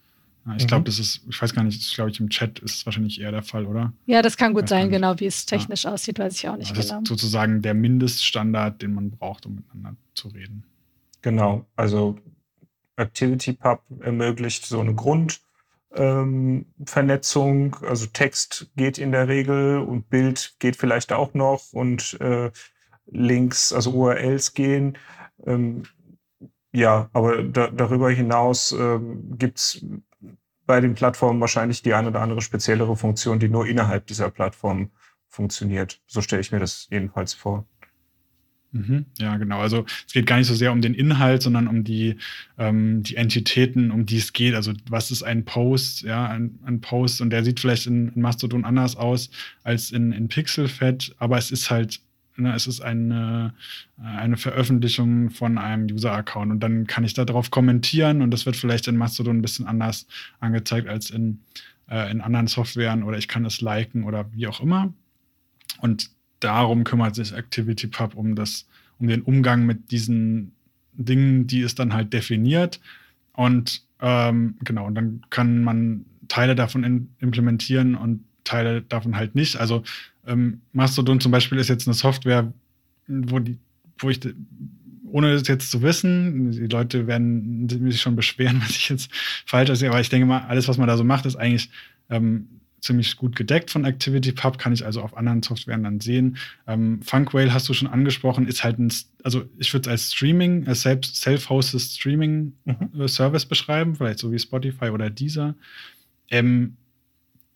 Ja, 0.46 0.56
Ich 0.56 0.64
Mhm. 0.64 0.68
glaube, 0.68 0.84
das 0.86 1.00
ist, 1.00 1.22
ich 1.30 1.42
weiß 1.42 1.54
gar 1.54 1.64
nicht, 1.64 1.80
das 1.82 1.94
glaube 1.94 2.12
ich, 2.12 2.20
im 2.20 2.30
Chat 2.30 2.60
ist 2.60 2.76
es 2.76 2.86
wahrscheinlich 2.86 3.20
eher 3.22 3.32
der 3.32 3.44
Fall, 3.44 3.66
oder? 3.66 3.94
Ja, 4.06 4.22
das 4.22 4.38
kann 4.38 4.54
gut 4.54 4.64
Weiß 4.64 4.70
sein, 4.70 4.90
genau 4.90 5.20
wie 5.20 5.26
es 5.26 5.46
technisch 5.46 5.86
aussieht, 5.86 6.20
weiß 6.20 6.36
ich 6.36 6.48
auch 6.48 6.58
nicht 6.58 6.76
das 6.76 6.88
genau. 6.88 7.02
ist 7.02 7.08
sozusagen 7.08 7.62
der 7.62 7.74
Mindeststandard, 7.74 8.82
den 8.82 8.94
man 8.94 9.12
braucht, 9.12 9.46
um 9.46 9.56
miteinander 9.56 10.00
zu 10.14 10.30
reden. 10.30 10.64
Genau, 11.22 11.66
also 11.76 12.18
ActivityPub 12.96 13.84
ermöglicht 14.02 14.66
so 14.66 14.80
eine 14.80 14.96
Grundvernetzung. 14.96 17.76
also 17.82 18.06
Text 18.08 18.72
geht 18.76 18.98
in 18.98 19.12
der 19.12 19.28
Regel 19.28 19.80
und 19.80 20.10
Bild 20.10 20.56
geht 20.60 20.76
vielleicht 20.76 21.12
auch 21.14 21.34
noch 21.34 21.74
und 21.74 22.20
äh, 22.22 22.52
Links, 23.12 23.74
also 23.74 23.92
URLs 23.92 24.54
gehen. 24.54 24.98
Ähm, 25.46 25.84
ja, 26.72 27.10
aber 27.14 27.44
da, 27.44 27.68
darüber 27.70 28.12
hinaus 28.12 28.72
ähm, 28.72 29.38
gibt 29.38 29.58
es 29.58 29.84
bei 30.70 30.82
den 30.82 30.94
Plattformen 30.94 31.42
wahrscheinlich 31.42 31.82
die 31.82 31.96
eine 31.96 32.10
oder 32.10 32.22
andere 32.22 32.42
speziellere 32.42 32.96
Funktion, 32.96 33.40
die 33.40 33.50
nur 33.50 33.66
innerhalb 33.66 34.06
dieser 34.06 34.30
Plattform 34.30 34.92
funktioniert. 35.28 36.00
So 36.06 36.22
stelle 36.22 36.42
ich 36.42 36.52
mir 36.52 36.60
das 36.60 36.88
jedenfalls 36.92 37.34
vor. 37.34 37.66
Mhm. 38.72 39.08
Ja, 39.18 39.38
genau. 39.38 39.62
Also 39.62 39.86
es 40.06 40.14
geht 40.14 40.28
gar 40.28 40.38
nicht 40.38 40.46
so 40.46 40.54
sehr 40.54 40.72
um 40.72 40.82
den 40.82 40.94
Inhalt, 40.94 41.42
sondern 41.42 41.68
um 41.68 41.84
die, 41.84 42.18
ähm, 42.60 43.02
die 43.02 43.16
Entitäten, 43.16 43.90
um 43.90 44.06
die 44.06 44.18
es 44.18 44.32
geht. 44.32 44.54
Also 44.54 44.74
was 44.88 45.10
ist 45.10 45.24
ein 45.24 45.44
Post, 45.44 46.04
ja, 46.04 46.28
ein, 46.28 46.60
ein 46.64 46.82
Post 46.82 47.20
und 47.22 47.32
der 47.32 47.44
sieht 47.44 47.60
vielleicht 47.60 47.88
in, 47.88 48.10
in 48.10 48.22
Mastodon 48.22 48.64
anders 48.64 48.96
aus 48.96 49.32
als 49.64 49.90
in, 49.90 50.12
in 50.12 50.28
Pixelfed, 50.28 51.16
aber 51.18 51.40
es 51.40 51.50
ist 51.50 51.72
halt, 51.72 52.00
ne, 52.40 52.56
es 52.56 52.68
ist 52.68 52.82
eine, 52.82 53.54
eine 53.98 54.38
Veröffentlichung 54.38 55.30
von 55.30 55.58
einem 55.58 55.88
User-Account 55.92 56.52
und 56.52 56.60
dann 56.62 56.88
kann 56.88 57.04
ich 57.04 57.14
da 57.14 57.26
drauf 57.26 57.52
kommentieren 57.52 58.22
und 58.22 58.32
das 58.32 58.46
wird 58.46 58.56
vielleicht 58.56 58.88
in 58.88 58.98
Mastodon 58.98 59.38
ein 59.38 59.42
bisschen 59.42 59.68
anders 59.68 60.08
angezeigt 60.40 60.88
als 60.88 61.10
in, 61.10 61.42
äh, 61.90 62.12
in 62.12 62.22
anderen 62.22 62.48
Softwaren 62.48 63.04
oder 63.04 63.18
ich 63.18 63.28
kann 63.28 63.46
es 63.46 63.62
liken 63.62 64.04
oder 64.04 64.32
wie 64.34 64.48
auch 64.48 64.62
immer. 64.62 64.94
Und 65.80 66.12
darum 66.40 66.84
kümmert 66.84 67.16
sich 67.16 67.36
ActivityPub 67.36 68.16
um 68.16 68.36
das, 68.36 68.68
um 69.00 69.08
den 69.08 69.22
Umgang 69.22 69.66
mit 69.66 69.92
diesen 69.92 70.54
Dingen, 70.94 71.48
die 71.48 71.62
es 71.62 71.76
dann 71.76 71.94
halt 71.94 72.14
definiert. 72.14 72.80
Und 73.34 73.84
ähm, 74.02 74.56
genau, 74.64 74.86
und 74.86 74.96
dann 74.96 75.22
kann 75.30 75.64
man 75.64 76.06
Teile 76.28 76.56
davon 76.56 77.10
implementieren 77.20 77.96
und 77.96 78.24
Teile 78.50 78.82
davon 78.82 79.16
halt 79.16 79.36
nicht. 79.36 79.58
Also 79.58 79.84
ähm, 80.26 80.62
Mastodon 80.74 81.20
zum 81.20 81.32
Beispiel 81.32 81.58
ist 81.58 81.70
jetzt 81.70 81.88
eine 81.88 81.94
Software, 81.94 82.52
wo 83.08 83.40
die, 83.40 83.58
wo 84.00 84.10
ich 84.10 84.20
ohne 85.12 85.32
es 85.32 85.48
jetzt 85.48 85.72
zu 85.72 85.82
wissen, 85.82 86.52
die 86.52 86.68
Leute 86.68 87.08
werden 87.08 87.68
sich 87.70 88.02
schon 88.02 88.16
beschweren, 88.16 88.62
was 88.64 88.72
ich 88.72 88.90
jetzt 88.90 89.10
falsch 89.46 89.72
sehe, 89.80 89.90
aber 89.90 90.02
ich 90.02 90.10
denke 90.10 90.28
mal, 90.28 90.42
alles, 90.42 90.68
was 90.68 90.78
man 90.78 90.88
da 90.88 90.98
so 90.98 91.04
macht, 91.04 91.26
ist 91.26 91.36
eigentlich 91.36 91.70
ähm, 92.10 92.48
ziemlich 92.82 93.18
gut 93.18 93.36
gedeckt 93.36 93.72
von 93.72 93.86
ActivityPub, 93.86 94.58
kann 94.58 94.74
ich 94.74 94.86
also 94.86 95.02
auf 95.02 95.18
anderen 95.18 95.44
Softwaren 95.44 95.84
dann 95.84 96.00
sehen. 96.00 96.38
Ähm, 96.68 97.02
Funkwhale 97.02 97.54
hast 97.54 97.68
du 97.68 97.74
schon 97.74 97.88
angesprochen, 97.88 98.48
ist 98.48 98.64
halt 98.64 98.80
ein, 98.80 98.94
also 99.24 99.44
ich 99.58 99.74
würde 99.74 99.90
es 99.90 99.92
als 99.92 100.14
Streaming, 100.14 100.68
als 100.68 100.84
selbst 100.84 101.18
self-hosted 101.18 101.82
Streaming-Service 101.82 103.46
Mhm. 103.46 103.50
beschreiben, 103.50 103.96
vielleicht 103.96 104.20
so 104.20 104.32
wie 104.32 104.40
Spotify 104.40 104.90
oder 104.90 105.10
Deezer. 105.10 105.56
Ähm, 106.30 106.78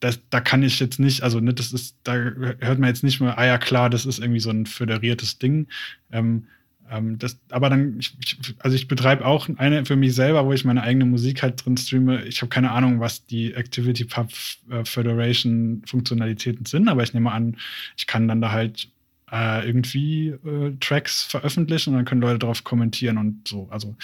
das, 0.03 0.19
da 0.29 0.41
kann 0.41 0.63
ich 0.63 0.79
jetzt 0.79 0.99
nicht, 0.99 1.23
also 1.23 1.39
ne, 1.39 1.53
das 1.53 1.73
ist, 1.73 1.95
da 2.03 2.13
hört 2.13 2.79
man 2.79 2.89
jetzt 2.89 3.03
nicht 3.03 3.21
mehr, 3.21 3.37
ah 3.37 3.45
ja 3.45 3.57
klar, 3.57 3.89
das 3.89 4.05
ist 4.05 4.19
irgendwie 4.19 4.39
so 4.41 4.49
ein 4.49 4.65
föderiertes 4.65 5.39
Ding. 5.39 5.67
Ähm, 6.11 6.47
Ähm, 6.91 7.17
das, 7.17 7.39
aber 7.49 7.69
dann, 7.69 7.97
ich, 7.97 8.13
also 8.59 8.75
ich 8.75 8.87
betreibe 8.89 9.25
auch 9.25 9.47
eine 9.57 9.85
für 9.85 9.95
mich 9.95 10.13
selber, 10.13 10.45
wo 10.45 10.51
ich 10.53 10.65
meine 10.65 10.83
eigene 10.83 11.05
Musik 11.05 11.41
halt 11.41 11.63
drin 11.63 11.77
streame. 11.77 12.25
Ich 12.25 12.41
habe 12.41 12.49
keine 12.49 12.71
Ahnung, 12.71 12.99
was 12.99 13.25
die 13.25 13.53
Activity 13.53 14.03
Pub 14.05 14.29
äh, 14.69 14.83
Federation 14.83 15.81
Funktionalitäten 15.87 16.65
sind, 16.65 16.89
aber 16.89 17.01
ich 17.01 17.13
nehme 17.13 17.31
an, 17.31 17.55
ich 17.95 18.05
kann 18.05 18.27
dann 18.27 18.41
da 18.41 18.51
halt 18.51 18.89
äh, 19.31 19.65
irgendwie 19.65 20.35
äh, 20.45 20.75
Tracks 20.81 21.23
veröffentlichen 21.23 21.91
und 21.91 21.95
dann 21.95 22.05
können 22.05 22.21
Leute 22.21 22.39
darauf 22.39 22.63
kommentieren 22.65 23.17
und 23.17 23.47
so. 23.47 23.67
Also 23.71 23.95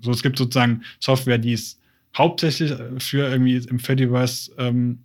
so, 0.00 0.10
es 0.10 0.22
gibt 0.22 0.38
sozusagen 0.38 0.82
Software, 1.00 1.38
die 1.38 1.52
ist 1.52 1.78
hauptsächlich 2.16 2.70
äh, 2.70 2.98
für 2.98 3.28
irgendwie 3.28 3.56
im 3.56 3.78
Fediverse 3.78 4.50
ähm, 4.58 5.00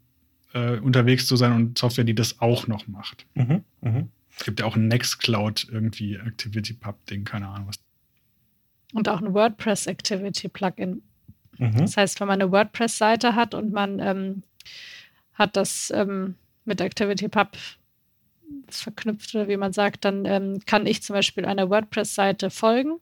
äh, 0.57 0.79
unterwegs 0.79 1.25
zu 1.25 1.35
sein 1.35 1.53
und 1.53 1.77
Software, 1.77 2.03
die 2.03 2.15
das 2.15 2.41
auch 2.41 2.67
noch 2.67 2.87
macht. 2.87 3.25
Mhm, 3.35 3.63
mh. 3.81 4.07
Es 4.37 4.45
gibt 4.45 4.59
ja 4.59 4.65
auch 4.65 4.75
ein 4.75 4.87
Nextcloud 4.87 5.67
irgendwie 5.71 6.15
Activity 6.15 6.73
Pub 6.73 7.03
Ding, 7.07 7.23
keine 7.23 7.47
Ahnung 7.47 7.67
was. 7.67 7.79
Und 8.93 9.09
auch 9.09 9.21
ein 9.21 9.33
WordPress 9.33 9.87
Activity 9.87 10.47
Plugin. 10.47 11.01
Mhm. 11.57 11.77
Das 11.77 11.97
heißt, 11.97 12.19
wenn 12.19 12.27
man 12.27 12.41
eine 12.41 12.51
WordPress-Seite 12.51 13.35
hat 13.35 13.53
und 13.53 13.71
man 13.71 13.99
ähm, 13.99 14.43
hat 15.33 15.55
das 15.55 15.91
ähm, 15.93 16.35
mit 16.65 16.81
Activity 16.81 17.27
Pub 17.27 17.57
verknüpft 18.69 19.33
oder 19.35 19.47
wie 19.47 19.57
man 19.57 19.73
sagt, 19.73 20.05
dann 20.05 20.25
ähm, 20.25 20.59
kann 20.65 20.85
ich 20.85 21.01
zum 21.03 21.15
Beispiel 21.15 21.45
einer 21.45 21.69
WordPress-Seite 21.69 22.49
folgen 22.49 22.99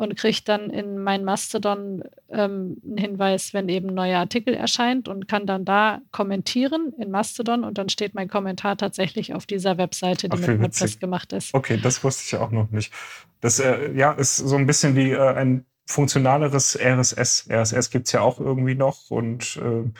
und 0.00 0.16
kriege 0.16 0.40
dann 0.46 0.70
in 0.70 0.98
mein 0.98 1.24
Mastodon 1.24 2.02
ähm, 2.30 2.80
einen 2.82 2.96
Hinweis, 2.96 3.52
wenn 3.52 3.68
eben 3.68 3.90
ein 3.90 3.94
neuer 3.94 4.18
Artikel 4.18 4.54
erscheint 4.54 5.08
und 5.08 5.28
kann 5.28 5.44
dann 5.44 5.66
da 5.66 6.00
kommentieren 6.10 6.94
in 6.98 7.10
Mastodon 7.10 7.64
und 7.64 7.76
dann 7.76 7.90
steht 7.90 8.14
mein 8.14 8.26
Kommentar 8.26 8.78
tatsächlich 8.78 9.34
auf 9.34 9.44
dieser 9.44 9.76
Webseite, 9.76 10.30
die 10.30 10.36
Ach, 10.36 10.40
mit 10.40 10.58
WordPress 10.58 10.80
witzig. 10.80 11.00
gemacht 11.00 11.34
ist. 11.34 11.52
Okay, 11.52 11.76
das 11.76 12.02
wusste 12.02 12.22
ich 12.24 12.40
auch 12.40 12.50
noch 12.50 12.70
nicht. 12.70 12.94
Das 13.42 13.60
äh, 13.60 13.92
ja, 13.92 14.12
ist 14.12 14.38
so 14.38 14.56
ein 14.56 14.66
bisschen 14.66 14.96
wie 14.96 15.10
äh, 15.10 15.34
ein 15.34 15.66
funktionaleres 15.84 16.78
RSS. 16.80 17.48
RSS 17.50 17.90
gibt 17.90 18.06
es 18.06 18.12
ja 18.12 18.22
auch 18.22 18.40
irgendwie 18.40 18.76
noch 18.76 19.10
und 19.10 19.58
äh, 19.58 19.90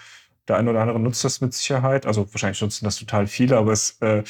der 0.50 0.58
eine 0.58 0.70
oder 0.70 0.80
andere 0.80 0.98
nutzt 0.98 1.22
das 1.22 1.40
mit 1.40 1.54
Sicherheit. 1.54 2.06
Also 2.06 2.26
wahrscheinlich 2.34 2.60
nutzen 2.60 2.84
das 2.84 2.96
total 2.96 3.28
viele, 3.28 3.56
aber 3.56 3.70
es, 3.70 3.98
äh, 4.00 4.24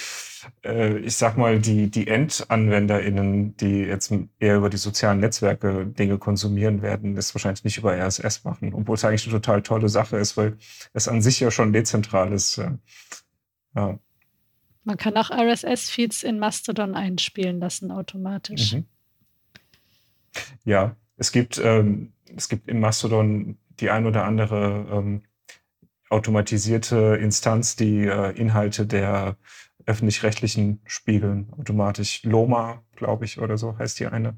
äh, 0.63 0.99
ich 0.99 1.17
sag 1.17 1.39
mal, 1.39 1.59
die, 1.59 1.91
die 1.91 2.09
EndanwenderInnen, 2.09 3.57
die 3.57 3.79
jetzt 3.81 4.13
eher 4.39 4.57
über 4.57 4.69
die 4.69 4.77
sozialen 4.77 5.21
Netzwerke 5.21 5.87
Dinge 5.87 6.19
konsumieren 6.19 6.83
werden, 6.83 7.15
das 7.15 7.35
wahrscheinlich 7.35 7.65
nicht 7.65 7.79
über 7.79 7.97
RSS 7.97 8.45
machen, 8.45 8.75
obwohl 8.75 8.97
es 8.97 9.05
eigentlich 9.05 9.25
eine 9.25 9.41
total 9.41 9.63
tolle 9.63 9.89
Sache 9.89 10.19
ist, 10.19 10.37
weil 10.37 10.59
es 10.93 11.09
an 11.09 11.23
sich 11.23 11.41
ja 11.41 11.51
schon 11.51 11.73
dezentral 11.73 12.35
ist. 12.35 12.59
Äh, 12.59 12.73
ja. 13.75 13.99
Man 14.85 14.97
kann 14.99 15.17
auch 15.17 15.31
RSS-Feeds 15.31 16.23
in 16.23 16.39
Mastodon 16.39 16.95
einspielen 16.95 17.61
lassen 17.61 17.91
automatisch. 17.91 18.75
Mhm. 18.75 18.85
Ja, 20.65 20.97
es 21.17 21.33
gibt, 21.33 21.59
ähm, 21.65 22.13
es 22.37 22.51
gibt 22.51 22.69
in 22.69 22.79
Mastodon 22.79 23.57
die 23.81 23.89
ein 23.89 24.05
oder 24.05 24.25
andere 24.25 24.87
ähm, 24.93 25.23
automatisierte 26.11 27.19
Instanz, 27.21 27.77
die 27.77 28.07
äh, 28.07 28.31
Inhalte 28.39 28.87
der 28.87 29.37
öffentlich-rechtlichen 29.87 30.81
spiegeln, 30.85 31.53
automatisch. 31.59 32.23
Loma, 32.25 32.83
glaube 32.97 33.25
ich, 33.25 33.41
oder 33.41 33.57
so 33.57 33.79
heißt 33.79 33.99
die 34.01 34.07
eine. 34.07 34.37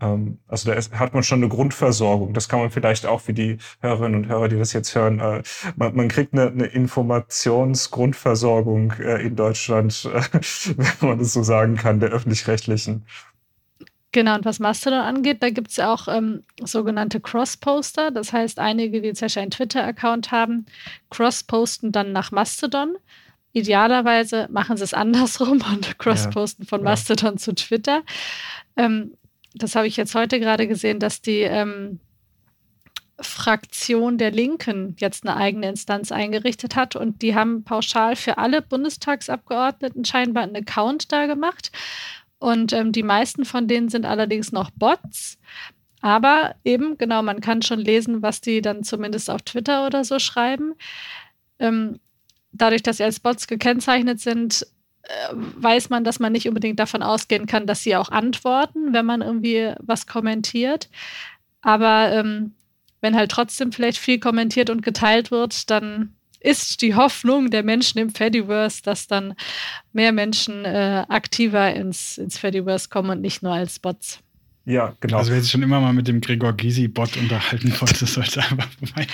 Ähm, 0.00 0.38
also 0.46 0.70
da 0.70 0.76
ist, 0.76 0.98
hat 0.98 1.12
man 1.14 1.22
schon 1.22 1.38
eine 1.40 1.48
Grundversorgung. 1.48 2.34
Das 2.34 2.48
kann 2.48 2.60
man 2.60 2.70
vielleicht 2.70 3.06
auch 3.06 3.20
für 3.20 3.32
die 3.32 3.58
Hörerinnen 3.80 4.24
und 4.24 4.28
Hörer, 4.28 4.48
die 4.48 4.58
das 4.58 4.72
jetzt 4.72 4.94
hören, 4.94 5.18
äh, 5.20 5.42
man, 5.76 5.96
man, 5.96 6.08
kriegt 6.08 6.32
eine, 6.34 6.48
eine 6.48 6.66
Informationsgrundversorgung 6.66 8.92
äh, 8.98 9.22
in 9.22 9.36
Deutschland, 9.36 10.10
äh, 10.12 10.20
wenn 10.76 11.08
man 11.08 11.18
das 11.18 11.32
so 11.32 11.42
sagen 11.42 11.76
kann, 11.76 12.00
der 12.00 12.10
öffentlich-rechtlichen. 12.10 13.06
Genau, 14.16 14.34
und 14.34 14.46
was 14.46 14.60
Mastodon 14.60 15.00
angeht, 15.00 15.42
da 15.42 15.50
gibt 15.50 15.68
es 15.68 15.76
ja 15.76 15.92
auch 15.92 16.08
ähm, 16.08 16.42
sogenannte 16.64 17.20
Cross-Poster. 17.20 18.10
Das 18.10 18.32
heißt, 18.32 18.58
einige, 18.58 19.02
die 19.02 19.12
zum 19.12 19.26
Beispiel 19.26 19.42
einen 19.42 19.50
Twitter-Account 19.50 20.32
haben, 20.32 20.64
cross-posten 21.10 21.92
dann 21.92 22.12
nach 22.12 22.30
Mastodon. 22.30 22.96
Idealerweise 23.52 24.48
machen 24.50 24.78
sie 24.78 24.84
es 24.84 24.94
andersrum 24.94 25.62
und 25.70 25.98
cross-posten 25.98 26.64
von 26.64 26.82
Mastodon 26.82 27.34
ja. 27.34 27.36
zu 27.36 27.54
Twitter. 27.54 28.04
Ähm, 28.78 29.12
das 29.52 29.74
habe 29.76 29.86
ich 29.86 29.98
jetzt 29.98 30.14
heute 30.14 30.40
gerade 30.40 30.66
gesehen, 30.66 30.98
dass 30.98 31.20
die 31.20 31.40
ähm, 31.40 32.00
Fraktion 33.20 34.16
der 34.16 34.30
Linken 34.30 34.96
jetzt 34.98 35.26
eine 35.26 35.36
eigene 35.36 35.68
Instanz 35.68 36.10
eingerichtet 36.10 36.74
hat 36.74 36.96
und 36.96 37.20
die 37.20 37.34
haben 37.34 37.64
pauschal 37.64 38.16
für 38.16 38.38
alle 38.38 38.62
Bundestagsabgeordneten 38.62 40.06
scheinbar 40.06 40.44
einen 40.44 40.56
Account 40.56 41.12
da 41.12 41.26
gemacht. 41.26 41.70
Und 42.38 42.72
ähm, 42.72 42.92
die 42.92 43.02
meisten 43.02 43.44
von 43.44 43.66
denen 43.68 43.88
sind 43.88 44.04
allerdings 44.04 44.52
noch 44.52 44.70
Bots. 44.70 45.38
Aber 46.02 46.54
eben, 46.64 46.98
genau, 46.98 47.22
man 47.22 47.40
kann 47.40 47.62
schon 47.62 47.80
lesen, 47.80 48.22
was 48.22 48.40
die 48.40 48.60
dann 48.60 48.84
zumindest 48.84 49.30
auf 49.30 49.42
Twitter 49.42 49.86
oder 49.86 50.04
so 50.04 50.18
schreiben. 50.18 50.74
Ähm, 51.58 51.98
dadurch, 52.52 52.82
dass 52.82 52.98
sie 52.98 53.04
als 53.04 53.20
Bots 53.20 53.46
gekennzeichnet 53.46 54.20
sind, 54.20 54.66
äh, 55.02 55.32
weiß 55.32 55.88
man, 55.88 56.04
dass 56.04 56.20
man 56.20 56.32
nicht 56.32 56.48
unbedingt 56.48 56.78
davon 56.78 57.02
ausgehen 57.02 57.46
kann, 57.46 57.66
dass 57.66 57.82
sie 57.82 57.96
auch 57.96 58.10
antworten, 58.10 58.92
wenn 58.92 59.06
man 59.06 59.22
irgendwie 59.22 59.72
was 59.78 60.06
kommentiert. 60.06 60.90
Aber 61.62 62.12
ähm, 62.12 62.54
wenn 63.00 63.16
halt 63.16 63.30
trotzdem 63.30 63.72
vielleicht 63.72 63.98
viel 63.98 64.18
kommentiert 64.18 64.70
und 64.70 64.82
geteilt 64.82 65.30
wird, 65.30 65.70
dann 65.70 66.15
ist 66.46 66.80
die 66.82 66.94
Hoffnung 66.94 67.50
der 67.50 67.62
Menschen 67.62 67.98
im 67.98 68.10
Fediverse, 68.10 68.82
dass 68.82 69.06
dann 69.06 69.34
mehr 69.92 70.12
Menschen 70.12 70.64
äh, 70.64 71.04
aktiver 71.08 71.74
ins, 71.74 72.18
ins 72.18 72.38
Fediverse 72.38 72.88
kommen 72.88 73.10
und 73.10 73.20
nicht 73.20 73.42
nur 73.42 73.52
als 73.52 73.78
Bots. 73.78 74.20
Ja, 74.66 74.96
genau. 74.98 75.18
Also 75.18 75.30
wer 75.30 75.40
sich 75.40 75.50
schon 75.50 75.62
immer 75.62 75.80
mal 75.80 75.92
mit 75.92 76.08
dem 76.08 76.20
Gregor 76.20 76.52
Gysi-Bot 76.52 77.16
unterhalten 77.16 77.72
wollte, 77.80 78.04
sollte 78.04 78.40
einfach 78.40 78.68
vorbei. 78.72 79.06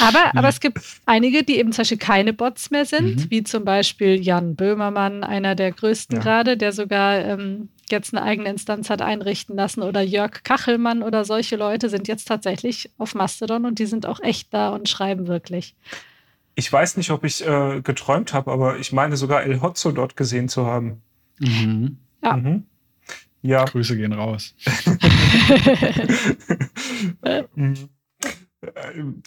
Aber, 0.00 0.18
ja. 0.18 0.32
aber 0.34 0.48
es 0.48 0.58
gibt 0.58 0.80
einige, 1.04 1.42
die 1.44 1.58
eben 1.58 1.72
zum 1.72 1.82
Beispiel 1.82 1.98
keine 1.98 2.32
Bots 2.32 2.70
mehr 2.70 2.86
sind, 2.86 3.16
mhm. 3.16 3.30
wie 3.30 3.44
zum 3.44 3.66
Beispiel 3.66 4.22
Jan 4.22 4.56
Böhmermann, 4.56 5.22
einer 5.22 5.54
der 5.54 5.72
größten 5.72 6.16
ja. 6.16 6.22
gerade, 6.22 6.56
der 6.56 6.72
sogar 6.72 7.18
ähm, 7.18 7.68
jetzt 7.90 8.14
eine 8.14 8.22
eigene 8.22 8.48
Instanz 8.48 8.88
hat 8.88 9.02
einrichten 9.02 9.54
lassen, 9.54 9.82
oder 9.82 10.00
Jörg 10.00 10.42
Kachelmann 10.42 11.02
oder 11.02 11.26
solche 11.26 11.56
Leute 11.56 11.90
sind 11.90 12.08
jetzt 12.08 12.26
tatsächlich 12.26 12.90
auf 12.96 13.14
Mastodon 13.14 13.66
und 13.66 13.78
die 13.78 13.86
sind 13.86 14.06
auch 14.06 14.20
echt 14.20 14.52
da 14.54 14.70
und 14.70 14.88
schreiben 14.88 15.26
wirklich. 15.26 15.74
Ich 16.58 16.72
weiß 16.72 16.96
nicht, 16.96 17.10
ob 17.10 17.22
ich 17.24 17.46
äh, 17.46 17.82
geträumt 17.82 18.32
habe, 18.32 18.50
aber 18.50 18.78
ich 18.78 18.90
meine 18.92 19.16
sogar 19.16 19.42
El 19.42 19.60
Hotzo 19.60 19.92
dort 19.92 20.16
gesehen 20.16 20.48
zu 20.48 20.66
haben. 20.66 21.02
Mhm. 21.38 21.98
Ja. 22.22 22.36
Mhm. 22.36 22.64
ja. 23.42 23.64
Grüße 23.64 23.96
gehen 23.96 24.12
raus. 24.12 24.54
Mhm. 27.54 27.88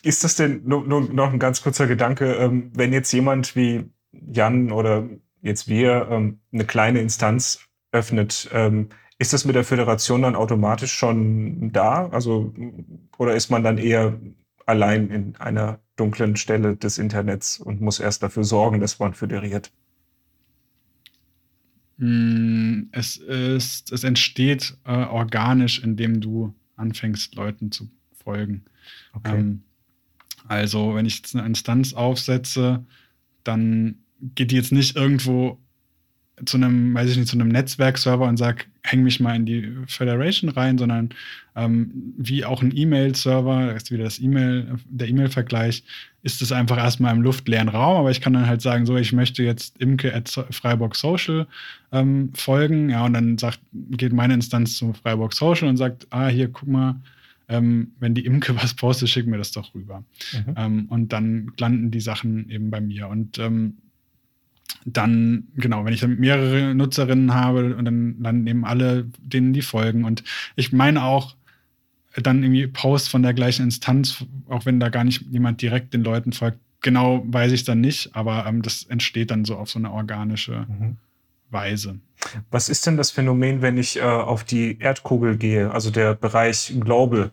Ist 0.02 0.24
das 0.24 0.36
denn 0.36 0.64
nur, 0.66 0.86
nur, 0.86 1.02
noch 1.02 1.32
ein 1.32 1.40
ganz 1.40 1.62
kurzer 1.62 1.88
Gedanke, 1.88 2.34
ähm, 2.34 2.72
wenn 2.74 2.94
jetzt 2.94 3.12
jemand 3.12 3.56
wie 3.56 3.90
Jan 4.12 4.72
oder 4.72 5.08
jetzt 5.42 5.68
wir 5.68 6.08
ähm, 6.10 6.40
eine 6.52 6.66
kleine 6.66 7.00
Instanz 7.00 7.60
öffnet, 7.92 8.50
ähm, 8.54 8.90
ist 9.18 9.34
das 9.34 9.46
mit 9.46 9.56
der 9.56 9.64
Föderation 9.64 10.22
dann 10.22 10.36
automatisch 10.36 10.94
schon 10.94 11.72
da? 11.72 12.08
Also, 12.10 12.54
oder 13.18 13.36
ist 13.36 13.50
man 13.50 13.64
dann 13.64 13.78
eher 13.78 14.20
allein 14.70 15.10
in 15.10 15.36
einer 15.38 15.80
dunklen 15.96 16.36
Stelle 16.36 16.78
des 16.78 16.98
Internets 16.98 17.60
und 17.60 17.82
muss 17.82 18.00
erst 18.00 18.24
dafür 18.24 18.44
sorgen, 18.44 18.80
dass 18.80 19.00
man 19.00 19.14
föderiert. 19.14 19.72
Mm, 21.98 22.84
es 22.92 23.18
ist, 23.18 23.92
es 23.92 24.04
entsteht 24.04 24.78
äh, 24.86 24.92
organisch, 24.92 25.84
indem 25.84 26.22
du 26.22 26.54
anfängst, 26.78 27.36
Leuten 27.36 27.72
zu 27.72 27.90
folgen. 28.14 28.64
Okay. 29.14 29.38
Ähm, 29.38 29.64
also, 30.48 30.96
wenn 30.96 31.06
ich 31.06 31.18
jetzt 31.18 31.36
eine 31.36 31.46
Instanz 31.46 31.94
aufsetze, 31.94 32.86
dann 33.44 34.00
geht 34.22 34.52
die 34.52 34.56
jetzt 34.56 34.72
nicht 34.72 34.96
irgendwo 34.96 35.60
zu 36.46 36.58
einem, 36.58 36.94
weiß 36.94 37.10
ich 37.10 37.18
nicht, 37.18 37.30
zu 37.30 37.36
einem 37.36 37.50
Netzwerkserver 37.50 38.26
und 38.28 38.38
sag, 38.38 38.68
häng 38.84 39.04
mich 39.04 39.20
mal 39.20 39.36
in 39.36 39.46
die 39.46 39.72
Federation 39.88 40.50
rein, 40.50 40.78
sondern 40.78 41.10
ähm, 41.56 42.14
wie 42.18 42.46
auch 42.46 42.62
ein 42.62 42.76
E-Mail-Server, 42.76 43.74
das 43.74 43.84
ist 43.84 43.92
wieder 43.92 44.04
das 44.06 44.20
E-Mail, 44.20 44.76
der 44.90 45.10
E-Mail-Vergleich, 45.10 45.84
ist 46.24 46.42
es 46.42 46.52
einfach 46.52 46.78
erstmal 46.78 47.16
im 47.16 47.22
luftleeren 47.22 47.70
Raum, 47.70 47.98
aber 47.98 48.12
ich 48.12 48.22
kann 48.22 48.34
dann 48.34 48.48
halt 48.48 48.62
sagen, 48.62 48.86
so, 48.86 48.98
ich 48.98 49.14
möchte 49.14 49.44
jetzt 49.44 49.78
Imke 49.80 50.14
at 50.14 50.30
Freiburg 50.52 50.96
Social 50.96 51.48
ähm, 51.92 52.32
folgen, 52.34 52.90
ja, 52.90 53.06
und 53.06 53.14
dann 53.14 53.38
sagt, 53.38 53.60
geht 53.74 54.14
meine 54.14 54.34
Instanz 54.34 54.78
zu 54.78 54.94
Freiburg 54.94 55.34
Social 55.34 55.68
und 55.68 55.78
sagt, 55.78 56.08
ah, 56.10 56.28
hier, 56.28 56.50
guck 56.50 56.68
mal, 56.68 56.96
ähm, 57.50 57.94
wenn 58.00 58.14
die 58.14 58.26
Imke 58.26 58.56
was 58.62 58.74
postet, 58.74 59.10
schick 59.10 59.28
mir 59.28 59.38
das 59.38 59.52
doch 59.52 59.74
rüber. 59.76 60.04
Mhm. 60.34 60.54
Ähm, 60.56 60.86
und 60.90 61.12
dann 61.12 61.52
landen 61.58 61.92
die 61.92 62.02
Sachen 62.02 62.50
eben 62.50 62.70
bei 62.70 62.80
mir. 62.80 63.10
Und 63.10 63.40
ähm, 63.40 63.78
dann, 64.86 65.48
genau, 65.56 65.86
wenn 65.86 65.94
ich 65.94 66.02
dann 66.02 66.18
mehrere 66.18 66.74
Nutzerinnen 66.74 67.34
habe 67.34 67.76
und 67.76 67.86
dann 67.86 68.16
landen 68.20 68.48
eben 68.48 68.66
alle 68.66 69.10
denen 69.20 69.54
die 69.54 69.62
folgen. 69.62 70.06
Und 70.06 70.24
ich 70.56 70.72
meine 70.72 71.04
auch, 71.04 71.36
dann 72.16 72.44
irgendwie 72.44 72.68
Posts 72.68 73.08
von 73.08 73.24
der 73.24 73.34
gleichen 73.34 73.64
Instanz, 73.64 74.26
auch 74.48 74.66
wenn 74.66 74.80
da 74.80 74.90
gar 74.90 75.04
nicht 75.04 75.22
jemand 75.30 75.62
direkt 75.62 75.94
den 75.94 76.04
Leuten 76.04 76.34
folgt, 76.34 76.60
genau 76.82 77.24
weiß 77.26 77.52
ich 77.52 77.64
dann 77.64 77.82
nicht, 77.82 78.16
aber 78.16 78.46
ähm, 78.46 78.62
das 78.62 78.84
entsteht 78.84 79.32
dann 79.32 79.46
so 79.46 79.58
auf 79.58 79.70
so 79.70 79.80
eine 79.80 79.92
organische 79.92 80.66
mhm. 80.68 80.98
Weise. 81.50 82.00
Was 82.52 82.70
ist 82.70 82.86
denn 82.86 82.98
das 82.98 83.12
Phänomen, 83.12 83.62
wenn 83.62 83.78
ich 83.78 83.98
äh, 83.98 84.02
auf 84.02 84.44
die 84.44 84.78
Erdkugel 84.80 85.38
gehe, 85.38 85.72
also 85.72 85.90
der 85.90 86.16
Bereich 86.16 86.74
Global? 86.80 87.32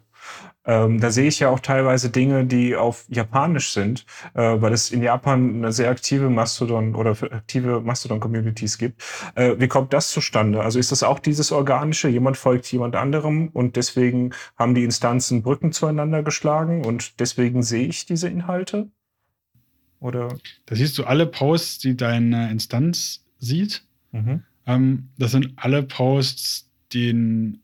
Ähm, 0.67 1.01
da 1.01 1.11
sehe 1.11 1.29
ich 1.29 1.41
ja 1.41 1.49
auch 1.49 1.61
teilweise 1.61 2.11
Dinge, 2.11 2.45
die 2.45 2.75
auf 2.75 3.05
Japanisch 3.09 3.71
sind, 3.71 4.05
äh, 4.35 4.61
weil 4.61 4.73
es 4.73 4.91
in 4.91 5.03
Japan 5.03 5.57
eine 5.57 5.73
sehr 5.73 5.91
aktive 5.91 6.29
Mastodon 6.29 6.95
oder 6.95 7.11
aktive 7.11 7.81
Mastodon-Communities 7.81 8.79
gibt. 8.79 9.03
Äh, 9.35 9.55
wie 9.59 9.69
kommt 9.69 9.93
das 9.93 10.11
zustande? 10.11 10.63
Also 10.63 10.79
ist 10.79 10.93
das 10.93 11.03
auch 11.03 11.21
dieses 11.21 11.53
Organische? 11.53 12.09
Jemand 12.09 12.37
folgt 12.37 12.71
jemand 12.73 12.97
anderem 12.97 13.49
und 13.49 13.77
deswegen 13.77 14.33
haben 14.59 14.75
die 14.75 14.85
Instanzen 14.85 15.43
Brücken 15.43 15.73
zueinander 15.73 16.23
geschlagen 16.23 16.85
und 16.85 17.21
deswegen 17.21 17.63
sehe 17.63 17.87
ich 17.87 18.07
diese 18.07 18.29
Inhalte? 18.29 18.89
Oder? 20.01 20.29
Da 20.67 20.75
siehst 20.75 20.99
du 20.99 21.05
alle 21.05 21.27
Posts, 21.27 21.79
die 21.79 21.97
deine 21.97 22.51
Instanz 22.51 23.25
sieht. 23.39 23.85
Mhm. 24.13 24.43
Ähm, 24.67 25.09
das 25.17 25.31
sind 25.31 25.53
alle 25.57 25.83
Posts, 25.83 26.71
die 26.93 27.59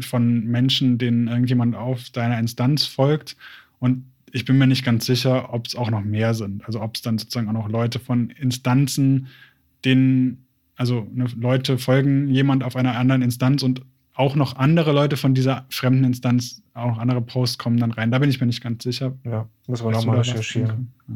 von 0.00 0.44
Menschen, 0.46 0.98
denen 0.98 1.28
irgendjemand 1.28 1.74
auf 1.74 2.10
deiner 2.10 2.38
Instanz 2.38 2.84
folgt. 2.86 3.36
Und 3.78 4.04
ich 4.32 4.44
bin 4.44 4.58
mir 4.58 4.66
nicht 4.66 4.84
ganz 4.84 5.06
sicher, 5.06 5.52
ob 5.52 5.66
es 5.66 5.74
auch 5.74 5.90
noch 5.90 6.02
mehr 6.02 6.34
sind. 6.34 6.64
Also 6.66 6.80
ob 6.80 6.96
es 6.96 7.02
dann 7.02 7.18
sozusagen 7.18 7.48
auch 7.48 7.52
noch 7.52 7.68
Leute 7.68 7.98
von 7.98 8.30
Instanzen, 8.30 9.28
denen, 9.84 10.46
also 10.76 11.06
ne, 11.12 11.26
Leute 11.38 11.78
folgen 11.78 12.28
jemand 12.28 12.64
auf 12.64 12.76
einer 12.76 12.96
anderen 12.96 13.22
Instanz 13.22 13.62
und 13.62 13.82
auch 14.14 14.34
noch 14.34 14.56
andere 14.56 14.92
Leute 14.92 15.16
von 15.16 15.34
dieser 15.34 15.66
fremden 15.68 16.04
Instanz, 16.04 16.62
auch 16.74 16.88
noch 16.88 16.98
andere 16.98 17.20
Posts 17.20 17.58
kommen 17.58 17.78
dann 17.78 17.92
rein. 17.92 18.10
Da 18.10 18.18
bin 18.18 18.30
ich 18.30 18.40
mir 18.40 18.46
nicht 18.46 18.62
ganz 18.62 18.82
sicher. 18.82 19.14
Ja, 19.24 19.48
müssen 19.68 19.86
wir 19.86 19.92
nochmal 19.92 20.18
recherchieren. 20.18 20.92
Ja. 21.08 21.14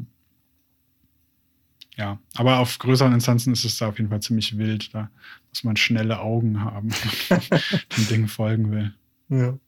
Ja, 1.97 2.19
aber 2.37 2.59
auf 2.61 2.79
größeren 2.79 3.13
Instanzen 3.13 3.53
ist 3.53 3.65
es 3.65 3.77
da 3.77 3.89
auf 3.89 3.99
jeden 3.99 4.11
Fall 4.11 4.21
ziemlich 4.21 4.57
wild. 4.57 4.95
Da 4.95 5.11
muss 5.51 5.65
man 5.65 5.77
schnelle 5.77 6.21
Augen 6.21 6.63
haben, 6.63 6.91
wenn 7.29 7.43
man 7.51 7.61
dem 7.97 8.09
Ding 8.09 8.29
folgen 8.29 8.71
will. 8.71 8.95
Ja. 9.29 9.59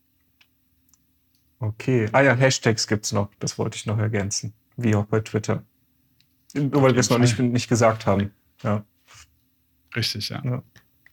Okay. 1.58 2.08
Ah 2.12 2.22
ja, 2.22 2.34
Hashtags 2.34 2.88
gibt 2.88 3.04
es 3.04 3.12
noch. 3.12 3.30
Das 3.38 3.58
wollte 3.58 3.76
ich 3.76 3.86
noch 3.86 3.98
ergänzen. 3.98 4.52
Wie 4.76 4.94
auch 4.94 5.04
bei 5.04 5.20
Twitter. 5.20 5.62
Nur 6.54 6.82
weil 6.82 6.94
wir 6.94 7.00
es 7.00 7.10
noch 7.10 7.18
nicht, 7.18 7.38
nicht 7.38 7.68
gesagt 7.68 8.06
haben. 8.06 8.32
Ja. 8.62 8.84
Richtig, 9.94 10.28
ja. 10.30 10.42
ja. 10.44 10.62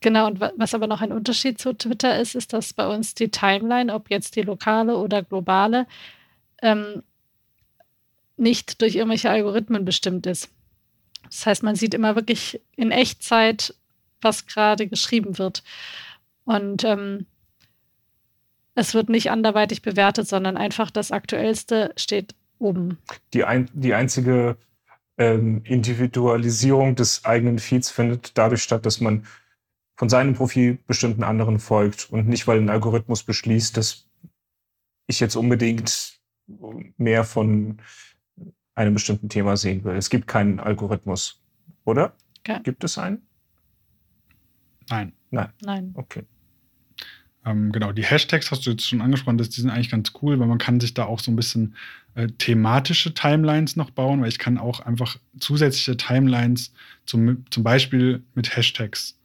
Genau, 0.01 0.27
und 0.27 0.39
was 0.39 0.73
aber 0.73 0.87
noch 0.87 1.01
ein 1.01 1.11
Unterschied 1.11 1.59
zu 1.59 1.73
Twitter 1.73 2.19
ist, 2.19 2.33
ist, 2.35 2.53
dass 2.53 2.73
bei 2.73 2.87
uns 2.87 3.15
die 3.15 3.29
Timeline, 3.29 3.93
ob 3.93 4.09
jetzt 4.09 4.35
die 4.35 4.41
lokale 4.41 4.95
oder 4.97 5.23
globale, 5.23 5.87
ähm, 6.61 7.03
nicht 8.37 8.81
durch 8.81 8.95
irgendwelche 8.95 9.29
Algorithmen 9.29 9.83
bestimmt 9.83 10.25
ist. 10.25 10.49
Das 11.29 11.45
heißt, 11.45 11.63
man 11.63 11.75
sieht 11.75 11.93
immer 11.93 12.15
wirklich 12.15 12.61
in 12.75 12.91
Echtzeit, 12.91 13.75
was 14.21 14.47
gerade 14.47 14.87
geschrieben 14.87 15.37
wird. 15.37 15.63
Und 16.45 16.83
ähm, 16.83 17.25
es 18.75 18.93
wird 18.93 19.09
nicht 19.09 19.31
anderweitig 19.31 19.81
bewertet, 19.81 20.27
sondern 20.27 20.57
einfach 20.57 20.89
das 20.91 21.11
Aktuellste 21.11 21.93
steht 21.95 22.35
oben. 22.57 22.97
Die, 23.33 23.43
ein, 23.43 23.69
die 23.73 23.93
einzige 23.93 24.57
ähm, 25.17 25.61
Individualisierung 25.65 26.95
des 26.95 27.25
eigenen 27.25 27.59
Feeds 27.59 27.89
findet 27.89 28.37
dadurch 28.37 28.63
statt, 28.63 28.85
dass 28.85 29.01
man 29.01 29.25
von 29.95 30.09
seinem 30.09 30.33
Profil 30.33 30.79
bestimmten 30.87 31.23
anderen 31.23 31.59
folgt 31.59 32.09
und 32.09 32.27
nicht, 32.27 32.47
weil 32.47 32.57
ein 32.57 32.69
Algorithmus 32.69 33.23
beschließt, 33.23 33.75
dass 33.75 34.07
ich 35.07 35.19
jetzt 35.19 35.35
unbedingt 35.35 36.19
mehr 36.97 37.25
von 37.25 37.81
einem 38.79 38.93
bestimmten 38.93 39.27
Thema 39.27 39.57
sehen 39.57 39.83
will. 39.83 39.95
Es 39.95 40.09
gibt 40.09 40.27
keinen 40.27 40.59
Algorithmus, 40.59 41.41
oder? 41.83 42.13
Ja. 42.47 42.59
Gibt 42.59 42.83
es 42.85 42.97
einen? 42.97 43.21
Nein. 44.89 45.11
Nein. 45.31 45.49
Nein. 45.61 45.91
Okay. 45.95 46.23
Ähm, 47.45 47.73
genau, 47.73 47.91
die 47.91 48.05
Hashtags 48.05 48.51
hast 48.51 48.65
du 48.65 48.71
jetzt 48.71 48.87
schon 48.87 49.01
angesprochen, 49.01 49.37
das, 49.37 49.49
die 49.49 49.59
sind 49.59 49.69
eigentlich 49.69 49.91
ganz 49.91 50.13
cool, 50.21 50.39
weil 50.39 50.47
man 50.47 50.57
kann 50.57 50.79
sich 50.79 50.93
da 50.93 51.05
auch 51.05 51.19
so 51.19 51.29
ein 51.29 51.35
bisschen 51.35 51.75
äh, 52.15 52.27
thematische 52.27 53.13
Timelines 53.13 53.75
noch 53.75 53.91
bauen, 53.91 54.21
weil 54.21 54.29
ich 54.29 54.39
kann 54.39 54.57
auch 54.57 54.79
einfach 54.79 55.17
zusätzliche 55.39 55.97
Timelines 55.97 56.73
zum, 57.05 57.45
zum 57.49 57.63
Beispiel 57.63 58.23
mit 58.33 58.55
Hashtags 58.55 59.18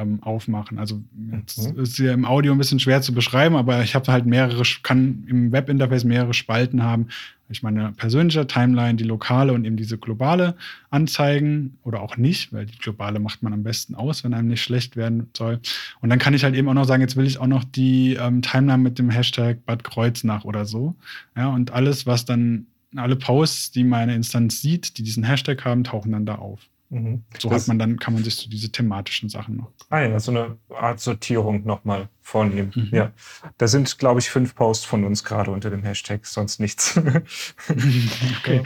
ähm, 0.00 0.22
aufmachen. 0.22 0.78
Also 0.78 1.02
jetzt 1.32 1.74
mhm. 1.74 1.82
ist 1.82 1.98
ja 1.98 2.12
im 2.12 2.24
Audio 2.24 2.52
ein 2.52 2.58
bisschen 2.58 2.80
schwer 2.80 3.02
zu 3.02 3.12
beschreiben, 3.12 3.56
aber 3.56 3.82
ich 3.82 3.94
habe 3.94 4.10
halt 4.10 4.26
mehrere, 4.26 4.62
kann 4.82 5.24
im 5.28 5.52
Webinterface 5.52 6.04
mehrere 6.04 6.34
Spalten 6.34 6.82
haben. 6.82 7.08
Ich 7.48 7.62
meine 7.64 7.92
persönliche 7.92 8.46
Timeline, 8.46 8.94
die 8.94 9.04
lokale 9.04 9.52
und 9.52 9.64
eben 9.64 9.76
diese 9.76 9.98
globale 9.98 10.54
anzeigen 10.90 11.78
oder 11.82 12.00
auch 12.00 12.16
nicht, 12.16 12.52
weil 12.52 12.66
die 12.66 12.78
globale 12.78 13.18
macht 13.18 13.42
man 13.42 13.52
am 13.52 13.64
besten 13.64 13.96
aus, 13.96 14.22
wenn 14.22 14.34
einem 14.34 14.48
nicht 14.48 14.62
schlecht 14.62 14.96
werden 14.96 15.28
soll. 15.36 15.58
Und 16.00 16.10
dann 16.10 16.20
kann 16.20 16.32
ich 16.32 16.44
halt 16.44 16.54
eben 16.54 16.68
auch 16.68 16.74
noch 16.74 16.84
sagen, 16.84 17.02
jetzt 17.02 17.16
will 17.16 17.26
ich 17.26 17.38
auch 17.38 17.48
noch 17.48 17.64
die 17.64 18.14
ähm, 18.14 18.42
Timeline 18.42 18.82
mit 18.82 18.98
dem 18.98 19.10
Hashtag 19.10 19.66
Bad 19.66 19.82
Kreuznach 19.82 20.44
oder 20.44 20.64
so. 20.64 20.94
Ja, 21.36 21.48
und 21.48 21.72
alles, 21.72 22.06
was 22.06 22.24
dann, 22.24 22.66
alle 22.94 23.16
Posts, 23.16 23.72
die 23.72 23.84
meine 23.84 24.14
Instanz 24.14 24.60
sieht, 24.60 24.96
die 24.98 25.02
diesen 25.02 25.24
Hashtag 25.24 25.64
haben, 25.64 25.82
tauchen 25.82 26.12
dann 26.12 26.26
da 26.26 26.36
auf. 26.36 26.60
Mhm. 26.90 27.22
So 27.38 27.48
das, 27.48 27.62
hat 27.62 27.68
man 27.68 27.78
dann, 27.78 27.98
kann 27.98 28.14
man 28.14 28.24
sich 28.24 28.34
so 28.34 28.50
diese 28.50 28.70
thematischen 28.70 29.28
Sachen 29.28 29.56
noch. 29.56 29.72
Ah 29.88 30.00
ja, 30.00 30.20
so 30.20 30.32
eine 30.32 30.58
Art 30.70 31.00
Sortierung 31.00 31.64
nochmal 31.64 32.08
vornehmen. 32.20 32.72
Mhm. 32.74 32.90
Ja. 32.92 33.12
Da 33.58 33.68
sind, 33.68 33.98
glaube 33.98 34.20
ich, 34.20 34.28
fünf 34.28 34.54
Posts 34.56 34.84
von 34.84 35.04
uns 35.04 35.24
gerade 35.24 35.52
unter 35.52 35.70
dem 35.70 35.82
Hashtag, 35.84 36.26
sonst 36.26 36.58
nichts. 36.58 36.96
okay. 38.38 38.64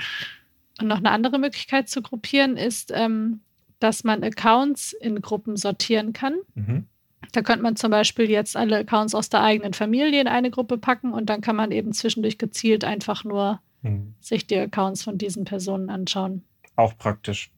Und 0.81 0.89
noch 0.89 0.97
eine 0.99 1.11
andere 1.11 1.39
Möglichkeit 1.39 1.89
zu 1.89 2.03
gruppieren 2.03 2.57
ist, 2.57 2.91
ähm, 2.95 3.41
dass 3.79 4.05
man 4.05 4.25
Accounts 4.25 4.95
in 4.95 5.21
Gruppen 5.21 5.57
sortieren 5.57 6.15
kann. 6.15 6.37
Mhm. 6.55 6.87
Da 7.33 7.43
könnte 7.43 7.63
man 7.63 7.77
zum 7.77 7.91
Beispiel 7.91 8.31
jetzt 8.31 8.57
alle 8.57 8.79
Accounts 8.79 9.15
aus 9.15 9.29
der 9.29 9.43
eigenen 9.43 9.75
Familie 9.75 10.21
in 10.21 10.29
eine 10.29 10.51
Gruppe 10.51 10.79
packen 10.79 11.13
und 11.13 11.27
dann 11.27 11.41
kann 11.41 11.57
man 11.57 11.73
eben 11.73 11.93
zwischendurch 11.93 12.39
gezielt 12.39 12.85
einfach 12.85 13.25
nur 13.25 13.61
mhm. 13.83 14.15
sich 14.21 14.47
die 14.47 14.57
Accounts 14.57 15.03
von 15.03 15.19
diesen 15.19 15.45
Personen 15.45 15.91
anschauen. 15.91 16.45
Auch 16.77 16.97
praktisch. 16.97 17.51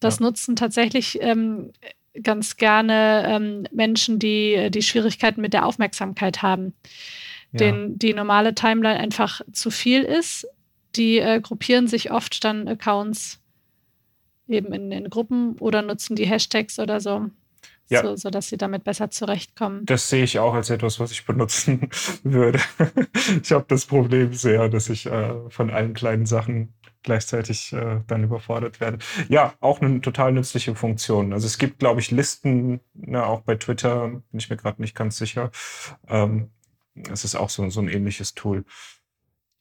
Das 0.00 0.18
ja. 0.18 0.26
nutzen 0.26 0.56
tatsächlich 0.56 1.18
ähm, 1.20 1.72
ganz 2.22 2.56
gerne 2.56 3.24
ähm, 3.26 3.66
Menschen, 3.72 4.18
die 4.18 4.70
die 4.70 4.82
Schwierigkeiten 4.82 5.40
mit 5.40 5.52
der 5.52 5.66
Aufmerksamkeit 5.66 6.42
haben. 6.42 6.74
Ja. 7.52 7.58
Denen 7.58 7.98
die 7.98 8.14
normale 8.14 8.54
Timeline 8.54 8.98
einfach 8.98 9.40
zu 9.52 9.70
viel 9.70 10.02
ist. 10.02 10.46
Die 10.96 11.18
äh, 11.18 11.40
gruppieren 11.40 11.88
sich 11.88 12.10
oft 12.10 12.42
dann 12.44 12.68
Accounts 12.68 13.40
eben 14.48 14.72
in, 14.72 14.92
in 14.92 15.10
Gruppen 15.10 15.56
oder 15.58 15.82
nutzen 15.82 16.16
die 16.16 16.26
Hashtags 16.26 16.78
oder 16.78 17.00
so. 17.00 17.26
Ja. 17.88 18.02
So, 18.02 18.16
sodass 18.16 18.48
sie 18.48 18.56
damit 18.56 18.82
besser 18.82 19.10
zurechtkommen. 19.10 19.86
Das 19.86 20.10
sehe 20.10 20.24
ich 20.24 20.40
auch 20.40 20.54
als 20.54 20.70
etwas, 20.70 20.98
was 20.98 21.12
ich 21.12 21.24
benutzen 21.24 21.88
würde. 22.24 22.58
ich 23.42 23.52
habe 23.52 23.64
das 23.68 23.86
Problem 23.86 24.32
sehr, 24.32 24.68
dass 24.68 24.88
ich 24.88 25.06
äh, 25.06 25.34
von 25.50 25.70
allen 25.70 25.94
kleinen 25.94 26.26
Sachen 26.26 26.74
gleichzeitig 27.06 27.72
äh, 27.72 28.00
dann 28.06 28.24
überfordert 28.24 28.80
werde. 28.80 28.98
Ja, 29.28 29.54
auch 29.60 29.80
eine 29.80 30.02
total 30.02 30.32
nützliche 30.32 30.74
Funktion. 30.74 31.32
Also 31.32 31.46
es 31.46 31.56
gibt, 31.56 31.78
glaube 31.78 32.00
ich, 32.00 32.10
Listen, 32.10 32.80
ne, 32.92 33.24
auch 33.24 33.40
bei 33.40 33.54
Twitter, 33.54 34.08
bin 34.08 34.38
ich 34.38 34.50
mir 34.50 34.58
gerade 34.58 34.82
nicht 34.82 34.94
ganz 34.94 35.16
sicher. 35.16 35.50
Ähm, 36.08 36.50
es 37.10 37.24
ist 37.24 37.34
auch 37.34 37.48
so, 37.48 37.68
so 37.70 37.80
ein 37.80 37.88
ähnliches 37.88 38.34
Tool. 38.34 38.64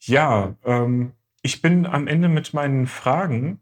Ja, 0.01 0.55
ähm, 0.65 1.13
ich 1.41 1.61
bin 1.61 1.85
am 1.85 2.07
Ende 2.07 2.27
mit 2.27 2.53
meinen 2.53 2.87
Fragen. 2.87 3.61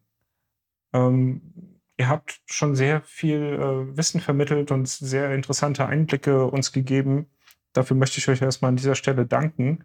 Ähm, 0.94 1.80
ihr 1.98 2.08
habt 2.08 2.42
schon 2.46 2.76
sehr 2.76 3.02
viel 3.02 3.42
äh, 3.42 3.98
Wissen 3.98 4.22
vermittelt 4.22 4.72
und 4.72 4.88
sehr 4.88 5.34
interessante 5.36 5.86
Einblicke 5.86 6.46
uns 6.46 6.72
gegeben. 6.72 7.28
Dafür 7.74 7.98
möchte 7.98 8.20
ich 8.20 8.30
euch 8.30 8.42
erstmal 8.42 8.70
an 8.70 8.78
dieser 8.78 8.96
Stelle 8.96 9.26
danken. 9.26 9.84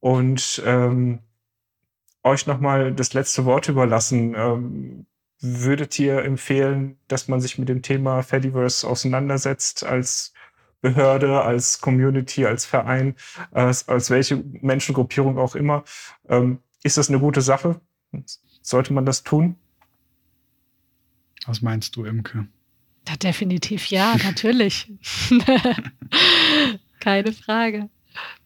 Und 0.00 0.62
ähm, 0.66 1.20
euch 2.22 2.46
nochmal 2.46 2.92
das 2.92 3.14
letzte 3.14 3.44
Wort 3.44 3.68
überlassen. 3.68 4.34
Ähm, 4.36 5.06
würdet 5.40 5.98
ihr 5.98 6.22
empfehlen, 6.22 6.98
dass 7.08 7.28
man 7.28 7.40
sich 7.40 7.58
mit 7.58 7.68
dem 7.68 7.82
Thema 7.82 8.22
Fediverse 8.22 8.86
auseinandersetzt 8.86 9.84
als 9.84 10.34
Behörde, 10.82 11.42
als 11.42 11.80
Community, 11.80 12.46
als 12.46 12.64
Verein, 12.64 13.14
als, 13.50 13.88
als 13.88 14.10
welche 14.10 14.36
Menschengruppierung 14.36 15.38
auch 15.38 15.54
immer? 15.54 15.84
Ähm, 16.28 16.58
ist 16.82 16.98
das 16.98 17.08
eine 17.08 17.18
gute 17.18 17.40
Sache? 17.40 17.80
Sollte 18.62 18.92
man 18.92 19.06
das 19.06 19.22
tun? 19.22 19.56
Was 21.46 21.62
meinst 21.62 21.96
du, 21.96 22.04
Imke? 22.04 22.48
Ja, 23.08 23.16
definitiv 23.16 23.86
ja, 23.86 24.16
natürlich. 24.22 24.92
Keine 27.00 27.32
Frage. 27.32 27.88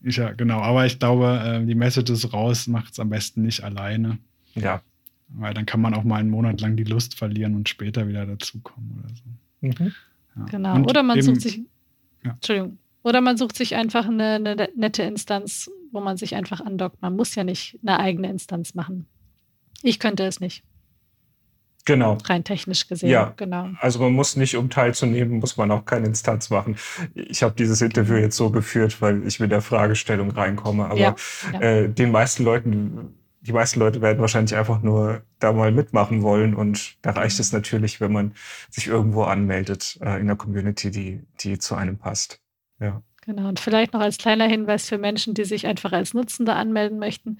Ja, 0.03 0.33
genau. 0.33 0.61
Aber 0.61 0.87
ich 0.87 0.99
glaube, 0.99 1.41
äh, 1.45 1.65
die 1.65 1.75
Message 1.75 2.11
ist 2.11 2.33
raus, 2.33 2.67
macht 2.67 2.93
es 2.93 3.01
am 3.01 3.11
besten 3.11 3.43
nicht 3.43 3.63
alleine. 3.63 4.19
Ja. 4.55 4.83
Weil 5.29 5.55
dann 5.55 5.67
kann 5.67 5.81
man 5.81 5.95
auch 5.95 6.05
mal 6.05 6.21
einen 6.21 6.31
Monat 6.31 6.61
lang 6.61 6.77
die 6.77 6.85
Lust 6.85 7.17
verlieren 7.17 7.55
und 7.55 7.69
später 7.69 8.07
wieder 8.07 8.27
dazukommen 8.27 9.03
oder 9.03 9.15
so. 9.15 9.85
Mhm. 9.85 9.93
Ja. 10.37 10.45
Genau. 10.47 10.75
Und 10.77 10.87
oder 10.87 11.03
man 11.03 11.19
eben, 11.19 11.27
sucht 11.27 11.41
sich. 11.41 11.61
Ja. 12.25 12.33
Entschuldigung. 12.33 12.79
Oder 13.03 13.21
man 13.21 13.37
sucht 13.37 13.57
sich 13.57 13.75
einfach 13.75 14.07
eine, 14.07 14.35
eine 14.35 14.69
nette 14.77 15.03
Instanz, 15.03 15.71
wo 15.93 16.01
man 16.01 16.17
sich 16.17 16.35
einfach 16.35 16.61
andockt. 16.61 17.03
Man 17.03 17.17
muss 17.17 17.35
ja 17.35 17.45
nicht 17.45 17.79
eine 17.83 17.99
eigene 18.01 18.31
Instanz 18.31 18.75
machen. 18.75 19.07
Ich 19.83 19.99
könnte 19.99 20.25
es 20.25 20.41
nicht. 20.41 20.65
Genau. 21.85 22.17
Rein 22.25 22.45
technisch 22.45 22.89
gesehen. 22.89 23.11
Ja. 23.11 23.35
Genau. 23.37 23.69
Also 23.81 23.99
man 23.99 24.13
muss 24.13 24.37
nicht, 24.37 24.57
um 24.57 24.71
teilzunehmen, 24.71 25.39
muss 25.39 25.57
man 25.57 25.71
auch 25.71 25.85
keine 25.85 26.07
Instanz 26.07 26.49
machen. 26.49 26.77
Ich 27.15 27.43
habe 27.43 27.55
dieses 27.55 27.83
Interview 27.83 28.17
jetzt 28.17 28.37
so 28.37 28.51
geführt, 28.51 29.03
weil 29.03 29.27
ich 29.27 29.39
mit 29.39 29.51
der 29.51 29.61
Fragestellung 29.61 30.31
reinkomme. 30.31 30.87
Aber 30.87 30.99
Ja, 30.99 31.15
ja. 31.53 31.61
Äh, 31.61 31.89
den 31.91 32.11
meisten 32.11 32.43
Leuten, 32.45 33.15
die 33.43 33.53
meisten 33.53 33.81
Leute 33.81 34.01
werden 34.01 34.21
wahrscheinlich 34.21 34.57
einfach 34.57 34.81
nur 34.81 35.23
da 35.41 35.53
mal 35.53 35.73
mitmachen 35.73 36.23
wollen. 36.23 36.55
Und 36.55 36.97
da 37.03 37.11
reicht 37.11 37.39
es 37.39 37.53
natürlich, 37.53 38.01
wenn 38.01 38.13
man 38.13 38.33
sich 38.71 38.87
irgendwo 38.87 39.25
anmeldet 39.25 39.99
äh, 40.01 40.19
in 40.21 40.27
der 40.27 40.37
Community, 40.37 40.91
die, 40.91 41.21
die 41.41 41.59
zu 41.59 41.75
einem 41.75 41.99
passt. 41.99 42.41
Ja. 42.81 43.03
Genau, 43.27 43.49
und 43.49 43.61
vielleicht 43.61 43.93
noch 43.93 44.01
als 44.01 44.19
kleiner 44.19 44.47
Hinweis 44.47 44.89
für 44.89 44.99
Menschen, 44.99 45.35
die 45.35 45.45
sich 45.45 45.67
einfach 45.67 45.93
als 45.93 46.15
Nutzende 46.15 46.55
anmelden 46.55 46.99
möchten. 46.99 47.39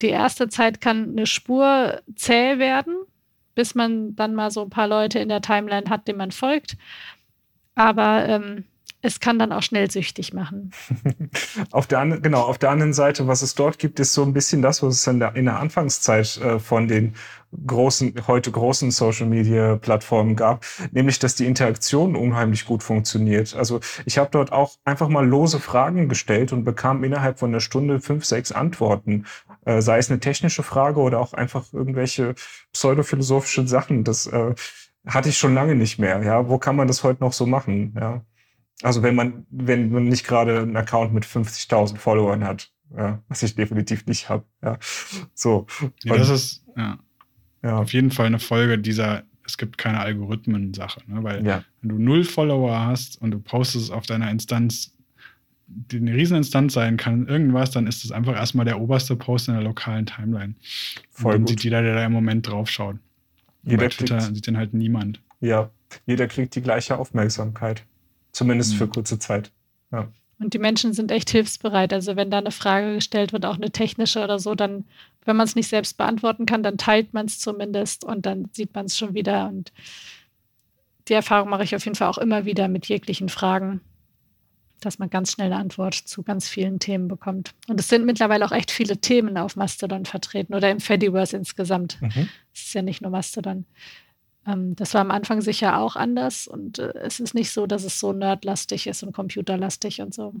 Die 0.00 0.08
erste 0.08 0.48
Zeit 0.48 0.80
kann 0.80 1.10
eine 1.10 1.26
Spur 1.26 2.00
zäh 2.16 2.58
werden, 2.58 2.96
bis 3.54 3.74
man 3.74 4.16
dann 4.16 4.34
mal 4.34 4.50
so 4.50 4.62
ein 4.62 4.70
paar 4.70 4.88
Leute 4.88 5.18
in 5.18 5.28
der 5.28 5.42
Timeline 5.42 5.88
hat, 5.90 6.08
denen 6.08 6.18
man 6.18 6.32
folgt. 6.32 6.76
Aber 7.74 8.28
ähm, 8.28 8.64
es 9.02 9.18
kann 9.18 9.38
dann 9.38 9.52
auch 9.52 9.62
schnell 9.62 9.90
süchtig 9.90 10.32
machen. 10.32 10.70
Auf 11.72 11.86
der, 11.86 12.06
genau, 12.20 12.42
auf 12.42 12.58
der 12.58 12.70
anderen 12.70 12.92
Seite, 12.92 13.26
was 13.26 13.42
es 13.42 13.54
dort 13.54 13.78
gibt, 13.78 13.98
ist 13.98 14.14
so 14.14 14.22
ein 14.22 14.32
bisschen 14.32 14.62
das, 14.62 14.82
was 14.82 14.94
es 14.94 15.06
in 15.06 15.18
der, 15.18 15.34
in 15.34 15.46
der 15.46 15.58
Anfangszeit 15.58 16.36
äh, 16.38 16.58
von 16.60 16.86
den 16.86 17.14
großen, 17.66 18.14
heute 18.26 18.50
großen 18.50 18.90
Social 18.90 19.26
Media 19.26 19.76
Plattformen 19.76 20.36
gab, 20.36 20.64
nämlich, 20.90 21.18
dass 21.18 21.34
die 21.34 21.46
Interaktion 21.46 22.16
unheimlich 22.16 22.64
gut 22.64 22.82
funktioniert. 22.82 23.54
Also 23.54 23.80
ich 24.04 24.18
habe 24.18 24.30
dort 24.30 24.52
auch 24.52 24.76
einfach 24.84 25.08
mal 25.08 25.26
lose 25.26 25.60
Fragen 25.60 26.08
gestellt 26.08 26.52
und 26.52 26.64
bekam 26.64 27.04
innerhalb 27.04 27.38
von 27.38 27.50
einer 27.50 27.60
Stunde 27.60 28.00
fünf, 28.00 28.24
sechs 28.24 28.52
Antworten. 28.52 29.26
Äh, 29.64 29.80
sei 29.80 29.98
es 29.98 30.10
eine 30.10 30.20
technische 30.20 30.62
Frage 30.62 31.00
oder 31.00 31.20
auch 31.20 31.32
einfach 31.34 31.72
irgendwelche 31.72 32.34
pseudophilosophische 32.72 33.66
Sachen. 33.68 34.04
Das 34.04 34.26
äh, 34.26 34.54
hatte 35.06 35.28
ich 35.28 35.38
schon 35.38 35.54
lange 35.54 35.74
nicht 35.74 35.98
mehr. 35.98 36.22
Ja, 36.22 36.48
wo 36.48 36.58
kann 36.58 36.76
man 36.76 36.88
das 36.88 37.04
heute 37.04 37.22
noch 37.22 37.32
so 37.32 37.46
machen? 37.46 37.94
Ja. 37.98 38.24
Also 38.82 39.02
wenn 39.02 39.14
man, 39.14 39.46
wenn 39.50 39.90
man 39.90 40.04
nicht 40.04 40.26
gerade 40.26 40.60
einen 40.60 40.76
Account 40.76 41.12
mit 41.12 41.24
50.000 41.24 41.98
Followern 41.98 42.44
hat, 42.44 42.72
ja, 42.96 43.22
was 43.28 43.42
ich 43.42 43.54
definitiv 43.54 44.06
nicht 44.06 44.28
habe. 44.28 44.44
Ja. 44.62 44.78
So. 45.34 45.66
Ja, 46.02 46.16
das 46.16 46.28
ist 46.28 46.64
ja, 46.76 46.98
ja. 47.62 47.78
auf 47.78 47.92
jeden 47.92 48.10
Fall 48.10 48.26
eine 48.26 48.38
Folge 48.38 48.78
dieser, 48.78 49.22
es 49.44 49.56
gibt 49.58 49.78
keine 49.78 50.00
Algorithmen-Sache. 50.00 51.00
Ne? 51.06 51.22
Weil 51.22 51.44
ja. 51.46 51.64
wenn 51.80 51.88
du 51.90 51.98
null 51.98 52.24
Follower 52.24 52.84
hast 52.86 53.20
und 53.20 53.30
du 53.30 53.38
postest 53.38 53.84
es 53.86 53.90
auf 53.90 54.06
deiner 54.06 54.30
Instanz, 54.30 54.92
die 55.66 55.96
eine 55.96 56.12
Rieseninstanz 56.14 56.74
sein 56.74 56.96
kann, 56.96 57.26
irgendwas, 57.28 57.70
dann 57.70 57.86
ist 57.86 58.04
das 58.04 58.12
einfach 58.12 58.34
erstmal 58.34 58.64
der 58.66 58.80
oberste 58.80 59.16
Post 59.16 59.48
in 59.48 59.54
der 59.54 59.62
lokalen 59.62 60.04
Timeline. 60.06 60.54
Voll 61.10 61.32
und 61.32 61.32
dann 61.32 61.40
gut. 61.42 61.48
sieht 61.50 61.64
jeder, 61.64 61.82
der 61.82 61.94
da 61.94 62.04
im 62.04 62.12
Moment 62.12 62.46
drauf 62.46 62.68
schaut. 62.68 62.96
Jeder 63.64 63.84
bei 63.84 63.88
Twitter 63.88 64.18
kriegt- 64.18 64.34
sieht 64.34 64.46
den 64.46 64.56
halt 64.56 64.74
niemand. 64.74 65.20
ja. 65.40 65.70
Jeder 66.06 66.26
kriegt 66.26 66.54
die 66.54 66.62
gleiche 66.62 66.96
Aufmerksamkeit. 66.98 67.84
Zumindest 68.32 68.72
Mhm. 68.72 68.76
für 68.78 68.88
kurze 68.88 69.18
Zeit. 69.18 69.52
Und 70.42 70.54
die 70.54 70.58
Menschen 70.58 70.92
sind 70.92 71.12
echt 71.12 71.30
hilfsbereit. 71.30 71.92
Also 71.92 72.16
wenn 72.16 72.30
da 72.30 72.38
eine 72.38 72.50
Frage 72.50 72.94
gestellt 72.94 73.32
wird, 73.32 73.46
auch 73.46 73.56
eine 73.56 73.70
technische 73.70 74.22
oder 74.22 74.38
so, 74.38 74.54
dann, 74.54 74.84
wenn 75.24 75.36
man 75.36 75.46
es 75.46 75.54
nicht 75.54 75.68
selbst 75.68 75.96
beantworten 75.96 76.46
kann, 76.46 76.62
dann 76.62 76.78
teilt 76.78 77.14
man 77.14 77.26
es 77.26 77.38
zumindest 77.38 78.04
und 78.04 78.26
dann 78.26 78.48
sieht 78.52 78.74
man 78.74 78.86
es 78.86 78.98
schon 78.98 79.14
wieder. 79.14 79.48
Und 79.48 79.72
die 81.08 81.14
Erfahrung 81.14 81.48
mache 81.48 81.64
ich 81.64 81.76
auf 81.76 81.84
jeden 81.84 81.94
Fall 81.94 82.08
auch 82.08 82.18
immer 82.18 82.44
wieder 82.44 82.66
mit 82.68 82.86
jeglichen 82.86 83.28
Fragen, 83.28 83.80
dass 84.80 84.98
man 84.98 85.10
ganz 85.10 85.32
schnell 85.32 85.52
eine 85.52 85.60
Antwort 85.60 85.94
zu 85.94 86.24
ganz 86.24 86.48
vielen 86.48 86.80
Themen 86.80 87.06
bekommt. 87.06 87.54
Und 87.68 87.78
es 87.78 87.88
sind 87.88 88.04
mittlerweile 88.04 88.44
auch 88.44 88.52
echt 88.52 88.72
viele 88.72 88.98
Themen 88.98 89.38
auf 89.38 89.54
Mastodon 89.54 90.06
vertreten 90.06 90.54
oder 90.54 90.70
im 90.70 90.80
Fediverse 90.80 91.36
insgesamt. 91.36 92.02
Mhm. 92.02 92.28
Es 92.52 92.64
ist 92.64 92.74
ja 92.74 92.82
nicht 92.82 93.00
nur 93.00 93.12
Mastodon. 93.12 93.64
Ähm, 94.46 94.74
das 94.76 94.94
war 94.94 95.00
am 95.00 95.10
Anfang 95.10 95.40
sicher 95.40 95.78
auch 95.78 95.96
anders 95.96 96.46
und 96.46 96.78
äh, 96.78 96.92
es 97.02 97.20
ist 97.20 97.34
nicht 97.34 97.50
so, 97.50 97.66
dass 97.66 97.84
es 97.84 97.98
so 97.98 98.12
nerdlastig 98.12 98.86
ist 98.86 99.02
und 99.02 99.12
computerlastig 99.12 100.00
und 100.00 100.14
so. 100.14 100.34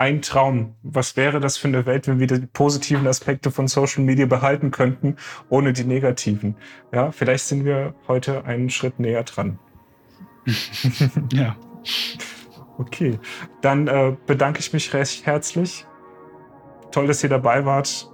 Ein 0.00 0.22
Traum. 0.22 0.76
Was 0.82 1.16
wäre 1.16 1.40
das 1.40 1.56
für 1.56 1.66
eine 1.66 1.84
Welt, 1.84 2.06
wenn 2.06 2.20
wir 2.20 2.28
die 2.28 2.46
positiven 2.46 3.06
Aspekte 3.08 3.50
von 3.50 3.66
Social 3.66 4.04
Media 4.04 4.26
behalten 4.26 4.70
könnten, 4.70 5.16
ohne 5.48 5.72
die 5.72 5.82
negativen? 5.82 6.54
Ja, 6.92 7.10
vielleicht 7.10 7.46
sind 7.46 7.64
wir 7.64 7.94
heute 8.06 8.44
einen 8.44 8.70
Schritt 8.70 9.00
näher 9.00 9.24
dran. 9.24 9.58
Ja. 11.32 11.56
Okay, 12.78 13.18
dann 13.60 13.88
äh, 13.88 14.16
bedanke 14.26 14.60
ich 14.60 14.72
mich 14.72 14.94
recht 14.94 15.26
herzlich. 15.26 15.84
Toll, 16.92 17.08
dass 17.08 17.24
ihr 17.24 17.28
dabei 17.28 17.64
wart. 17.64 18.08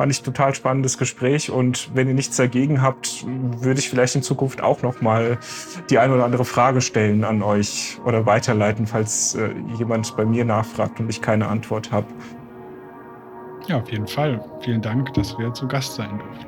Fand 0.00 0.10
ich 0.10 0.22
total 0.22 0.54
spannendes 0.54 0.96
Gespräch 0.96 1.50
und 1.50 1.94
wenn 1.94 2.08
ihr 2.08 2.14
nichts 2.14 2.38
dagegen 2.38 2.80
habt, 2.80 3.22
würde 3.26 3.80
ich 3.80 3.90
vielleicht 3.90 4.14
in 4.14 4.22
Zukunft 4.22 4.62
auch 4.62 4.80
noch 4.80 5.02
mal 5.02 5.36
die 5.90 5.98
eine 5.98 6.14
oder 6.14 6.24
andere 6.24 6.46
Frage 6.46 6.80
stellen 6.80 7.22
an 7.22 7.42
euch 7.42 7.98
oder 8.06 8.24
weiterleiten, 8.24 8.86
falls 8.86 9.34
äh, 9.34 9.50
jemand 9.76 10.16
bei 10.16 10.24
mir 10.24 10.46
nachfragt 10.46 11.00
und 11.00 11.10
ich 11.10 11.20
keine 11.20 11.48
Antwort 11.48 11.92
habe. 11.92 12.06
ja, 13.66 13.76
auf 13.78 13.92
jeden 13.92 14.06
Fall. 14.06 14.42
Vielen 14.62 14.80
Dank, 14.80 15.12
dass 15.12 15.38
wir 15.38 15.52
zu 15.52 15.68
Gast 15.68 15.96
sein 15.96 16.18
durften. 16.18 16.46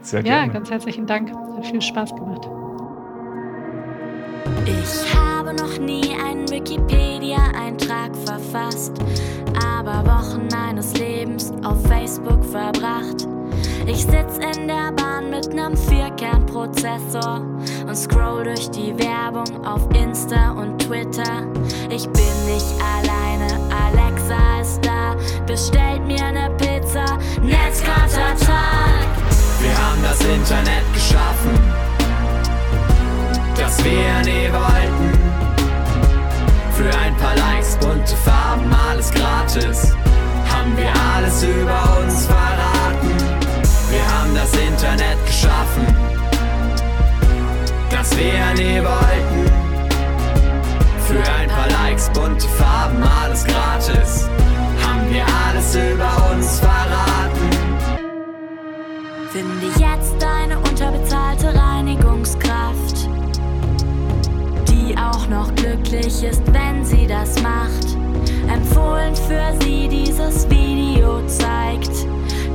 Sehr 0.00 0.22
Ja, 0.22 0.38
gerne. 0.38 0.54
ganz 0.54 0.72
herzlichen 0.72 1.06
Dank. 1.06 1.30
Hat 1.30 1.66
viel 1.66 1.80
Spaß 1.80 2.16
gemacht. 2.16 2.48
Ich 4.66 5.14
habe 5.14 5.54
noch 5.54 5.78
nie 5.78 6.14
einen 6.14 6.48
Wikipedia-Eintrag 6.50 8.16
verfasst, 8.24 8.92
aber 9.64 10.04
Wochen 10.06 10.48
meines 10.52 10.92
Lebens 10.98 11.52
auf 11.64 11.82
Facebook 11.86 12.44
verbracht. 12.44 13.26
Ich 13.86 14.02
sitz 14.02 14.36
in 14.36 14.68
der 14.68 14.92
Bahn 14.92 15.30
mit 15.30 15.54
nem 15.54 15.74
Vierkernprozessor 15.76 17.40
und 17.86 17.96
scroll 17.96 18.44
durch 18.44 18.70
die 18.70 18.94
Werbung 18.98 19.64
auf 19.66 19.88
Insta 19.94 20.52
und 20.52 20.78
Twitter. 20.78 21.46
Ich 21.88 22.06
bin 22.10 22.44
nicht 22.46 22.74
alleine, 22.82 23.58
Alexa 23.72 24.60
ist 24.60 24.84
da, 24.84 25.16
bestellt 25.46 26.06
mir 26.06 26.30
ne 26.32 26.50
Pizza, 26.58 27.18
Netzkontertag. 27.40 29.08
Wir 29.60 29.76
haben 29.76 30.02
das 30.02 30.20
Internet 30.20 30.84
geschaffen, 30.92 31.58
das 33.68 33.84
wir 33.84 34.20
nie 34.24 34.50
wollten. 34.50 35.10
Für 36.72 36.98
ein 37.00 37.14
paar 37.16 37.36
Likes, 37.36 37.76
bunte 37.76 38.16
Farben, 38.16 38.72
alles 38.72 39.10
gratis. 39.10 39.94
Haben 40.50 40.74
wir 40.76 40.90
alles 41.14 41.42
über 41.42 41.98
uns 42.00 42.26
verraten. 42.26 43.10
Wir 43.90 44.04
haben 44.14 44.34
das 44.34 44.52
Internet 44.54 45.18
geschaffen, 45.26 45.86
das 47.90 48.16
wir 48.16 48.54
nie 48.54 48.80
wollten. 48.82 49.52
Für 51.06 51.32
ein 51.38 51.48
paar 51.48 51.68
Likes, 51.68 52.08
bunte 52.10 52.48
Farben, 52.48 53.02
alles 53.22 53.44
gratis. 53.44 54.28
Haben 54.86 55.10
wir 55.10 55.24
alles 55.46 55.74
über 55.74 56.30
uns 56.32 56.58
verraten. 56.58 57.18
Finde 59.30 59.66
jetzt 59.78 60.24
eine 60.24 60.58
unterbezahlte 60.58 61.54
Reinigungskraft, 61.54 62.87
noch 65.28 65.54
glücklich 65.54 66.22
ist, 66.22 66.42
wenn 66.52 66.84
sie 66.84 67.06
das 67.06 67.40
macht. 67.42 67.96
Empfohlen 68.52 69.14
für 69.14 69.52
sie 69.62 69.88
dieses 69.88 70.48
Video 70.48 71.20
zeigt, 71.26 72.06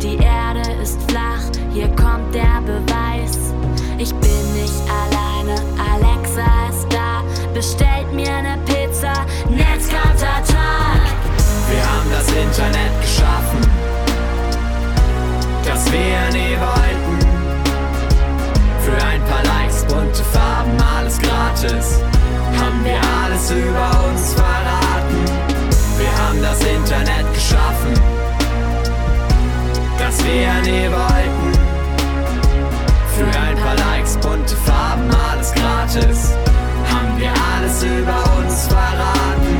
die 0.01 0.17
Erde 0.17 0.81
ist 0.81 0.99
flach, 1.09 1.43
hier 1.73 1.87
kommt 1.89 2.33
der 2.33 2.61
Beweis. 2.65 3.37
Ich 3.97 4.13
bin 4.15 4.53
nicht 4.53 4.81
alleine, 4.89 5.59
Alexa 5.93 6.69
ist 6.69 6.87
da, 6.89 7.23
bestellt 7.53 8.11
mir 8.13 8.41
ne 8.41 8.57
Pizza, 8.65 9.13
Netzkontertag. 9.49 11.01
Wir 11.69 11.83
haben 11.83 12.09
das 12.11 12.27
Internet 12.29 13.01
geschaffen, 13.01 13.61
das 15.65 15.91
wir 15.91 16.31
nie 16.33 16.57
wollten. 16.59 17.19
Für 18.81 19.05
ein 19.05 19.21
paar 19.25 19.43
Likes, 19.43 19.85
bunte 19.85 20.23
Farben, 20.23 20.71
alles 20.97 21.19
gratis. 21.19 21.99
Haben 22.59 22.85
wir 22.85 22.99
alles 23.23 23.51
über 23.51 24.09
uns 24.09 24.33
verraten. 24.33 25.25
Wir 25.97 26.11
haben 26.17 26.41
das 26.41 26.59
Internet 26.63 27.33
geschaffen, 27.33 27.93
das 29.97 30.23
wir 30.23 30.53
nie 30.61 30.89
wollten. 30.91 31.63
Für 33.15 33.39
ein 33.39 33.57
paar 33.57 33.75
Likes, 33.75 34.17
bunte 34.17 34.55
Farben, 34.55 35.09
alles 35.31 35.53
gratis. 35.53 36.33
Haben 36.91 37.19
wir 37.19 37.31
alles 37.55 37.83
über 37.83 38.23
uns 38.39 38.67
verraten. 38.67 39.57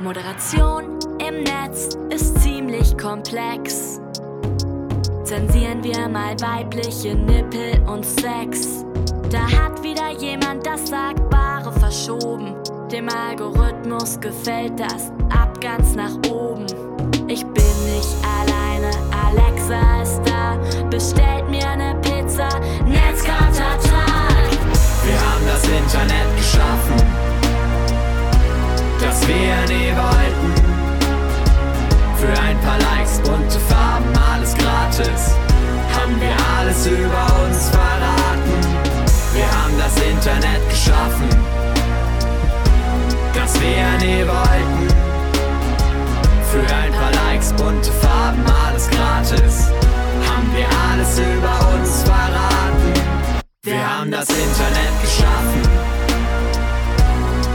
Moderation 0.00 0.98
im 1.18 1.42
Netz 1.42 1.96
ist 2.10 2.40
ziemlich 2.42 2.96
komplex. 2.98 4.00
Zensieren 5.24 5.82
wir 5.82 6.08
mal 6.08 6.38
weibliche 6.40 7.14
Nippel 7.14 7.80
und 7.86 8.04
Sex. 8.04 8.84
Da 9.36 9.42
hat 9.54 9.82
wieder 9.82 10.12
jemand 10.18 10.66
das 10.66 10.88
Sagbare 10.88 11.70
verschoben. 11.78 12.54
Dem 12.90 13.06
Algorithmus 13.10 14.18
gefällt 14.18 14.80
das 14.80 15.10
ab 15.28 15.60
ganz 15.60 15.94
nach 15.94 16.16
oben. 16.30 16.64
Ich 17.28 17.44
bin 17.44 17.76
nicht 17.84 18.16
alleine, 18.24 18.90
Alexa 19.26 20.00
ist 20.02 20.22
da, 20.24 20.56
bestellt 20.88 21.50
mir 21.50 21.68
eine 21.68 21.94
Pizza, 21.96 22.48
Netzkartertag. 22.86 24.48
Wir 25.04 25.20
haben 25.20 25.44
das 25.46 25.64
Internet 25.64 26.36
geschaffen, 26.38 26.96
das 29.00 29.28
wir 29.28 29.76
nie 29.76 29.92
wollten. 29.92 30.54
Für 32.16 32.42
ein 32.42 32.58
paar 32.60 32.78
Likes, 32.78 33.20
bunte 33.20 33.60
Farben, 33.68 34.12
alles 34.32 34.54
gratis. 34.54 35.45
Internet 40.26 40.68
geschaffen, 40.68 41.28
das 43.32 43.54
wir 43.60 43.86
nie 44.04 44.26
wollten. 44.26 44.88
Für 46.50 46.74
ein 46.74 46.92
paar 46.94 47.12
Likes, 47.12 47.52
bunte 47.52 47.92
Farben, 47.92 48.44
alles 48.66 48.90
gratis. 48.90 49.68
Haben 50.28 50.52
wir 50.52 50.66
alles 50.90 51.20
über 51.20 51.78
uns 51.78 52.02
verraten. 52.02 52.92
Wir 53.62 53.88
haben 53.88 54.10
das 54.10 54.28
Internet 54.30 55.00
geschaffen, 55.00 55.62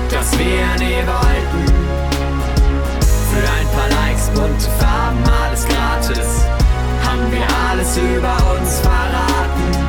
das 0.10 0.32
wir 0.40 0.88
nie 0.88 1.04
wollten. 1.06 1.66
Für 3.34 3.52
ein 3.52 3.68
paar 3.76 3.90
Likes, 4.02 4.30
bunte 4.30 4.70
Farben, 4.80 5.22
alles 5.44 5.68
gratis. 5.68 6.46
Haben 7.06 7.32
wir 7.34 7.46
alles 7.70 7.98
über 7.98 8.38
uns 8.56 8.80
verraten. 8.80 9.81